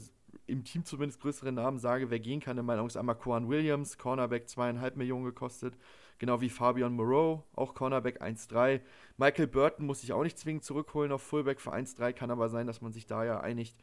im 0.46 0.64
Team 0.64 0.84
zumindest 0.84 1.20
größere 1.20 1.52
Namen 1.52 1.78
sage, 1.78 2.10
wer 2.10 2.20
gehen 2.20 2.40
kann, 2.40 2.58
in 2.58 2.64
meiner 2.64 2.78
Meinung 2.78 2.88
ist 2.88 2.96
einmal 2.96 3.16
Quan 3.16 3.48
Williams, 3.48 3.98
Cornerback 3.98 4.46
2,5 4.46 4.96
Millionen 4.96 5.24
gekostet. 5.24 5.74
Genau 6.18 6.40
wie 6.40 6.50
Fabian 6.50 6.92
Moreau, 6.92 7.44
auch 7.54 7.74
Cornerback 7.74 8.20
1,3. 8.20 8.80
Michael 9.16 9.46
Burton 9.46 9.86
muss 9.86 10.02
ich 10.02 10.12
auch 10.12 10.22
nicht 10.22 10.38
zwingend 10.38 10.64
zurückholen 10.64 11.12
auf 11.12 11.22
Fullback 11.22 11.60
für 11.60 11.72
1,3. 11.72 12.12
Kann 12.12 12.30
aber 12.30 12.48
sein, 12.48 12.66
dass 12.66 12.82
man 12.82 12.92
sich 12.92 13.06
da 13.06 13.24
ja 13.24 13.40
einigt, 13.40 13.76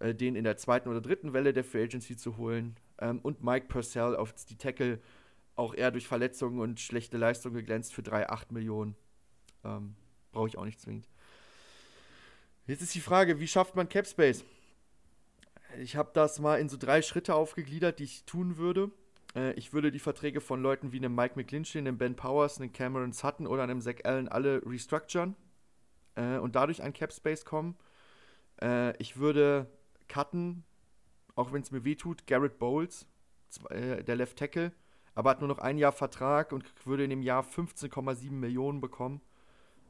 äh, 0.00 0.14
den 0.14 0.34
in 0.34 0.44
der 0.44 0.56
zweiten 0.56 0.88
oder 0.88 1.00
dritten 1.00 1.32
Welle 1.32 1.52
der 1.52 1.64
Free 1.64 1.84
Agency 1.84 2.16
zu 2.16 2.36
holen. 2.36 2.76
Ähm, 2.98 3.20
und 3.20 3.44
Mike 3.44 3.66
Purcell 3.68 4.16
auf 4.16 4.34
die 4.46 4.56
Tackle, 4.56 5.00
auch 5.54 5.74
eher 5.74 5.90
durch 5.90 6.08
Verletzungen 6.08 6.60
und 6.60 6.80
schlechte 6.80 7.18
Leistung 7.18 7.54
geglänzt 7.54 7.94
für 7.94 8.02
3,8 8.02 8.52
Millionen. 8.52 8.96
Ähm, 9.64 9.94
Brauche 10.32 10.48
ich 10.48 10.58
auch 10.58 10.64
nicht 10.66 10.80
zwingend. 10.80 11.08
Jetzt 12.66 12.82
ist 12.82 12.94
die 12.94 13.00
Frage, 13.00 13.38
wie 13.40 13.46
schafft 13.46 13.76
man 13.76 13.88
Cap 13.88 14.06
Space? 14.06 14.44
Ich 15.80 15.96
habe 15.96 16.10
das 16.14 16.38
mal 16.38 16.58
in 16.60 16.68
so 16.68 16.76
drei 16.76 17.02
Schritte 17.02 17.34
aufgegliedert, 17.34 17.98
die 17.98 18.04
ich 18.04 18.24
tun 18.24 18.56
würde. 18.56 18.90
Äh, 19.34 19.52
ich 19.54 19.72
würde 19.72 19.90
die 19.90 19.98
Verträge 19.98 20.40
von 20.40 20.62
Leuten 20.62 20.92
wie 20.92 20.98
einem 20.98 21.14
Mike 21.14 21.34
McGlinchey, 21.36 21.78
einem 21.78 21.98
Ben 21.98 22.16
Powers, 22.16 22.60
einem 22.60 22.72
Cameron 22.72 23.12
Sutton 23.12 23.46
oder 23.46 23.62
einem 23.62 23.80
Zach 23.80 23.96
Allen 24.04 24.28
alle 24.28 24.62
restructuren 24.64 25.36
äh, 26.14 26.38
und 26.38 26.56
dadurch 26.56 26.82
an 26.82 26.92
Cap 26.92 27.12
Space 27.12 27.44
kommen. 27.44 27.76
Äh, 28.62 28.96
ich 28.98 29.16
würde 29.18 29.66
cutten, 30.08 30.64
auch 31.34 31.52
wenn 31.52 31.62
es 31.62 31.70
mir 31.70 31.84
wehtut, 31.84 32.26
Garrett 32.26 32.58
Bowles, 32.58 33.06
äh, 33.70 34.02
der 34.02 34.16
Left 34.16 34.38
Tackle, 34.38 34.72
aber 35.14 35.30
hat 35.30 35.40
nur 35.40 35.48
noch 35.48 35.58
ein 35.58 35.78
Jahr 35.78 35.92
Vertrag 35.92 36.52
und 36.52 36.64
würde 36.86 37.04
in 37.04 37.10
dem 37.10 37.22
Jahr 37.22 37.42
15,7 37.42 38.30
Millionen 38.30 38.80
bekommen. 38.80 39.20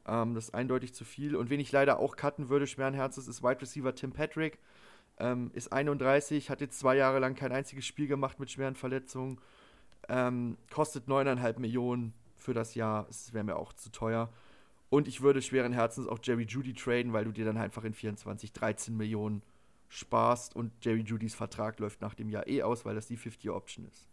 Ähm, 0.07 0.33
das 0.33 0.45
ist 0.45 0.53
eindeutig 0.53 0.93
zu 0.93 1.05
viel. 1.05 1.35
Und 1.35 1.49
wen 1.49 1.59
ich 1.59 1.71
leider 1.71 1.99
auch 1.99 2.15
cutten 2.15 2.49
würde, 2.49 2.67
schweren 2.67 2.93
Herzens, 2.93 3.27
ist 3.27 3.43
Wide 3.43 3.61
Receiver 3.61 3.93
Tim 3.93 4.11
Patrick. 4.11 4.59
Ähm, 5.19 5.51
ist 5.53 5.71
31, 5.71 6.49
hat 6.49 6.61
jetzt 6.61 6.79
zwei 6.79 6.95
Jahre 6.95 7.19
lang 7.19 7.35
kein 7.35 7.51
einziges 7.51 7.85
Spiel 7.85 8.07
gemacht 8.07 8.39
mit 8.39 8.51
schweren 8.51 8.75
Verletzungen. 8.75 9.39
Ähm, 10.09 10.57
kostet 10.71 11.07
9,5 11.07 11.59
Millionen 11.59 12.13
für 12.35 12.53
das 12.53 12.75
Jahr. 12.75 13.05
Das 13.07 13.33
wäre 13.33 13.43
mir 13.43 13.55
auch 13.57 13.73
zu 13.73 13.91
teuer. 13.91 14.29
Und 14.89 15.07
ich 15.07 15.21
würde 15.21 15.41
schweren 15.41 15.73
Herzens 15.73 16.07
auch 16.07 16.19
Jerry 16.21 16.43
Judy 16.43 16.73
traden, 16.73 17.13
weil 17.13 17.25
du 17.25 17.31
dir 17.31 17.45
dann 17.45 17.57
einfach 17.57 17.83
in 17.83 17.93
24 17.93 18.53
13 18.53 18.95
Millionen 18.95 19.41
sparst 19.89 20.55
und 20.55 20.71
Jerry 20.81 21.01
Judys 21.01 21.35
Vertrag 21.35 21.79
läuft 21.79 22.01
nach 22.01 22.13
dem 22.13 22.29
Jahr 22.29 22.47
eh 22.47 22.61
aus, 22.63 22.85
weil 22.85 22.95
das 22.95 23.07
die 23.07 23.17
50-Option 23.17 23.85
ist. 23.85 24.07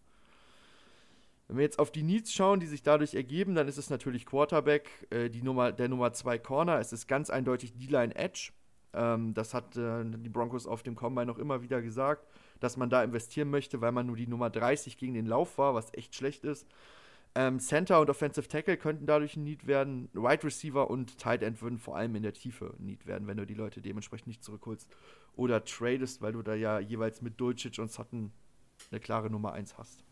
Wenn 1.48 1.59
wir 1.59 1.64
jetzt 1.64 1.78
auf 1.78 1.93
die 1.93 2.02
Needs 2.02 2.32
schauen, 2.32 2.60
die 2.60 2.66
sich 2.66 2.82
dadurch 2.82 3.14
ergeben, 3.14 3.55
dann 3.55 3.68
ist 3.68 3.76
es 3.76 3.90
natürlich 3.90 4.24
Quarterback, 4.24 4.89
äh, 5.10 5.28
die 5.28 5.43
Nummer, 5.43 5.72
der 5.72 5.89
Nummer 5.89 6.12
2 6.12 6.39
Corner. 6.39 6.78
Es 6.78 6.93
ist 6.93 7.06
ganz 7.06 7.28
eindeutig 7.28 7.74
D-Line 7.74 8.14
Edge. 8.14 8.52
Ähm, 8.94 9.34
das 9.34 9.54
hat 9.54 9.76
äh, 9.76 10.04
die 10.04 10.28
Broncos 10.28 10.66
auf 10.66 10.82
dem 10.82 10.94
Combine 10.94 11.26
noch 11.26 11.38
immer 11.38 11.62
wieder 11.62 11.82
gesagt, 11.82 12.26
dass 12.60 12.76
man 12.76 12.90
da 12.90 13.02
investieren 13.02 13.50
möchte, 13.50 13.80
weil 13.80 13.92
man 13.92 14.06
nur 14.06 14.16
die 14.16 14.26
Nummer 14.26 14.50
30 14.50 14.96
gegen 14.96 15.14
den 15.14 15.26
Lauf 15.26 15.58
war, 15.58 15.74
was 15.74 15.92
echt 15.94 16.14
schlecht 16.14 16.44
ist. 16.44 16.66
Ähm, 17.36 17.58
Center 17.58 18.00
und 18.00 18.08
Offensive 18.10 18.46
Tackle 18.46 18.76
könnten 18.76 19.06
dadurch 19.06 19.36
ein 19.36 19.42
Need 19.42 19.66
werden. 19.66 20.08
Wide 20.12 20.44
Receiver 20.44 20.88
und 20.88 21.18
Tight 21.18 21.42
End 21.42 21.60
würden 21.62 21.78
vor 21.78 21.96
allem 21.96 22.14
in 22.14 22.22
der 22.22 22.32
Tiefe 22.32 22.74
ein 22.78 22.86
Need 22.86 23.06
werden, 23.06 23.26
wenn 23.26 23.36
du 23.36 23.44
die 23.44 23.54
Leute 23.54 23.80
dementsprechend 23.80 24.28
nicht 24.28 24.44
zurückholst 24.44 24.88
oder 25.34 25.64
tradest, 25.64 26.22
weil 26.22 26.32
du 26.32 26.42
da 26.42 26.54
ja 26.54 26.78
jeweils 26.78 27.22
mit 27.22 27.40
Dulcich 27.40 27.80
und 27.80 27.90
Sutton 27.90 28.30
eine 28.92 29.00
klare 29.00 29.30
Nummer 29.30 29.52
1 29.52 29.76
hast. 29.78 30.04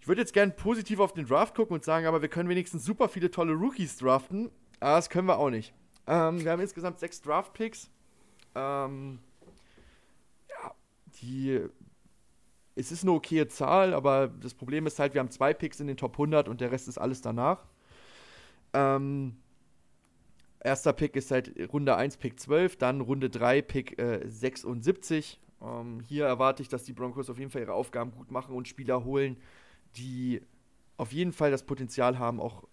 Ich 0.00 0.08
würde 0.08 0.20
jetzt 0.20 0.34
gerne 0.34 0.52
positiv 0.52 0.98
auf 0.98 1.14
den 1.14 1.26
Draft 1.26 1.54
gucken 1.54 1.74
und 1.74 1.84
sagen, 1.84 2.06
aber 2.06 2.20
wir 2.20 2.28
können 2.28 2.48
wenigstens 2.48 2.84
super 2.84 3.08
viele 3.08 3.30
tolle 3.30 3.52
Rookies 3.52 3.96
draften. 3.96 4.50
Aber 4.80 4.96
das 4.96 5.08
können 5.08 5.28
wir 5.28 5.38
auch 5.38 5.50
nicht. 5.50 5.72
Ähm, 6.06 6.44
wir 6.44 6.50
haben 6.50 6.60
insgesamt 6.60 6.98
sechs 6.98 7.20
Draft-Picks. 7.20 7.90
Ähm, 8.54 9.18
ja, 10.48 10.74
die. 11.20 11.60
Es 12.74 12.90
ist 12.90 13.02
eine 13.02 13.12
okaye 13.12 13.48
Zahl, 13.48 13.92
aber 13.92 14.28
das 14.28 14.54
Problem 14.54 14.86
ist 14.86 14.98
halt, 14.98 15.12
wir 15.12 15.20
haben 15.20 15.30
zwei 15.30 15.52
Picks 15.52 15.78
in 15.80 15.88
den 15.88 15.98
Top 15.98 16.14
100 16.14 16.48
und 16.48 16.62
der 16.62 16.72
Rest 16.72 16.88
ist 16.88 16.96
alles 16.96 17.20
danach. 17.20 17.66
Ähm, 18.72 19.36
erster 20.58 20.94
Pick 20.94 21.14
ist 21.16 21.30
halt 21.30 21.52
Runde 21.70 21.94
1, 21.96 22.16
Pick 22.16 22.40
12, 22.40 22.76
dann 22.76 23.02
Runde 23.02 23.28
3, 23.28 23.60
Pick 23.60 23.98
äh, 23.98 24.26
76. 24.26 25.38
Ähm, 25.60 26.00
hier 26.00 26.24
erwarte 26.24 26.62
ich, 26.62 26.70
dass 26.70 26.84
die 26.84 26.94
Broncos 26.94 27.28
auf 27.28 27.38
jeden 27.38 27.50
Fall 27.50 27.60
ihre 27.60 27.74
Aufgaben 27.74 28.12
gut 28.12 28.30
machen 28.30 28.54
und 28.54 28.68
Spieler 28.68 29.04
holen, 29.04 29.36
die 29.96 30.40
auf 30.96 31.12
jeden 31.12 31.32
Fall 31.32 31.50
das 31.50 31.64
Potenzial 31.64 32.18
haben, 32.18 32.40
auch 32.40 32.64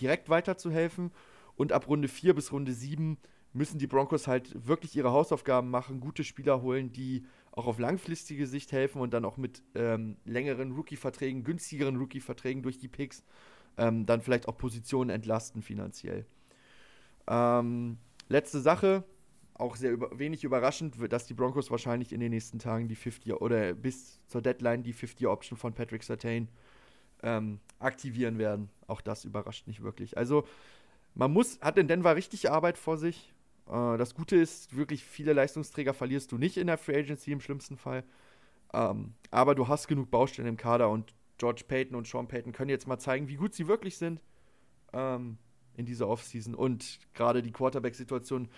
direkt 0.00 0.28
weiterzuhelfen 0.28 1.10
und 1.58 1.72
ab 1.72 1.88
Runde 1.88 2.08
4 2.08 2.34
bis 2.34 2.52
Runde 2.52 2.72
7 2.72 3.18
müssen 3.52 3.78
die 3.78 3.88
Broncos 3.88 4.28
halt 4.28 4.66
wirklich 4.66 4.96
ihre 4.96 5.10
Hausaufgaben 5.10 5.70
machen, 5.70 6.00
gute 6.00 6.22
Spieler 6.22 6.62
holen, 6.62 6.92
die 6.92 7.26
auch 7.50 7.66
auf 7.66 7.80
langfristige 7.80 8.46
Sicht 8.46 8.70
helfen 8.70 9.00
und 9.00 9.12
dann 9.12 9.24
auch 9.24 9.36
mit 9.36 9.62
ähm, 9.74 10.16
längeren 10.24 10.72
Rookie-Verträgen, 10.72 11.42
günstigeren 11.42 11.96
Rookie-Verträgen 11.96 12.62
durch 12.62 12.78
die 12.78 12.88
Picks 12.88 13.24
ähm, 13.76 14.06
dann 14.06 14.20
vielleicht 14.20 14.46
auch 14.46 14.56
Positionen 14.56 15.10
entlasten 15.10 15.62
finanziell. 15.62 16.26
Ähm, 17.26 17.98
letzte 18.28 18.60
Sache, 18.60 19.02
auch 19.54 19.74
sehr 19.74 19.90
über 19.90 20.16
wenig 20.16 20.44
überraschend, 20.44 20.94
dass 21.12 21.26
die 21.26 21.34
Broncos 21.34 21.72
wahrscheinlich 21.72 22.12
in 22.12 22.20
den 22.20 22.30
nächsten 22.30 22.60
Tagen 22.60 22.86
die 22.86 22.94
50 22.94 23.32
oder 23.34 23.74
bis 23.74 24.20
zur 24.28 24.42
Deadline 24.42 24.84
die 24.84 24.94
50-Option 24.94 25.58
von 25.58 25.74
Patrick 25.74 26.04
Sertain 26.04 26.48
ähm, 27.24 27.58
aktivieren 27.80 28.38
werden. 28.38 28.70
Auch 28.86 29.00
das 29.00 29.24
überrascht 29.24 29.66
nicht 29.66 29.82
wirklich. 29.82 30.16
Also 30.16 30.44
man 31.18 31.32
muss, 31.32 31.60
hat 31.60 31.76
in 31.78 31.88
Denver 31.88 32.14
richtig 32.14 32.48
Arbeit 32.48 32.78
vor 32.78 32.96
sich. 32.96 33.34
Äh, 33.66 33.98
das 33.98 34.14
Gute 34.14 34.36
ist, 34.36 34.76
wirklich 34.76 35.04
viele 35.04 35.32
Leistungsträger 35.32 35.92
verlierst 35.92 36.30
du 36.32 36.38
nicht 36.38 36.56
in 36.56 36.68
der 36.68 36.78
Free 36.78 36.96
Agency 36.96 37.32
im 37.32 37.40
schlimmsten 37.40 37.76
Fall. 37.76 38.04
Ähm, 38.72 39.14
aber 39.32 39.56
du 39.56 39.66
hast 39.66 39.88
genug 39.88 40.10
Baustellen 40.10 40.48
im 40.48 40.56
Kader 40.56 40.88
und 40.88 41.12
George 41.36 41.64
Payton 41.66 41.96
und 41.96 42.06
Sean 42.06 42.28
Payton 42.28 42.52
können 42.52 42.70
jetzt 42.70 42.86
mal 42.86 42.98
zeigen, 42.98 43.28
wie 43.28 43.34
gut 43.34 43.52
sie 43.52 43.66
wirklich 43.66 43.96
sind 43.96 44.20
ähm, 44.92 45.38
in 45.76 45.86
dieser 45.86 46.08
Offseason. 46.08 46.54
Und 46.54 47.00
gerade 47.14 47.42
die 47.42 47.52
Quarterback-Situation 47.52 48.48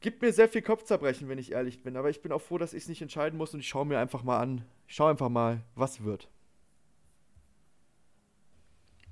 gibt 0.00 0.22
mir 0.22 0.32
sehr 0.32 0.48
viel 0.48 0.62
Kopfzerbrechen, 0.62 1.28
wenn 1.28 1.38
ich 1.38 1.52
ehrlich 1.52 1.82
bin. 1.82 1.98
Aber 1.98 2.08
ich 2.08 2.22
bin 2.22 2.32
auch 2.32 2.40
froh, 2.40 2.56
dass 2.56 2.72
ich 2.72 2.84
es 2.84 2.88
nicht 2.88 3.02
entscheiden 3.02 3.36
muss 3.36 3.52
und 3.52 3.60
ich 3.60 3.68
schaue 3.68 3.84
mir 3.84 3.98
einfach 3.98 4.22
mal 4.22 4.38
an. 4.38 4.64
Ich 4.86 4.94
schaue 4.94 5.10
einfach 5.10 5.28
mal, 5.28 5.62
was 5.74 6.02
wird. 6.02 6.30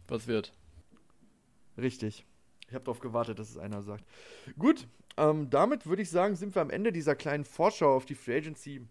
Was 0.08 0.26
wird? 0.26 0.54
Richtig. 1.76 2.24
Ich 2.68 2.74
habe 2.74 2.84
darauf 2.84 3.00
gewartet, 3.00 3.38
dass 3.38 3.50
es 3.50 3.58
einer 3.58 3.82
sagt. 3.82 4.04
Gut, 4.58 4.88
ähm, 5.16 5.50
damit 5.50 5.86
würde 5.86 6.02
ich 6.02 6.10
sagen, 6.10 6.36
sind 6.36 6.54
wir 6.54 6.62
am 6.62 6.70
Ende 6.70 6.92
dieser 6.92 7.14
kleinen 7.14 7.44
Vorschau 7.44 7.94
auf 7.94 8.06
die 8.06 8.14
Free 8.14 8.36
Agency 8.36 8.86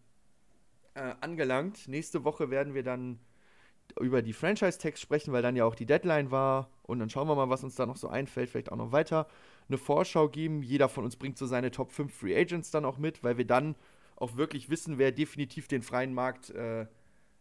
äh, 0.96 1.14
angelangt. 1.22 1.88
Nächste 1.88 2.24
Woche 2.24 2.50
werden 2.50 2.74
wir 2.74 2.84
dann 2.84 3.20
über 4.00 4.22
die 4.22 4.34
Franchise-Tags 4.34 5.00
sprechen, 5.00 5.32
weil 5.34 5.42
dann 5.42 5.56
ja 5.56 5.66
auch 5.66 5.76
die 5.76 5.86
Deadline 5.86 6.32
war. 6.32 6.70
Und 6.84 7.00
dann 7.00 7.10
schauen 7.10 7.28
wir 7.28 7.36
mal, 7.36 7.50
was 7.50 7.64
uns 7.64 7.76
da 7.76 7.86
noch 7.86 7.98
so 7.98 8.08
einfällt. 8.08 8.50
Vielleicht 8.50 8.72
auch 8.72 8.78
noch 8.78 8.92
weiter 8.92 9.28
eine 9.68 9.78
Vorschau 9.78 10.30
geben. 10.30 10.64
Jeder 10.64 10.90
von 10.90 11.04
uns 11.04 11.16
bringt 11.16 11.38
so 11.38 11.46
seine 11.46 11.72
Top 11.72 11.92
5 11.92 12.14
Free 12.14 12.36
Agents 12.36 12.72
dann 12.72 12.86
auch 12.86 12.98
mit, 12.98 13.24
weil 13.24 13.38
wir 13.38 13.46
dann 13.46 13.76
auch 14.16 14.38
wirklich 14.38 14.70
wissen, 14.70 14.98
wer 14.98 15.12
definitiv 15.12 15.68
den 15.68 15.82
freien 15.82 16.14
Markt 16.14 16.50
äh, 16.52 16.88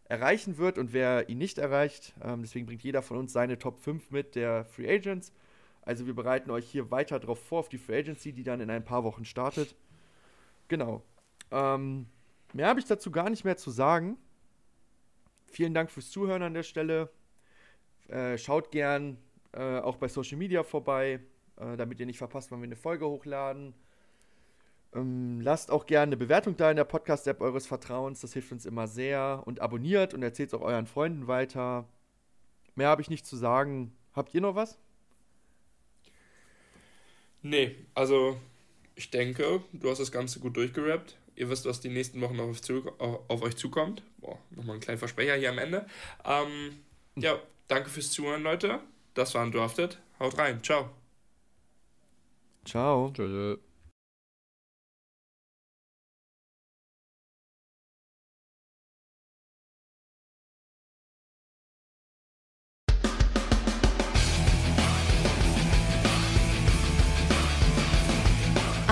erreichen 0.06 0.58
wird 0.58 0.78
und 0.78 0.92
wer 0.92 1.28
ihn 1.28 1.38
nicht 1.38 1.58
erreicht. 1.58 2.14
Ähm, 2.22 2.42
deswegen 2.42 2.66
bringt 2.66 2.82
jeder 2.82 3.02
von 3.02 3.16
uns 3.16 3.32
seine 3.32 3.58
Top 3.58 3.78
5 3.78 4.10
mit 4.10 4.34
der 4.34 4.64
Free 4.64 4.92
Agents. 4.92 5.32
Also 5.84 6.06
wir 6.06 6.14
bereiten 6.14 6.50
euch 6.50 6.66
hier 6.66 6.90
weiter 6.90 7.20
darauf 7.20 7.38
vor, 7.38 7.60
auf 7.60 7.68
die 7.68 7.78
Free 7.78 7.98
Agency, 7.98 8.32
die 8.32 8.42
dann 8.42 8.60
in 8.60 8.70
ein 8.70 8.84
paar 8.84 9.04
Wochen 9.04 9.24
startet. 9.24 9.74
Genau. 10.68 11.02
Ähm, 11.50 12.06
mehr 12.52 12.68
habe 12.68 12.80
ich 12.80 12.86
dazu 12.86 13.10
gar 13.10 13.28
nicht 13.28 13.44
mehr 13.44 13.56
zu 13.56 13.70
sagen. 13.70 14.16
Vielen 15.46 15.74
Dank 15.74 15.90
fürs 15.90 16.10
Zuhören 16.10 16.42
an 16.42 16.54
der 16.54 16.62
Stelle. 16.62 17.10
Äh, 18.08 18.38
schaut 18.38 18.70
gern 18.70 19.18
äh, 19.52 19.78
auch 19.78 19.96
bei 19.96 20.08
Social 20.08 20.38
Media 20.38 20.62
vorbei, 20.62 21.20
äh, 21.56 21.76
damit 21.76 22.00
ihr 22.00 22.06
nicht 22.06 22.18
verpasst, 22.18 22.50
wann 22.50 22.60
wir 22.60 22.64
eine 22.64 22.76
Folge 22.76 23.06
hochladen. 23.06 23.74
Ähm, 24.94 25.40
lasst 25.40 25.70
auch 25.70 25.86
gerne 25.86 26.10
eine 26.10 26.16
Bewertung 26.16 26.56
da 26.56 26.70
in 26.70 26.76
der 26.76 26.84
Podcast-App 26.84 27.40
eures 27.40 27.66
Vertrauens, 27.66 28.20
das 28.20 28.32
hilft 28.32 28.52
uns 28.52 28.64
immer 28.64 28.86
sehr. 28.88 29.42
Und 29.44 29.60
abonniert 29.60 30.14
und 30.14 30.22
erzählt 30.22 30.48
es 30.50 30.54
auch 30.54 30.62
euren 30.62 30.86
Freunden 30.86 31.26
weiter. 31.26 31.86
Mehr 32.74 32.88
habe 32.88 33.02
ich 33.02 33.10
nicht 33.10 33.26
zu 33.26 33.36
sagen. 33.36 33.92
Habt 34.14 34.34
ihr 34.34 34.40
noch 34.40 34.54
was? 34.54 34.78
Nee, 37.44 37.76
also 37.94 38.40
ich 38.94 39.10
denke, 39.10 39.60
du 39.74 39.90
hast 39.90 39.98
das 39.98 40.10
Ganze 40.10 40.40
gut 40.40 40.56
durchgerappt. 40.56 41.18
Ihr 41.36 41.50
wisst, 41.50 41.66
was 41.66 41.78
die 41.78 41.90
nächsten 41.90 42.20
Wochen 42.22 42.40
auf, 42.40 42.62
zu, 42.62 42.90
auf 42.98 43.42
euch 43.42 43.54
zukommt. 43.56 44.02
Boah, 44.16 44.38
nochmal 44.50 44.76
ein 44.76 44.80
kleiner 44.80 44.98
Versprecher 44.98 45.34
hier 45.34 45.50
am 45.50 45.58
Ende. 45.58 45.86
Ähm, 46.24 46.78
ja, 47.16 47.38
danke 47.68 47.90
fürs 47.90 48.10
Zuhören, 48.10 48.42
Leute. 48.42 48.80
Das 49.12 49.34
war 49.34 49.42
ein 49.42 49.52
Drafted. 49.52 49.98
Haut 50.18 50.38
rein. 50.38 50.62
Ciao. 50.62 50.88
Ciao. 52.64 53.12
Tschüss. 53.14 53.58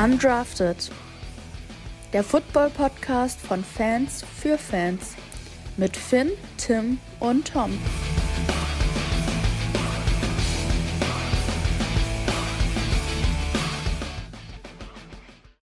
Undrafted. 0.03 0.91
Der 2.13 2.25
Football-Podcast 2.25 3.41
von 3.41 3.63
Fans 3.63 4.25
für 4.37 4.59
Fans. 4.59 5.15
Mit 5.77 5.97
Finn, 5.97 6.33
Tim 6.57 6.99
und 7.21 7.53
Tom. 7.53 7.79